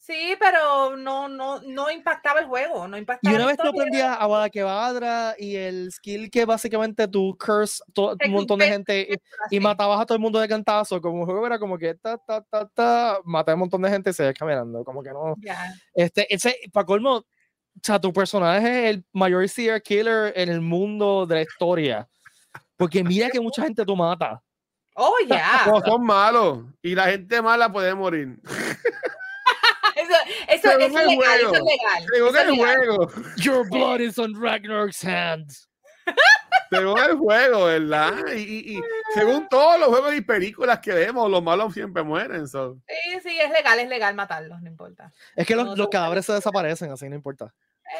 Sí, 0.00 0.34
pero 0.40 0.96
no, 0.96 1.28
no, 1.28 1.60
no 1.60 1.90
impactaba 1.90 2.40
el 2.40 2.46
juego, 2.46 2.88
no 2.88 2.96
impactaba 2.96 3.32
Y 3.32 3.36
una 3.36 3.46
vez 3.46 3.58
tú 3.58 3.68
aprendías 3.68 4.16
a 4.18 4.48
Kevadra 4.48 5.34
y 5.38 5.56
el 5.56 5.92
skill 5.92 6.30
que 6.30 6.46
básicamente 6.46 7.06
tú 7.06 7.36
curse 7.38 7.82
todo, 7.92 8.16
un 8.24 8.32
montón 8.32 8.60
de 8.60 8.66
gente 8.66 9.20
y, 9.50 9.60
matabas 9.60 10.00
a 10.00 10.06
todo 10.06 10.16
el 10.16 10.22
mundo 10.22 10.40
de 10.40 10.48
cantazo, 10.48 11.02
como 11.02 11.20
un 11.20 11.26
juego 11.26 11.46
era 11.46 11.58
como 11.58 11.76
que 11.76 11.94
ta, 11.96 12.16
ta, 12.16 12.42
ta, 12.50 12.66
ta, 12.68 13.18
maté 13.24 13.50
a 13.50 13.54
un 13.54 13.60
montón 13.60 13.82
de 13.82 13.90
gente 13.90 14.08
y 14.08 14.12
se 14.14 14.32
caminando, 14.32 14.82
como 14.84 15.02
que 15.02 15.10
no. 15.10 15.34
Este, 15.94 16.34
ese, 16.34 16.56
para 16.72 16.86
colmo, 16.86 17.16
o 17.16 17.24
sea, 17.82 18.00
tu 18.00 18.10
personaje 18.10 18.88
es 18.88 18.96
el 18.96 19.04
mayor 19.12 19.46
serial 19.50 19.82
killer 19.82 20.32
en 20.34 20.48
el 20.48 20.62
mundo 20.62 21.26
de 21.26 21.34
la 21.34 21.42
historia. 21.42 22.08
Porque 22.78 23.04
mira 23.04 23.28
que 23.28 23.38
mucha 23.38 23.62
gente 23.62 23.84
tú 23.84 23.94
mata. 23.94 24.42
Oh, 24.94 25.16
ya. 25.28 25.66
son 25.84 26.04
malos 26.04 26.64
y 26.82 26.94
la 26.94 27.06
gente 27.06 27.42
mala 27.42 27.70
puede 27.70 27.94
morir. 27.94 28.40
Eso, 30.50 30.70
es 30.70 30.92
legal, 30.92 31.40
eso 31.40 31.54
es 31.54 31.62
legal. 31.62 32.06
Según 32.12 32.36
el 32.36 32.56
juego. 32.56 33.10
Your 33.36 33.68
blood 33.68 34.00
is 34.00 34.18
on 34.18 34.34
Ragnarok's 34.34 35.04
hands. 35.04 35.68
Según 36.70 36.98
el 36.98 37.16
juego, 37.16 37.64
¿verdad? 37.64 38.12
Y, 38.36 38.76
y, 38.76 38.82
según 39.14 39.48
todos 39.48 39.78
los 39.80 39.88
juegos 39.88 40.14
y 40.14 40.20
películas 40.20 40.78
que 40.80 40.92
vemos, 40.92 41.30
los 41.30 41.42
malos 41.42 41.74
siempre 41.74 42.02
mueren. 42.02 42.46
So. 42.46 42.78
Sí, 42.86 43.20
sí, 43.22 43.38
es 43.40 43.50
legal, 43.50 43.78
es 43.78 43.88
legal 43.88 44.14
matarlos, 44.14 44.60
no 44.62 44.68
importa. 44.68 45.12
Es 45.34 45.46
que 45.46 45.56
los, 45.56 45.76
los 45.76 45.88
cadáveres 45.88 46.26
se 46.26 46.32
desaparecen, 46.32 46.90
así 46.92 47.08
no 47.08 47.16
importa. 47.16 47.52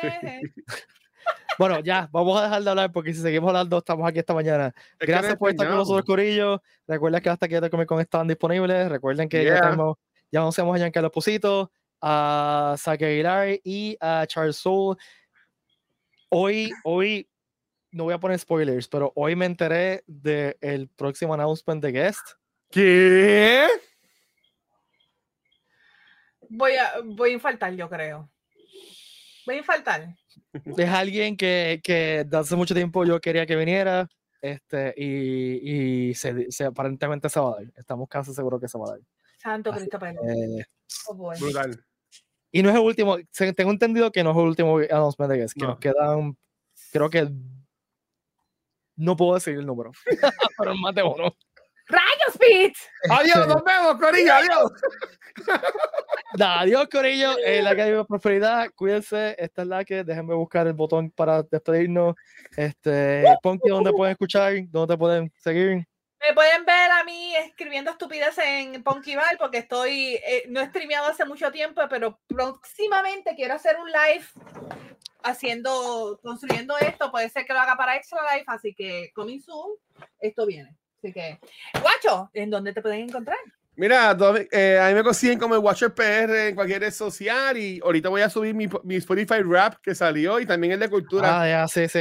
Eh. 0.03 0.41
Bueno, 1.59 1.81
ya, 1.81 2.09
vamos 2.11 2.41
a 2.41 2.45
dejar 2.45 2.63
de 2.63 2.71
hablar 2.71 2.93
porque 2.93 3.13
si 3.13 3.21
seguimos 3.21 3.49
hablando, 3.49 3.77
estamos 3.77 4.09
aquí 4.09 4.19
esta 4.19 4.33
mañana. 4.33 4.73
Gracias 4.99 5.37
por 5.37 5.51
estar 5.51 5.69
con 5.69 5.77
nosotros, 5.77 6.07
Corillo. 6.07 6.63
Recuerden 6.87 7.21
que 7.21 7.29
hasta 7.29 7.45
aquí 7.45 7.61
de 7.61 7.69
Comic 7.69 7.87
Con 7.87 8.01
están 8.01 8.27
disponibles. 8.27 8.89
Recuerden 8.89 9.29
que 9.29 9.45
ya 9.45 9.61
tenemos, 9.61 9.99
ya 10.33 10.41
anunciamos 10.41 10.75
a 10.75 10.79
Giancarlo 10.79 11.11
Pusito 11.11 11.71
a 12.01 12.75
Saki 12.79 13.05
Aguilar 13.05 13.61
y 13.65 13.97
a 14.01 14.27
Charles 14.27 14.57
Soul. 14.57 14.97
Hoy, 16.29 16.71
hoy, 16.85 17.29
no 17.91 18.05
voy 18.05 18.15
a 18.15 18.21
poner 18.21 18.39
spoilers, 18.39 18.89
pero 18.89 19.13
hoy 19.17 19.35
me 19.35 19.47
enteré 19.47 20.03
del 20.07 20.57
el 20.61 20.89
próximo 20.89 21.35
announcement 21.35 21.83
de 21.83 21.93
Guest. 21.93 22.21
¿Qué? 22.71 23.67
Voy 26.49 26.73
a, 26.73 26.95
voy 27.05 27.31
a 27.31 27.35
infaltar, 27.35 27.73
yo 27.75 27.89
creo. 27.89 28.31
Voy 29.47 29.57
a 29.57 29.59
infaltar. 29.59 30.17
Es 30.77 30.89
alguien 30.89 31.37
que, 31.37 31.81
que 31.83 32.25
de 32.27 32.37
hace 32.37 32.57
mucho 32.57 32.75
tiempo 32.75 33.05
yo 33.05 33.21
quería 33.21 33.47
que 33.47 33.57
viniera. 33.57 34.09
Este, 34.43 34.95
y, 34.97 36.11
y 36.11 36.15
se, 36.15 36.65
aparentemente 36.65 37.29
se 37.29 37.41
va 37.41 37.51
a 37.51 37.55
dar. 37.57 37.73
Estamos 37.77 38.09
casi 38.09 38.33
seguros 38.33 38.61
que 38.61 38.69
se 38.69 38.79
va 38.79 38.87
a 38.87 38.91
dar. 38.93 39.01
Santo 39.39 39.73
Cristo 39.73 39.99
eh, 40.03 40.65
oh, 41.09 41.33
Brutal. 41.39 41.85
Y 42.53 42.63
no 42.63 42.71
es 42.71 42.75
el 42.75 42.83
último, 42.83 43.17
tengo 43.57 43.71
entendido 43.71 44.11
que 44.11 44.25
no 44.25 44.31
es 44.33 44.37
el 44.37 44.43
último 44.43 44.79
announcement 44.79 45.31
de 45.31 45.39
Guest, 45.39 45.55
que 45.57 45.67
nos 45.67 45.79
quedan, 45.79 46.37
creo 46.93 47.09
que 47.09 47.31
no 48.97 49.17
puedo 49.17 49.35
decir 49.35 49.57
el 49.57 49.67
número, 49.67 49.93
pero 50.59 50.75
más 50.75 50.95
de 50.95 51.03
uno. 51.03 51.35
¡Rayos, 51.91 52.39
Pete! 52.39 52.79
Adiós, 53.11 53.49
nos 53.49 53.65
vemos, 53.65 54.01
Corillo, 54.01 54.33
adiós. 54.33 54.73
adiós, 56.41 56.89
Corillo. 56.89 57.37
Eh, 57.45 57.63
la 57.63 57.75
que 57.75 57.83
hay 57.83 58.05
prosperidad, 58.05 58.71
cuídense. 58.77 59.35
Esta 59.39 59.63
es 59.63 59.69
la 59.69 59.85
que, 59.85 60.05
déjenme 60.05 60.35
buscar 60.35 60.69
el 60.69 60.75
botón 60.75 61.11
para 61.11 61.43
despedirnos. 61.43 62.15
Este, 62.57 63.25
Ponky, 63.43 63.69
¿dónde 63.69 63.91
pueden 63.91 64.13
escuchar? 64.13 64.55
¿Dónde 64.69 64.97
pueden 64.97 65.33
seguir? 65.39 65.85
Me 66.21 66.35
pueden 66.35 66.67
ver 66.67 66.91
a 66.91 67.03
mí 67.05 67.35
escribiendo 67.37 67.91
estupidez 67.91 68.37
en 68.39 68.83
Ponkyval 68.83 69.39
porque 69.39 69.59
estoy, 69.59 70.17
eh, 70.17 70.45
no 70.49 70.61
he 70.61 70.67
streameado 70.67 71.09
hace 71.09 71.25
mucho 71.25 71.51
tiempo, 71.51 71.81
pero 71.89 72.21
próximamente 72.27 73.35
quiero 73.35 73.55
hacer 73.55 73.79
un 73.79 73.91
live 73.91 74.27
haciendo, 75.23 76.21
construyendo 76.23 76.77
esto. 76.79 77.11
Puede 77.11 77.31
ser 77.31 77.47
que 77.47 77.55
lo 77.55 77.61
haga 77.61 77.77
para 77.77 77.97
Extra 77.97 78.21
Life, 78.35 78.45
así 78.49 78.75
que 78.75 79.11
coming 79.15 79.41
soon, 79.41 79.73
esto 80.21 80.45
viene. 80.45 80.77
Así 80.99 81.13
que, 81.13 81.39
guacho, 81.81 82.29
¿en 82.35 82.51
dónde 82.51 82.75
te 82.75 82.83
pueden 82.83 83.09
encontrar? 83.09 83.39
Mira, 83.81 84.15
eh, 84.53 84.79
a 84.79 84.89
mí 84.89 84.95
me 84.95 85.03
consiguen 85.03 85.39
como 85.39 85.55
el 85.55 85.63
Watcher 85.63 85.95
PR 85.95 86.49
en 86.49 86.55
cualquier 86.55 86.83
red 86.83 86.93
social 86.93 87.57
y 87.57 87.81
ahorita 87.83 88.11
voy 88.11 88.21
a 88.21 88.29
subir 88.29 88.55
mi, 88.55 88.69
mi 88.85 88.97
Spotify 88.97 89.41
Rap 89.43 89.77
que 89.83 89.95
salió 89.95 90.39
y 90.39 90.45
también 90.45 90.75
el 90.75 90.81
de 90.81 90.91
Cultura. 90.91 91.41
Ah, 91.41 91.49
ya, 91.49 91.67
sí, 91.67 91.89
sí. 91.89 92.01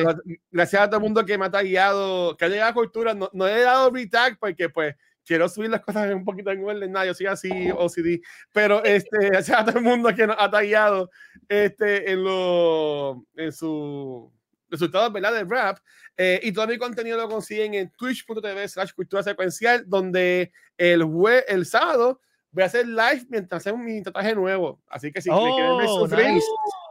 Gracias 0.52 0.82
a 0.82 0.88
todo 0.88 0.98
el 0.98 1.04
mundo 1.04 1.26
que 1.26 1.38
me 1.38 1.46
ha 1.46 1.50
tagueado, 1.50 2.36
que 2.36 2.44
ha 2.44 2.50
llegado 2.50 2.72
a 2.72 2.74
Cultura. 2.74 3.14
No, 3.14 3.30
no 3.32 3.48
he 3.48 3.62
dado 3.62 3.92
retag 3.92 4.38
porque 4.38 4.68
pues 4.68 4.94
quiero 5.26 5.48
subir 5.48 5.70
las 5.70 5.80
cosas 5.80 6.14
un 6.14 6.26
poquito 6.26 6.52
en 6.52 6.66
orden, 6.66 6.92
nada, 6.92 7.06
yo 7.06 7.14
soy 7.14 7.28
así 7.28 7.72
OCD, 7.72 8.20
pero 8.52 8.84
este, 8.84 9.30
gracias 9.30 9.58
a 9.58 9.64
todo 9.64 9.78
el 9.78 9.86
mundo 9.86 10.14
que 10.14 10.28
nos 10.28 10.36
ha 10.38 10.52
tagueado 10.52 11.10
este, 11.48 12.12
en, 12.12 12.26
lo, 12.26 13.26
en 13.38 13.54
su 13.54 14.34
resultados 14.70 15.12
¿verdad? 15.12 15.34
de 15.34 15.44
rap. 15.44 15.80
Eh, 16.18 16.40
y 16.44 16.52
todo 16.52 16.68
mi 16.68 16.78
contenido 16.78 17.18
lo 17.18 17.30
consiguen 17.30 17.74
en 17.74 17.92
twitch.tv 17.92 18.68
slash 18.68 18.92
cultura 18.94 19.24
secuencial, 19.24 19.84
donde 19.88 20.52
el, 20.78 21.06
el 21.48 21.66
sábado 21.66 22.22
voy 22.52 22.64
a 22.64 22.66
hacer 22.66 22.88
live 22.88 23.26
mientras 23.30 23.62
hacemos 23.62 23.82
mi 23.82 24.02
tatuaje 24.02 24.36
nuevo. 24.36 24.82
Así 24.90 25.12
que 25.12 25.22
si 25.22 25.30
quieren 25.30 25.78
ver 25.78 25.88
oh, 25.88 26.00
sufrir, 26.08 26.42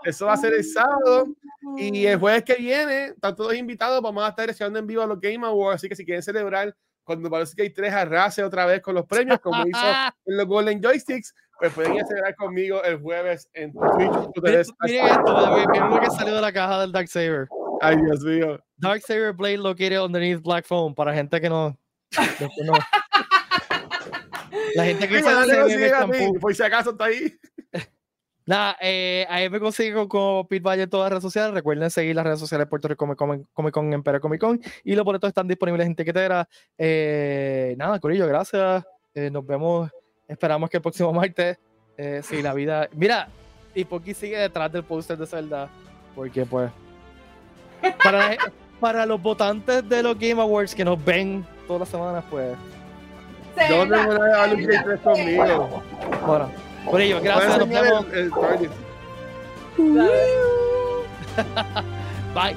eso 0.05 0.27
va 0.27 0.35
a 0.35 0.37
ser 0.37 0.55
el 0.55 0.65
sábado. 0.65 1.27
Y 1.77 2.07
el 2.07 2.19
jueves 2.19 2.45
que 2.45 2.55
viene, 2.55 3.07
están 3.07 3.35
todos 3.35 3.55
invitados, 3.55 4.01
vamos 4.03 4.25
a 4.25 4.29
estar 4.29 4.47
reaccionando 4.47 4.79
en 4.79 4.87
vivo 4.87 5.03
a 5.03 5.07
los 5.07 5.21
Game 5.21 5.47
Awards. 5.47 5.77
Así 5.77 5.89
que 5.89 5.97
si 5.97 6.05
quieren 6.05 6.23
celebrar, 6.23 6.75
cuando 7.05 7.31
parece 7.31 7.57
que 7.57 7.63
hay 7.63 7.71
tres 7.71 7.93
arrases 7.93 8.45
otra 8.45 8.67
vez 8.67 8.83
con 8.83 8.95
los 8.95 9.07
premios, 9.07 9.41
como 9.41 9.67
hizo 9.67 9.79
en 10.27 10.37
los 10.37 10.47
Golden 10.47 10.81
Joysticks, 10.83 11.35
pues 11.59 11.73
pueden 11.73 11.95
ir 11.95 12.03
a 12.03 12.07
celebrar 12.07 12.37
conmigo 12.37 12.83
el 12.85 13.01
jueves 13.01 13.49
en 13.53 13.73
Twitch. 13.73 14.13
Miren 14.43 14.61
esto, 14.61 14.75
miren 14.85 15.91
lo 15.91 16.01
que 16.01 16.11
salió 16.11 16.35
de 16.37 16.41
la 16.41 16.53
caja 16.53 16.81
del 16.81 16.93
Dark 16.93 17.09
Saber. 17.09 17.49
Ay, 17.81 17.97
Dios 17.97 18.21
mío. 18.23 18.59
Dark 18.77 19.03
Saber 19.03 19.33
Blade 19.33 19.59
located 19.59 20.01
underneath 20.01 20.43
Black 20.43 20.67
Phone 20.67 20.95
para 20.95 21.15
gente 21.15 21.41
que 21.41 21.49
no. 21.49 21.77
no. 22.65 22.73
La 24.75 24.85
gente 24.85 25.09
que 25.09 25.23
sabe 25.23 26.39
Por 26.41 26.55
si 26.55 26.63
acaso 26.63 26.91
está 26.91 27.05
ahí. 27.07 27.35
Nada, 28.47 28.79
eh, 28.81 29.27
ahí 29.29 29.51
me 29.51 29.61
consigo 29.61 30.09
con 30.09 30.47
Pete 30.47 30.63
Valle 30.63 30.85
en 30.85 30.91
todas 30.91 31.05
las 31.05 31.11
redes 31.11 31.23
sociales. 31.23 31.53
Recuerden 31.53 31.91
seguir 31.91 32.17
las 32.17 32.25
redes 32.25 32.41
sociales 32.41 32.67
de 32.67 32.71
Puerto 32.71 32.89
Rico 32.89 33.07
Comic, 33.15 33.47
Comic 33.53 33.75
Con, 33.75 33.93
Empera 33.93 34.21
Comic 34.21 34.41
Con. 34.41 34.61
Y 34.85 34.95
los 34.95 35.05
boletos 35.05 35.29
están 35.29 35.47
disponibles 35.47 35.87
en 35.87 35.95
tiquetera. 35.95 36.49
Eh, 36.79 37.75
nada, 37.77 38.01
Corillo, 38.01 38.27
gracias. 38.27 38.85
Eh, 39.15 39.31
nos 39.31 39.47
vemos. 39.47 39.91
Esperamos 40.27 40.71
que 40.71 40.79
el 40.79 40.83
próximo 40.83 41.13
martes, 41.13 41.59
eh, 41.99 42.23
si 42.25 42.41
la 42.41 42.55
vida. 42.55 42.89
Mira, 42.93 43.29
y 43.75 43.85
Poki 43.85 44.15
sigue 44.15 44.39
detrás 44.39 44.73
del 44.73 44.83
póster 44.83 45.19
de 45.19 45.27
Zelda. 45.27 45.69
Porque, 46.15 46.47
pues, 46.47 46.71
para, 48.03 48.37
para 48.81 49.07
los 49.07 49.21
votantes 49.21 49.89
de 49.89 50.03
los 50.03 50.19
Game 50.19 50.41
Awards 50.41 50.75
que 50.75 50.85
nos 50.85 51.03
ven 51.05 51.45
todas 51.67 51.81
las 51.81 51.89
semanas, 51.89 52.25
pues. 52.31 52.57
Este, 53.57 53.69
Yo 53.75 53.87
no 53.87 53.97
tengo 53.97 54.13
la- 54.15 54.19
nada 54.19 54.47
de 54.49 54.55
un 54.55 54.65
Play 54.65 54.79
3 54.85 55.01
conmigo. 55.01 55.83
Bueno, 56.27 56.51
por 56.91 57.01
ello, 57.01 57.21
gracias. 57.23 57.59
Nos 57.59 57.69
vemos. 57.69 58.07
el- 58.13 58.19
el. 58.19 58.31
Bye. 62.35 62.57